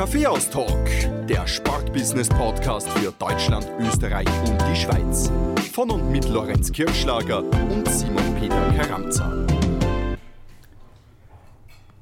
Kaffeehaus-Talk, 0.00 1.26
der 1.28 1.46
Sportbusiness-Podcast 1.46 2.88
für 2.88 3.12
Deutschland, 3.18 3.70
Österreich 3.80 4.26
und 4.46 4.58
die 4.62 4.74
Schweiz. 4.74 5.30
Von 5.74 5.90
und 5.90 6.10
mit 6.10 6.26
Lorenz 6.26 6.72
Kirschlager 6.72 7.44
und 7.44 7.86
Simon 7.86 8.34
Peter 8.40 8.72
Karamza. 8.78 9.46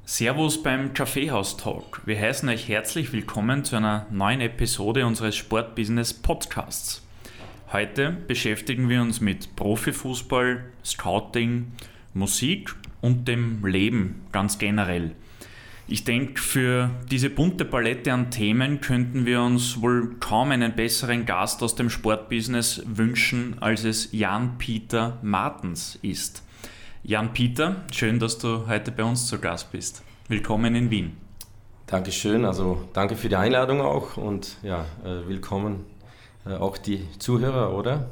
Servus 0.05 0.63
beim 0.63 0.93
Kaffeehaus-Talk. 0.93 2.03
Wir 2.05 2.17
heißen 2.17 2.47
euch 2.47 2.69
herzlich 2.69 3.11
willkommen 3.11 3.65
zu 3.65 3.75
einer 3.75 4.05
neuen 4.11 4.39
Episode 4.39 5.05
unseres 5.05 5.35
Sportbusiness-Podcasts. 5.35 7.01
Heute 7.73 8.11
beschäftigen 8.11 8.87
wir 8.87 9.01
uns 9.01 9.19
mit 9.19 9.57
Profifußball, 9.57 10.63
Scouting, 10.85 11.73
Musik 12.13 12.73
und 13.01 13.27
dem 13.27 13.65
Leben 13.65 14.21
ganz 14.31 14.57
generell. 14.57 15.15
Ich 15.91 16.03
denke, 16.03 16.39
für 16.39 16.91
diese 17.09 17.31
bunte 17.31 17.65
Palette 17.65 18.13
an 18.13 18.29
Themen 18.29 18.79
könnten 18.79 19.25
wir 19.25 19.41
uns 19.41 19.81
wohl 19.81 20.17
kaum 20.19 20.51
einen 20.51 20.75
besseren 20.75 21.25
Gast 21.25 21.63
aus 21.63 21.73
dem 21.73 21.89
Sportbusiness 21.89 22.83
wünschen, 22.85 23.55
als 23.59 23.85
es 23.85 24.11
Jan-Peter 24.11 25.17
Martens 25.23 25.97
ist. 26.03 26.43
Jan-Peter, 27.01 27.77
schön, 27.91 28.19
dass 28.19 28.37
du 28.37 28.67
heute 28.67 28.91
bei 28.91 29.03
uns 29.03 29.25
zu 29.25 29.39
Gast 29.39 29.71
bist. 29.71 30.03
Willkommen 30.27 30.75
in 30.75 30.91
Wien. 30.91 31.17
Dankeschön, 31.87 32.45
also 32.45 32.87
danke 32.93 33.15
für 33.15 33.27
die 33.27 33.37
Einladung 33.37 33.81
auch 33.81 34.15
und 34.15 34.57
ja, 34.61 34.85
äh, 35.03 35.27
willkommen 35.27 35.87
äh, 36.45 36.53
auch 36.53 36.77
die 36.77 37.07
Zuhörer, 37.17 37.73
oder? 37.75 38.11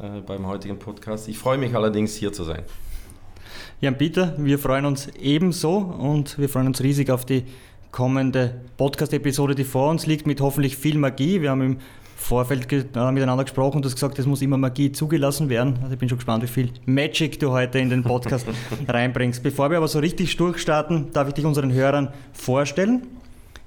Äh, 0.00 0.22
beim 0.22 0.48
heutigen 0.48 0.80
Podcast. 0.80 1.28
Ich 1.28 1.38
freue 1.38 1.56
mich 1.56 1.72
allerdings 1.76 2.16
hier 2.16 2.32
zu 2.32 2.42
sein. 2.42 2.64
Jan 3.80 3.98
Peter, 3.98 4.34
wir 4.38 4.58
freuen 4.58 4.84
uns 4.84 5.08
ebenso 5.20 5.76
und 5.76 6.38
wir 6.38 6.48
freuen 6.48 6.68
uns 6.68 6.82
riesig 6.82 7.10
auf 7.10 7.24
die 7.24 7.44
kommende 7.90 8.60
Podcast-Episode, 8.76 9.54
die 9.54 9.64
vor 9.64 9.90
uns 9.90 10.06
liegt, 10.06 10.26
mit 10.26 10.40
hoffentlich 10.40 10.76
viel 10.76 10.98
Magie. 10.98 11.42
Wir 11.42 11.50
haben 11.50 11.62
im 11.62 11.76
Vorfeld 12.16 12.72
äh, 12.72 12.84
miteinander 13.12 13.44
gesprochen 13.44 13.76
und 13.76 13.84
du 13.84 13.88
hast 13.88 13.96
gesagt, 13.96 14.18
es 14.18 14.26
muss 14.26 14.40
immer 14.42 14.56
Magie 14.56 14.92
zugelassen 14.92 15.48
werden. 15.48 15.78
Also 15.82 15.94
ich 15.94 15.98
bin 15.98 16.08
schon 16.08 16.18
gespannt, 16.18 16.42
wie 16.44 16.48
viel 16.48 16.70
Magic 16.86 17.38
du 17.40 17.50
heute 17.50 17.78
in 17.78 17.90
den 17.90 18.02
Podcast 18.02 18.46
reinbringst. 18.88 19.42
Bevor 19.42 19.70
wir 19.70 19.78
aber 19.78 19.88
so 19.88 19.98
richtig 19.98 20.36
durchstarten, 20.36 21.10
darf 21.12 21.28
ich 21.28 21.34
dich 21.34 21.44
unseren 21.44 21.72
Hörern 21.72 22.08
vorstellen. 22.32 23.02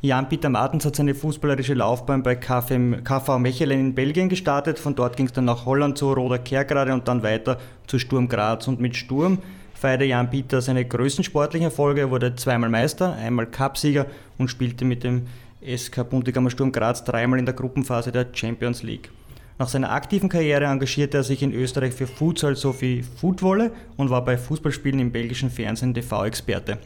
Jan-Peter 0.01 0.49
Martens 0.49 0.85
hat 0.85 0.95
seine 0.95 1.15
fußballerische 1.15 1.73
Laufbahn 1.73 2.23
bei 2.23 2.35
KV, 2.35 3.03
KV 3.03 3.39
Mechelen 3.39 3.79
in 3.79 3.95
Belgien 3.95 4.29
gestartet. 4.29 4.79
Von 4.79 4.95
dort 4.95 5.17
ging 5.17 5.25
es 5.25 5.33
dann 5.33 5.45
nach 5.45 5.65
Holland 5.65 5.97
zu 5.97 6.13
Roda 6.13 6.37
Kerkrade 6.37 6.93
und 6.93 7.07
dann 7.07 7.23
weiter 7.23 7.57
zu 7.87 7.99
Sturm 7.99 8.29
Graz. 8.29 8.67
Und 8.67 8.79
mit 8.79 8.95
Sturm 8.95 9.39
feierte 9.75 10.05
Jan 10.05 10.29
Peter 10.29 10.61
seine 10.61 10.85
größten 10.85 11.23
sportlichen 11.23 11.65
Erfolge. 11.65 12.01
Er 12.01 12.11
wurde 12.11 12.35
zweimal 12.35 12.69
Meister, 12.69 13.13
einmal 13.13 13.45
Cupsieger 13.45 14.07
und 14.37 14.49
spielte 14.49 14.85
mit 14.85 15.03
dem 15.03 15.27
SK 15.65 16.09
Bundegammer 16.09 16.49
Sturm 16.49 16.71
Graz 16.71 17.03
dreimal 17.03 17.39
in 17.39 17.45
der 17.45 17.55
Gruppenphase 17.55 18.11
der 18.11 18.27
Champions 18.33 18.83
League. 18.83 19.09
Nach 19.57 19.69
seiner 19.69 19.91
aktiven 19.91 20.27
Karriere 20.27 20.65
engagierte 20.65 21.17
er 21.17 21.23
sich 21.23 21.41
in 21.41 21.53
Österreich 21.53 21.93
für 21.93 22.07
Futsal 22.07 22.55
sowie 22.55 23.03
Footwolle 23.03 23.71
und 23.95 24.09
war 24.09 24.25
bei 24.25 24.37
Fußballspielen 24.37 24.99
im 24.99 25.11
belgischen 25.11 25.49
Fernsehen 25.49 25.93
TV-Experte. 25.93 26.77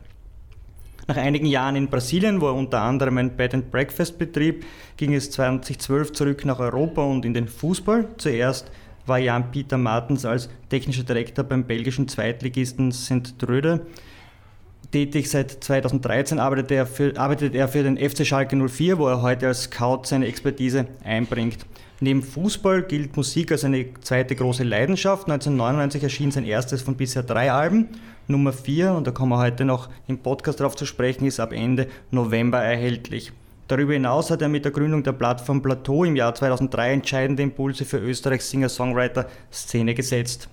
Nach 1.08 1.18
einigen 1.18 1.48
Jahren 1.48 1.76
in 1.76 1.88
Brasilien, 1.88 2.40
wo 2.40 2.46
er 2.46 2.54
unter 2.54 2.82
anderem 2.82 3.18
ein 3.18 3.36
Bed 3.36 3.56
and 3.56 3.72
Breakfast 3.72 4.20
betrieb, 4.20 4.64
ging 4.96 5.16
es 5.16 5.32
2012 5.32 6.12
zurück 6.12 6.46
nach 6.46 6.60
Europa 6.60 7.02
und 7.02 7.26
in 7.26 7.34
den 7.34 7.48
Fußball. 7.48 8.10
Zuerst 8.18 8.70
war 9.10 9.20
Jan-Peter 9.20 9.78
Martens 9.78 10.26
als 10.26 10.50
technischer 10.70 11.04
Direktor 11.04 11.44
beim 11.44 11.66
belgischen 11.66 12.08
Zweitligisten 12.08 12.92
St. 12.92 13.38
Tröde 13.38 13.86
tätig. 14.92 15.30
Seit 15.30 15.52
2013 15.64 16.40
arbeitet 16.40 16.72
er, 16.72 16.86
für, 16.86 17.18
arbeitet 17.18 17.56
er 17.56 17.68
für 17.68 17.84
den 17.84 17.98
FC 17.98 18.26
Schalke 18.26 18.56
04, 18.56 18.98
wo 18.98 19.08
er 19.08 19.22
heute 19.22 19.48
als 19.48 19.64
Scout 19.64 20.02
seine 20.06 20.28
Expertise 20.28 20.88
einbringt. 21.04 21.66
Neben 22.02 22.24
Fußball 22.24 22.84
gilt 22.84 23.18
Musik 23.18 23.52
als 23.52 23.66
eine 23.66 23.86
zweite 24.02 24.36
große 24.36 24.64
Leidenschaft. 24.64 25.24
1999 25.24 26.04
erschien 26.04 26.32
sein 26.32 26.46
erstes 26.46 26.82
von 26.82 26.96
bisher 26.96 27.24
drei 27.24 27.52
Alben. 27.52 27.90
Nummer 28.28 28.54
4, 28.54 28.94
und 28.94 29.08
da 29.08 29.12
kommen 29.12 29.32
wir 29.32 29.40
heute 29.40 29.66
noch 29.66 29.90
im 30.08 30.20
Podcast 30.20 30.60
darauf 30.60 30.76
zu 30.76 30.86
sprechen, 30.86 31.26
ist 31.26 31.40
ab 31.40 31.52
Ende 31.52 31.88
November 32.12 32.60
erhältlich. 32.60 33.34
Darüber 33.70 33.94
hinaus 33.94 34.32
hat 34.32 34.42
er 34.42 34.50
mit 34.50 34.66
der 34.66 34.72
Gründung 34.72 35.04
der 35.04 35.12
Plattform 35.12 35.62
Plateau 35.62 36.04
im 36.04 36.16
Jahr 36.16 36.34
2003 36.34 36.92
entscheidende 36.92 37.44
Impulse 37.44 37.86
für 37.86 38.00
Österreichs 38.00 38.50
Singer-Songwriter-Szene 38.50 39.94
gesetzt. 39.94 40.50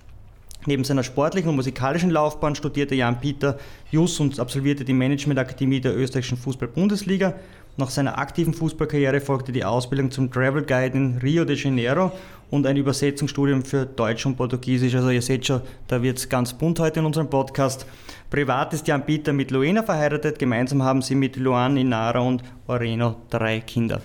Neben 0.67 0.83
seiner 0.83 1.01
sportlichen 1.01 1.49
und 1.49 1.55
musikalischen 1.55 2.11
Laufbahn 2.11 2.53
studierte 2.53 2.93
Jan 2.93 3.19
Peter 3.19 3.57
Jus 3.89 4.19
und 4.19 4.39
absolvierte 4.39 4.85
die 4.85 4.93
Managementakademie 4.93 5.81
der 5.81 5.97
österreichischen 5.97 6.37
Fußball-Bundesliga. 6.37 7.33
Nach 7.75 7.89
seiner 7.89 8.19
aktiven 8.19 8.53
Fußballkarriere 8.53 9.19
folgte 9.19 9.51
die 9.51 9.65
Ausbildung 9.65 10.11
zum 10.11 10.31
Travel 10.31 10.61
Guide 10.61 10.95
in 10.95 11.17
Rio 11.17 11.43
de 11.43 11.55
Janeiro 11.55 12.11
und 12.49 12.65
ein 12.65 12.77
Übersetzungsstudium 12.77 13.63
für 13.63 13.85
Deutsch 13.85 14.25
und 14.25 14.35
Portugiesisch. 14.35 14.95
Also 14.95 15.09
ihr 15.09 15.21
seht 15.21 15.45
schon, 15.45 15.61
da 15.87 16.01
wird 16.01 16.17
es 16.17 16.29
ganz 16.29 16.53
bunt 16.53 16.79
heute 16.79 16.99
in 16.99 17.05
unserem 17.05 17.29
Podcast. 17.29 17.85
Privat 18.29 18.73
ist 18.73 18.87
Jan 18.87 19.05
Peter 19.05 19.33
mit 19.33 19.51
Luena 19.51 19.83
verheiratet. 19.83 20.39
Gemeinsam 20.39 20.83
haben 20.83 21.01
sie 21.01 21.15
mit 21.15 21.35
Luan, 21.35 21.77
Inara 21.77 22.19
und 22.19 22.43
Oreno 22.67 23.15
drei 23.29 23.59
Kinder. 23.61 24.01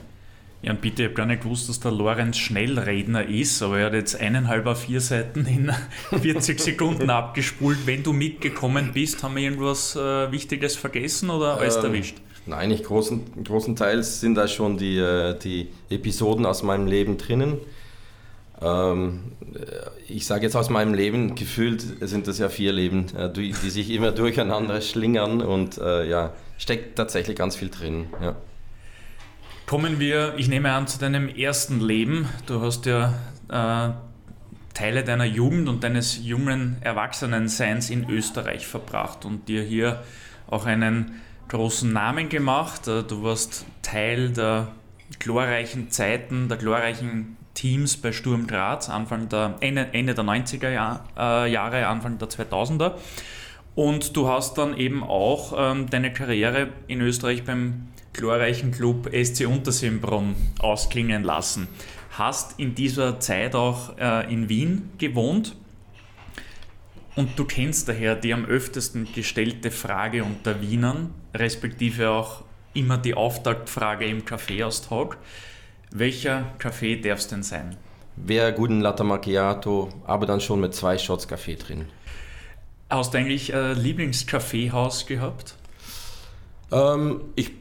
Jan 0.62 0.80
Peter, 0.80 1.00
ich 1.00 1.06
habe 1.06 1.14
gar 1.14 1.26
nicht 1.26 1.42
gewusst, 1.42 1.68
dass 1.68 1.80
der 1.80 1.90
Lorenz 1.90 2.38
Schnellredner 2.38 3.28
ist, 3.28 3.62
aber 3.62 3.80
er 3.80 3.86
hat 3.86 3.94
jetzt 3.94 4.20
eineinhalb 4.20 4.66
auf 4.66 4.82
vier 4.82 5.00
Seiten 5.00 5.44
in 5.44 5.72
40 6.20 6.60
Sekunden 6.60 7.10
abgespult. 7.10 7.78
Wenn 7.84 8.04
du 8.04 8.12
mitgekommen 8.12 8.92
bist, 8.94 9.24
haben 9.24 9.34
wir 9.34 9.42
irgendwas 9.42 9.96
äh, 9.96 10.30
Wichtiges 10.30 10.76
vergessen 10.76 11.30
oder 11.30 11.58
alles 11.58 11.76
ähm, 11.76 11.86
erwischt? 11.86 12.18
Nein, 12.46 12.68
nicht 12.68 12.84
großen, 12.84 13.44
großenteils 13.44 14.20
sind 14.20 14.36
da 14.36 14.46
schon 14.46 14.78
die, 14.78 14.98
äh, 14.98 15.36
die 15.36 15.68
Episoden 15.90 16.46
aus 16.46 16.62
meinem 16.62 16.86
Leben 16.86 17.18
drinnen. 17.18 17.58
Ähm, 18.62 19.32
ich 20.08 20.26
sage 20.26 20.44
jetzt 20.44 20.56
aus 20.56 20.70
meinem 20.70 20.94
Leben, 20.94 21.34
gefühlt 21.34 21.82
sind 22.00 22.26
das 22.28 22.38
ja 22.38 22.48
vier 22.48 22.72
Leben, 22.72 23.06
äh, 23.16 23.32
die, 23.32 23.52
die, 23.52 23.70
sich 23.70 23.90
immer 23.90 24.12
durcheinander 24.12 24.80
schlingern 24.80 25.42
und 25.42 25.78
äh, 25.78 26.08
ja, 26.08 26.32
steckt 26.58 26.96
tatsächlich 26.96 27.36
ganz 27.36 27.56
viel 27.56 27.70
drin. 27.70 28.06
Ja. 28.20 28.36
Kommen 29.66 29.98
wir, 29.98 30.34
ich 30.36 30.48
nehme 30.48 30.72
an, 30.72 30.86
zu 30.86 30.98
deinem 30.98 31.28
ersten 31.28 31.80
Leben. 31.80 32.28
Du 32.46 32.60
hast 32.60 32.86
ja 32.86 33.14
äh, 33.48 33.92
Teile 34.74 35.04
deiner 35.04 35.24
Jugend 35.24 35.68
und 35.68 35.84
deines 35.84 36.24
jungen 36.24 36.76
Erwachsenenseins 36.80 37.90
in 37.90 38.08
Österreich 38.08 38.66
verbracht 38.66 39.24
und 39.24 39.48
dir 39.48 39.62
hier 39.62 40.02
auch 40.46 40.66
einen 40.66 41.20
großen 41.48 41.92
Namen 41.92 42.28
gemacht. 42.28 42.88
Äh, 42.88 43.02
du 43.02 43.22
warst 43.22 43.66
Teil 43.82 44.30
der 44.30 44.68
glorreichen 45.18 45.90
Zeiten, 45.90 46.48
der 46.48 46.58
glorreichen 46.58 47.36
Teams 47.54 47.96
bei 47.96 48.12
Sturm 48.12 48.46
Graz, 48.46 48.88
Anfang 48.88 49.28
der, 49.28 49.56
Ende, 49.60 49.88
Ende 49.92 50.14
der 50.14 50.24
90er 50.24 50.70
Jahr, 50.70 51.04
äh, 51.16 51.50
Jahre, 51.50 51.86
Anfang 51.86 52.18
der 52.18 52.28
2000er. 52.28 52.94
Und 53.74 54.16
du 54.16 54.28
hast 54.28 54.58
dann 54.58 54.76
eben 54.76 55.02
auch 55.02 55.54
ähm, 55.56 55.88
deine 55.88 56.12
Karriere 56.12 56.68
in 56.88 57.00
Österreich 57.00 57.44
beim 57.44 57.88
glorreichen 58.12 58.72
Club 58.72 59.10
SC 59.12 59.46
Untersimbrunn 59.46 60.34
ausklingen 60.58 61.22
lassen. 61.22 61.68
Hast 62.10 62.58
in 62.58 62.74
dieser 62.74 63.20
Zeit 63.20 63.54
auch 63.54 63.96
äh, 63.98 64.32
in 64.32 64.48
Wien 64.48 64.90
gewohnt 64.98 65.56
und 67.14 67.38
du 67.38 67.44
kennst 67.44 67.88
daher 67.88 68.14
die 68.14 68.32
am 68.32 68.44
öftesten 68.44 69.10
gestellte 69.12 69.70
Frage 69.70 70.24
unter 70.24 70.60
Wienern, 70.60 71.12
respektive 71.34 72.10
auch 72.10 72.44
immer 72.74 72.96
die 72.96 73.14
Auftaktfrage 73.14 74.06
im 74.06 74.24
Kaffeeaustausch. 74.24 75.16
Welcher 75.94 76.52
Kaffee 76.58 76.96
darf 76.96 77.20
es 77.20 77.28
denn 77.28 77.42
sein? 77.42 77.76
Wäre 78.16 78.52
guten 78.52 78.80
Latte 78.80 79.04
Macchiato, 79.04 79.90
aber 80.04 80.26
dann 80.26 80.40
schon 80.40 80.60
mit 80.60 80.74
zwei 80.74 80.98
Shots 80.98 81.28
Kaffee 81.28 81.56
drin. 81.56 81.86
Hast 82.90 83.14
du 83.14 83.18
eigentlich 83.18 83.54
ein 83.54 83.76
Lieblingskaffeehaus 83.76 85.06
gehabt? 85.06 85.54
Ähm, 86.70 87.22
ich 87.36 87.52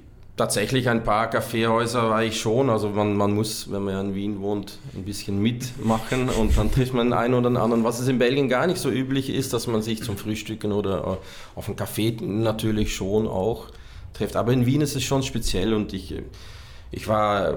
Tatsächlich 0.42 0.90
ein 0.90 1.04
paar 1.04 1.30
Kaffeehäuser 1.30 2.10
war 2.10 2.24
ich 2.24 2.40
schon. 2.40 2.72
Also 2.72 2.90
man, 2.90 3.16
man 3.16 3.34
muss, 3.36 3.72
wenn 3.72 3.84
man 3.84 4.08
in 4.08 4.16
Wien 4.16 4.42
wohnt, 4.42 4.80
ein 4.96 5.04
bisschen 5.04 5.40
mitmachen 5.40 6.30
und 6.30 6.58
dann 6.58 6.72
trifft 6.72 6.96
man 6.96 7.14
einen 7.14 7.36
oder 7.36 7.62
anderen. 7.62 7.84
Was 7.84 8.00
es 8.00 8.08
in 8.08 8.18
Belgien 8.18 8.50
gar 8.50 8.66
nicht 8.66 8.80
so 8.80 8.90
üblich 8.90 9.30
ist, 9.30 9.54
dass 9.54 9.68
man 9.68 9.84
sich 9.84 10.02
zum 10.02 10.18
Frühstücken 10.18 10.72
oder 10.72 11.20
äh, 11.20 11.58
auf 11.60 11.68
einen 11.68 11.76
Kaffee 11.76 12.18
natürlich 12.22 12.96
schon 12.96 13.28
auch 13.28 13.68
trifft. 14.14 14.36
Aber 14.36 14.52
in 14.52 14.66
Wien 14.66 14.82
ist 14.82 14.96
es 14.96 15.04
schon 15.04 15.22
speziell 15.22 15.76
und 15.76 15.94
ich, 15.94 16.16
ich 16.92 17.08
war 17.08 17.54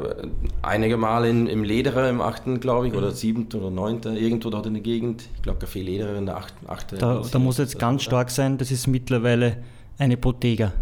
einige 0.62 0.96
Male 0.96 1.28
in, 1.28 1.46
im 1.48 1.64
Lederer 1.64 2.08
im 2.08 2.20
8., 2.20 2.60
glaube 2.60 2.86
ich, 2.88 2.94
oder 2.94 3.10
7. 3.10 3.48
oder 3.54 3.70
9. 3.70 4.02
irgendwo 4.16 4.50
dort 4.50 4.66
in 4.66 4.74
der 4.74 4.82
Gegend. 4.82 5.28
Ich 5.36 5.42
glaube, 5.42 5.64
Café 5.64 5.82
Lederer 5.82 6.16
in 6.16 6.26
der 6.26 6.36
8. 6.36 6.54
8. 6.68 7.02
Da, 7.02 7.22
da 7.30 7.38
muss 7.38 7.58
jetzt 7.58 7.78
ganz 7.78 8.04
stark 8.04 8.30
sein, 8.30 8.58
das 8.58 8.70
ist 8.70 8.86
mittlerweile 8.86 9.56
eine 9.98 10.16
Bottega, 10.16 10.72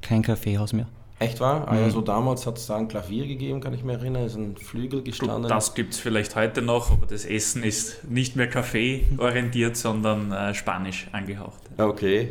kein 0.00 0.22
Kaffeehaus 0.22 0.72
mehr. 0.72 0.86
Echt 1.18 1.40
wahr? 1.40 1.70
Mhm. 1.72 1.84
Also 1.84 2.00
damals 2.00 2.46
hat 2.46 2.58
es 2.58 2.66
da 2.66 2.76
ein 2.76 2.88
Klavier 2.88 3.26
gegeben, 3.26 3.60
kann 3.60 3.74
ich 3.74 3.82
mich 3.82 3.96
erinnern, 3.96 4.24
ist 4.24 4.36
ein 4.36 4.56
Flügel 4.56 5.02
gestanden. 5.02 5.48
Das 5.48 5.74
gibt 5.74 5.94
es 5.94 6.00
vielleicht 6.00 6.36
heute 6.36 6.62
noch, 6.62 6.92
aber 6.92 7.06
das 7.06 7.24
Essen 7.24 7.64
ist 7.64 8.08
nicht 8.08 8.36
mehr 8.36 8.48
Kaffee 8.48 9.04
orientiert, 9.18 9.76
sondern 9.76 10.32
äh, 10.32 10.54
Spanisch 10.54 11.08
angehaucht. 11.12 11.60
Okay. 11.76 12.30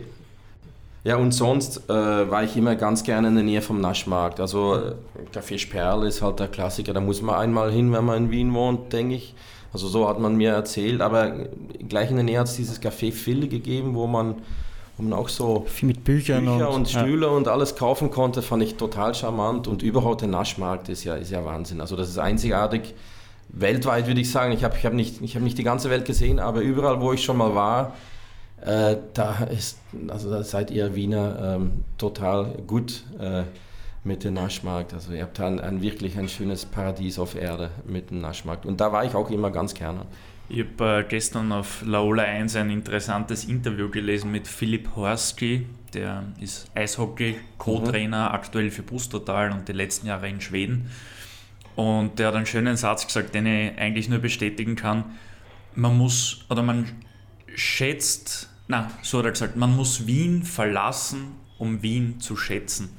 Ja, 1.08 1.16
und 1.16 1.32
sonst 1.32 1.90
äh, 1.90 1.94
war 1.94 2.44
ich 2.44 2.58
immer 2.58 2.76
ganz 2.76 3.02
gerne 3.02 3.30
in 3.30 3.36
der 3.36 3.44
Nähe 3.46 3.62
vom 3.62 3.80
Naschmarkt. 3.80 4.42
Also 4.42 4.76
äh, 4.76 4.94
Café 5.34 5.58
Sperl 5.58 6.06
ist 6.06 6.22
halt 6.22 6.42
der 6.42 6.50
Klassiker, 6.50 6.92
da 6.92 7.00
muss 7.00 7.22
man 7.22 7.36
einmal 7.36 7.72
hin, 7.72 7.94
wenn 7.94 8.04
man 8.04 8.26
in 8.26 8.32
Wien 8.32 8.54
wohnt, 8.54 8.92
denke 8.92 9.16
ich. 9.16 9.34
Also 9.72 9.88
so 9.88 10.10
hat 10.10 10.20
man 10.20 10.36
mir 10.36 10.52
erzählt, 10.52 11.00
aber 11.00 11.32
gleich 11.88 12.10
in 12.10 12.18
der 12.18 12.26
Nähe 12.26 12.40
hat 12.40 12.48
es 12.48 12.58
dieses 12.58 12.82
Café 12.82 13.14
Phil 13.14 13.48
gegeben, 13.48 13.96
wo 13.96 14.06
man 14.06 14.36
wo 14.98 15.04
man 15.04 15.14
auch 15.14 15.30
so 15.30 15.64
Viel 15.68 15.88
mit 15.88 16.04
Büchern 16.04 16.44
Bücher 16.44 16.72
und, 16.72 16.76
und 16.76 16.90
Stühle 16.90 17.28
ja. 17.28 17.32
und 17.32 17.48
alles 17.48 17.78
kaufen 17.78 18.12
konnte, 18.12 18.42
fand 18.42 18.64
ich 18.64 18.76
total 18.76 19.16
charmant. 19.16 19.70
Und 19.70 19.84
überhaupt 19.84 20.20
der 20.20 20.28
Naschmarkt 20.28 20.90
ist 20.90 21.06
ja, 21.06 21.16
ist 21.16 21.32
ja 21.32 21.46
Wahnsinn. 21.46 21.80
Also 21.80 21.96
das 21.96 22.10
ist 22.10 22.18
einzigartig. 22.18 22.96
Weltweit 23.48 24.08
würde 24.08 24.20
ich 24.20 24.30
sagen, 24.30 24.52
ich 24.52 24.66
habe 24.66 24.76
ich 24.78 24.86
hab 24.86 24.92
nicht, 24.92 25.22
hab 25.22 25.42
nicht 25.42 25.58
die 25.58 25.64
ganze 25.64 25.90
Welt 25.90 26.04
gesehen, 26.04 26.40
aber 26.40 26.60
überall, 26.60 27.00
wo 27.00 27.14
ich 27.14 27.24
schon 27.24 27.38
mal 27.38 27.56
war, 27.56 27.94
äh, 28.62 28.98
da 29.14 29.44
ist, 29.46 29.80
also 30.08 30.30
da 30.30 30.44
seid 30.44 30.72
ihr 30.72 30.96
Wiener 30.96 31.56
ähm, 31.56 31.84
total 31.98 32.58
gut 32.66 33.04
äh, 33.20 33.44
mit 34.04 34.24
dem 34.24 34.34
Naschmarkt. 34.34 34.94
Also 34.94 35.14
ihr 35.14 35.24
habt 35.24 35.40
ein, 35.40 35.60
ein, 35.60 35.82
wirklich 35.82 36.18
ein 36.18 36.28
schönes 36.28 36.66
Paradies 36.66 37.20
auf 37.20 37.36
Erde 37.36 37.70
mit 37.86 38.10
dem 38.10 38.22
Naschmarkt. 38.22 38.66
Und 38.66 38.82
da 38.82 38.92
war 38.92 39.06
ich 39.06 39.14
auch 39.14 39.30
immer 39.30 39.52
ganz 39.52 39.74
gerne. 39.74 40.06
Ich 40.50 40.66
habe 40.80 41.00
äh, 41.00 41.04
gestern 41.04 41.52
auf 41.52 41.84
Laola 41.86 42.24
1 42.24 42.56
ein 42.56 42.70
interessantes 42.70 43.46
Interview 43.46 43.90
gelesen 43.90 44.32
mit 44.32 44.48
Philipp 44.48 44.96
Horsky, 44.96 45.68
der 45.94 46.24
ist 46.40 46.72
Eishockey-Co-Trainer 46.74 48.30
mhm. 48.30 48.36
aktuell 48.36 48.72
für 48.72 48.84
Pustertal 48.84 49.52
und 49.52 49.68
die 49.68 49.74
letzten 49.74 50.08
Jahre 50.08 50.30
in 50.30 50.42
Schweden. 50.42 50.90
Und 51.76 52.18
der 52.18 52.30
hat 52.30 52.36
einen 52.36 52.46
schönen 52.46 52.76
Satz 52.76 53.06
gesagt, 53.06 53.36
den 53.36 53.46
ich 53.46 53.78
eigentlich 53.78 54.10
nur 54.10 54.20
bestätigen 54.20 54.76
kann. 54.76 55.04
Man 55.76 55.98
muss, 55.98 56.46
oder 56.50 56.64
man 56.64 56.88
schätzt, 57.58 58.50
na, 58.68 58.92
so 59.02 59.18
hat 59.18 59.26
er 59.26 59.32
gesagt, 59.32 59.56
man 59.56 59.76
muss 59.76 60.06
Wien 60.06 60.44
verlassen, 60.44 61.36
um 61.58 61.82
Wien 61.82 62.20
zu 62.20 62.38
schätzen. 62.38 62.90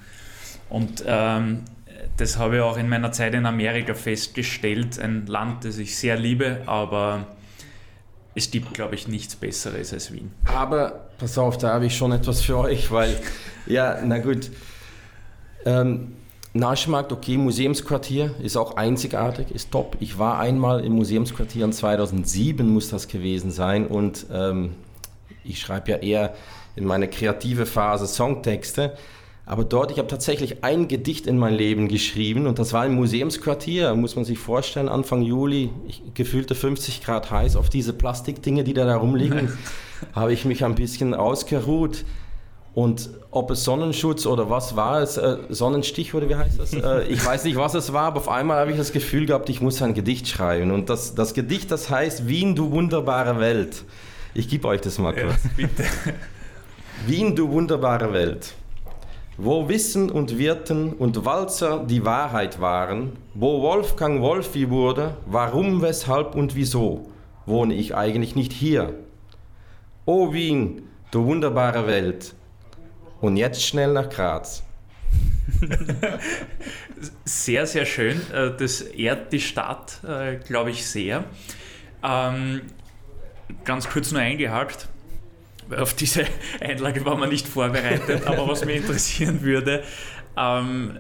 Und 0.69 1.05
ähm, 1.07 1.63
das 2.17 2.39
habe 2.39 2.57
ich 2.57 2.63
auch 2.63 2.77
in 2.77 2.89
meiner 2.89 3.13
Zeit 3.13 3.35
in 3.35 3.47
Amerika 3.47 3.95
festgestellt. 3.95 4.99
Ein 4.99 5.27
Land, 5.27 5.65
das 5.65 5.79
ich 5.79 5.97
sehr 5.97 6.17
liebe, 6.17 6.63
aber 6.67 7.27
es 8.35 8.51
gibt, 8.51 8.75
glaube 8.75 8.97
ich, 8.97 9.07
nichts 9.07 9.37
Besseres 9.37 9.93
als 9.93 10.13
Wien. 10.13 10.33
Aber 10.45 11.09
pass 11.19 11.39
auf, 11.39 11.57
da 11.57 11.75
habe 11.75 11.87
ich 11.87 11.97
schon 11.97 12.11
etwas 12.11 12.43
für 12.43 12.59
euch, 12.59 12.91
weil, 12.91 13.17
ja, 13.67 14.01
na 14.05 14.19
gut. 14.19 14.51
Ähm, 15.65 16.15
Naschmarkt, 16.59 17.13
okay, 17.13 17.37
Museumsquartier 17.37 18.35
ist 18.43 18.57
auch 18.57 18.77
einzigartig, 18.77 19.51
ist 19.51 19.71
top. 19.71 19.97
Ich 20.01 20.19
war 20.19 20.39
einmal 20.39 20.85
im 20.85 20.93
Museumsquartier 20.93 21.65
in 21.65 21.73
2007, 21.73 22.69
muss 22.69 22.91
das 22.91 23.09
gewesen 23.09 23.51
sein. 23.51 23.87
Und 23.87 24.27
ähm, 24.33 24.75
ich 25.45 25.61
schreibe 25.61 25.91
ja 25.93 25.97
eher 25.99 26.35
in 26.77 26.85
meiner 26.85 27.07
kreative 27.07 27.67
Phase 27.67 28.07
Songtexte. 28.07 28.97
Aber 29.47 29.65
dort, 29.65 29.91
ich 29.91 29.99
habe 29.99 30.09
tatsächlich 30.09 30.63
ein 30.63 30.89
Gedicht 30.89 31.27
in 31.27 31.39
mein 31.39 31.55
Leben 31.55 31.89
geschrieben 31.89 32.47
und 32.47 32.59
das 32.59 32.75
war 32.75 32.85
im 32.85 32.97
Museumsquartier, 32.97 33.95
muss 33.95 34.15
man 34.15 34.27
sich 34.27 34.39
vorstellen, 34.39 34.91
Anfang 34.91 35.23
Juli, 35.23 35.71
ich, 35.87 36.03
gefühlte 36.13 36.55
50 36.55 37.03
Grad 37.03 37.31
heiß, 37.31 37.57
auf 37.57 37.71
diese 37.71 37.95
Plastikdinge, 37.95 38.63
die 38.63 38.75
da, 38.75 38.85
da 38.85 38.97
rumliegen, 38.97 39.57
habe 40.13 40.35
ich 40.35 40.45
mich 40.45 40.67
ein 40.67 40.75
bisschen 40.75 41.15
ausgeruht. 41.15 42.05
Und 42.79 43.11
ob 43.33 43.51
es 43.51 43.65
Sonnenschutz 43.65 44.25
oder 44.25 44.51
was 44.51 44.77
war 44.77 45.03
es, 45.03 45.17
äh, 45.17 45.39
Sonnenstich 45.49 46.15
oder 46.15 46.29
wie 46.29 46.37
heißt 46.37 46.61
das? 46.61 46.73
Äh, 46.75 47.09
ich 47.09 47.27
weiß 47.27 47.43
nicht, 47.43 47.57
was 47.57 47.75
es 47.75 47.93
war, 47.93 48.05
aber 48.05 48.19
auf 48.19 48.29
einmal 48.29 48.61
habe 48.61 48.71
ich 48.71 48.77
das 48.77 48.93
Gefühl 48.93 49.27
gehabt, 49.27 49.49
ich 49.49 49.61
muss 49.61 49.83
ein 49.83 49.95
Gedicht 49.95 50.29
schreiben. 50.29 50.71
Und 50.71 50.89
das, 50.89 51.17
das 51.17 51.35
Gedicht, 51.35 51.73
das 51.73 51.91
heißt 51.91 52.29
Wien, 52.29 52.55
du 52.55 52.71
wunderbare 52.71 53.41
Welt. 53.41 53.83
Ich 54.33 54.49
gebe 54.49 54.69
euch 54.69 54.81
das 54.81 54.97
mal 54.99 55.13
kurz. 55.13 55.43
Ja, 55.43 55.51
bitte. 55.57 55.85
Wien, 57.09 57.35
du 57.35 57.51
wunderbare 57.51 58.13
Welt 58.13 58.55
wo 59.41 59.69
Wissen 59.69 60.11
und 60.11 60.37
Wirten 60.39 60.93
und 60.93 61.25
Walzer 61.25 61.85
die 61.85 62.05
Wahrheit 62.05 62.61
waren, 62.61 63.13
wo 63.35 63.63
Wolfgang 63.63 64.21
Wolfi 64.21 64.69
wurde, 64.69 65.17
warum, 65.27 65.81
weshalb 65.81 66.35
und 66.35 66.57
wieso, 66.57 67.07
wohne 67.47 67.75
ich 67.75 67.95
eigentlich 67.95 68.35
nicht 68.35 68.53
hier. 68.53 68.95
O 70.07 70.33
Wien, 70.33 70.83
du 71.13 71.25
wunderbare 71.25 71.87
Welt. 71.87 72.35
Und 73.21 73.37
jetzt 73.37 73.63
schnell 73.63 73.93
nach 73.93 74.09
Graz. 74.09 74.63
sehr, 77.25 77.67
sehr 77.67 77.87
schön. 77.87 78.21
Äh, 78.33 78.57
das 78.57 78.81
ehrt 78.81 79.33
die 79.33 79.41
Stadt, 79.41 80.01
äh, 80.05 80.37
glaube 80.37 80.71
ich, 80.71 80.87
sehr. 80.87 81.25
Ähm, 82.03 82.63
ganz 83.65 83.89
kurz 83.89 84.13
nur 84.13 84.21
eingehakt 84.21 84.89
auf 85.77 85.95
diese 85.95 86.25
Einlage 86.61 87.05
war 87.05 87.17
man 87.17 87.29
nicht 87.29 87.47
vorbereitet, 87.47 88.27
aber 88.27 88.49
was 88.49 88.65
mich 88.65 88.77
interessieren 88.77 89.43
würde, 89.43 89.83
ähm, 90.37 90.99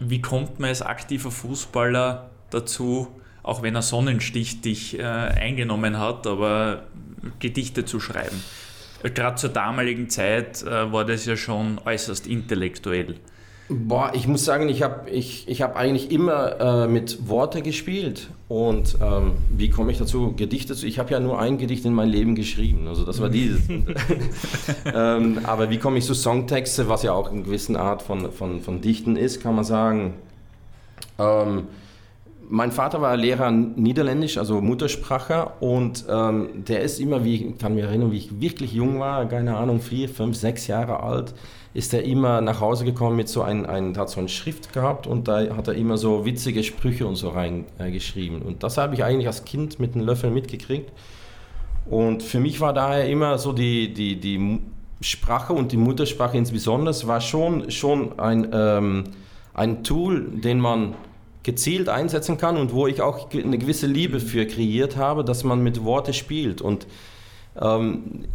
wie 0.00 0.20
kommt 0.20 0.60
man 0.60 0.68
als 0.68 0.82
aktiver 0.82 1.30
Fußballer 1.30 2.30
dazu, 2.50 3.08
auch 3.42 3.62
wenn 3.62 3.74
er 3.74 3.82
Sonnenstich 3.82 4.60
dich 4.60 4.98
äh, 4.98 5.02
eingenommen 5.02 5.98
hat, 5.98 6.26
aber 6.26 6.84
Gedichte 7.40 7.84
zu 7.84 7.98
schreiben? 7.98 8.42
Gerade 9.02 9.36
zur 9.36 9.50
damaligen 9.50 10.08
Zeit 10.08 10.62
äh, 10.62 10.92
war 10.92 11.04
das 11.04 11.24
ja 11.24 11.36
schon 11.36 11.80
äußerst 11.84 12.26
intellektuell. 12.26 13.16
Boah, 13.70 14.12
ich 14.14 14.26
muss 14.26 14.46
sagen, 14.46 14.70
ich 14.70 14.82
habe 14.82 15.10
ich, 15.10 15.46
ich 15.46 15.60
hab 15.60 15.76
eigentlich 15.76 16.10
immer 16.10 16.58
äh, 16.58 16.88
mit 16.88 17.28
Worte 17.28 17.60
gespielt. 17.60 18.28
Und 18.48 18.96
ähm, 19.02 19.32
wie 19.50 19.68
komme 19.68 19.92
ich 19.92 19.98
dazu, 19.98 20.32
Gedichte 20.34 20.74
zu? 20.74 20.86
Ich 20.86 20.98
habe 20.98 21.10
ja 21.10 21.20
nur 21.20 21.38
ein 21.38 21.58
Gedicht 21.58 21.84
in 21.84 21.92
mein 21.92 22.08
Leben 22.08 22.34
geschrieben, 22.34 22.88
also 22.88 23.04
das 23.04 23.20
war 23.20 23.28
dieses. 23.28 23.60
ähm, 24.86 25.40
aber 25.44 25.68
wie 25.68 25.76
komme 25.76 25.98
ich 25.98 26.06
zu 26.06 26.14
Songtexte, 26.14 26.88
was 26.88 27.02
ja 27.02 27.12
auch 27.12 27.30
eine 27.30 27.42
gewisse 27.42 27.78
Art 27.78 28.00
von, 28.00 28.32
von, 28.32 28.62
von 28.62 28.80
Dichten 28.80 29.16
ist, 29.16 29.42
kann 29.42 29.54
man 29.54 29.64
sagen. 29.64 30.14
Ähm, 31.18 31.64
mein 32.48 32.72
Vater 32.72 33.00
war 33.00 33.16
Lehrer 33.16 33.50
Niederländisch, 33.50 34.38
also 34.38 34.60
Muttersprache, 34.60 35.52
und 35.60 36.04
ähm, 36.08 36.64
der 36.66 36.80
ist 36.80 36.98
immer, 36.98 37.24
wie 37.24 37.34
ich 37.34 37.58
kann 37.58 37.74
mich 37.74 37.84
erinnern, 37.84 38.10
wie 38.10 38.18
ich 38.18 38.40
wirklich 38.40 38.72
jung 38.72 39.00
war, 39.00 39.26
keine 39.26 39.56
Ahnung, 39.56 39.80
vier, 39.80 40.08
fünf, 40.08 40.36
sechs 40.36 40.66
Jahre 40.66 41.00
alt, 41.02 41.34
ist 41.74 41.92
er 41.92 42.02
immer 42.04 42.40
nach 42.40 42.60
Hause 42.60 42.84
gekommen 42.84 43.16
mit 43.16 43.28
so 43.28 43.42
ein, 43.42 43.66
ein 43.66 43.96
hat 43.96 44.08
so 44.08 44.20
eine 44.20 44.28
Schrift 44.28 44.72
gehabt 44.72 45.06
und 45.06 45.28
da 45.28 45.56
hat 45.56 45.68
er 45.68 45.74
immer 45.74 45.98
so 45.98 46.24
witzige 46.24 46.64
Sprüche 46.64 47.06
und 47.06 47.16
so 47.16 47.28
reingeschrieben. 47.30 48.42
Äh, 48.42 48.44
und 48.44 48.62
das 48.62 48.78
habe 48.78 48.94
ich 48.94 49.04
eigentlich 49.04 49.26
als 49.26 49.44
Kind 49.44 49.78
mit 49.78 49.94
einem 49.94 50.06
Löffel 50.06 50.30
mitgekriegt. 50.30 50.90
Und 51.86 52.22
für 52.22 52.40
mich 52.40 52.60
war 52.60 52.72
daher 52.72 53.08
immer 53.08 53.38
so 53.38 53.52
die, 53.52 53.92
die, 53.92 54.18
die 54.18 54.60
Sprache 55.00 55.52
und 55.52 55.72
die 55.72 55.76
Muttersprache 55.76 56.36
insbesondere 56.36 56.94
war 57.06 57.20
schon, 57.20 57.70
schon 57.70 58.18
ein, 58.18 58.48
ähm, 58.52 59.04
ein 59.54 59.84
Tool, 59.84 60.28
den 60.40 60.60
man 60.60 60.94
gezielt 61.48 61.88
einsetzen 61.88 62.36
kann 62.36 62.58
und 62.58 62.74
wo 62.74 62.86
ich 62.86 63.00
auch 63.00 63.32
eine 63.32 63.56
gewisse 63.56 63.86
Liebe 63.86 64.20
für 64.20 64.44
kreiert 64.44 64.98
habe, 64.98 65.24
dass 65.24 65.44
man 65.44 65.62
mit 65.62 65.82
Worte 65.82 66.12
spielt. 66.12 66.60
Und 66.60 66.86
ähm, 67.58 68.26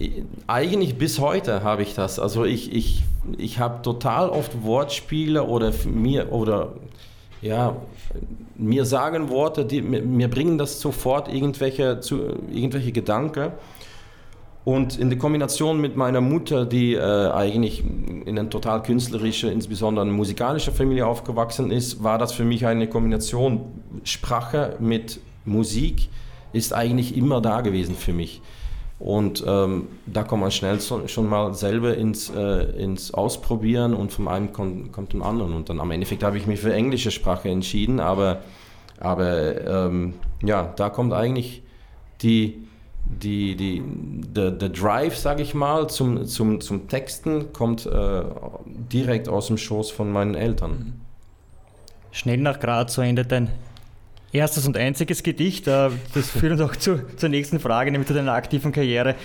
eigentlich 0.47 0.97
bis 0.97 1.19
heute 1.19 1.61
habe 1.61 1.83
ich 1.83 1.93
das. 1.93 2.17
Also 2.17 2.43
ich, 2.43 2.73
ich, 2.73 3.03
ich 3.37 3.59
habe 3.59 3.83
total 3.83 4.29
oft 4.29 4.63
Wortspiele 4.63 5.43
oder 5.43 5.71
mir 5.85 6.33
oder 6.33 6.73
ja, 7.43 7.75
mir 8.55 8.85
sagen 8.85 9.29
Worte, 9.29 9.63
die 9.63 9.83
mir 9.83 10.27
bringen 10.27 10.57
das 10.57 10.81
sofort 10.81 11.31
irgendwelche, 11.31 11.99
zu, 11.99 12.17
irgendwelche 12.51 12.91
Gedanken. 12.91 13.51
Und 14.65 14.97
in 14.97 15.09
der 15.09 15.19
Kombination 15.19 15.81
mit 15.81 15.97
meiner 15.97 16.21
Mutter, 16.21 16.65
die 16.65 16.93
äh, 16.93 17.31
eigentlich 17.31 17.83
in 18.25 18.39
einer 18.39 18.49
total 18.49 18.81
künstlerischen, 18.81 19.51
insbesondere 19.51 20.05
musikalischer 20.05 20.71
Familie 20.71 21.05
aufgewachsen 21.05 21.69
ist, 21.69 22.01
war 22.01 22.17
das 22.17 22.31
für 22.31 22.45
mich 22.45 22.65
eine 22.65 22.87
Kombination. 22.87 23.61
Sprache 24.05 24.77
mit 24.79 25.19
Musik 25.43 26.07
ist 26.53 26.73
eigentlich 26.73 27.17
immer 27.17 27.41
da 27.41 27.59
gewesen 27.59 27.95
für 27.95 28.13
mich. 28.13 28.41
Und 28.99 29.43
ähm, 29.45 29.89
da 30.05 30.23
kommt 30.23 30.43
man 30.43 30.51
schnell 30.51 30.79
so, 30.79 31.09
schon 31.09 31.27
mal 31.27 31.53
selber 31.53 31.97
ins, 31.97 32.29
äh, 32.29 32.81
ins 32.81 33.13
Ausprobieren 33.13 33.93
und 33.93 34.13
vom 34.13 34.29
einen 34.29 34.53
kommt, 34.53 34.93
kommt 34.93 35.11
zum 35.11 35.23
anderen. 35.23 35.53
Und 35.55 35.67
dann 35.67 35.81
am 35.81 35.91
Endeffekt 35.91 36.23
habe 36.23 36.37
ich 36.37 36.47
mich 36.47 36.61
für 36.61 36.73
englische 36.73 37.11
Sprache 37.11 37.49
entschieden, 37.49 37.99
aber, 37.99 38.39
aber 39.01 39.87
ähm, 39.87 40.13
ja, 40.41 40.71
da 40.77 40.89
kommt 40.89 41.11
eigentlich 41.11 41.63
die, 42.21 42.65
die, 43.05 43.55
die, 43.55 43.83
der, 43.85 44.51
der 44.51 44.69
Drive, 44.69 45.17
sage 45.17 45.43
ich 45.43 45.53
mal, 45.53 45.89
zum, 45.89 46.25
zum, 46.25 46.61
zum 46.61 46.87
Texten 46.87 47.53
kommt 47.53 47.85
äh, 47.85 48.23
direkt 48.65 49.29
aus 49.29 49.47
dem 49.47 49.57
Schoß 49.57 49.91
von 49.91 50.11
meinen 50.11 50.35
Eltern. 50.35 51.01
Schnell 52.11 52.37
nach 52.37 52.59
Graz, 52.59 52.93
so 52.93 53.01
endet 53.01 53.31
dein 53.31 53.49
erstes 54.31 54.65
und 54.67 54.77
einziges 54.77 55.23
Gedicht. 55.23 55.67
Äh, 55.67 55.89
das 56.13 56.29
führt 56.31 56.53
uns 56.53 56.61
auch 56.61 56.75
zu, 56.75 57.01
zur 57.15 57.29
nächsten 57.29 57.59
Frage, 57.59 57.91
nämlich 57.91 58.07
zu 58.07 58.13
deiner 58.13 58.33
aktiven 58.33 58.71
Karriere 58.71 59.15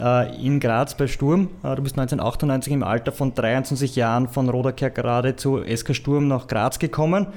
äh, 0.00 0.44
in 0.44 0.60
Graz 0.60 0.96
bei 0.96 1.06
Sturm. 1.06 1.48
Äh, 1.62 1.76
du 1.76 1.82
bist 1.82 1.98
1998 1.98 2.72
im 2.72 2.82
Alter 2.82 3.12
von 3.12 3.34
23 3.34 3.96
Jahren 3.96 4.28
von 4.28 4.48
Roderkerk 4.48 4.94
gerade 4.94 5.36
zu 5.36 5.62
SK 5.62 5.94
Sturm 5.94 6.28
nach 6.28 6.46
Graz 6.46 6.78
gekommen 6.78 7.28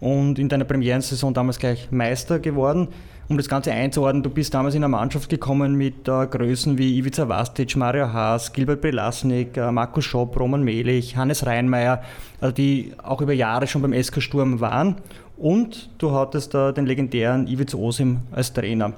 und 0.00 0.38
in 0.38 0.48
deiner 0.48 0.64
Premierensaison 0.64 1.32
damals 1.32 1.58
gleich 1.58 1.90
Meister 1.90 2.38
geworden 2.38 2.88
um 3.28 3.36
das 3.36 3.48
Ganze 3.48 3.72
einzuordnen, 3.72 4.22
du 4.22 4.30
bist 4.30 4.52
damals 4.52 4.74
in 4.74 4.84
eine 4.84 4.90
Mannschaft 4.90 5.28
gekommen 5.28 5.74
mit 5.74 6.08
äh, 6.08 6.26
Größen 6.26 6.76
wie 6.76 6.98
Ivica 6.98 7.28
Vastic, 7.28 7.74
Mario 7.76 8.12
Haas, 8.12 8.52
Gilbert 8.52 8.80
Belasnik, 8.80 9.56
äh, 9.56 9.72
Markus 9.72 10.04
Schopp, 10.04 10.38
Roman 10.38 10.62
Melich, 10.62 11.16
Hannes 11.16 11.46
Reinmeier, 11.46 12.02
äh, 12.40 12.52
die 12.52 12.92
auch 13.02 13.20
über 13.20 13.32
Jahre 13.32 13.66
schon 13.66 13.82
beim 13.82 13.94
SK 13.94 14.20
Sturm 14.20 14.60
waren. 14.60 14.96
Und 15.36 15.90
du 15.98 16.12
hattest 16.12 16.54
äh, 16.54 16.72
den 16.72 16.86
legendären 16.86 17.46
Ivica 17.46 17.76
Osim 17.76 18.20
als 18.30 18.52
Trainer. 18.52 18.92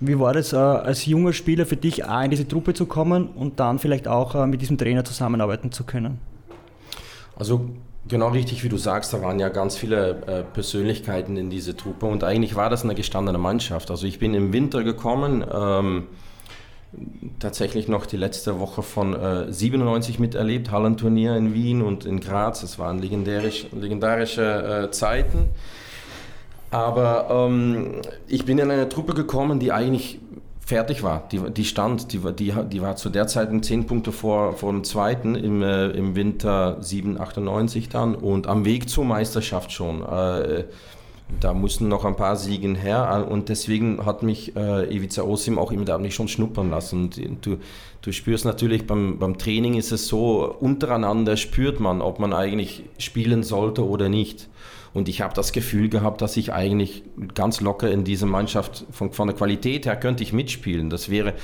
Wie 0.00 0.18
war 0.18 0.34
das 0.34 0.52
äh, 0.52 0.56
als 0.56 1.06
junger 1.06 1.32
Spieler 1.32 1.64
für 1.64 1.76
dich, 1.76 2.04
A, 2.06 2.24
in 2.24 2.30
diese 2.30 2.46
Truppe 2.46 2.74
zu 2.74 2.86
kommen 2.86 3.28
und 3.28 3.60
dann 3.60 3.78
vielleicht 3.78 4.06
auch 4.06 4.34
äh, 4.34 4.46
mit 4.46 4.60
diesem 4.60 4.76
Trainer 4.76 5.04
zusammenarbeiten 5.04 5.72
zu 5.72 5.84
können? 5.84 6.18
Also 7.36 7.70
Genau 8.06 8.28
richtig, 8.28 8.62
wie 8.62 8.68
du 8.68 8.76
sagst, 8.76 9.14
da 9.14 9.22
waren 9.22 9.38
ja 9.38 9.48
ganz 9.48 9.78
viele 9.78 10.22
äh, 10.26 10.42
Persönlichkeiten 10.42 11.38
in 11.38 11.48
diese 11.48 11.74
Truppe 11.74 12.04
und 12.04 12.22
eigentlich 12.22 12.54
war 12.54 12.68
das 12.68 12.84
eine 12.84 12.94
gestandene 12.94 13.38
Mannschaft. 13.38 13.90
Also 13.90 14.06
ich 14.06 14.18
bin 14.18 14.34
im 14.34 14.52
Winter 14.52 14.84
gekommen, 14.84 15.42
ähm, 15.50 16.08
tatsächlich 17.38 17.88
noch 17.88 18.04
die 18.04 18.18
letzte 18.18 18.60
Woche 18.60 18.82
von 18.82 19.14
äh, 19.14 19.50
97 19.50 20.18
miterlebt, 20.18 20.70
Hallenturnier 20.70 21.34
in 21.36 21.54
Wien 21.54 21.80
und 21.80 22.04
in 22.04 22.20
Graz. 22.20 22.62
Es 22.62 22.78
waren 22.78 22.98
legendärisch, 22.98 23.66
legendarische 23.72 24.84
äh, 24.84 24.90
Zeiten. 24.90 25.48
Aber 26.70 27.28
ähm, 27.30 28.02
ich 28.28 28.44
bin 28.44 28.58
in 28.58 28.70
eine 28.70 28.90
Truppe 28.90 29.14
gekommen, 29.14 29.60
die 29.60 29.72
eigentlich 29.72 30.18
fertig 30.66 31.02
war. 31.02 31.28
Die, 31.30 31.38
die 31.50 31.64
stand, 31.64 32.12
die, 32.12 32.20
die, 32.32 32.54
die 32.70 32.82
war 32.82 32.96
zu 32.96 33.10
der 33.10 33.26
Zeit 33.26 33.50
zehn 33.64 33.86
Punkte 33.86 34.12
vor, 34.12 34.54
vor 34.54 34.72
dem 34.72 34.84
zweiten 34.84 35.34
im, 35.34 35.62
äh, 35.62 35.88
im 35.88 36.16
Winter 36.16 36.78
7, 36.80 37.20
98 37.20 37.88
dann 37.88 38.14
und 38.14 38.46
am 38.46 38.64
Weg 38.64 38.88
zur 38.88 39.04
Meisterschaft 39.04 39.72
schon. 39.72 40.02
Äh, 40.02 40.64
da 41.40 41.54
mussten 41.54 41.88
noch 41.88 42.04
ein 42.04 42.16
paar 42.16 42.36
Siegen 42.36 42.74
her 42.74 43.26
und 43.28 43.48
deswegen 43.48 44.04
hat 44.04 44.22
mich 44.22 44.56
äh, 44.56 44.94
Ivica 44.94 45.22
Osim 45.22 45.58
auch 45.58 45.72
immer 45.72 45.84
da 45.84 45.98
mich 45.98 46.14
schon 46.14 46.28
schnuppern 46.28 46.70
lassen. 46.70 47.10
Und 47.16 47.46
du, 47.46 47.56
du 48.02 48.12
spürst 48.12 48.44
natürlich 48.44 48.86
beim, 48.86 49.18
beim 49.18 49.38
Training 49.38 49.74
ist 49.74 49.90
es 49.90 50.06
so, 50.06 50.44
untereinander 50.60 51.36
spürt 51.36 51.80
man, 51.80 52.02
ob 52.02 52.20
man 52.20 52.32
eigentlich 52.32 52.84
spielen 52.98 53.42
sollte 53.42 53.86
oder 53.86 54.08
nicht. 54.08 54.48
Und 54.94 55.08
ich 55.08 55.20
habe 55.20 55.34
das 55.34 55.52
Gefühl 55.52 55.88
gehabt, 55.88 56.22
dass 56.22 56.36
ich 56.36 56.52
eigentlich 56.52 57.02
ganz 57.34 57.60
locker 57.60 57.90
in 57.90 58.04
dieser 58.04 58.26
Mannschaft 58.26 58.86
von, 58.90 59.12
von 59.12 59.26
der 59.26 59.36
Qualität 59.36 59.86
her 59.86 59.96
könnte 59.96 60.22
ich 60.22 60.32
mitspielen. 60.32 60.88
Das 60.88 61.10
wäre, 61.10 61.34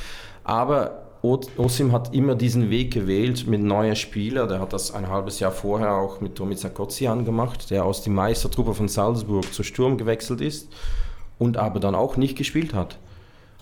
aber 0.45 1.02
Osim 1.23 1.92
hat 1.92 2.14
immer 2.14 2.37
diesen 2.37 2.71
Weg 2.71 2.95
gewählt 2.95 3.47
mit 3.47 3.61
neuen 3.61 3.97
Spielern. 3.97 4.49
Der 4.49 4.61
hat 4.61 4.73
das 4.73 4.95
ein 4.95 5.09
halbes 5.09 5.40
Jahr 5.40 5.50
vorher 5.50 5.95
auch 5.97 6.21
mit 6.21 6.37
Tomica 6.37 6.69
Kozian 6.69 7.25
gemacht, 7.25 7.71
der 7.71 7.85
aus 7.85 8.02
der 8.02 8.12
Meistertruppe 8.12 8.73
von 8.73 8.88
Salzburg 8.88 9.52
zu 9.52 9.64
Sturm 9.64 9.99
gewechselt 9.99 10.40
ist 10.40 10.73
und 11.38 11.57
aber 11.57 11.80
dann 11.80 11.95
auch 11.95 12.16
nicht 12.16 12.38
gespielt 12.38 12.73
hat 12.73 12.99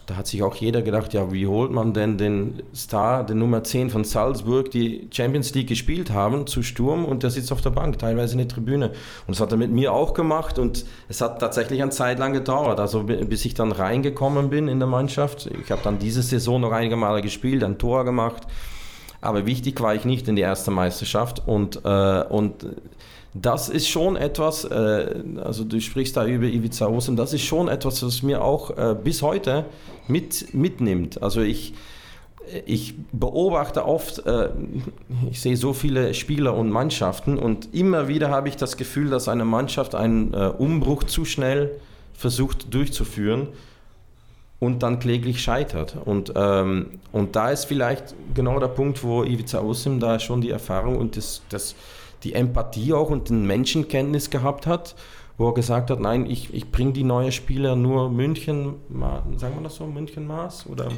da 0.08 0.16
hat 0.16 0.26
sich 0.26 0.42
auch 0.42 0.54
jeder 0.54 0.80
gedacht, 0.80 1.12
ja, 1.12 1.30
wie 1.32 1.46
holt 1.46 1.70
man 1.70 1.92
denn 1.92 2.16
den 2.16 2.62
Star, 2.74 3.26
den 3.26 3.38
Nummer 3.38 3.62
10 3.62 3.90
von 3.90 4.04
Salzburg, 4.04 4.70
die 4.70 5.06
Champions 5.12 5.54
League 5.54 5.68
gespielt 5.68 6.10
haben, 6.10 6.46
zu 6.46 6.62
Sturm 6.62 7.04
und 7.04 7.22
der 7.22 7.30
sitzt 7.30 7.52
auf 7.52 7.60
der 7.60 7.70
Bank, 7.70 7.98
teilweise 7.98 8.32
in 8.32 8.38
der 8.38 8.48
Tribüne. 8.48 8.86
Und 8.88 9.28
das 9.28 9.40
hat 9.40 9.52
er 9.52 9.58
mit 9.58 9.70
mir 9.70 9.92
auch 9.92 10.14
gemacht 10.14 10.58
und 10.58 10.86
es 11.10 11.20
hat 11.20 11.40
tatsächlich 11.40 11.82
eine 11.82 11.90
Zeit 11.90 12.18
lang 12.18 12.32
gedauert, 12.32 12.80
also 12.80 13.02
bis 13.02 13.44
ich 13.44 13.52
dann 13.52 13.70
reingekommen 13.70 14.48
bin 14.48 14.66
in 14.66 14.78
der 14.78 14.88
Mannschaft. 14.88 15.50
Ich 15.62 15.70
habe 15.70 15.82
dann 15.84 15.98
diese 15.98 16.22
Saison 16.22 16.58
noch 16.58 16.72
einige 16.72 16.96
Male 16.96 17.20
gespielt, 17.20 17.62
ein 17.62 17.76
Tor 17.76 18.06
gemacht, 18.06 18.44
aber 19.20 19.44
wichtig 19.44 19.78
war 19.82 19.94
ich 19.94 20.06
nicht 20.06 20.26
in 20.26 20.36
die 20.36 20.42
erste 20.42 20.70
Meisterschaft 20.70 21.46
und, 21.46 21.84
äh, 21.84 22.22
und 22.22 22.64
das 23.34 23.68
ist 23.68 23.88
schon 23.88 24.16
etwas, 24.16 24.64
äh, 24.64 25.22
also 25.42 25.64
du 25.64 25.80
sprichst 25.80 26.16
da 26.16 26.26
über 26.26 26.46
Ivica 26.46 26.86
Osen, 26.86 27.16
das 27.16 27.32
ist 27.32 27.42
schon 27.42 27.68
etwas, 27.68 28.02
was 28.02 28.22
mir 28.22 28.42
auch 28.42 28.76
äh, 28.76 28.96
bis 29.02 29.22
heute 29.22 29.66
mit, 30.06 30.54
mitnimmt. 30.54 31.22
Also 31.22 31.42
ich, 31.42 31.74
ich 32.64 32.94
beobachte 33.12 33.84
oft, 33.84 34.26
äh, 34.26 34.48
ich 35.30 35.40
sehe 35.40 35.56
so 35.56 35.72
viele 35.72 36.14
Spieler 36.14 36.54
und 36.54 36.70
Mannschaften 36.70 37.38
und 37.38 37.74
immer 37.74 38.08
wieder 38.08 38.30
habe 38.30 38.48
ich 38.48 38.56
das 38.56 38.76
Gefühl, 38.76 39.10
dass 39.10 39.28
eine 39.28 39.44
Mannschaft 39.44 39.94
einen 39.94 40.32
äh, 40.32 40.50
Umbruch 40.56 41.04
zu 41.04 41.24
schnell 41.24 41.78
versucht 42.14 42.72
durchzuführen 42.72 43.48
und 44.58 44.82
dann 44.82 44.98
kläglich 44.98 45.40
scheitert. 45.40 45.96
Und, 46.04 46.32
ähm, 46.34 46.98
und 47.12 47.36
da 47.36 47.50
ist 47.50 47.66
vielleicht 47.66 48.14
genau 48.34 48.58
der 48.58 48.68
Punkt, 48.68 49.04
wo 49.04 49.22
Ivica 49.22 49.60
Osim 49.60 50.00
da 50.00 50.18
schon 50.18 50.40
die 50.40 50.50
Erfahrung 50.50 50.96
und 50.96 51.16
das, 51.16 51.42
das 51.48 51.74
die 52.24 52.34
Empathie 52.34 52.92
auch 52.92 53.10
und 53.10 53.30
den 53.30 53.46
Menschenkenntnis 53.46 54.30
gehabt 54.30 54.66
hat, 54.66 54.94
wo 55.36 55.48
er 55.48 55.54
gesagt 55.54 55.90
hat, 55.90 56.00
nein, 56.00 56.26
ich, 56.26 56.52
ich 56.52 56.70
bringe 56.70 56.92
die 56.92 57.04
neuen 57.04 57.32
Spieler 57.32 57.76
nur 57.76 58.10
München, 58.10 58.74
sagen 59.36 59.54
wir 59.56 59.62
das 59.62 59.76
so, 59.76 59.86
Münchenmaß 59.86 60.66
oder 60.68 60.88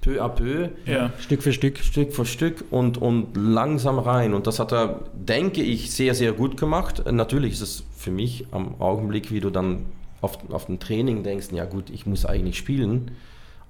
peu 0.00 0.20
à 0.20 0.28
peu, 0.28 0.70
ja. 0.86 1.12
Stück 1.18 1.42
für 1.42 1.52
Stück, 1.52 1.78
Stück 1.78 2.12
für 2.12 2.24
Stück 2.24 2.64
und, 2.70 2.98
und 2.98 3.36
langsam 3.36 3.98
rein. 3.98 4.34
Und 4.34 4.46
das 4.46 4.58
hat 4.58 4.72
er, 4.72 5.00
denke 5.14 5.62
ich, 5.62 5.90
sehr, 5.92 6.14
sehr 6.14 6.32
gut 6.32 6.56
gemacht. 6.56 7.04
Natürlich 7.10 7.52
ist 7.52 7.60
es 7.60 7.84
für 7.96 8.10
mich 8.10 8.46
am 8.50 8.80
Augenblick, 8.80 9.30
wie 9.30 9.40
du 9.40 9.50
dann 9.50 9.84
auf, 10.20 10.38
auf 10.50 10.66
dem 10.66 10.80
Training 10.80 11.22
denkst, 11.22 11.48
ja 11.52 11.66
gut, 11.66 11.90
ich 11.90 12.06
muss 12.06 12.24
eigentlich 12.26 12.56
spielen 12.56 13.12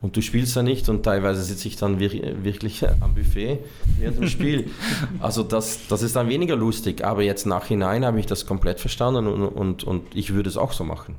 und 0.02 0.16
du 0.16 0.20
spielst 0.20 0.56
da 0.56 0.62
nicht 0.62 0.88
und 0.88 1.04
teilweise 1.04 1.42
sitze 1.42 1.68
ich 1.68 1.76
dann 1.76 2.00
wirklich 2.00 2.84
am 3.00 3.14
Buffet 3.14 3.60
während 3.98 4.18
dem 4.18 4.28
Spiel. 4.28 4.70
Also 5.20 5.42
das, 5.44 5.86
das 5.88 6.02
ist 6.02 6.16
dann 6.16 6.28
weniger 6.28 6.56
lustig, 6.56 7.04
aber 7.04 7.22
jetzt 7.22 7.46
nachhinein 7.46 8.04
habe 8.04 8.18
ich 8.18 8.26
das 8.26 8.44
komplett 8.46 8.80
verstanden 8.80 9.26
und, 9.26 9.46
und, 9.46 9.84
und 9.84 10.02
ich 10.14 10.34
würde 10.34 10.48
es 10.48 10.56
auch 10.56 10.72
so 10.72 10.84
machen. 10.84 11.14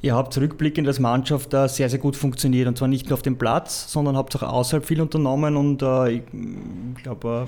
Ihr 0.00 0.14
habt 0.14 0.32
zurückblickend 0.32 0.86
als 0.86 1.00
Mannschaft 1.00 1.52
äh, 1.52 1.68
sehr, 1.68 1.90
sehr 1.90 1.98
gut 1.98 2.16
funktioniert 2.16 2.68
und 2.68 2.78
zwar 2.78 2.88
nicht 2.88 3.06
nur 3.06 3.14
auf 3.14 3.22
dem 3.22 3.36
Platz, 3.36 3.92
sondern 3.92 4.16
habt 4.16 4.34
auch 4.36 4.42
außerhalb 4.42 4.84
viel 4.84 5.00
unternommen 5.00 5.56
und 5.56 5.82
äh, 5.82 6.10
ich 6.10 6.22
glaube, 7.02 7.46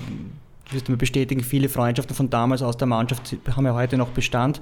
äh, 0.69 0.73
wirst 0.73 0.87
du 0.87 0.91
mir 0.91 0.97
bestätigen, 0.97 1.41
viele 1.41 1.69
Freundschaften 1.69 2.15
von 2.15 2.29
damals 2.29 2.61
aus 2.61 2.77
der 2.77 2.87
Mannschaft 2.87 3.35
haben 3.55 3.65
ja 3.65 3.73
heute 3.73 3.97
noch 3.97 4.09
Bestand. 4.09 4.61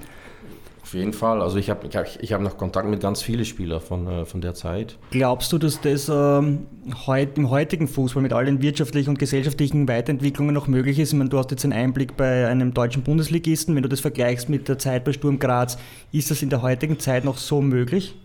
Auf 0.90 0.96
jeden 0.96 1.14
Fall. 1.14 1.44
Also 1.44 1.58
ich 1.58 1.70
habe 1.70 1.88
ich 2.20 2.34
hab 2.34 2.42
noch 2.42 2.58
Kontakt 2.58 2.90
mit 2.90 3.00
ganz 3.00 3.22
vielen 3.22 3.46
Spielern 3.46 3.80
von, 3.80 4.08
äh, 4.08 4.26
von 4.26 4.42
der 4.42 4.56
Zeit. 4.56 4.98
Glaubst 5.12 5.54
du, 5.54 5.60
dass 5.60 5.80
das 5.82 6.10
ähm, 6.10 6.66
heut, 7.06 7.38
im 7.38 7.52
heutigen 7.52 7.88
Fußball 7.88 8.24
mit 8.24 8.34
all 8.34 8.46
den 8.46 8.64
wirtschaftlichen 8.64 9.12
und 9.12 9.20
gesellschaftlichen 9.20 9.88
Weiterentwicklungen 9.88 10.52
noch 10.52 10.66
möglich 10.66 10.98
ist? 10.98 11.10
Ich 11.14 11.18
meine, 11.20 11.30
du 11.30 11.38
hast 11.38 11.52
jetzt 11.52 11.64
einen 11.64 11.74
Einblick 11.74 12.18
bei 12.18 12.48
einem 12.48 12.74
deutschen 12.74 13.04
Bundesligisten. 13.04 13.76
Wenn 13.76 13.84
du 13.84 13.90
das 13.90 14.00
vergleichst 14.00 14.50
mit 14.50 14.68
der 14.68 14.80
Zeit 14.80 15.04
bei 15.04 15.14
Sturm 15.14 15.38
Graz, 15.38 15.78
ist 16.12 16.32
das 16.32 16.42
in 16.42 16.50
der 16.50 16.64
heutigen 16.64 16.98
Zeit 16.98 17.24
noch 17.24 17.38
so 17.38 17.62
möglich? 17.62 18.16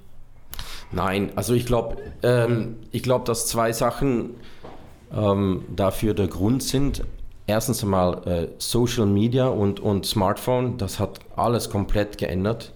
Nein, 0.90 1.32
also 1.36 1.52
ich 1.52 1.66
glaube, 1.66 1.98
ähm, 2.22 2.76
glaub, 2.92 3.26
dass 3.26 3.46
zwei 3.46 3.74
Sachen 3.74 4.30
ähm, 5.14 5.64
dafür 5.76 6.14
der 6.14 6.28
Grund 6.28 6.62
sind 6.62 7.04
erstens 7.46 7.82
einmal 7.82 8.26
äh, 8.26 8.48
Social 8.58 9.06
Media 9.06 9.46
und, 9.48 9.80
und 9.80 10.06
Smartphone, 10.06 10.78
das 10.78 10.98
hat 10.98 11.20
alles 11.36 11.70
komplett 11.70 12.18
geändert. 12.18 12.72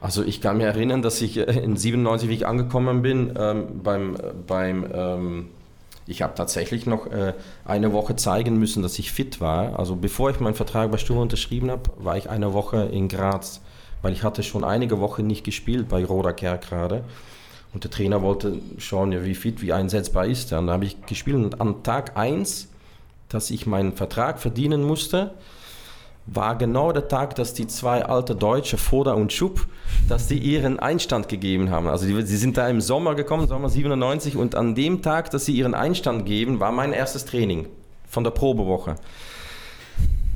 Also 0.00 0.24
ich 0.24 0.40
kann 0.40 0.56
mich 0.56 0.66
erinnern, 0.66 1.02
dass 1.02 1.20
ich 1.22 1.38
äh, 1.38 1.42
in 1.42 1.76
97, 1.76 2.28
wie 2.28 2.34
ich 2.34 2.46
angekommen 2.46 3.02
bin, 3.02 3.34
ähm, 3.38 3.82
beim, 3.82 4.16
äh, 4.16 4.18
beim 4.46 4.86
ähm, 4.92 5.48
ich 6.06 6.22
habe 6.22 6.34
tatsächlich 6.34 6.86
noch 6.86 7.06
äh, 7.06 7.34
eine 7.64 7.92
Woche 7.92 8.16
zeigen 8.16 8.58
müssen, 8.58 8.82
dass 8.82 8.98
ich 8.98 9.12
fit 9.12 9.40
war. 9.40 9.78
Also 9.78 9.94
bevor 9.94 10.30
ich 10.30 10.40
meinen 10.40 10.54
Vertrag 10.54 10.90
bei 10.90 10.98
Sturm 10.98 11.18
unterschrieben 11.18 11.70
habe, 11.70 11.90
war 11.96 12.16
ich 12.16 12.28
eine 12.28 12.52
Woche 12.52 12.84
in 12.86 13.06
Graz, 13.06 13.60
weil 14.02 14.12
ich 14.12 14.24
hatte 14.24 14.42
schon 14.42 14.64
einige 14.64 14.98
Wochen 14.98 15.26
nicht 15.26 15.44
gespielt 15.44 15.88
bei 15.88 16.04
Roda 16.04 16.32
Kerk 16.32 16.68
gerade. 16.68 17.04
Und 17.72 17.84
der 17.84 17.90
Trainer 17.90 18.20
wollte 18.20 18.58
schauen, 18.78 19.12
ja, 19.12 19.24
wie 19.24 19.34
fit, 19.34 19.62
wie 19.62 19.72
einsetzbar 19.72 20.26
ist 20.26 20.52
er. 20.52 20.58
Und 20.58 20.66
da 20.66 20.74
habe 20.74 20.84
ich 20.84 21.00
gespielt 21.06 21.36
und 21.36 21.60
an 21.60 21.82
Tag 21.84 22.16
1 22.16 22.68
dass 23.32 23.50
ich 23.50 23.66
meinen 23.66 23.92
Vertrag 23.92 24.38
verdienen 24.38 24.82
musste, 24.82 25.32
war 26.26 26.56
genau 26.56 26.92
der 26.92 27.08
Tag, 27.08 27.34
dass 27.34 27.52
die 27.54 27.66
zwei 27.66 28.04
alte 28.04 28.34
Deutsche, 28.34 28.78
Foda 28.78 29.12
und 29.12 29.32
Schupp, 29.32 29.66
dass 30.08 30.28
die 30.28 30.38
ihren 30.38 30.78
Einstand 30.78 31.28
gegeben 31.28 31.70
haben. 31.70 31.88
Also 31.88 32.06
die, 32.06 32.22
sie 32.22 32.36
sind 32.36 32.56
da 32.56 32.68
im 32.68 32.80
Sommer 32.80 33.14
gekommen, 33.14 33.48
Sommer 33.48 33.68
97, 33.68 34.36
und 34.36 34.54
an 34.54 34.74
dem 34.74 35.02
Tag, 35.02 35.30
dass 35.30 35.46
sie 35.46 35.52
ihren 35.52 35.74
Einstand 35.74 36.26
geben, 36.26 36.60
war 36.60 36.70
mein 36.70 36.92
erstes 36.92 37.24
Training 37.24 37.66
von 38.08 38.22
der 38.22 38.30
Probewoche. 38.30 38.96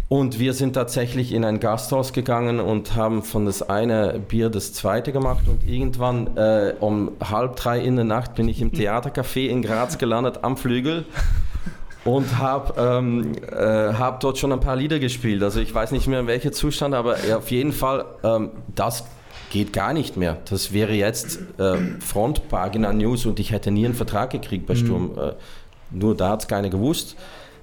Und 0.09 0.39
wir 0.39 0.55
sind 0.55 0.75
tatsächlich 0.75 1.33
in 1.33 1.45
ein 1.45 1.59
Gasthaus 1.59 2.13
gegangen 2.13 2.61
und 2.61 2.95
haben 2.95 3.25
von 3.25 3.45
das 3.45 3.69
eine 3.69 4.21
Bier 4.21 4.51
das 4.51 4.73
zweite 4.73 5.11
gemacht. 5.13 5.49
Und 5.49 5.69
irgendwann 5.69 6.37
äh, 6.37 6.75
um 6.79 7.11
halb 7.21 7.57
drei 7.57 7.81
in 7.81 7.97
der 7.97 8.05
Nacht 8.05 8.37
bin 8.37 8.49
ich 8.49 8.61
im 8.61 8.71
Theatercafé 8.71 9.49
in 9.49 9.63
Graz 9.63 9.99
gelandet 9.99 10.41
am 10.43 10.57
Flügel 10.57 11.07
und 12.07 12.39
habe 12.39 12.75
ähm, 12.79 13.33
äh, 13.51 13.93
hab 13.95 14.21
dort 14.21 14.39
schon 14.39 14.53
ein 14.53 14.61
paar 14.61 14.77
Lieder 14.77 14.99
gespielt. 14.99 15.43
Also 15.43 15.61
ich 15.61 15.75
weiß 15.75 15.91
nicht 15.91 16.07
mehr 16.07 16.21
in 16.21 16.27
welchem 16.27 16.53
Zustand, 16.53 16.95
aber 16.95 17.17
auf 17.37 17.51
jeden 17.51 17.73
Fall, 17.73 18.05
ähm, 18.23 18.51
das 18.75 19.05
geht 19.51 19.73
gar 19.73 19.93
nicht 19.93 20.17
mehr. 20.17 20.39
Das 20.49 20.73
wäre 20.73 20.93
jetzt 20.93 21.41
äh, 21.59 21.77
Frontpagina 22.01 22.93
News 22.93 23.27
und 23.27 23.41
ich 23.41 23.51
hätte 23.51 23.71
nie 23.71 23.85
einen 23.85 23.95
Vertrag 23.95 24.31
gekriegt 24.31 24.67
bei 24.67 24.75
mhm. 24.75 24.79
Sturm. 24.79 25.13
Mhm. 25.13 25.19
Äh, 25.19 25.33
nur 25.91 26.17
da 26.17 26.31
hat 26.31 26.43
es 26.43 26.49
keiner 26.49 26.69
gewusst. 26.69 27.17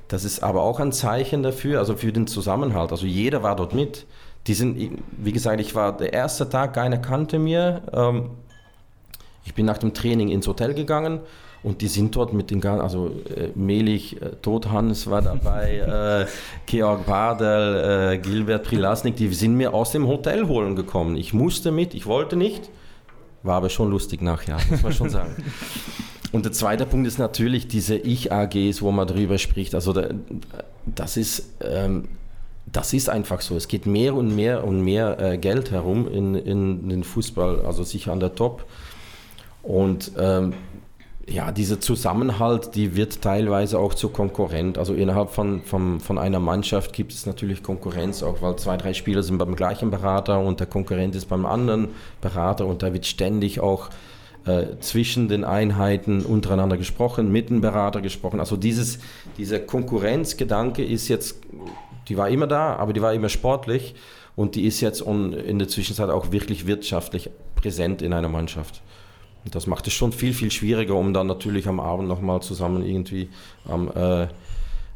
Das 0.10 0.26
ist 0.26 0.44
aber 0.44 0.62
auch 0.62 0.80
ein 0.80 0.92
Zeichen 0.92 1.42
dafür, 1.42 1.80
also 1.80 1.96
für 1.96 2.12
den 2.12 2.28
Zusammenhalt. 2.28 2.92
Also 2.92 3.06
jeder 3.06 3.44
war 3.44 3.56
dort 3.56 3.74
mit. 3.74 4.06
Die 4.48 4.54
sind, 4.54 5.00
wie 5.18 5.32
gesagt, 5.32 5.62
ich 5.62 5.74
war 5.74 5.96
der 5.96 6.12
erste 6.12 6.50
Tag, 6.50 6.74
keiner 6.74 6.98
kannte 6.98 7.40
mir. 7.40 7.82
Ähm, 7.94 8.32
ich 9.46 9.54
bin 9.54 9.66
nach 9.66 9.78
dem 9.78 9.94
Training 9.94 10.30
ins 10.30 10.48
Hotel 10.48 10.74
gegangen 10.74 11.22
und 11.64 11.82
die 11.82 11.88
sind 11.88 12.16
dort 12.16 12.34
mit 12.34 12.52
den 12.52 12.60
ganzen, 12.60 12.82
also 12.82 13.12
äh, 13.36 13.50
Melich, 13.56 14.22
äh, 14.22 14.32
Tod 14.42 14.70
Hannes 14.70 15.10
war 15.10 15.22
dabei, 15.22 16.26
äh, 16.28 16.32
Georg 16.66 17.06
Bardel, 17.06 18.14
äh, 18.14 18.18
Gilbert 18.18 18.66
Prilasnik, 18.66 19.16
die 19.16 19.34
sind 19.34 19.56
mir 19.56 19.74
aus 19.74 19.92
dem 19.92 20.08
Hotel 20.08 20.48
holen 20.48 20.76
gekommen. 20.76 21.16
Ich 21.16 21.34
musste 21.34 21.72
mit, 21.72 21.94
ich 21.94 22.06
wollte 22.06 22.36
nicht, 22.36 22.70
war 23.44 23.56
aber 23.56 23.70
schon 23.70 23.90
lustig 23.90 24.22
nachher, 24.22 24.58
muss 24.70 24.84
man 24.84 24.94
schon 24.94 25.10
sagen. 25.10 25.36
Und 26.34 26.46
der 26.46 26.52
zweite 26.52 26.88
Punkt 26.88 27.08
ist 27.08 27.20
natürlich 27.20 27.68
diese 27.68 27.96
Ich-AGs, 27.96 28.82
wo 28.82 28.92
man 28.92 29.08
darüber 29.08 29.38
spricht. 29.38 29.76
Also 29.76 29.94
das 30.84 31.16
ist, 31.16 31.54
ähm, 31.62 32.08
das 32.66 32.92
ist 32.92 33.08
einfach 33.08 33.42
so. 33.42 33.56
Es 33.56 33.68
geht 33.68 33.86
mehr 33.86 34.16
und 34.16 34.36
mehr 34.36 34.64
und 34.64 34.82
mehr 34.82 35.20
äh, 35.20 35.38
Geld 35.38 35.70
herum 35.70 36.08
in, 36.08 36.34
in 36.34 36.90
den 36.90 37.04
Fußball, 37.04 37.64
also 37.68 37.84
sicher 37.84 38.12
an 38.12 38.20
der 38.20 38.34
Top. 38.34 38.66
Und 39.62 40.12
ähm, 40.18 40.54
ja, 41.28 41.52
dieser 41.52 41.80
Zusammenhalt, 41.80 42.76
die 42.76 42.96
wird 42.96 43.22
teilweise 43.22 43.80
auch 43.80 43.94
zu 43.94 44.10
Konkurrent. 44.10 44.78
Also 44.78 44.94
innerhalb 44.94 45.30
von, 45.30 45.62
von, 45.62 46.00
von 46.00 46.18
einer 46.18 46.40
Mannschaft 46.40 46.92
gibt 46.92 47.14
es 47.14 47.26
natürlich 47.26 47.64
Konkurrenz, 47.64 48.24
auch 48.24 48.42
weil 48.42 48.58
zwei, 48.58 48.76
drei 48.76 48.94
Spieler 48.94 49.24
sind 49.24 49.38
beim 49.38 49.56
gleichen 49.56 49.90
Berater 49.90 50.40
und 50.40 50.60
der 50.60 50.68
Konkurrent 50.68 51.16
ist 51.16 51.26
beim 51.28 51.46
anderen 51.46 51.90
Berater 52.20 52.66
und 52.66 52.84
da 52.84 52.94
wird 52.94 53.06
ständig 53.06 53.62
auch 53.62 53.90
äh, 54.46 54.78
zwischen 54.82 55.30
den 55.30 55.46
Einheiten 55.46 56.26
untereinander 56.26 56.76
gesprochen, 56.76 57.32
mit 57.32 57.50
dem 57.50 57.62
Berater 57.62 58.02
gesprochen. 58.02 58.42
Also 58.42 58.58
dieses, 58.58 59.00
dieser 59.38 59.60
Konkurrenzgedanke 59.60 60.84
ist 60.84 61.08
jetzt, 61.08 61.38
die 62.10 62.18
war 62.18 62.28
immer 62.28 62.48
da, 62.48 62.76
aber 62.76 62.92
die 62.92 63.02
war 63.02 63.14
immer 63.14 63.30
sportlich 63.30 63.96
und 64.36 64.56
die 64.56 64.66
ist 64.66 64.82
jetzt 64.82 65.02
in 65.02 65.58
der 65.60 65.70
Zwischenzeit 65.70 66.10
auch 66.10 66.34
wirklich 66.34 66.68
wirtschaftlich 66.68 67.30
präsent 67.56 68.02
in 68.02 68.12
einer 68.12 68.28
Mannschaft. 68.28 68.82
Das 69.52 69.68
macht 69.68 69.88
es 69.88 69.94
schon 69.94 70.12
viel, 70.12 70.34
viel 70.34 70.52
schwieriger, 70.52 70.96
um 70.96 71.14
dann 71.14 71.28
natürlich 71.28 71.68
am 71.68 71.80
Abend 71.80 72.08
nochmal 72.08 72.42
zusammen 72.42 72.86
irgendwie 72.86 73.30
am 73.66 73.90
äh, 73.90 74.28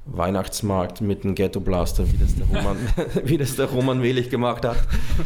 Weihnachtsmarkt 0.05 1.01
mit 1.01 1.23
dem 1.23 1.35
Ghetto 1.35 1.59
Blaster, 1.59 2.05
wie 2.11 2.17
das, 2.17 2.35
der 2.35 2.47
Roman, 2.47 2.77
wie 3.25 3.37
das 3.37 3.55
der 3.55 3.65
Roman 3.65 4.01
Welig 4.01 4.29
gemacht 4.29 4.63
hat. 4.65 4.77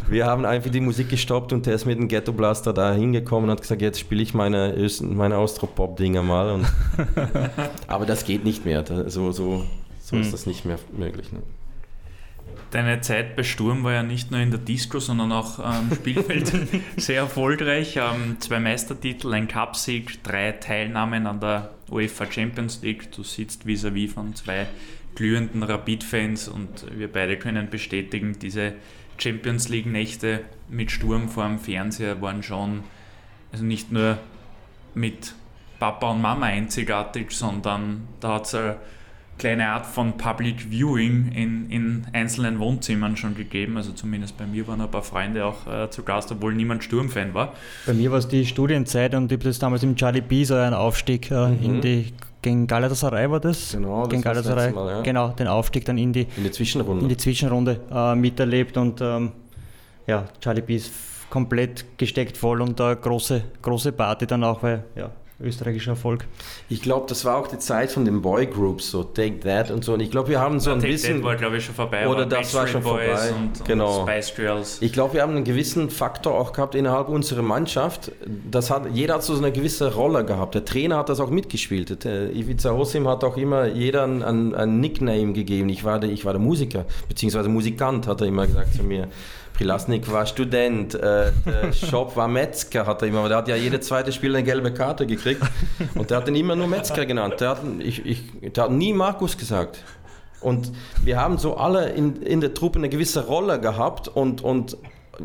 Wir 0.09 0.25
haben 0.25 0.45
einfach 0.45 0.71
die 0.71 0.79
Musik 0.79 1.09
gestoppt 1.09 1.53
und 1.53 1.65
der 1.65 1.75
ist 1.75 1.85
mit 1.85 1.99
dem 1.99 2.07
Ghetto 2.07 2.33
Blaster 2.33 2.73
da 2.73 2.93
hingekommen 2.93 3.49
und 3.49 3.51
hat 3.51 3.61
gesagt, 3.61 3.81
jetzt 3.81 3.99
spiele 3.99 4.23
ich 4.23 4.33
meine, 4.33 4.75
meine 5.01 5.37
Austropop-Dinger 5.37 6.23
mal. 6.23 6.51
Und, 6.51 6.65
aber 7.87 8.05
das 8.05 8.25
geht 8.25 8.43
nicht 8.43 8.65
mehr. 8.65 8.83
So, 9.07 9.31
so, 9.31 9.65
so 10.01 10.17
ist 10.17 10.25
hm. 10.25 10.31
das 10.31 10.45
nicht 10.47 10.65
mehr 10.65 10.79
möglich. 10.97 11.31
Ne? 11.31 11.41
Deine 12.71 13.01
Zeit 13.01 13.35
bei 13.35 13.43
Sturm 13.43 13.83
war 13.83 13.91
ja 13.91 14.03
nicht 14.03 14.31
nur 14.31 14.39
in 14.39 14.49
der 14.49 14.59
Disco, 14.59 14.99
sondern 14.99 15.33
auch 15.33 15.59
am 15.59 15.89
ähm, 15.91 15.95
Spielfeld 15.97 16.51
sehr 16.97 17.17
erfolgreich. 17.17 17.97
Ähm, 17.97 18.37
zwei 18.39 18.59
Meistertitel, 18.59 19.33
ein 19.33 19.49
Cupsieg, 19.49 20.23
drei 20.23 20.53
Teilnahmen 20.53 21.27
an 21.27 21.41
der 21.41 21.71
UEFA 21.89 22.31
Champions 22.31 22.81
League. 22.81 23.11
Du 23.11 23.23
sitzt 23.23 23.65
vis-à-vis 23.65 24.11
-vis 24.11 24.13
von 24.13 24.35
zwei 24.35 24.67
glühenden 25.15 25.63
Rapid-Fans 25.63 26.47
und 26.47 26.85
wir 26.97 27.11
beide 27.11 27.37
können 27.37 27.69
bestätigen, 27.69 28.39
diese 28.39 28.73
Champions 29.17 29.67
League-Nächte 29.67 30.39
mit 30.69 30.91
Sturm 30.91 31.27
vor 31.27 31.47
dem 31.47 31.59
Fernseher 31.59 32.21
waren 32.21 32.41
schon 32.41 32.83
also 33.51 33.65
nicht 33.65 33.91
nur 33.91 34.17
mit 34.93 35.33
Papa 35.79 36.11
und 36.11 36.21
Mama 36.21 36.45
einzigartig, 36.45 37.31
sondern 37.31 38.07
da 38.19 38.35
hat 38.35 38.53
es 38.53 38.57
kleine 39.41 39.69
Art 39.69 39.87
von 39.87 40.17
Public 40.17 40.69
Viewing 40.69 41.31
in, 41.33 41.69
in 41.71 42.05
einzelnen 42.13 42.59
Wohnzimmern 42.59 43.17
schon 43.17 43.35
gegeben. 43.35 43.75
Also 43.75 43.91
zumindest 43.91 44.37
bei 44.37 44.45
mir 44.45 44.67
waren 44.67 44.79
ein 44.79 44.91
paar 44.91 45.01
Freunde 45.01 45.43
auch 45.45 45.65
äh, 45.65 45.89
zu 45.89 46.03
Gast, 46.03 46.31
obwohl 46.31 46.53
niemand 46.53 46.83
Sturmfan 46.83 47.33
war. 47.33 47.53
Bei 47.87 47.93
mir 47.93 48.11
war 48.11 48.19
es 48.19 48.27
die 48.27 48.45
Studienzeit 48.45 49.15
und 49.15 49.31
ich 49.31 49.37
habe 49.37 49.45
das 49.45 49.57
damals 49.57 49.81
im 49.81 49.95
Charlie 49.95 50.21
B 50.21 50.43
so 50.43 50.53
einen 50.53 50.75
Aufstieg 50.75 51.31
äh, 51.31 51.47
mhm. 51.47 51.63
in 51.63 51.81
die 51.81 52.13
gegen 52.43 52.67
Galatasaray 52.67 53.29
war 53.29 53.39
das. 53.39 53.71
Genau, 53.71 54.03
gegen 54.07 54.21
das 54.21 54.31
Galatasaray. 54.31 54.71
Mal, 54.73 54.91
ja. 54.91 55.01
Genau, 55.01 55.29
den 55.29 55.47
Aufstieg 55.47 55.85
dann 55.85 55.97
in 55.97 56.13
die, 56.13 56.27
in 56.37 56.43
die 56.43 56.51
Zwischenrunde, 56.51 57.03
in 57.03 57.09
die 57.09 57.17
Zwischenrunde 57.17 57.79
äh, 57.91 58.15
miterlebt 58.15 58.77
und 58.77 59.01
ähm, 59.01 59.31
ja, 60.05 60.25
Charlie 60.39 60.61
B 60.61 60.75
ist 60.75 60.91
komplett 61.31 61.97
gesteckt 61.97 62.37
voll 62.37 62.61
und 62.61 62.79
eine 62.79 62.95
große, 62.95 63.43
große 63.61 63.91
Party 63.91 64.27
dann 64.27 64.43
auch, 64.43 64.61
weil 64.61 64.83
ja, 64.95 65.09
österreichischer 65.41 65.91
Erfolg. 65.91 66.25
Ich 66.69 66.81
glaube, 66.81 67.05
das 67.07 67.25
war 67.25 67.37
auch 67.37 67.47
die 67.47 67.59
Zeit 67.59 67.91
von 67.91 68.05
den 68.05 68.21
Boygroups, 68.21 68.91
so 68.91 69.03
Take 69.03 69.39
That 69.41 69.71
und 69.71 69.83
so. 69.83 69.93
Und 69.93 69.99
ich 69.99 70.11
glaube, 70.11 70.29
wir 70.29 70.39
haben 70.39 70.59
so 70.59 70.69
ja, 70.69 70.75
ein 70.75 70.81
Take 70.81 70.93
bisschen. 70.93 71.17
That 71.17 71.23
war, 71.23 71.35
glaube 71.35 71.57
ich, 71.57 71.65
schon 71.65 71.75
vorbei. 71.75 72.07
Oder 72.07 72.25
das 72.25 72.53
war 72.53 72.67
schon 72.67 72.83
Boys 72.83 73.19
vorbei. 73.19 73.33
Und, 73.33 73.65
genau. 73.65 74.01
Und 74.01 74.09
Spice 74.09 74.35
Girls. 74.35 74.77
Ich 74.81 74.93
glaube, 74.93 75.15
wir 75.15 75.21
haben 75.21 75.35
einen 75.35 75.43
gewissen 75.43 75.89
Faktor 75.89 76.33
auch 76.33 76.53
gehabt 76.53 76.75
innerhalb 76.75 77.09
unserer 77.09 77.41
Mannschaft. 77.41 78.11
Das 78.49 78.69
hat, 78.69 78.87
jeder 78.93 79.15
hat 79.15 79.23
so 79.23 79.35
eine 79.35 79.51
gewisse 79.51 79.93
Rolle 79.93 80.25
gehabt. 80.25 80.55
Der 80.55 80.65
Trainer 80.65 80.97
hat 80.97 81.09
das 81.09 81.19
auch 81.19 81.29
mitgespielt. 81.29 82.03
Der 82.03 82.33
Ivica 82.35 82.71
Hosim 82.71 83.07
hat 83.07 83.23
auch 83.23 83.37
immer 83.37 83.65
jeder 83.65 84.03
ein, 84.03 84.53
ein, 84.55 84.79
Nickname 84.79 85.33
gegeben. 85.33 85.69
Ich 85.69 85.83
war, 85.83 85.99
der, 85.99 86.09
ich 86.09 86.25
war 86.25 86.33
der 86.33 86.41
Musiker, 86.41 86.85
beziehungsweise 87.07 87.49
Musikant, 87.49 88.07
hat 88.07 88.21
er 88.21 88.27
immer 88.27 88.47
gesagt 88.47 88.73
zu 88.73 88.83
mir. 88.83 89.07
Prilasnik 89.53 90.11
war 90.11 90.25
Student, 90.25 90.95
äh, 90.95 91.31
der 91.45 91.71
Shop 91.87 92.15
war 92.15 92.27
Metzger, 92.27 92.87
hat 92.87 93.03
er 93.03 93.09
immer. 93.09 93.27
Der 93.27 93.37
hat 93.37 93.47
ja 93.47 93.55
jede 93.55 93.79
zweite 93.79 94.11
Spiel 94.11 94.35
eine 94.35 94.43
gelbe 94.43 94.73
Karte 94.73 95.05
gekriegt 95.05 95.30
und 95.95 96.09
der 96.09 96.17
hat 96.17 96.27
ihn 96.27 96.35
immer 96.35 96.55
nur 96.55 96.67
Metzger 96.67 97.05
genannt. 97.05 97.35
Der 97.39 97.49
hat, 97.49 97.61
ich, 97.79 98.05
ich, 98.05 98.21
der 98.53 98.65
hat 98.65 98.71
nie 98.71 98.93
Markus 98.93 99.37
gesagt. 99.37 99.83
Und 100.41 100.71
wir 101.03 101.19
haben 101.19 101.37
so 101.37 101.57
alle 101.57 101.89
in, 101.89 102.21
in 102.23 102.41
der 102.41 102.53
Truppe 102.53 102.79
eine 102.79 102.89
gewisse 102.89 103.25
Rolle 103.25 103.59
gehabt 103.59 104.07
und, 104.07 104.43
und 104.43 104.77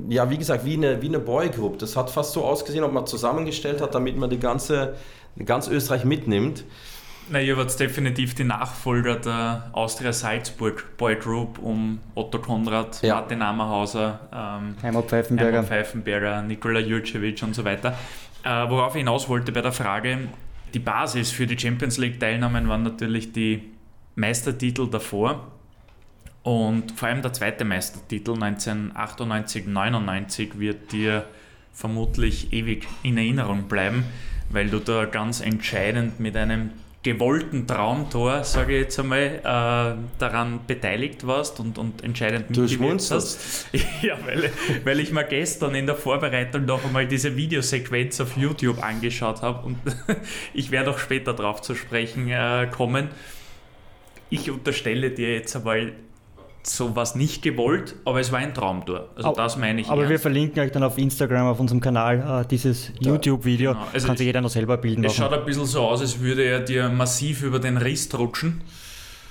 ja, 0.08 0.28
wie 0.30 0.36
gesagt, 0.36 0.64
wie 0.64 0.74
eine, 0.74 1.00
wie 1.00 1.08
eine 1.08 1.18
Boygroup. 1.18 1.78
Das 1.78 1.96
hat 1.96 2.10
fast 2.10 2.32
so 2.32 2.44
ausgesehen, 2.44 2.84
ob 2.84 2.92
man 2.92 3.06
zusammengestellt 3.06 3.80
hat, 3.80 3.94
damit 3.94 4.16
man 4.16 4.28
die 4.28 4.38
ganze, 4.38 4.94
ganz 5.44 5.68
Österreich 5.68 6.04
mitnimmt. 6.04 6.64
Na, 7.28 7.40
ihr 7.40 7.56
wart 7.56 7.78
definitiv 7.80 8.34
die 8.34 8.44
Nachfolger 8.44 9.16
der 9.16 9.70
Austria 9.72 10.12
Salzburg 10.12 10.96
Boy 10.96 11.16
Group 11.16 11.58
um 11.58 11.98
Otto 12.14 12.38
Konrad, 12.38 13.02
ja. 13.02 13.16
Martin 13.16 13.42
Ammerhauser, 13.42 14.20
ähm, 14.32 14.76
Heimat 14.80 15.06
Pfeifenberger, 15.06 15.58
Heimat 15.58 15.68
Pfeifenberger 15.68 16.42
Nikola 16.42 16.78
Jurcevic 16.78 17.42
und 17.42 17.54
so 17.54 17.64
weiter. 17.64 17.98
Äh, 18.46 18.70
worauf 18.70 18.94
ich 18.94 19.00
hinaus 19.00 19.28
wollte 19.28 19.50
bei 19.50 19.60
der 19.60 19.72
Frage, 19.72 20.28
die 20.72 20.78
Basis 20.78 21.32
für 21.32 21.48
die 21.48 21.58
Champions 21.58 21.98
League-Teilnahmen 21.98 22.68
waren 22.68 22.84
natürlich 22.84 23.32
die 23.32 23.72
Meistertitel 24.14 24.88
davor. 24.88 25.48
Und 26.44 26.92
vor 26.92 27.08
allem 27.08 27.22
der 27.22 27.32
zweite 27.32 27.64
Meistertitel 27.64 28.34
1998-99 28.34 30.60
wird 30.60 30.92
dir 30.92 31.26
vermutlich 31.72 32.52
ewig 32.52 32.86
in 33.02 33.18
Erinnerung 33.18 33.64
bleiben, 33.64 34.04
weil 34.50 34.70
du 34.70 34.78
da 34.78 35.06
ganz 35.06 35.40
entscheidend 35.40 36.20
mit 36.20 36.36
einem 36.36 36.70
gewollten 37.06 37.68
Traumtor, 37.68 38.42
sage 38.42 38.74
ich 38.74 38.82
jetzt 38.82 38.98
einmal, 38.98 39.20
äh, 39.20 40.18
daran 40.18 40.60
beteiligt 40.66 41.24
warst 41.24 41.60
und, 41.60 41.78
und 41.78 42.02
entscheidend 42.02 42.50
mitgewirkt 42.50 43.10
hast. 43.12 43.68
ja, 44.02 44.18
weil, 44.26 44.50
weil 44.82 44.98
ich 44.98 45.12
mir 45.12 45.22
gestern 45.22 45.76
in 45.76 45.86
der 45.86 45.94
Vorbereitung 45.94 46.64
noch 46.64 46.84
einmal 46.84 47.06
diese 47.06 47.36
Videosequenz 47.36 48.20
auf 48.20 48.36
YouTube 48.36 48.82
angeschaut 48.82 49.40
habe 49.42 49.66
und 49.66 49.78
ich 50.52 50.72
werde 50.72 50.90
auch 50.90 50.98
später 50.98 51.32
darauf 51.32 51.62
zu 51.62 51.76
sprechen 51.76 52.28
äh, 52.28 52.66
kommen. 52.72 53.08
Ich 54.28 54.50
unterstelle 54.50 55.12
dir 55.12 55.32
jetzt 55.32 55.54
einmal, 55.54 55.92
sowas 56.68 57.14
nicht 57.14 57.42
gewollt, 57.42 57.94
aber 58.04 58.20
es 58.20 58.32
war 58.32 58.38
ein 58.38 58.54
Traumtor. 58.54 59.08
Also 59.14 59.28
aber, 59.28 59.42
das 59.42 59.56
meine 59.56 59.80
ich. 59.80 59.88
Aber 59.88 60.02
ernst. 60.02 60.10
wir 60.10 60.18
verlinken 60.18 60.62
euch 60.62 60.72
dann 60.72 60.82
auf 60.82 60.98
Instagram, 60.98 61.46
auf 61.46 61.60
unserem 61.60 61.80
Kanal, 61.80 62.42
äh, 62.44 62.48
dieses 62.48 62.92
YouTube-Video. 63.00 63.72
Genau. 63.72 63.86
Also 63.92 64.06
Kann 64.06 64.16
sich 64.16 64.26
jeder 64.26 64.40
noch 64.40 64.50
selber 64.50 64.76
bilden. 64.76 65.04
Es 65.04 65.18
machen. 65.18 65.30
schaut 65.30 65.38
ein 65.38 65.44
bisschen 65.44 65.66
so 65.66 65.82
aus, 65.82 66.00
als 66.00 66.20
würde 66.20 66.44
er 66.44 66.60
dir 66.60 66.88
massiv 66.88 67.42
über 67.42 67.58
den 67.58 67.76
Riss 67.76 68.08
rutschen. 68.18 68.62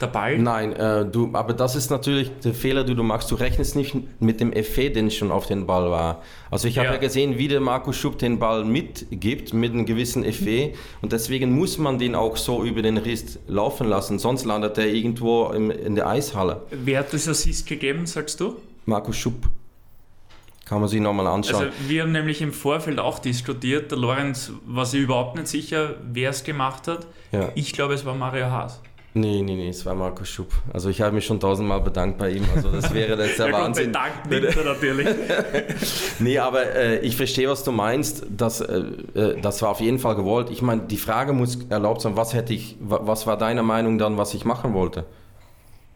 Der 0.01 0.07
Ball? 0.07 0.37
Nein, 0.37 0.73
äh, 0.73 1.05
du, 1.05 1.29
aber 1.33 1.53
das 1.53 1.75
ist 1.75 1.89
natürlich 1.89 2.31
der 2.43 2.53
Fehler, 2.53 2.83
den 2.83 2.97
du 2.97 3.03
machst. 3.03 3.31
Du 3.31 3.35
rechnest 3.35 3.75
nicht 3.75 3.95
mit 4.19 4.39
dem 4.39 4.51
Effet, 4.51 4.89
den 4.89 5.09
schon 5.09 5.31
auf 5.31 5.47
den 5.47 5.65
Ball 5.65 5.89
war. 5.89 6.21
Also 6.51 6.67
ich 6.67 6.77
habe 6.77 6.87
ja. 6.87 6.93
ja. 6.93 6.99
gesehen, 6.99 7.37
wie 7.37 7.47
der 7.47 7.61
Markus 7.61 7.95
Schupp 7.95 8.17
den 8.17 8.39
Ball 8.39 8.65
mitgibt, 8.65 9.53
mit 9.53 9.71
einem 9.71 9.85
gewissen 9.85 10.23
Effet. 10.23 10.75
Und 11.01 11.13
deswegen 11.13 11.51
muss 11.57 11.77
man 11.77 11.97
den 11.97 12.15
auch 12.15 12.35
so 12.37 12.63
über 12.63 12.81
den 12.81 12.97
Rist 12.97 13.39
laufen 13.47 13.87
lassen. 13.87 14.19
Sonst 14.19 14.45
landet 14.45 14.77
er 14.77 14.87
irgendwo 14.87 15.47
im, 15.51 15.71
in 15.71 15.95
der 15.95 16.07
Eishalle. 16.07 16.63
Wer 16.71 16.99
hat 16.99 17.13
das 17.13 17.27
Assist 17.27 17.67
gegeben, 17.67 18.05
sagst 18.05 18.39
du? 18.39 18.57
Markus 18.85 19.15
Schupp. 19.15 19.49
Kann 20.65 20.79
man 20.79 20.89
sich 20.89 20.99
nochmal 20.99 21.27
anschauen. 21.27 21.65
Also 21.65 21.71
wir 21.87 22.01
haben 22.01 22.11
nämlich 22.11 22.41
im 22.41 22.51
Vorfeld 22.51 22.99
auch 22.99 23.19
diskutiert. 23.19 23.91
Der 23.91 23.99
Lorenz 23.99 24.51
war 24.65 24.85
sich 24.85 25.01
überhaupt 25.01 25.35
nicht 25.35 25.47
sicher, 25.47 25.95
wer 26.11 26.31
es 26.31 26.43
gemacht 26.43 26.87
hat. 26.87 27.05
Ja. 27.31 27.49
Ich 27.53 27.71
glaube, 27.71 27.93
es 27.93 28.03
war 28.03 28.15
Mario 28.15 28.47
Haas. 28.47 28.81
Nee, 29.17 29.41
nee, 29.43 29.55
nee, 29.55 29.69
es 29.69 29.85
war 29.85 29.95
Markus 29.95 30.27
Schupp. 30.27 30.51
Also 30.73 30.89
ich 30.89 30.99
habe 30.99 31.15
mich 31.15 31.25
schon 31.25 31.39
tausendmal 31.39 31.79
bedankt 31.79 32.17
bei 32.17 32.31
ihm. 32.31 32.43
Also 32.53 32.69
das 32.69 32.93
wäre 32.93 33.17
jetzt 33.23 33.39
der 33.39 33.47
ja, 33.49 33.53
Wahnsinn. 33.53 33.87
Bedankt 33.87 34.29
nimmt 34.29 34.57
er 34.57 34.63
natürlich. 34.65 35.07
nee, 36.19 36.37
aber 36.37 36.75
äh, 36.75 36.99
ich 36.99 37.15
verstehe, 37.15 37.47
was 37.47 37.63
du 37.63 37.71
meinst. 37.71 38.25
Das, 38.29 38.59
äh, 38.59 38.83
äh, 39.13 39.39
das 39.41 39.61
war 39.61 39.69
auf 39.69 39.79
jeden 39.79 39.99
Fall 39.99 40.15
gewollt. 40.15 40.49
Ich 40.49 40.61
meine, 40.61 40.81
die 40.81 40.97
Frage 40.97 41.31
muss 41.31 41.57
erlaubt 41.69 42.01
sein, 42.01 42.17
was 42.17 42.33
hätte 42.33 42.53
ich, 42.53 42.75
was 42.81 43.25
war 43.25 43.37
deine 43.37 43.63
Meinung 43.63 43.97
dann, 43.97 44.17
was 44.17 44.33
ich 44.33 44.43
machen 44.43 44.73
wollte? 44.73 45.05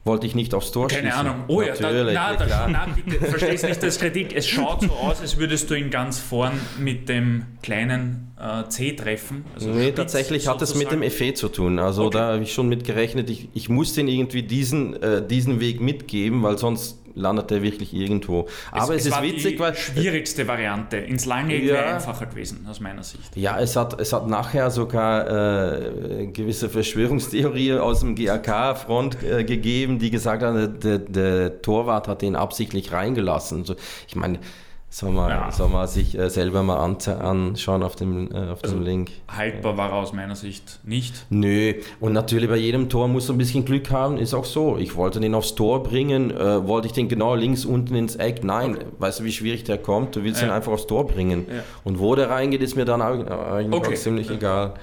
Wollte 0.06 0.26
ich 0.26 0.36
nicht 0.36 0.54
aufs 0.54 0.72
Tor 0.72 0.88
Keine 0.88 1.12
schießen. 1.12 1.28
Ahnung. 1.28 1.44
Oh 1.48 1.62
ja, 1.62 1.74
Natürlich, 1.80 2.14
da, 2.14 2.38
na, 2.48 2.68
na, 2.68 2.88
bitte, 2.94 3.26
verstehst 3.26 3.64
nicht 3.66 3.84
das 3.84 4.00
Kritik. 4.00 4.36
Es 4.36 4.48
schaut 4.48 4.82
so 4.82 4.92
aus, 4.92 5.22
als 5.22 5.38
würdest 5.38 5.70
du 5.70 5.76
ihn 5.76 5.90
ganz 5.90 6.20
vorn 6.20 6.54
mit 6.80 7.10
dem 7.10 7.46
kleinen 7.62 8.32
äh, 8.40 8.68
C 8.70 8.94
treffen. 8.94 9.46
Also 9.56 9.70
nee, 9.72 9.92
tatsächlich 9.92 10.48
hat 10.48 10.62
es 10.62 10.76
mit 10.76 10.92
dem 10.92 11.02
Effet 11.02 11.34
zu 11.34 11.50
tun. 11.50 11.80
Also 11.80 12.06
okay. 12.06 12.18
da 12.18 12.34
habe 12.34 12.44
ich 12.44 12.54
schon 12.54 12.70
mit 12.70 12.86
gerechnet. 12.86 13.30
Ich, 13.30 13.50
ich 13.54 13.70
musste 13.70 14.02
ihn 14.02 14.08
irgendwie 14.08 14.44
diesen, 14.44 15.02
äh, 15.02 15.26
diesen 15.26 15.60
Weg 15.60 15.82
mitgeben, 15.82 16.44
weil 16.44 16.58
sonst 16.58 17.00
landet 17.20 17.52
er 17.52 17.62
wirklich 17.62 17.94
irgendwo. 17.94 18.48
Aber 18.72 18.96
es, 18.96 19.06
es, 19.06 19.12
es 19.12 19.18
ist 19.18 19.22
witzig, 19.22 19.54
die 19.54 19.60
weil. 19.60 19.76
schwierigste 19.76 20.48
Variante. 20.48 20.98
Ins 20.98 21.26
Lange 21.26 21.58
ja, 21.58 21.74
wäre 21.74 21.96
einfacher 21.96 22.26
gewesen, 22.26 22.66
aus 22.70 22.80
meiner 22.80 23.04
Sicht. 23.04 23.36
Ja, 23.36 23.60
es 23.60 23.76
hat, 23.76 24.00
es 24.00 24.14
hat 24.14 24.28
nachher 24.28 24.72
sogar 24.72 25.28
äh, 25.28 26.28
gewisse 26.28 26.70
Verschwörungstheorien 26.70 27.80
aus 27.80 28.02
dem 28.02 28.16
GAK-Front 28.16 29.24
äh, 29.24 29.44
gegeben, 29.44 30.00
die 30.00 30.10
gesagt 30.10 30.44
haben, 30.44 30.80
der, 30.80 31.00
der 31.00 31.62
Torwart 31.62 32.08
hat 32.08 32.22
den 32.22 32.36
absichtlich 32.36 32.92
reingelassen. 32.92 33.60
Also, 33.60 33.76
ich 34.08 34.16
meine, 34.16 34.40
soll 34.92 35.12
man, 35.12 35.30
ja. 35.30 35.52
soll 35.52 35.70
man 35.70 35.88
sich 35.88 36.18
äh, 36.18 36.30
selber 36.30 36.64
mal 36.64 36.78
anschauen 36.78 37.84
auf 37.84 37.96
dem, 37.96 38.32
äh, 38.32 38.50
auf 38.50 38.64
also 38.64 38.76
dem 38.76 38.84
Link. 38.84 39.12
Haltbar 39.28 39.78
war 39.78 39.90
er 39.90 39.96
aus 39.96 40.14
meiner 40.14 40.36
Sicht 40.36 40.80
nicht. 40.84 41.26
Nö, 41.30 41.76
und 42.00 42.14
natürlich 42.14 42.50
bei 42.50 42.58
jedem 42.58 42.90
Tor 42.90 43.08
muss 43.08 43.28
du 43.28 43.34
ein 43.34 43.38
bisschen 43.38 43.66
Glück 43.66 43.92
haben, 43.92 44.18
ist 44.18 44.34
auch 44.34 44.46
so. 44.46 44.78
Ich 44.78 44.96
wollte 44.96 45.20
den 45.20 45.36
aufs 45.36 45.54
Tor 45.54 45.84
bringen, 45.84 46.32
äh, 46.32 46.68
wollte 46.68 46.88
ich 46.88 46.94
den 46.94 47.08
genau 47.08 47.36
links 47.36 47.66
unten 47.66 47.94
ins 47.96 48.16
Eck. 48.16 48.44
Nein, 48.44 48.76
okay. 48.76 48.86
weißt 48.98 49.20
du, 49.20 49.24
wie 49.26 49.32
schwierig 49.32 49.64
der 49.64 49.78
kommt? 49.78 50.16
Du 50.16 50.24
willst 50.24 50.42
ja. 50.42 50.48
ihn 50.48 50.52
einfach 50.52 50.72
aufs 50.72 50.88
Tor 50.88 51.06
bringen. 51.06 51.46
Ja. 51.48 51.62
Und 51.84 52.00
wo 52.00 52.16
der 52.16 52.32
reingeht, 52.32 52.62
ist 52.62 52.76
mir 52.76 52.86
dann 52.86 53.02
eigentlich 53.02 53.74
okay. 53.74 53.96
ziemlich 53.96 54.30
egal. 54.32 54.74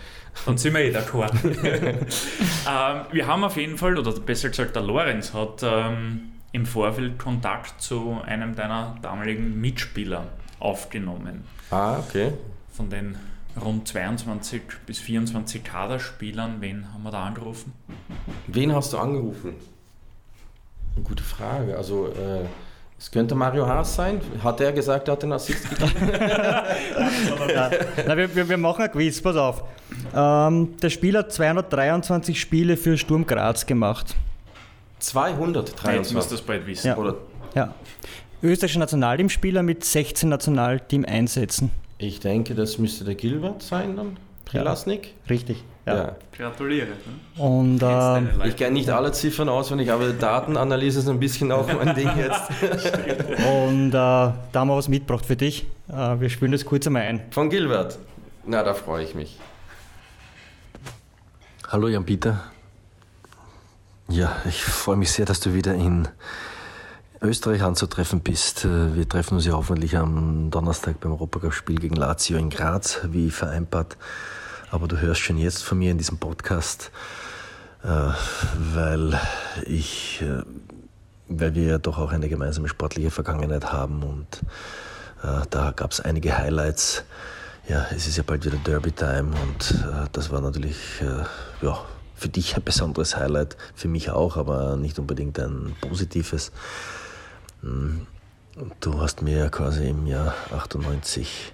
Dann 0.44 0.58
sind 0.58 0.74
wir 0.74 0.82
eh 0.82 0.94
d'accord. 0.94 1.32
ähm, 1.44 3.00
wir 3.10 3.26
haben 3.26 3.42
auf 3.42 3.56
jeden 3.56 3.78
Fall, 3.78 3.98
oder 3.98 4.12
besser 4.12 4.50
gesagt, 4.50 4.76
der 4.76 4.82
Lorenz 4.82 5.32
hat. 5.32 5.62
Ähm, 5.64 6.35
im 6.52 6.66
Vorfeld 6.66 7.18
Kontakt 7.18 7.80
zu 7.80 8.20
einem 8.24 8.54
deiner 8.54 8.96
damaligen 9.02 9.60
Mitspieler 9.60 10.26
aufgenommen. 10.58 11.44
Ah, 11.70 11.98
okay. 11.98 12.32
Von 12.72 12.90
den 12.90 13.16
rund 13.60 13.88
22 13.88 14.62
bis 14.86 14.98
24 14.98 15.64
Kaderspielern, 15.64 16.60
wen 16.60 16.92
haben 16.92 17.02
wir 17.02 17.10
da 17.10 17.24
angerufen? 17.24 17.72
Wen 18.46 18.74
hast 18.74 18.92
du 18.92 18.98
angerufen? 18.98 19.54
Eine 20.94 21.04
gute 21.04 21.22
Frage. 21.22 21.76
Also, 21.76 22.08
äh, 22.08 22.44
es 22.98 23.10
könnte 23.10 23.34
Mario 23.34 23.66
Haas 23.66 23.94
sein. 23.94 24.20
Hat 24.42 24.60
er 24.60 24.72
gesagt, 24.72 25.08
er 25.08 25.12
hat 25.12 25.22
den 25.22 25.32
Assist 25.32 25.68
gegeben? 25.70 26.12
ja. 27.54 27.70
Na, 28.06 28.16
wir, 28.16 28.48
wir, 28.48 28.56
machen 28.56 28.82
ein 28.82 28.90
Quiz, 28.90 29.20
pass 29.20 29.36
auf. 29.36 29.62
Ähm, 30.14 30.76
der 30.80 30.90
Spieler 30.90 31.20
hat 31.20 31.32
223 31.32 32.40
Spiele 32.40 32.76
für 32.76 32.96
Sturm 32.96 33.26
Graz 33.26 33.66
gemacht. 33.66 34.16
223. 34.98 35.94
Jetzt 35.94 36.12
müsst 36.12 36.30
ihr 36.30 36.36
das 36.36 36.42
bald 36.42 36.66
wissen. 36.66 36.88
Ja. 36.88 36.96
Oder? 36.96 37.16
ja. 37.54 37.74
Österreichischer 38.42 38.80
Nationalteamspieler 38.80 39.62
mit 39.62 39.84
16 39.84 40.28
Nationalteam-Einsätzen. 40.28 41.70
Ich 41.98 42.20
denke, 42.20 42.54
das 42.54 42.78
müsste 42.78 43.04
der 43.04 43.14
Gilbert 43.14 43.62
sein 43.62 43.96
dann. 43.96 44.18
Prilasnik? 44.44 45.06
Ja. 45.06 45.30
Richtig. 45.30 45.64
Ja. 45.86 45.96
ja. 45.96 46.16
Gratuliere. 46.36 46.88
Ne? 46.88 47.42
Und, 47.42 47.82
äh, 47.82 48.48
ich 48.48 48.56
kenne 48.56 48.72
nicht 48.72 48.90
alle 48.90 49.12
Ziffern 49.12 49.48
auswendig, 49.48 49.90
aber 49.90 50.10
Datenanalyse 50.10 51.00
ist 51.00 51.08
ein 51.08 51.18
bisschen 51.18 51.50
auch 51.52 51.66
mein 51.66 51.94
Ding 51.94 52.10
jetzt. 52.16 52.50
Und 53.66 53.88
äh, 53.88 53.92
da 53.92 54.34
haben 54.54 54.68
wir 54.68 54.76
was 54.76 54.88
mitgebracht 54.88 55.24
für 55.24 55.36
dich. 55.36 55.66
Äh, 55.88 56.20
wir 56.20 56.28
spielen 56.28 56.52
das 56.52 56.64
kurz 56.64 56.86
einmal 56.86 57.02
ein. 57.02 57.22
Von 57.30 57.50
Gilbert. 57.50 57.98
Na, 58.44 58.62
da 58.62 58.74
freue 58.74 59.04
ich 59.04 59.14
mich. 59.14 59.36
Hallo 61.68 61.88
Jan-Peter, 61.88 62.44
ja, 64.08 64.36
ich 64.44 64.62
freue 64.64 64.96
mich 64.96 65.12
sehr, 65.12 65.26
dass 65.26 65.40
du 65.40 65.54
wieder 65.54 65.74
in 65.74 66.08
Österreich 67.20 67.62
anzutreffen 67.62 68.20
bist. 68.20 68.64
Äh, 68.64 68.94
wir 68.94 69.08
treffen 69.08 69.34
uns 69.34 69.46
ja 69.46 69.52
hoffentlich 69.52 69.96
am 69.96 70.50
Donnerstag 70.50 71.00
beim 71.00 71.12
Europacup-Spiel 71.12 71.78
gegen 71.78 71.96
Lazio 71.96 72.38
in 72.38 72.50
Graz, 72.50 73.00
wie 73.04 73.30
vereinbart. 73.30 73.96
Aber 74.70 74.88
du 74.88 74.98
hörst 75.00 75.20
schon 75.20 75.38
jetzt 75.38 75.64
von 75.64 75.78
mir 75.78 75.90
in 75.90 75.98
diesem 75.98 76.18
Podcast, 76.18 76.90
äh, 77.82 77.88
weil 78.74 79.18
ich, 79.64 80.22
äh, 80.22 80.42
weil 81.28 81.54
wir 81.54 81.64
ja 81.64 81.78
doch 81.78 81.98
auch 81.98 82.12
eine 82.12 82.28
gemeinsame 82.28 82.68
sportliche 82.68 83.10
Vergangenheit 83.10 83.72
haben 83.72 84.02
und 84.02 84.42
da 85.50 85.72
gab 85.74 85.90
es 85.90 86.00
einige 86.00 86.36
Highlights. 86.36 87.02
Ja, 87.68 87.86
es 87.90 88.06
ist 88.06 88.16
ja 88.16 88.22
bald 88.24 88.44
wieder 88.44 88.58
Derby-Time 88.58 89.32
und 89.42 89.74
das 90.12 90.30
war 90.30 90.40
natürlich, 90.40 90.76
ja, 91.62 91.80
für 92.16 92.28
dich 92.28 92.56
ein 92.56 92.62
besonderes 92.62 93.16
Highlight, 93.16 93.56
für 93.74 93.88
mich 93.88 94.10
auch, 94.10 94.36
aber 94.36 94.76
nicht 94.76 94.98
unbedingt 94.98 95.38
ein 95.38 95.76
positives. 95.80 96.50
Hm, 97.62 98.06
du 98.80 99.00
hast 99.00 99.22
mir 99.22 99.50
quasi 99.50 99.88
im 99.88 100.06
Jahr 100.06 100.34
98, 100.52 101.52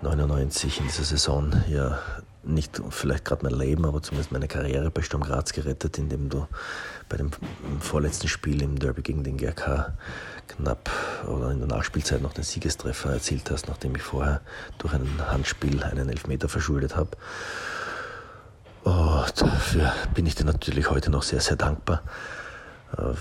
99 0.00 0.80
in 0.80 0.86
dieser 0.86 1.04
Saison 1.04 1.52
ja 1.68 1.98
nicht 2.44 2.82
vielleicht 2.90 3.24
gerade 3.24 3.44
mein 3.44 3.54
Leben, 3.54 3.84
aber 3.84 4.02
zumindest 4.02 4.32
meine 4.32 4.48
Karriere 4.48 4.90
bei 4.90 5.02
Sturm 5.02 5.22
Graz 5.22 5.52
gerettet, 5.52 5.98
indem 5.98 6.28
du 6.28 6.48
bei 7.08 7.16
dem 7.16 7.30
vorletzten 7.80 8.28
Spiel 8.28 8.62
im 8.62 8.78
Derby 8.78 9.02
gegen 9.02 9.22
den 9.22 9.36
GRK 9.36 9.92
knapp 10.48 10.90
oder 11.28 11.52
in 11.52 11.58
der 11.58 11.68
Nachspielzeit 11.68 12.20
noch 12.20 12.32
den 12.32 12.44
Siegestreffer 12.44 13.12
erzielt 13.12 13.50
hast, 13.50 13.68
nachdem 13.68 13.94
ich 13.94 14.02
vorher 14.02 14.40
durch 14.78 14.92
ein 14.94 15.06
Handspiel 15.30 15.82
einen 15.84 16.08
Elfmeter 16.08 16.48
verschuldet 16.48 16.96
habe. 16.96 17.10
Oh, 18.84 19.24
dafür 19.36 19.92
bin 20.12 20.26
ich 20.26 20.34
dir 20.34 20.44
natürlich 20.44 20.90
heute 20.90 21.10
noch 21.10 21.22
sehr, 21.22 21.40
sehr 21.40 21.56
dankbar. 21.56 22.02
Äh, 22.96 23.14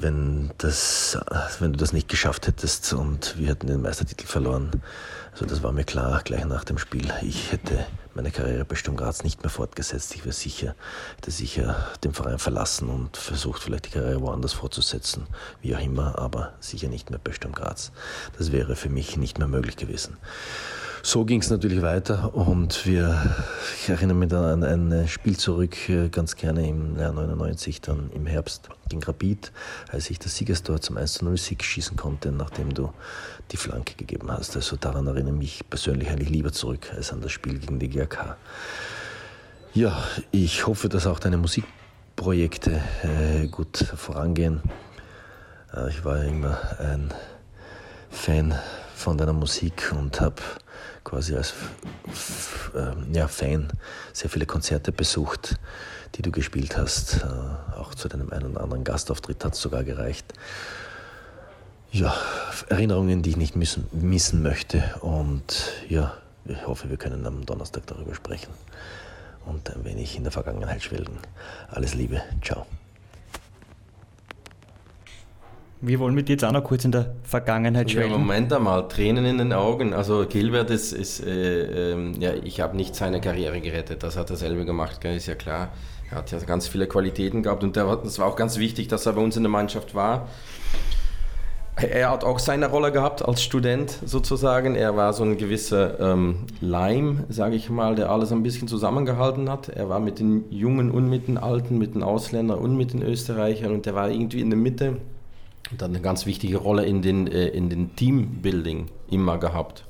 wenn, 0.00 0.50
das, 0.58 1.16
wenn 1.60 1.72
du 1.72 1.78
das 1.78 1.92
nicht 1.92 2.08
geschafft 2.08 2.48
hättest 2.48 2.92
und 2.92 3.38
wir 3.38 3.48
hätten 3.48 3.68
den 3.68 3.80
Meistertitel 3.80 4.26
verloren, 4.26 4.82
also 5.30 5.46
das 5.46 5.62
war 5.62 5.70
mir 5.70 5.84
klar 5.84 6.20
gleich 6.24 6.44
nach 6.46 6.64
dem 6.64 6.78
Spiel. 6.78 7.12
Ich 7.22 7.52
hätte 7.52 7.86
meine 8.14 8.32
Karriere 8.32 8.64
bei 8.64 8.74
Sturm 8.74 8.96
Graz 8.96 9.22
nicht 9.22 9.42
mehr 9.42 9.50
fortgesetzt. 9.50 10.16
Ich 10.16 10.24
wäre 10.24 10.34
sicher, 10.34 10.74
hätte 11.16 11.30
sicher 11.30 11.76
den 12.02 12.12
Verein 12.12 12.40
verlassen 12.40 12.88
und 12.88 13.16
versucht 13.16 13.62
vielleicht 13.62 13.86
die 13.86 13.90
Karriere 13.90 14.20
woanders 14.20 14.52
fortzusetzen, 14.52 15.28
wie 15.60 15.76
auch 15.76 15.80
immer, 15.80 16.18
aber 16.18 16.54
sicher 16.58 16.88
nicht 16.88 17.10
mehr 17.10 17.20
bei 17.22 17.32
Sturm 17.32 17.52
Graz. 17.52 17.92
Das 18.36 18.50
wäre 18.50 18.74
für 18.74 18.90
mich 18.90 19.16
nicht 19.16 19.38
mehr 19.38 19.48
möglich 19.48 19.76
gewesen. 19.76 20.16
So 21.04 21.24
ging 21.24 21.40
es 21.40 21.50
natürlich 21.50 21.82
weiter 21.82 22.32
und 22.32 22.86
wir, 22.86 23.20
ich 23.76 23.88
erinnere 23.88 24.16
mich 24.16 24.32
an 24.32 24.62
ein 24.62 25.08
Spiel 25.08 25.36
zurück, 25.36 25.88
äh, 25.88 26.08
ganz 26.08 26.36
gerne 26.36 26.68
im 26.68 26.96
Jahr 26.96 27.12
99, 27.12 27.80
dann 27.80 28.08
im 28.12 28.24
Herbst 28.24 28.68
gegen 28.88 29.02
Rapid, 29.02 29.50
als 29.90 30.10
ich 30.10 30.20
das 30.20 30.36
Siegestor 30.36 30.80
zum 30.80 30.96
1-0-Sieg 30.98 31.64
schießen 31.64 31.96
konnte, 31.96 32.30
nachdem 32.30 32.72
du 32.72 32.92
die 33.50 33.56
Flanke 33.56 33.96
gegeben 33.96 34.30
hast. 34.30 34.54
Also 34.54 34.76
daran 34.76 35.08
erinnere 35.08 35.34
ich 35.34 35.38
mich 35.38 35.60
persönlich 35.68 36.08
eigentlich 36.08 36.30
lieber 36.30 36.52
zurück 36.52 36.92
als 36.94 37.12
an 37.12 37.20
das 37.20 37.32
Spiel 37.32 37.58
gegen 37.58 37.80
die 37.80 37.88
GRK. 37.88 38.36
Ja, 39.74 40.04
ich 40.30 40.68
hoffe, 40.68 40.88
dass 40.88 41.08
auch 41.08 41.18
deine 41.18 41.36
Musikprojekte 41.36 42.80
äh, 43.02 43.48
gut 43.48 43.76
vorangehen. 43.76 44.62
Äh, 45.74 45.88
ich 45.90 46.04
war 46.04 46.18
ja 46.18 46.30
immer 46.30 46.60
ein 46.78 47.12
Fan 48.08 48.54
von 48.94 49.18
deiner 49.18 49.32
Musik 49.32 49.92
und 49.98 50.20
habe 50.20 50.40
quasi 51.04 51.36
als 51.36 51.54
äh, 52.74 52.92
ja, 53.12 53.28
Fan 53.28 53.68
sehr 54.12 54.30
viele 54.30 54.46
Konzerte 54.46 54.92
besucht, 54.92 55.56
die 56.14 56.22
du 56.22 56.30
gespielt 56.30 56.76
hast. 56.76 57.22
Äh, 57.22 57.76
auch 57.76 57.94
zu 57.94 58.08
deinem 58.08 58.30
einen 58.30 58.52
oder 58.52 58.62
anderen 58.62 58.84
Gastauftritt 58.84 59.44
hat 59.44 59.54
es 59.54 59.60
sogar 59.60 59.84
gereicht. 59.84 60.32
Ja, 61.90 62.14
Erinnerungen, 62.68 63.22
die 63.22 63.30
ich 63.30 63.36
nicht 63.36 63.54
missen, 63.54 63.86
missen 63.92 64.42
möchte. 64.42 64.82
Und 65.00 65.72
ja, 65.88 66.14
ich 66.44 66.66
hoffe, 66.66 66.88
wir 66.88 66.96
können 66.96 67.26
am 67.26 67.44
Donnerstag 67.44 67.86
darüber 67.86 68.14
sprechen 68.14 68.52
und 69.44 69.74
ein 69.74 69.84
wenig 69.84 70.16
in 70.16 70.22
der 70.22 70.32
Vergangenheit 70.32 70.82
schwelgen. 70.82 71.18
Alles 71.68 71.94
Liebe, 71.94 72.22
ciao. 72.42 72.66
Wir 75.84 75.98
wollen 75.98 76.14
mit 76.14 76.28
dir 76.28 76.34
jetzt 76.34 76.44
auch 76.44 76.52
noch 76.52 76.62
kurz 76.62 76.84
in 76.84 76.92
der 76.92 77.12
Vergangenheit 77.24 77.90
Ja, 77.90 78.02
schwelgen. 78.02 78.12
Moment 78.12 78.52
einmal, 78.52 78.86
Tränen 78.86 79.24
in 79.24 79.38
den 79.38 79.52
Augen. 79.52 79.94
Also 79.94 80.24
Gilbert 80.28 80.70
ist, 80.70 80.92
ist 80.92 81.26
äh, 81.26 81.92
ähm, 81.92 82.14
ja, 82.20 82.34
ich 82.34 82.60
habe 82.60 82.76
nicht 82.76 82.94
seine 82.94 83.20
Karriere 83.20 83.60
gerettet, 83.60 84.04
das 84.04 84.16
hat 84.16 84.30
er 84.30 84.36
selber 84.36 84.64
gemacht, 84.64 85.00
gell, 85.00 85.16
ist 85.16 85.26
ja 85.26 85.34
klar. 85.34 85.72
Er 86.08 86.18
hat 86.18 86.30
ja 86.30 86.38
ganz 86.38 86.68
viele 86.68 86.86
Qualitäten 86.86 87.42
gehabt 87.42 87.64
und 87.64 87.76
es 87.76 88.18
war 88.20 88.28
auch 88.28 88.36
ganz 88.36 88.58
wichtig, 88.58 88.86
dass 88.86 89.06
er 89.06 89.14
bei 89.14 89.22
uns 89.22 89.36
in 89.36 89.42
der 89.42 89.50
Mannschaft 89.50 89.96
war. 89.96 90.28
Er 91.74 92.10
hat 92.10 92.22
auch 92.22 92.38
seine 92.38 92.70
Rolle 92.70 92.92
gehabt 92.92 93.24
als 93.24 93.42
Student 93.42 93.98
sozusagen. 94.04 94.76
Er 94.76 94.94
war 94.94 95.12
so 95.14 95.24
ein 95.24 95.36
gewisser 95.36 95.98
ähm, 95.98 96.46
Leim, 96.60 97.24
sage 97.28 97.56
ich 97.56 97.70
mal, 97.70 97.96
der 97.96 98.08
alles 98.10 98.30
ein 98.30 98.44
bisschen 98.44 98.68
zusammengehalten 98.68 99.50
hat. 99.50 99.68
Er 99.68 99.88
war 99.88 99.98
mit 99.98 100.20
den 100.20 100.44
Jungen 100.52 100.92
und 100.92 101.08
mit 101.08 101.26
den 101.26 101.38
Alten, 101.38 101.78
mit 101.78 101.96
den 101.96 102.04
Ausländern 102.04 102.58
und 102.58 102.76
mit 102.76 102.92
den 102.92 103.02
Österreichern 103.02 103.72
und 103.72 103.84
er 103.84 103.96
war 103.96 104.10
irgendwie 104.10 104.42
in 104.42 104.50
der 104.50 104.58
Mitte 104.58 104.98
und 105.72 105.82
hat 105.82 105.88
eine 105.88 106.00
ganz 106.00 106.26
wichtige 106.26 106.58
Rolle 106.58 106.84
in 106.84 107.02
den, 107.02 107.26
äh, 107.26 107.48
in 107.48 107.70
den 107.70 107.96
Teambuilding 107.96 108.88
immer 109.10 109.38
gehabt. 109.38 109.84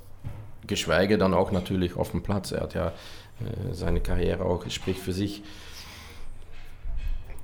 Geschweige 0.66 1.18
dann 1.18 1.34
auch 1.34 1.50
natürlich 1.52 1.96
auf 1.96 2.12
dem 2.12 2.22
Platz. 2.22 2.52
Er 2.52 2.62
hat 2.62 2.74
ja 2.74 2.88
äh, 2.88 3.72
seine 3.72 4.00
Karriere 4.00 4.44
auch, 4.44 4.68
spricht 4.70 5.00
für 5.00 5.12
sich. 5.12 5.42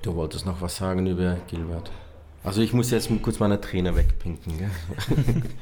Du 0.03 0.15
wolltest 0.15 0.47
noch 0.47 0.61
was 0.63 0.77
sagen 0.77 1.07
über 1.07 1.37
Gilbert? 1.49 1.91
Also 2.45 2.63
ich 2.63 2.73
muss 2.73 2.91
jetzt 2.91 3.11
kurz 3.21 3.41
meine 3.41 3.61
Träne 3.61 3.97
wegpinken. 3.97 4.59
Gell? 4.59 4.71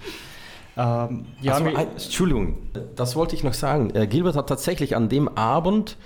Ähm, 0.78 1.24
ja, 1.40 1.54
also, 1.54 1.68
Entschuldigung, 1.68 2.58
das 2.94 3.16
wollte 3.16 3.34
ich 3.34 3.42
noch 3.42 3.54
sagen. 3.54 3.94
Äh, 3.94 4.06
Gilbert 4.06 4.36
hat 4.36 4.48
tatsächlich 4.48 4.94
an 4.94 5.08
dem 5.08 5.26
Abend 5.26 5.96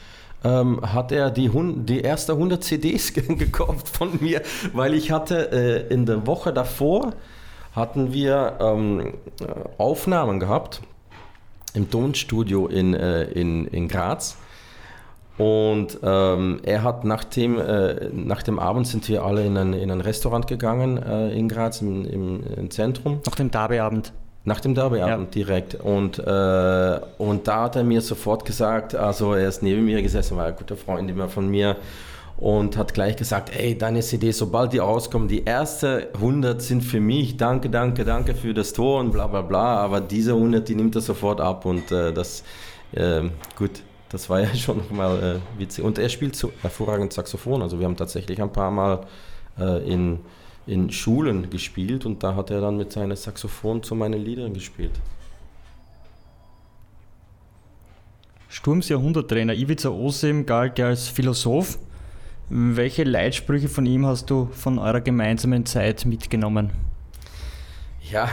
ähm, 0.45 0.81
hat 0.83 1.13
er 1.13 1.31
die, 1.31 1.51
die 1.85 2.01
erste 2.01 2.33
100 2.33 2.63
CDs 2.65 3.13
ge- 3.13 3.35
gekauft 3.37 3.89
von 3.89 4.11
mir, 4.21 4.43
weil 4.73 4.95
ich 4.95 5.11
hatte 5.11 5.53
äh, 5.53 5.93
in 5.93 6.07
der 6.07 6.27
Woche 6.27 6.53
davor 6.53 7.13
hatten 7.77 8.13
wir 8.13 8.57
ähm, 8.61 9.01
äh, 9.41 9.45
Aufnahmen 9.79 10.41
gehabt 10.41 10.81
im 11.75 11.89
Tonstudio 11.91 12.67
in, 12.67 12.95
äh, 12.95 13.25
in, 13.25 13.67
in 13.67 13.87
Graz. 13.89 14.37
Und 15.39 15.99
ähm, 16.03 16.61
er 16.65 16.83
hat 16.83 17.05
nach 17.05 17.25
dem, 17.25 17.59
äh, 17.59 18.11
nach 18.13 18.43
dem 18.43 18.59
Abend 18.59 18.87
sind 18.87 19.09
wir 19.09 19.25
alle 19.25 19.45
in 19.47 19.57
ein, 19.57 19.73
in 19.73 19.91
ein 19.91 20.01
Restaurant 20.03 20.47
gegangen 20.47 20.99
äh, 21.03 21.31
in 21.33 21.49
Graz 21.49 21.81
im, 21.81 22.05
im, 22.05 22.43
im 22.57 22.71
Zentrum. 22.71 23.21
nach 23.25 23.37
dem 23.37 23.51
Derbyabend. 23.51 24.13
Nach 24.45 24.61
dem 24.61 24.75
Derbyabend 24.75 25.35
direkt. 25.35 25.75
Und, 25.75 26.19
äh, 26.19 27.01
und 27.19 27.47
da 27.47 27.65
hat 27.65 27.77
er 27.77 27.85
mir 27.85 28.01
sofort 28.01 28.45
gesagt, 28.45 28.95
also 28.95 29.35
er 29.35 29.49
ist 29.49 29.63
neben 29.63 29.85
mir 29.85 30.01
gesessen, 30.03 30.37
war 30.37 30.47
ein 30.47 30.57
guter 30.57 30.77
Freund 30.77 31.11
immer 31.11 31.29
von 31.29 31.49
mir 31.49 31.77
und 32.41 32.79
hat 32.79 32.95
gleich 32.95 33.17
gesagt, 33.17 33.55
ey, 33.55 33.77
deine 33.77 34.01
CD, 34.01 34.33
sobald 34.33 34.73
die 34.73 34.79
rauskommen, 34.79 35.29
die 35.29 35.45
erste 35.45 36.09
100 36.15 36.63
sind 36.63 36.83
für 36.83 37.01
mich, 37.01 37.37
danke, 37.37 37.69
danke, 37.69 38.07
danke 38.07 38.35
für 38.35 38.55
das 38.55 38.73
Tor 38.73 39.01
und 39.01 39.13
bla 39.13 39.27
bla 39.27 39.43
bla, 39.43 39.77
aber 39.77 40.01
diese 40.01 40.33
100, 40.33 40.67
die 40.67 40.75
nimmt 40.75 40.95
er 40.95 41.03
sofort 41.03 41.39
ab 41.43 41.67
und 41.67 41.93
äh, 41.93 42.15
das, 42.15 42.43
äh, 42.93 43.25
gut, 43.57 43.83
das 44.09 44.31
war 44.31 44.41
ja 44.41 44.55
schon 44.55 44.79
nochmal 44.79 45.41
äh, 45.57 45.61
witzig. 45.61 45.85
Und 45.85 45.99
er 45.99 46.09
spielt 46.09 46.35
so 46.35 46.51
hervorragend 46.63 47.13
Saxophon, 47.13 47.61
also 47.61 47.79
wir 47.79 47.85
haben 47.85 47.97
tatsächlich 47.97 48.41
ein 48.41 48.53
paar 48.53 48.71
Mal 48.71 49.01
äh, 49.59 49.87
in 49.87 50.21
in 50.67 50.91
Schulen 50.91 51.51
gespielt 51.51 52.07
und 52.07 52.23
da 52.23 52.35
hat 52.35 52.51
er 52.51 52.61
dann 52.61 52.77
mit 52.77 52.93
seinem 52.93 53.17
Saxophon 53.17 53.83
zu 53.83 53.95
meinen 53.95 54.25
Liedern 54.25 54.55
gespielt. 54.55 54.93
Sturms 58.49 58.89
Jahrhunderttrainer 58.89 59.55
Ivica 59.55 59.89
Osim 59.89 60.45
galt 60.45 60.79
ja 60.79 60.87
als 60.87 61.09
Philosoph. 61.09 61.79
Welche 62.49 63.05
Leitsprüche 63.05 63.69
von 63.69 63.87
ihm 63.87 64.05
hast 64.07 64.29
du 64.29 64.49
von 64.53 64.79
eurer 64.81 65.01
gemeinsamen 65.01 65.67
Zeit 65.67 66.05
mitgenommen? 66.05 66.71
Ja, 68.11 68.29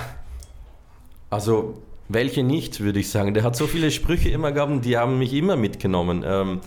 also 1.30 1.82
welche 2.10 2.42
nicht, 2.42 2.80
würde 2.80 3.00
ich 3.00 3.10
sagen. 3.10 3.34
Der 3.34 3.44
hat 3.44 3.56
so 3.56 3.68
viele 3.68 3.92
Sprüche 3.92 4.30
immer 4.30 4.52
gehabt, 4.52 4.86
die 4.86 4.98
haben 4.98 5.20
mich 5.20 5.34
immer 5.34 5.56
mitgenommen. 5.56 6.24
Ähm, 6.26 6.62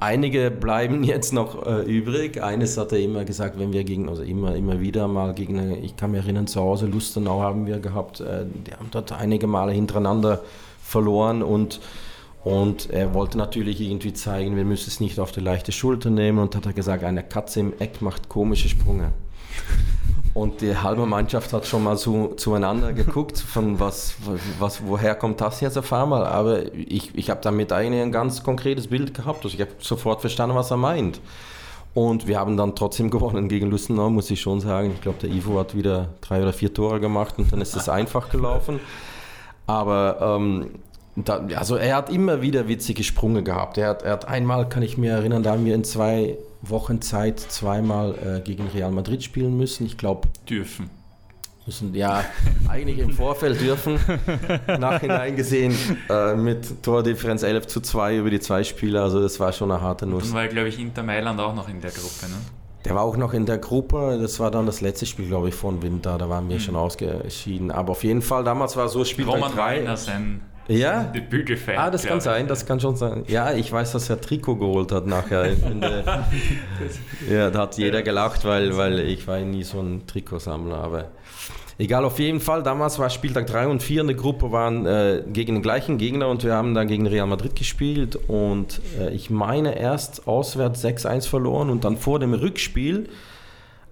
einige 0.00 0.50
bleiben 0.50 1.04
jetzt 1.04 1.32
noch 1.32 1.66
äh, 1.66 1.82
übrig. 1.82 2.42
Eines 2.42 2.76
hat 2.76 2.92
er 2.92 3.00
immer 3.00 3.24
gesagt, 3.24 3.58
wenn 3.58 3.72
wir 3.72 3.84
gegen, 3.84 4.08
also 4.08 4.22
immer, 4.22 4.54
immer 4.54 4.80
wieder 4.80 5.08
mal 5.08 5.34
gegen, 5.34 5.82
ich 5.82 5.96
kann 5.96 6.12
mich 6.12 6.22
erinnern, 6.22 6.46
zu 6.46 6.60
Hause 6.60 6.86
Lustenau 6.86 7.40
haben 7.40 7.66
wir 7.66 7.78
gehabt. 7.78 8.20
Äh, 8.20 8.46
die 8.66 8.72
haben 8.72 8.88
dort 8.90 9.12
einige 9.12 9.46
Male 9.46 9.72
hintereinander 9.72 10.42
verloren 10.82 11.42
und 11.42 11.80
und 12.44 12.90
er 12.90 13.14
wollte 13.14 13.38
natürlich 13.38 13.80
irgendwie 13.80 14.12
zeigen, 14.12 14.54
wir 14.54 14.66
müssen 14.66 14.88
es 14.88 15.00
nicht 15.00 15.18
auf 15.18 15.32
die 15.32 15.40
leichte 15.40 15.72
Schulter 15.72 16.10
nehmen 16.10 16.38
und 16.38 16.54
hat 16.54 16.66
er 16.66 16.74
gesagt, 16.74 17.02
eine 17.02 17.22
Katze 17.22 17.60
im 17.60 17.72
Eck 17.78 18.02
macht 18.02 18.28
komische 18.28 18.68
Sprünge. 18.68 19.14
Und 20.34 20.60
die 20.60 20.76
halbe 20.76 21.06
Mannschaft 21.06 21.52
hat 21.52 21.64
schon 21.64 21.84
mal 21.84 21.96
zu, 21.96 22.34
zueinander 22.36 22.92
geguckt, 22.92 23.38
von 23.38 23.78
was, 23.78 24.16
was, 24.58 24.82
woher 24.84 25.14
kommt 25.14 25.40
das 25.40 25.60
jetzt 25.60 25.78
auf 25.78 25.92
einmal. 25.92 26.26
Aber 26.26 26.74
ich, 26.74 27.14
ich 27.14 27.30
habe 27.30 27.40
damit 27.40 27.72
eigentlich 27.72 28.02
ein 28.02 28.10
ganz 28.10 28.42
konkretes 28.42 28.88
Bild 28.88 29.14
gehabt. 29.14 29.44
Also 29.44 29.54
ich 29.54 29.60
habe 29.60 29.70
sofort 29.78 30.20
verstanden, 30.20 30.56
was 30.56 30.72
er 30.72 30.76
meint. 30.76 31.20
Und 31.94 32.26
wir 32.26 32.40
haben 32.40 32.56
dann 32.56 32.74
trotzdem 32.74 33.10
gewonnen 33.12 33.48
gegen 33.48 33.70
Lustenau, 33.70 34.10
muss 34.10 34.28
ich 34.30 34.40
schon 34.40 34.60
sagen. 34.60 34.90
Ich 34.92 35.00
glaube, 35.00 35.18
der 35.22 35.30
Ivo 35.30 35.58
hat 35.60 35.76
wieder 35.76 36.08
drei 36.20 36.42
oder 36.42 36.52
vier 36.52 36.74
Tore 36.74 36.98
gemacht 36.98 37.38
und 37.38 37.52
dann 37.52 37.60
ist 37.60 37.76
es 37.76 37.88
einfach 37.88 38.28
gelaufen. 38.28 38.80
Aber 39.68 40.18
ähm, 40.20 40.70
da, 41.14 41.46
also 41.56 41.76
er 41.76 41.94
hat 41.96 42.10
immer 42.10 42.42
wieder 42.42 42.66
witzige 42.66 43.04
Sprünge 43.04 43.44
gehabt. 43.44 43.78
Er 43.78 43.90
hat, 43.90 44.02
er 44.02 44.12
hat 44.12 44.26
einmal, 44.26 44.68
kann 44.68 44.82
ich 44.82 44.98
mir 44.98 45.12
erinnern, 45.12 45.44
da 45.44 45.52
haben 45.52 45.64
wir 45.64 45.76
in 45.76 45.84
zwei 45.84 46.36
Wochen 46.70 47.00
Zeit 47.02 47.40
zweimal 47.40 48.14
äh, 48.14 48.40
gegen 48.40 48.68
Real 48.68 48.90
Madrid 48.90 49.22
spielen 49.22 49.56
müssen. 49.56 49.86
Ich 49.86 49.96
glaube, 49.96 50.28
Dürfen. 50.48 50.90
müssen 51.66 51.94
ja 51.94 52.24
eigentlich 52.68 52.98
im 52.98 53.10
Vorfeld 53.10 53.60
dürfen. 53.60 53.98
Nachhinein 54.78 55.36
gesehen 55.36 55.74
äh, 56.08 56.34
mit 56.34 56.82
Tordifferenz 56.82 57.42
11 57.42 57.66
zu 57.66 57.80
2 57.80 58.16
über 58.18 58.30
die 58.30 58.40
zwei 58.40 58.64
Spiele. 58.64 59.02
Also 59.02 59.20
das 59.20 59.40
war 59.40 59.52
schon 59.52 59.70
eine 59.70 59.80
harte 59.80 60.06
Nuss. 60.06 60.24
Dann 60.24 60.34
war, 60.34 60.48
glaube 60.48 60.68
ich, 60.68 60.78
Inter 60.78 61.02
Mailand 61.02 61.40
auch 61.40 61.54
noch 61.54 61.68
in 61.68 61.80
der 61.80 61.90
Gruppe. 61.90 62.26
Ne? 62.28 62.36
Der 62.84 62.94
war 62.94 63.02
auch 63.02 63.16
noch 63.16 63.32
in 63.32 63.46
der 63.46 63.58
Gruppe. 63.58 64.18
Das 64.20 64.38
war 64.40 64.50
dann 64.50 64.66
das 64.66 64.80
letzte 64.82 65.06
Spiel, 65.06 65.26
glaube 65.26 65.48
ich, 65.48 65.54
von 65.54 65.82
Winter. 65.82 66.18
Da 66.18 66.28
waren 66.28 66.48
wir 66.48 66.60
schon 66.60 66.76
ausgeschieden. 66.76 67.70
Aber 67.70 67.92
auf 67.92 68.04
jeden 68.04 68.20
Fall, 68.20 68.44
damals 68.44 68.76
war 68.76 68.88
so 68.88 69.04
Spiel 69.04 69.24
Roman 69.24 69.52
3. 69.52 69.60
Reiner 69.60 69.96
sein 69.96 70.42
Ja? 70.68 71.12
Gefeiert. 71.30 71.78
Ah, 71.78 71.90
das 71.90 72.04
kann 72.04 72.20
sein, 72.20 72.46
das 72.46 72.64
kann 72.64 72.80
schon 72.80 72.96
sein. 72.96 73.24
Ja, 73.28 73.52
ich 73.52 73.70
weiß, 73.70 73.92
dass 73.92 74.08
er 74.08 74.20
Trikot 74.20 74.56
geholt 74.56 74.92
hat 74.92 75.06
nachher. 75.06 75.54
Der, 75.54 76.26
ja, 77.30 77.50
da 77.50 77.60
hat 77.60 77.76
jeder 77.76 78.02
gelacht, 78.02 78.44
weil, 78.44 78.76
weil 78.76 79.00
ich 79.00 79.26
war 79.26 79.38
nie 79.40 79.62
so 79.62 79.80
ein 79.80 80.06
Trikotsammler, 80.06 80.76
aber 80.76 81.10
egal, 81.78 82.04
auf 82.04 82.18
jeden 82.18 82.40
Fall. 82.40 82.62
Damals 82.62 82.98
war 82.98 83.10
Spieltag 83.10 83.46
3 83.46 83.68
und 83.68 83.82
4 83.82 84.02
in 84.02 84.06
der 84.06 84.16
Gruppe, 84.16 84.52
waren 84.52 84.86
äh, 84.86 85.22
gegen 85.32 85.54
den 85.56 85.62
gleichen 85.62 85.98
Gegner 85.98 86.28
und 86.28 86.44
wir 86.44 86.54
haben 86.54 86.74
dann 86.74 86.88
gegen 86.88 87.06
Real 87.06 87.26
Madrid 87.26 87.56
gespielt 87.56 88.16
und 88.28 88.80
äh, 88.98 89.10
ich 89.14 89.30
meine 89.30 89.78
erst 89.78 90.26
auswärts 90.26 90.84
6-1 90.84 91.28
verloren 91.28 91.70
und 91.70 91.84
dann 91.84 91.96
vor 91.96 92.18
dem 92.18 92.32
Rückspiel 92.32 93.08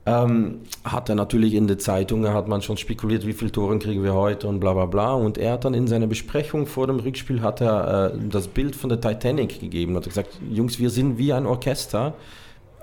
ähm, 0.04 0.60
hat 0.84 1.08
er 1.08 1.14
natürlich 1.14 1.54
in 1.54 1.68
der 1.68 1.78
Zeitung, 1.78 2.26
hat 2.28 2.48
man 2.48 2.60
schon 2.62 2.76
spekuliert, 2.76 3.24
wie 3.26 3.32
viele 3.32 3.52
Tore 3.52 3.78
kriegen 3.78 4.02
wir 4.02 4.14
heute 4.14 4.48
und 4.48 4.58
bla 4.58 4.72
bla 4.72 4.86
bla. 4.86 5.12
Und 5.14 5.38
er 5.38 5.52
hat 5.52 5.64
dann 5.64 5.74
in 5.74 5.86
seiner 5.86 6.08
Besprechung 6.08 6.66
vor 6.66 6.86
dem 6.88 6.98
Rückspiel 6.98 7.40
hat 7.40 7.60
er 7.60 8.12
äh, 8.14 8.18
das 8.30 8.48
Bild 8.48 8.74
von 8.74 8.88
der 8.90 9.00
Titanic 9.00 9.60
gegeben. 9.60 9.94
Hat 9.96 10.04
gesagt, 10.04 10.30
Jungs, 10.50 10.78
wir 10.80 10.90
sind 10.90 11.18
wie 11.18 11.32
ein 11.32 11.46
Orchester. 11.46 12.14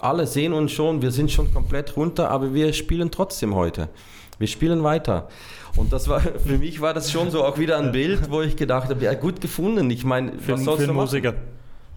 Alle 0.01 0.27
sehen 0.27 0.53
uns 0.53 0.71
schon, 0.71 1.01
wir 1.01 1.11
sind 1.11 1.29
schon 1.29 1.53
komplett 1.53 1.97
runter, 1.97 2.31
aber 2.31 2.53
wir 2.53 2.71
spielen 2.71 3.11
trotzdem 3.11 3.53
heute. 3.53 3.89
Wir 4.37 4.47
spielen 4.47 4.81
weiter. 4.83 5.27
Und 5.75 5.91
das 5.91 6.07
war, 6.07 6.21
für 6.45 6.57
mich 6.57 6.79
war 6.79 6.93
das 6.93 7.11
schon 7.11 7.31
so 7.31 7.43
auch 7.43 7.57
wieder 7.57 7.77
ein 7.79 7.91
Bild, 7.91 8.31
wo 8.31 8.41
ich 8.41 8.55
gedacht 8.55 8.89
habe, 8.89 9.03
ja 9.03 9.13
gut 9.13 9.41
gefunden. 9.41 9.91
Ich 9.91 10.05
meine, 10.05 10.31
Für, 10.39 10.53
was 10.53 10.59
einen- 10.59 10.65
sollst 10.65 10.83
für 10.83 10.89
einen? 10.89 10.97
Musiker. 10.97 11.33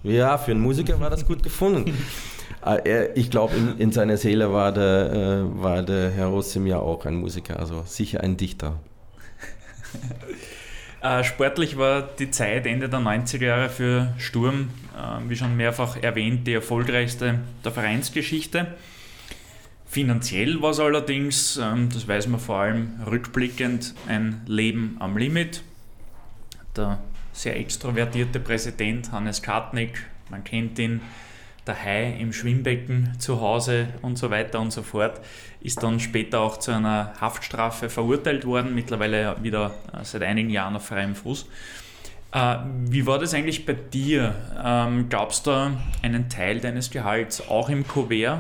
Ja, 0.03 0.37
für 0.37 0.51
einen 0.51 0.61
Musiker 0.63 0.99
war 0.99 1.11
das 1.11 1.25
gut 1.25 1.45
gefunden. 1.45 1.97
Äh, 2.65 2.89
er- 2.89 3.17
ich 3.17 3.31
glaube, 3.31 3.57
in, 3.57 3.79
in 3.79 3.93
seiner 3.93 4.17
Seele 4.17 4.53
war 4.53 4.73
der, 4.73 5.13
äh, 5.13 5.63
war 5.63 5.83
der 5.83 6.11
Herr 6.11 6.27
Rossim 6.27 6.67
ja 6.67 6.79
auch 6.79 7.05
ein 7.07 7.17
Musiker, 7.17 7.59
also 7.59 7.83
sicher 7.87 8.21
ein 8.23 8.37
Dichter. 8.37 8.79
Äh, 11.05 11.25
sportlich 11.25 11.77
war 11.79 12.03
die 12.17 12.31
Zeit 12.31 12.65
Ende 12.65 12.89
der 12.89 13.01
90er 13.01 13.45
Jahre 13.45 13.69
für 13.69 14.15
Sturm, 14.19 14.71
äh, 14.97 15.29
wie 15.29 15.35
schon 15.35 15.57
mehrfach 15.57 15.97
erwähnt, 16.01 16.47
die 16.47 16.53
erfolgreichste 16.53 17.41
der 17.65 17.73
Vereinsgeschichte. 17.73 18.69
Finanziell 19.85 20.63
war 20.63 20.71
es 20.71 20.79
allerdings, 20.79 21.57
ähm, 21.61 21.89
das 21.93 22.07
weiß 22.07 22.29
man 22.29 22.39
vor 22.39 22.59
allem 22.61 23.01
rückblickend, 23.05 23.95
ein 24.07 24.43
Leben 24.47 24.97
am 25.01 25.17
Limit. 25.17 25.65
Der 26.77 26.99
sehr 27.33 27.59
extrovertierte 27.59 28.39
Präsident 28.39 29.11
Hannes 29.11 29.43
Kartnick, 29.43 30.05
man 30.31 30.45
kennt 30.45 30.79
ihn, 30.79 31.01
der 31.67 31.81
Hai 31.81 32.17
im 32.19 32.33
Schwimmbecken 32.33 33.19
zu 33.19 33.41
Hause 33.41 33.89
und 34.03 34.19
so 34.19 34.31
weiter 34.31 34.61
und 34.61 34.73
so 34.73 34.83
fort, 34.83 35.21
ist 35.61 35.83
dann 35.83 36.01
später 36.01 36.41
auch 36.41 36.59
zu 36.59 36.73
einer 36.73 37.15
Haftstrafe 37.21 37.89
verurteilt 37.89 38.45
worden, 38.45 38.75
mittlerweile 38.75 39.37
wieder 39.43 39.73
äh, 39.93 40.05
seit 40.05 40.23
einigen 40.23 40.51
Jahren 40.51 40.77
auf 40.77 40.87
freiem 40.87 41.15
Fuß. 41.15 41.47
Äh, 42.33 42.57
wie 42.87 43.07
war 43.07 43.19
das 43.19 43.35
eigentlich 43.35 43.65
bei 43.67 43.75
dir? 43.75 44.35
Ähm, 44.65 45.09
Gab 45.09 45.33
da 45.45 45.73
einen 46.03 46.29
Teil 46.29 46.61
deines 46.61 46.91
Gehalts 46.91 47.49
auch 47.49 47.69
im 47.69 47.87
Kuvert? 47.87 48.39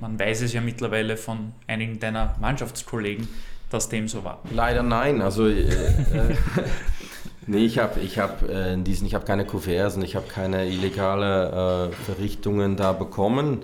man 0.00 0.18
weiß 0.18 0.42
es 0.42 0.52
ja 0.52 0.60
mittlerweile 0.60 1.16
von 1.16 1.52
einigen 1.66 2.00
deiner 2.00 2.34
Mannschaftskollegen, 2.40 3.28
dass 3.70 3.88
dem 3.88 4.08
so 4.08 4.24
war. 4.24 4.40
Leider 4.50 4.82
nein. 4.82 5.20
Also 5.20 5.46
äh, 5.46 5.60
äh, 5.60 6.36
nee, 7.46 7.64
ich 7.64 7.78
habe 7.78 8.00
ich 8.00 8.18
hab, 8.18 8.48
äh, 8.48 8.76
habe 8.76 9.24
keine 9.24 9.44
Kuverts 9.44 9.96
und 9.96 10.02
ich 10.02 10.16
habe 10.16 10.26
keine 10.28 10.66
illegale 10.66 11.90
äh, 11.90 12.04
Verrichtungen 12.04 12.76
da 12.76 12.92
bekommen. 12.92 13.62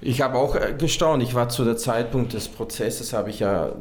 Ich 0.00 0.20
habe 0.20 0.38
auch 0.38 0.54
äh, 0.54 0.74
gestaunt. 0.76 1.22
Ich 1.22 1.34
war 1.34 1.48
zu 1.48 1.64
der 1.64 1.76
Zeitpunkt 1.76 2.34
des 2.34 2.48
Prozesses, 2.48 3.12
habe 3.12 3.30
ich 3.30 3.40
ja 3.40 3.72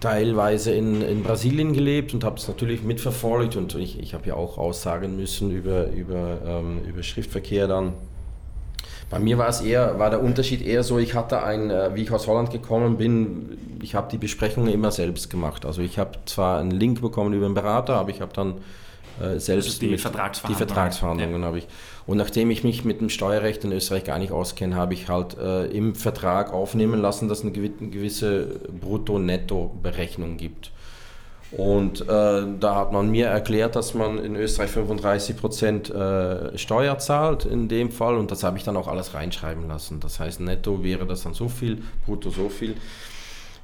teilweise 0.00 0.72
in, 0.72 1.02
in 1.02 1.22
Brasilien 1.22 1.72
gelebt 1.72 2.12
und 2.12 2.24
habe 2.24 2.36
es 2.36 2.46
natürlich 2.46 2.82
mitverfolgt 2.82 3.56
und 3.56 3.74
ich, 3.74 3.98
ich 3.98 4.14
habe 4.14 4.28
ja 4.28 4.34
auch 4.34 4.58
aussagen 4.58 5.16
müssen 5.16 5.50
über, 5.50 5.88
über, 5.90 6.38
ähm, 6.46 6.82
über 6.86 7.02
Schriftverkehr 7.02 7.66
dann. 7.66 7.94
Bei 9.08 9.20
mir 9.20 9.38
war 9.38 9.48
es 9.48 9.60
eher, 9.60 9.98
war 9.98 10.10
der 10.10 10.22
Unterschied 10.22 10.66
eher 10.66 10.82
so, 10.82 10.98
ich 10.98 11.14
hatte 11.14 11.42
ein, 11.42 11.70
äh, 11.70 11.94
wie 11.94 12.02
ich 12.02 12.10
aus 12.10 12.26
Holland 12.26 12.50
gekommen 12.50 12.96
bin, 12.96 13.56
ich 13.80 13.94
habe 13.94 14.08
die 14.10 14.18
Besprechungen 14.18 14.72
immer 14.72 14.90
selbst 14.90 15.30
gemacht. 15.30 15.64
Also 15.64 15.80
ich 15.80 15.98
habe 15.98 16.18
zwar 16.24 16.58
einen 16.58 16.72
Link 16.72 17.00
bekommen 17.00 17.32
über 17.32 17.46
einen 17.46 17.54
Berater, 17.54 17.94
aber 17.94 18.10
ich 18.10 18.20
habe 18.20 18.32
dann 18.34 18.54
äh, 19.20 19.38
selbst 19.38 19.68
also 19.68 19.80
die, 19.80 19.96
Vertragsverhandlungen. 19.96 20.48
die 20.48 20.54
Vertragsverhandlungen 20.54 21.40
ja. 21.40 21.46
habe 21.46 21.58
ich. 21.58 21.68
Und 22.06 22.18
nachdem 22.18 22.50
ich 22.50 22.64
mich 22.64 22.84
mit 22.84 23.00
dem 23.00 23.08
Steuerrecht 23.08 23.64
in 23.64 23.72
Österreich 23.72 24.04
gar 24.04 24.18
nicht 24.18 24.32
auskenne, 24.32 24.74
habe 24.74 24.94
ich 24.94 25.08
halt 25.08 25.38
äh, 25.38 25.66
im 25.66 25.94
Vertrag 25.94 26.52
aufnehmen 26.52 27.00
lassen, 27.00 27.28
dass 27.28 27.38
es 27.38 27.44
eine 27.44 27.52
gewisse 27.52 28.60
Brutto-Netto-Berechnung 28.80 30.36
gibt. 30.36 30.72
Und 31.52 32.02
äh, 32.02 32.42
da 32.58 32.74
hat 32.74 32.92
man 32.92 33.10
mir 33.10 33.26
erklärt, 33.26 33.76
dass 33.76 33.94
man 33.94 34.18
in 34.18 34.34
Österreich 34.34 34.70
35 34.70 35.36
Prozent 35.36 35.90
äh, 35.90 36.58
Steuer 36.58 36.98
zahlt 36.98 37.44
in 37.44 37.68
dem 37.68 37.92
Fall 37.92 38.16
und 38.16 38.30
das 38.30 38.42
habe 38.42 38.58
ich 38.58 38.64
dann 38.64 38.76
auch 38.76 38.88
alles 38.88 39.14
reinschreiben 39.14 39.68
lassen. 39.68 40.00
Das 40.00 40.18
heißt, 40.18 40.40
netto 40.40 40.82
wäre 40.82 41.06
das 41.06 41.22
dann 41.22 41.34
so 41.34 41.48
viel, 41.48 41.82
brutto 42.04 42.30
so 42.30 42.48
viel. 42.48 42.74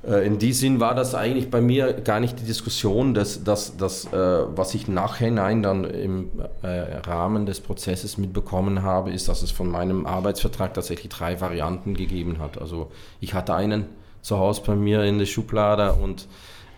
Äh, 0.07 0.27
in 0.27 0.39
diesem 0.39 0.61
Sinn 0.61 0.81
war 0.81 0.95
das 0.95 1.15
eigentlich 1.15 1.51
bei 1.51 1.61
mir 1.61 1.93
gar 1.93 2.21
nicht 2.21 2.39
die 2.39 2.45
Diskussion, 2.45 3.15
dass, 3.15 3.43
dass, 3.45 3.77
dass 3.77 4.05
äh, 4.13 4.17
was 4.17 4.75
ich 4.75 4.89
nachhinein 4.89 5.63
dann 5.63 5.85
im 5.85 6.31
äh, 6.63 6.69
Rahmen 6.69 7.47
des 7.47 7.61
Prozesses 7.61 8.19
mitbekommen 8.19 8.83
habe, 8.83 9.13
ist, 9.13 9.29
dass 9.29 9.43
es 9.43 9.51
von 9.51 9.69
meinem 9.69 10.07
Arbeitsvertrag 10.07 10.75
tatsächlich 10.75 11.09
drei 11.09 11.41
Varianten 11.41 11.95
gegeben 11.95 12.39
hat. 12.39 12.61
Also 12.61 12.91
ich 13.21 13.35
hatte 13.35 13.55
einen 13.55 13.87
zu 14.23 14.39
Hause 14.39 14.63
bei 14.65 14.77
mir 14.77 15.03
in 15.03 15.19
der 15.19 15.27
Schublade 15.27 15.95
und 15.95 16.29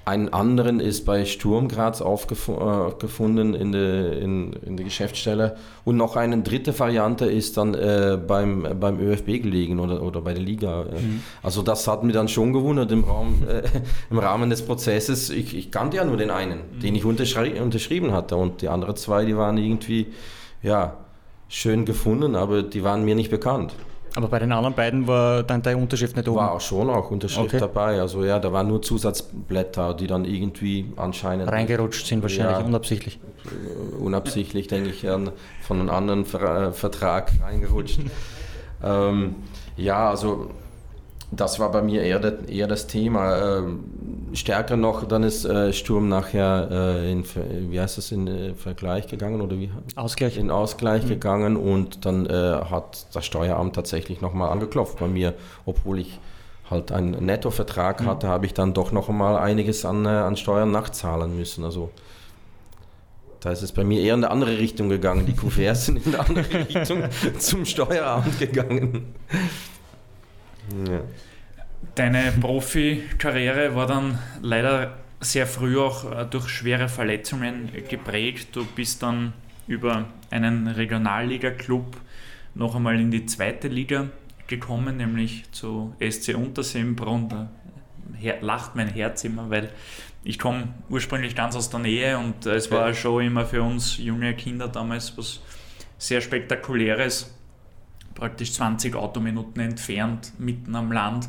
einen 0.06 0.28
anderen 0.32 0.80
ist 0.80 1.06
bei 1.06 1.24
Sturm 1.24 1.68
Graz 1.68 2.02
aufgefunden 2.02 3.54
äh, 3.54 3.58
in 3.58 3.72
der, 3.72 4.18
in, 4.18 4.52
in 4.52 4.76
der 4.76 4.84
Geschäftsstelle. 4.84 5.56
Und 5.84 5.96
noch 5.96 6.16
eine 6.16 6.42
dritte 6.42 6.78
Variante 6.78 7.24
ist 7.26 7.56
dann 7.56 7.74
äh, 7.74 8.18
beim, 8.26 8.66
beim 8.78 9.00
ÖFB 9.00 9.26
gelegen 9.42 9.80
oder, 9.80 10.02
oder 10.02 10.20
bei 10.20 10.34
der 10.34 10.42
Liga. 10.42 10.84
Mhm. 10.84 11.22
Also 11.42 11.62
das 11.62 11.88
hat 11.88 12.04
mich 12.04 12.12
dann 12.12 12.28
schon 12.28 12.52
gewundert 12.52 12.92
im, 12.92 13.04
Raum, 13.04 13.44
äh, 13.48 13.62
im 14.10 14.18
Rahmen 14.18 14.50
des 14.50 14.62
Prozesses. 14.62 15.30
Ich, 15.30 15.56
ich, 15.56 15.70
kannte 15.70 15.96
ja 15.96 16.04
nur 16.04 16.18
den 16.18 16.30
einen, 16.30 16.58
mhm. 16.58 16.80
den 16.80 16.94
ich 16.94 17.04
unterschri 17.04 17.58
unterschrieben 17.58 18.12
hatte. 18.12 18.36
Und 18.36 18.60
die 18.60 18.68
anderen 18.68 18.96
zwei, 18.96 19.24
die 19.24 19.36
waren 19.36 19.56
irgendwie, 19.56 20.08
ja, 20.62 20.98
schön 21.48 21.84
gefunden, 21.84 22.36
aber 22.36 22.62
die 22.62 22.84
waren 22.84 23.04
mir 23.04 23.14
nicht 23.14 23.30
bekannt. 23.30 23.74
Aber 24.16 24.28
bei 24.28 24.38
den 24.38 24.52
anderen 24.52 24.74
beiden 24.74 25.08
war 25.08 25.42
dann 25.42 25.62
deine 25.62 25.78
Unterschrift 25.78 26.16
nicht 26.16 26.28
oben? 26.28 26.38
War 26.38 26.52
auch 26.52 26.60
schon 26.60 26.88
auch 26.88 27.10
Unterschrift 27.10 27.48
okay. 27.48 27.58
dabei. 27.58 28.00
Also 28.00 28.24
ja, 28.24 28.38
da 28.38 28.52
waren 28.52 28.68
nur 28.68 28.80
Zusatzblätter, 28.80 29.94
die 29.94 30.06
dann 30.06 30.24
irgendwie 30.24 30.92
anscheinend... 30.96 31.50
Reingerutscht 31.50 32.06
sind 32.06 32.22
wahrscheinlich, 32.22 32.58
ja, 32.58 32.64
unabsichtlich. 32.64 33.18
Unabsichtlich, 33.98 34.68
denke 34.68 34.90
ich, 34.90 35.00
von 35.00 35.80
einem 35.80 35.90
anderen 35.90 36.24
Ver 36.24 36.72
Vertrag 36.72 37.32
reingerutscht. 37.42 38.00
ähm, 38.84 39.34
ja, 39.76 40.10
also 40.10 40.50
das 41.36 41.58
war 41.58 41.70
bei 41.70 41.82
mir 41.82 42.02
eher, 42.02 42.18
das, 42.18 42.48
eher 42.48 42.66
das 42.66 42.86
Thema. 42.86 43.58
Ähm, 43.58 43.84
stärker 44.32 44.76
noch, 44.76 45.06
dann 45.06 45.22
ist 45.22 45.44
äh, 45.44 45.72
Sturm 45.72 46.08
nachher 46.08 46.68
äh, 46.70 47.12
in, 47.12 47.24
wie 47.70 47.80
heißt 47.80 47.98
das, 47.98 48.12
in 48.12 48.26
äh, 48.26 48.54
Vergleich 48.54 49.06
gegangen 49.06 49.40
oder 49.40 49.58
wie? 49.58 49.70
Ausgleich. 49.96 50.36
In 50.36 50.50
Ausgleich 50.50 51.04
mhm. 51.04 51.08
gegangen 51.08 51.56
und 51.56 52.04
dann 52.04 52.26
äh, 52.26 52.32
hat 52.32 53.06
das 53.12 53.24
Steueramt 53.24 53.74
tatsächlich 53.74 54.20
nochmal 54.20 54.50
angeklopft 54.50 54.98
bei 54.98 55.06
mir, 55.06 55.34
obwohl 55.66 56.00
ich 56.00 56.18
halt 56.70 56.92
einen 56.92 57.24
Nettovertrag 57.24 58.02
mhm. 58.02 58.06
hatte, 58.06 58.28
habe 58.28 58.46
ich 58.46 58.54
dann 58.54 58.74
doch 58.74 58.92
noch 58.92 59.08
einmal 59.08 59.36
einiges 59.36 59.84
an, 59.84 60.04
äh, 60.06 60.08
an 60.08 60.36
Steuern 60.36 60.70
nachzahlen 60.70 61.36
müssen. 61.36 61.64
Also 61.64 61.90
da 63.40 63.50
ist 63.50 63.62
es 63.62 63.72
bei 63.72 63.84
mir 63.84 64.00
eher 64.00 64.14
in 64.14 64.24
eine 64.24 64.30
andere 64.30 64.58
Richtung 64.58 64.88
gegangen. 64.88 65.26
Die 65.26 65.36
Kuverts 65.36 65.86
sind 65.86 66.06
in 66.06 66.14
eine 66.14 66.26
andere 66.26 66.68
Richtung 66.68 67.04
zum 67.38 67.66
Steueramt 67.66 68.38
gegangen. 68.38 69.14
Ja. 70.88 71.00
Deine 71.94 72.32
Profikarriere 72.40 73.74
war 73.74 73.86
dann 73.86 74.18
leider 74.42 74.98
sehr 75.20 75.46
früh 75.46 75.78
auch 75.78 76.10
äh, 76.10 76.26
durch 76.26 76.48
schwere 76.48 76.88
Verletzungen 76.88 77.70
geprägt. 77.88 78.48
Du 78.52 78.64
bist 78.64 79.02
dann 79.02 79.32
über 79.66 80.06
einen 80.30 80.66
Regionalliga-Club 80.66 81.96
noch 82.54 82.74
einmal 82.74 83.00
in 83.00 83.10
die 83.10 83.26
zweite 83.26 83.68
Liga 83.68 84.08
gekommen, 84.46 84.98
nämlich 84.98 85.50
zu 85.52 85.94
SC 86.00 86.34
Unterseebrunn. 86.34 87.28
Da 87.28 87.48
lacht 88.40 88.76
mein 88.76 88.88
Herz 88.88 89.24
immer, 89.24 89.50
weil 89.50 89.70
ich 90.22 90.38
komme 90.38 90.68
ursprünglich 90.88 91.34
ganz 91.34 91.56
aus 91.56 91.70
der 91.70 91.80
Nähe 91.80 92.18
und 92.18 92.46
es 92.46 92.70
war 92.70 92.92
schon 92.94 93.24
immer 93.24 93.44
für 93.44 93.62
uns 93.62 93.98
junge 93.98 94.34
Kinder 94.34 94.68
damals 94.68 95.16
was 95.18 95.40
sehr 95.98 96.20
Spektakuläres 96.20 97.34
praktisch 98.14 98.52
20 98.52 98.94
Autominuten 98.94 99.60
entfernt, 99.60 100.32
mitten 100.38 100.74
am 100.74 100.92
Land. 100.92 101.28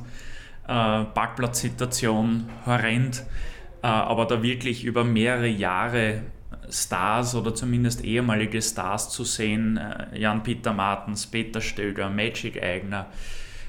Äh, 0.67 1.05
Parkplatzsituation 1.05 2.49
horrend, 2.65 3.23
äh, 3.83 3.87
aber 3.87 4.25
da 4.25 4.41
wirklich 4.41 4.83
über 4.83 5.03
mehrere 5.03 5.47
Jahre 5.47 6.21
Stars 6.69 7.35
oder 7.35 7.53
zumindest 7.53 8.03
ehemalige 8.03 8.61
Stars 8.61 9.09
zu 9.09 9.23
sehen, 9.23 9.77
äh, 9.77 10.17
Jan-Peter 10.17 10.73
Martens, 10.73 11.27
Peter 11.27 11.61
Stöger, 11.61 12.09
Magic 12.09 12.61
Eigner, 12.61 13.07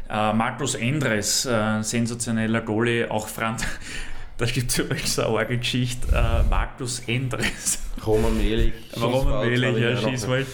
äh, 0.09 0.33
Markus 0.33 0.75
Endres, 0.75 1.47
äh, 1.47 1.83
sensationeller 1.83 2.63
Goalie, 2.63 3.11
auch 3.11 3.29
Franz, 3.29 3.67
da 4.39 4.45
gibt 4.45 4.71
es 4.71 4.79
übrigens 4.79 5.19
eine 5.19 5.29
arge 5.29 5.57
Geschichte. 5.57 6.09
Äh, 6.15 6.49
Markus 6.51 7.01
Endres. 7.07 7.79
Roman 8.07 8.37
Mehlig. 8.37 8.75
Roman 9.01 9.49
Mehlig, 9.49 9.79
ja, 9.79 9.97
Schießwald. 9.97 10.47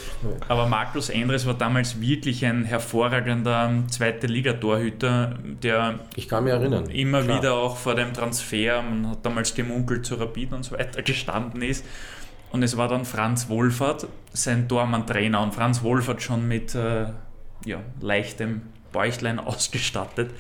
Aber 0.47 0.69
Markus 0.69 1.09
Endres 1.09 1.47
war 1.47 1.55
damals 1.55 2.01
wirklich 2.01 2.45
ein 2.47 2.65
hervorragender 2.65 3.83
zweite 3.89 4.29
Liga-Torhüter, 4.29 5.37
der 5.63 5.99
ich 6.15 6.29
kann 6.29 6.45
mich 6.45 6.53
erinnern. 6.53 6.89
immer 6.91 7.23
Klar. 7.23 7.39
wieder 7.39 7.55
auch 7.55 7.77
vor 7.77 7.97
dem 7.97 8.13
Transfer, 8.13 8.83
man 8.83 9.11
hat 9.11 9.27
damals 9.27 9.53
gemunkelt 9.55 10.07
zu 10.07 10.15
Rapid 10.15 10.53
und 10.53 10.65
so 10.65 10.79
weiter, 10.79 11.03
gestanden 11.03 11.63
ist. 11.63 11.85
Und 12.53 12.63
es 12.63 12.77
war 12.77 12.87
dann 12.87 13.05
Franz 13.05 13.49
Wohlfahrt, 13.49 14.07
sein 14.33 14.69
Tormann-Trainer. 14.69 15.43
Und 15.43 15.55
Franz 15.55 15.83
Wohlfahrt 15.83 16.23
schon 16.23 16.47
mit 16.47 16.75
äh, 16.77 17.07
ja, 17.65 17.81
leichtem 18.01 18.63
Bäuchlein 18.93 19.39
ausgestattet 19.41 20.31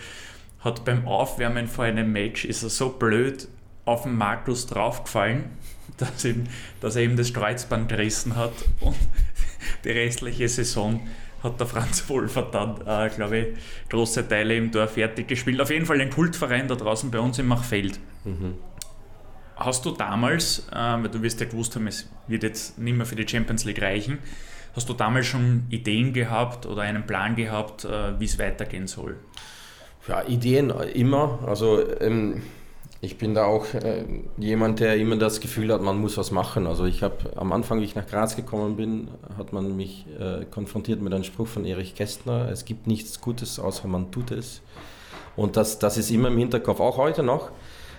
hat 0.62 0.85
beim 0.85 1.07
Aufwärmen 1.07 1.66
vor 1.66 1.85
einem 1.85 2.12
Match, 2.12 2.44
ist 2.44 2.62
er 2.62 2.70
so 2.70 2.90
blöd 2.90 3.48
auf 3.85 4.05
den 4.05 4.16
Markus 4.16 4.66
draufgefallen, 4.66 5.44
dass, 5.96 6.25
ihm, 6.25 6.44
dass 6.81 6.96
er 6.96 7.03
ihm 7.03 7.16
das 7.16 7.33
Kreuzband 7.33 7.88
gerissen 7.88 8.37
hat 8.37 8.53
und 8.81 8.96
die 9.85 9.90
restliche 9.90 10.48
Saison 10.48 11.01
hat 11.42 11.59
der 11.59 11.66
Franz 11.66 12.09
Wolfert 12.09 12.55
dann, 12.55 12.81
äh, 12.87 13.11
glaube 13.11 13.38
ich, 13.38 13.46
große 13.90 14.29
Teile 14.29 14.57
im 14.57 14.70
Tor 14.70 14.87
fertig 14.87 15.27
gespielt. 15.27 15.61
Auf 15.61 15.70
jeden 15.70 15.87
Fall 15.87 16.01
ein 16.01 16.11
Kultverein 16.11 16.68
da 16.68 16.77
draußen 16.77 17.11
bei 17.11 17.18
uns 17.18 17.38
im 17.40 17.48
Machfeld. 17.48 17.98
Mhm. 18.25 18.55
Hast 19.57 19.85
du 19.85 19.90
damals, 19.90 20.68
äh, 20.70 20.75
weil 20.75 21.09
du 21.09 21.20
wirst 21.22 21.40
ja 21.40 21.46
gewusst 21.46 21.75
haben, 21.75 21.88
es 21.88 22.09
wird 22.29 22.44
jetzt 22.44 22.79
nicht 22.79 22.96
mehr 22.96 23.07
für 23.07 23.16
die 23.16 23.27
Champions 23.27 23.64
League 23.64 23.83
reichen, 23.83 24.18
hast 24.75 24.88
du 24.88 24.94
damals 24.94 25.27
schon 25.27 25.64
Ideen 25.68 26.12
gehabt 26.12 26.64
oder 26.64 26.83
einen 26.83 27.07
Plan 27.07 27.35
gehabt, 27.35 27.85
äh, 27.85 28.18
wie 28.18 28.25
es 28.25 28.38
weitergehen 28.38 28.87
soll? 28.87 29.16
Ja, 30.08 30.22
Ideen 30.26 30.70
immer. 30.94 31.38
Also 31.46 31.80
ähm, 32.00 32.42
ich 33.00 33.18
bin 33.18 33.34
da 33.34 33.44
auch 33.44 33.66
äh, 33.74 34.04
jemand, 34.38 34.80
der 34.80 34.96
immer 34.96 35.16
das 35.16 35.40
Gefühl 35.40 35.72
hat, 35.72 35.82
man 35.82 35.98
muss 35.98 36.16
was 36.16 36.30
machen. 36.30 36.66
Also 36.66 36.84
ich 36.84 37.02
habe 37.02 37.36
am 37.36 37.52
Anfang, 37.52 37.80
wie 37.80 37.84
ich 37.84 37.94
nach 37.94 38.06
Graz 38.06 38.36
gekommen 38.36 38.76
bin, 38.76 39.08
hat 39.36 39.52
man 39.52 39.76
mich 39.76 40.06
äh, 40.20 40.44
konfrontiert 40.44 41.02
mit 41.02 41.12
einem 41.12 41.24
Spruch 41.24 41.48
von 41.48 41.64
Erich 41.64 41.94
Kästner, 41.94 42.48
es 42.50 42.64
gibt 42.64 42.86
nichts 42.86 43.20
Gutes, 43.20 43.58
außer 43.58 43.88
man 43.88 44.10
tut 44.10 44.30
es. 44.30 44.60
Und 45.34 45.56
das, 45.56 45.78
das 45.78 45.96
ist 45.96 46.10
immer 46.10 46.28
im 46.28 46.38
Hinterkopf, 46.38 46.80
auch 46.80 46.96
heute 46.96 47.22
noch. 47.22 47.50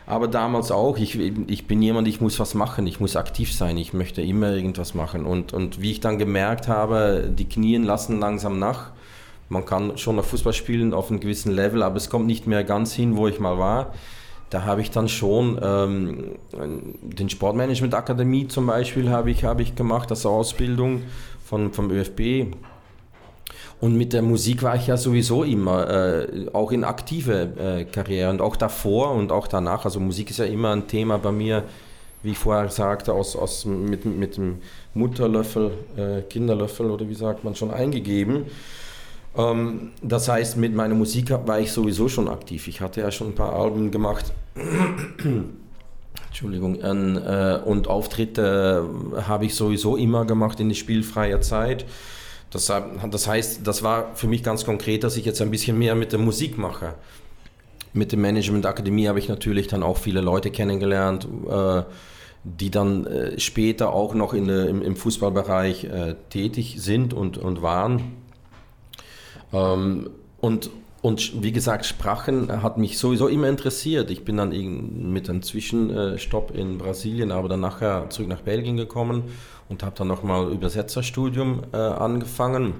Aber 0.05 0.27
damals 0.27 0.71
auch, 0.71 0.97
ich, 0.97 1.17
ich 1.17 1.67
bin 1.67 1.81
jemand, 1.81 2.07
ich 2.07 2.19
muss 2.19 2.39
was 2.39 2.53
machen, 2.53 2.87
ich 2.87 2.99
muss 2.99 3.15
aktiv 3.15 3.53
sein, 3.53 3.77
ich 3.77 3.93
möchte 3.93 4.21
immer 4.21 4.51
irgendwas 4.51 4.93
machen. 4.93 5.25
Und, 5.25 5.53
und 5.53 5.81
wie 5.81 5.91
ich 5.91 6.01
dann 6.01 6.19
gemerkt 6.19 6.67
habe, 6.67 7.29
die 7.33 7.47
Knien 7.47 7.83
lassen 7.83 8.19
langsam 8.19 8.59
nach, 8.59 8.91
man 9.53 9.65
kann 9.65 9.97
schon 9.97 10.15
noch 10.15 10.25
Fußball 10.25 10.51
spielen 10.51 10.93
auf 10.93 11.09
einem 11.09 11.19
gewissen 11.19 11.51
Level, 11.51 11.83
aber 11.83 11.97
es 11.97 12.09
kommt 12.09 12.25
nicht 12.25 12.47
mehr 12.47 12.63
ganz 12.63 12.93
hin, 12.93 13.15
wo 13.15 13.27
ich 13.27 13.39
mal 13.39 13.57
war. 13.59 13.93
da 14.49 14.65
habe 14.65 14.81
ich 14.81 14.91
dann 14.91 15.07
schon 15.07 15.59
ähm, 15.63 16.35
den 17.01 17.29
Sportmanagement 17.29 17.95
Akademie 17.95 18.47
zum 18.47 18.67
Beispiel 18.67 19.09
habe 19.09 19.31
ich, 19.31 19.43
habe 19.43 19.61
ich 19.61 19.75
gemacht, 19.75 20.11
das 20.11 20.25
Ausbildung 20.25 21.03
von, 21.43 21.71
vom 21.71 21.89
ÖFB. 21.89 22.53
Und 23.79 23.97
mit 23.97 24.13
der 24.13 24.21
Musik 24.21 24.63
war 24.63 24.75
ich 24.75 24.87
ja 24.87 24.97
sowieso 24.97 25.43
immer, 25.43 25.89
äh, 25.89 26.47
auch 26.53 26.71
in 26.71 26.83
aktive 26.83 27.53
äh, 27.57 27.85
Karriere 27.85 28.29
und 28.29 28.41
auch 28.41 28.55
davor 28.55 29.11
und 29.11 29.31
auch 29.31 29.47
danach. 29.47 29.85
Also 29.85 29.99
Musik 29.99 30.29
ist 30.29 30.39
ja 30.39 30.45
immer 30.45 30.71
ein 30.71 30.87
Thema 30.87 31.17
bei 31.17 31.31
mir, 31.31 31.63
wie 32.21 32.31
ich 32.31 32.37
vorher 32.37 32.69
sagte, 32.69 33.11
aus, 33.13 33.35
aus, 33.35 33.65
mit, 33.65 34.05
mit 34.05 34.37
dem 34.37 34.59
Mutterlöffel, 34.93 35.71
äh, 35.97 36.21
Kinderlöffel 36.21 36.89
oder 36.89 37.07
wie 37.09 37.15
sagt 37.15 37.43
man 37.43 37.55
schon 37.55 37.71
eingegeben. 37.71 38.45
Ähm, 39.35 39.91
das 40.01 40.29
heißt, 40.29 40.57
mit 40.57 40.75
meiner 40.75 40.95
Musik 40.95 41.31
war 41.31 41.59
ich 41.59 41.71
sowieso 41.71 42.07
schon 42.09 42.27
aktiv. 42.27 42.67
Ich 42.67 42.81
hatte 42.81 43.01
ja 43.01 43.11
schon 43.11 43.27
ein 43.27 43.35
paar 43.35 43.53
Alben 43.53 43.91
gemacht. 43.91 44.33
Entschuldigung. 46.27 46.79
Äh, 46.79 47.59
und 47.65 47.87
Auftritte 47.87 48.87
habe 49.27 49.45
ich 49.45 49.55
sowieso 49.55 49.97
immer 49.97 50.25
gemacht 50.25 50.59
in 50.59 50.69
der 50.69 50.75
spielfreien 50.75 51.41
Zeit. 51.41 51.85
Das, 52.51 52.71
das 53.09 53.27
heißt, 53.27 53.65
das 53.65 53.81
war 53.81 54.15
für 54.15 54.27
mich 54.27 54.43
ganz 54.43 54.63
konkret, 54.63 55.03
dass 55.03 55.17
ich 55.17 55.25
jetzt 55.25 55.41
ein 55.41 55.49
bisschen 55.49 55.77
mehr 55.77 55.95
mit 55.95 56.11
der 56.11 56.19
Musik 56.19 56.59
mache. 56.59 56.93
Mit 57.93 58.11
der 58.11 58.19
Management 58.19 58.65
Akademie 58.67 59.07
habe 59.07 59.17
ich 59.17 59.27
natürlich 59.27 59.67
dann 59.67 59.81
auch 59.81 59.97
viele 59.97 60.21
Leute 60.21 60.51
kennengelernt, 60.51 61.27
äh, 61.49 61.83
die 62.43 62.69
dann 62.69 63.07
äh, 63.07 63.39
später 63.39 63.91
auch 63.93 64.13
noch 64.13 64.33
in 64.33 64.49
im, 64.49 64.95
Fußballbereich 64.95 65.87
tätig 66.29 66.75
sind 66.77 67.13
und, 67.13 67.37
und 67.37 67.61
waren. 67.63 68.22
Ähm, 69.53 70.09
und, 70.41 70.69
und 71.01 71.43
wie 71.43 71.51
gesagt, 71.51 71.85
Sprachen 71.85 72.61
hat 72.61 72.77
mich 72.77 72.97
sowieso 72.97 73.27
immer 73.27 73.47
interessiert. 73.47 74.11
Ich 74.11 74.25
bin 74.25 74.37
dann 74.37 74.49
mit 75.11 75.29
einem 75.29 75.41
Zwischenstopp 75.41 76.55
in 76.55 76.77
Brasilien, 76.77 77.31
aber 77.31 77.47
dann 77.47 77.61
nachher 77.61 78.09
zurück 78.09 78.29
nach 78.29 78.41
Belgien 78.41 78.75
gekommen 78.75 79.23
und 79.69 79.83
habe 79.83 79.95
dann 79.97 80.07
nochmal 80.07 80.51
Übersetzerstudium 80.51 81.63
äh, 81.71 81.77
angefangen. 81.77 82.73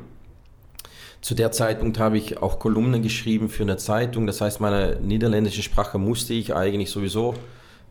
Zu 1.21 1.35
der 1.35 1.53
Zeitpunkt 1.53 1.99
habe 1.99 2.17
ich 2.17 2.41
auch 2.41 2.59
Kolumnen 2.59 3.01
geschrieben 3.01 3.47
für 3.47 3.63
eine 3.63 3.77
Zeitung. 3.77 4.27
Das 4.27 4.41
heißt, 4.41 4.59
meine 4.59 4.99
niederländische 4.99 5.63
Sprache 5.63 5.97
musste 5.97 6.33
ich 6.33 6.53
eigentlich 6.53 6.89
sowieso 6.89 7.35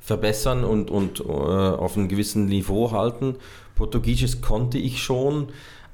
verbessern 0.01 0.65
und, 0.65 0.91
und 0.91 1.21
äh, 1.21 1.23
auf 1.23 1.97
einem 1.97 2.09
gewissen 2.09 2.45
Niveau 2.47 2.91
halten. 2.91 3.37
Portugiesisch 3.75 4.43
konnte 4.43 4.77
ich 4.77 5.03
schon, 5.03 5.49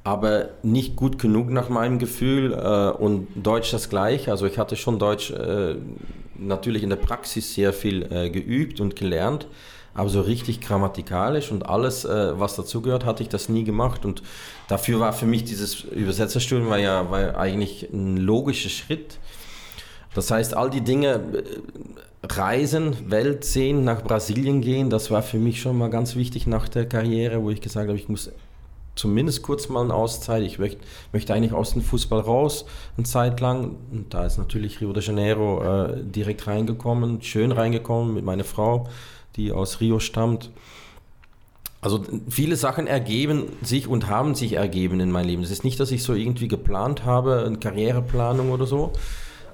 aber 0.09 0.49
nicht 0.63 0.97
gut 0.97 1.19
genug 1.19 1.51
nach 1.51 1.69
meinem 1.69 1.99
Gefühl 1.99 2.55
äh, 2.55 2.91
und 2.97 3.29
Deutsch 3.35 3.71
das 3.73 3.91
gleiche. 3.91 4.31
Also 4.31 4.47
ich 4.47 4.57
hatte 4.57 4.75
schon 4.75 4.99
Deutsch 4.99 5.31
äh, 5.31 5.75
natürlich 6.39 6.83
in 6.83 6.89
der 6.89 6.97
Praxis 6.97 7.55
sehr 7.55 7.75
viel 7.75 8.11
äh, 8.11 8.31
geübt 8.31 8.81
und 8.81 8.97
gelernt, 8.97 9.49
aber 9.93 10.09
so 10.09 10.23
richtig 10.23 10.63
grammatikalisch 10.63 11.53
und 11.53 11.69
alles, 11.69 12.07
äh, 12.07 12.41
was 12.41 12.57
dazugehört, 12.57 13.05
hatte 13.05 13.23
ich 13.23 13.29
das 13.29 13.51
nie 13.51 13.65
gemacht 13.65 14.07
und 14.07 14.23
dafür 14.67 14.99
war 14.99 15.13
für 15.13 15.27
mich 15.27 15.45
dieses 15.45 15.81
Übersetzerstudium 15.85 16.71
war 16.71 16.79
ja, 16.79 17.11
war 17.11 17.37
eigentlich 17.37 17.91
ein 17.93 18.17
logischer 18.17 18.71
Schritt. 18.71 19.19
Das 20.15 20.31
heißt, 20.31 20.57
all 20.57 20.71
die 20.71 20.81
Dinge, 20.81 21.21
äh, 21.35 22.27
Reisen, 22.27 23.11
Welt 23.11 23.45
sehen, 23.45 23.85
nach 23.85 24.03
Brasilien 24.03 24.63
gehen, 24.63 24.89
das 24.89 25.11
war 25.11 25.23
für 25.23 25.39
mich 25.39 25.61
schon 25.61 25.77
mal 25.77 25.91
ganz 25.91 26.17
wichtig 26.17 26.47
nach 26.47 26.67
der 26.67 26.87
Karriere, 26.87 27.43
wo 27.43 27.51
ich 27.51 27.61
gesagt 27.61 27.89
habe, 27.89 27.99
ich 27.99 28.09
muss 28.09 28.31
zumindest 28.99 29.43
kurz 29.43 29.69
mal 29.69 29.85
eine 29.85 29.95
Auszeit. 29.95 30.43
Ich 30.43 30.59
möchte, 30.59 30.79
möchte 31.13 31.33
eigentlich 31.33 31.53
aus 31.53 31.73
dem 31.73 31.83
Fußball 31.83 32.21
raus, 32.21 32.65
eine 32.97 33.07
Zeit 33.07 33.41
lang. 33.41 33.77
Und 33.93 34.13
da 34.13 34.27
ist 34.27 34.39
natürlich 34.39 34.81
Rio 34.81 34.93
de 34.93 35.03
Janeiro 35.03 35.63
äh, 35.63 36.03
direkt 36.03 36.47
reingekommen, 36.47 37.23
schön 37.23 37.53
reingekommen 37.53 38.13
mit 38.13 38.25
meiner 38.25 38.45
Frau, 38.45 38.89
die 39.37 39.53
aus 39.53 39.81
Rio 39.81 40.01
stammt. 40.01 40.51
Also 41.81 42.05
viele 42.29 42.57
Sachen 42.57 42.89
ergeben 42.89 43.45
sich 43.63 43.87
und 43.87 44.09
haben 44.09 44.35
sich 44.35 44.55
ergeben 44.55 44.99
in 44.99 45.13
meinem 45.13 45.29
Leben. 45.29 45.43
Es 45.45 45.53
ist 45.53 45.63
nicht, 45.63 45.79
dass 45.79 45.93
ich 45.93 46.03
so 46.03 46.13
irgendwie 46.13 46.49
geplant 46.49 47.05
habe, 47.05 47.45
eine 47.47 47.59
Karriereplanung 47.59 48.51
oder 48.51 48.67
so. 48.67 48.93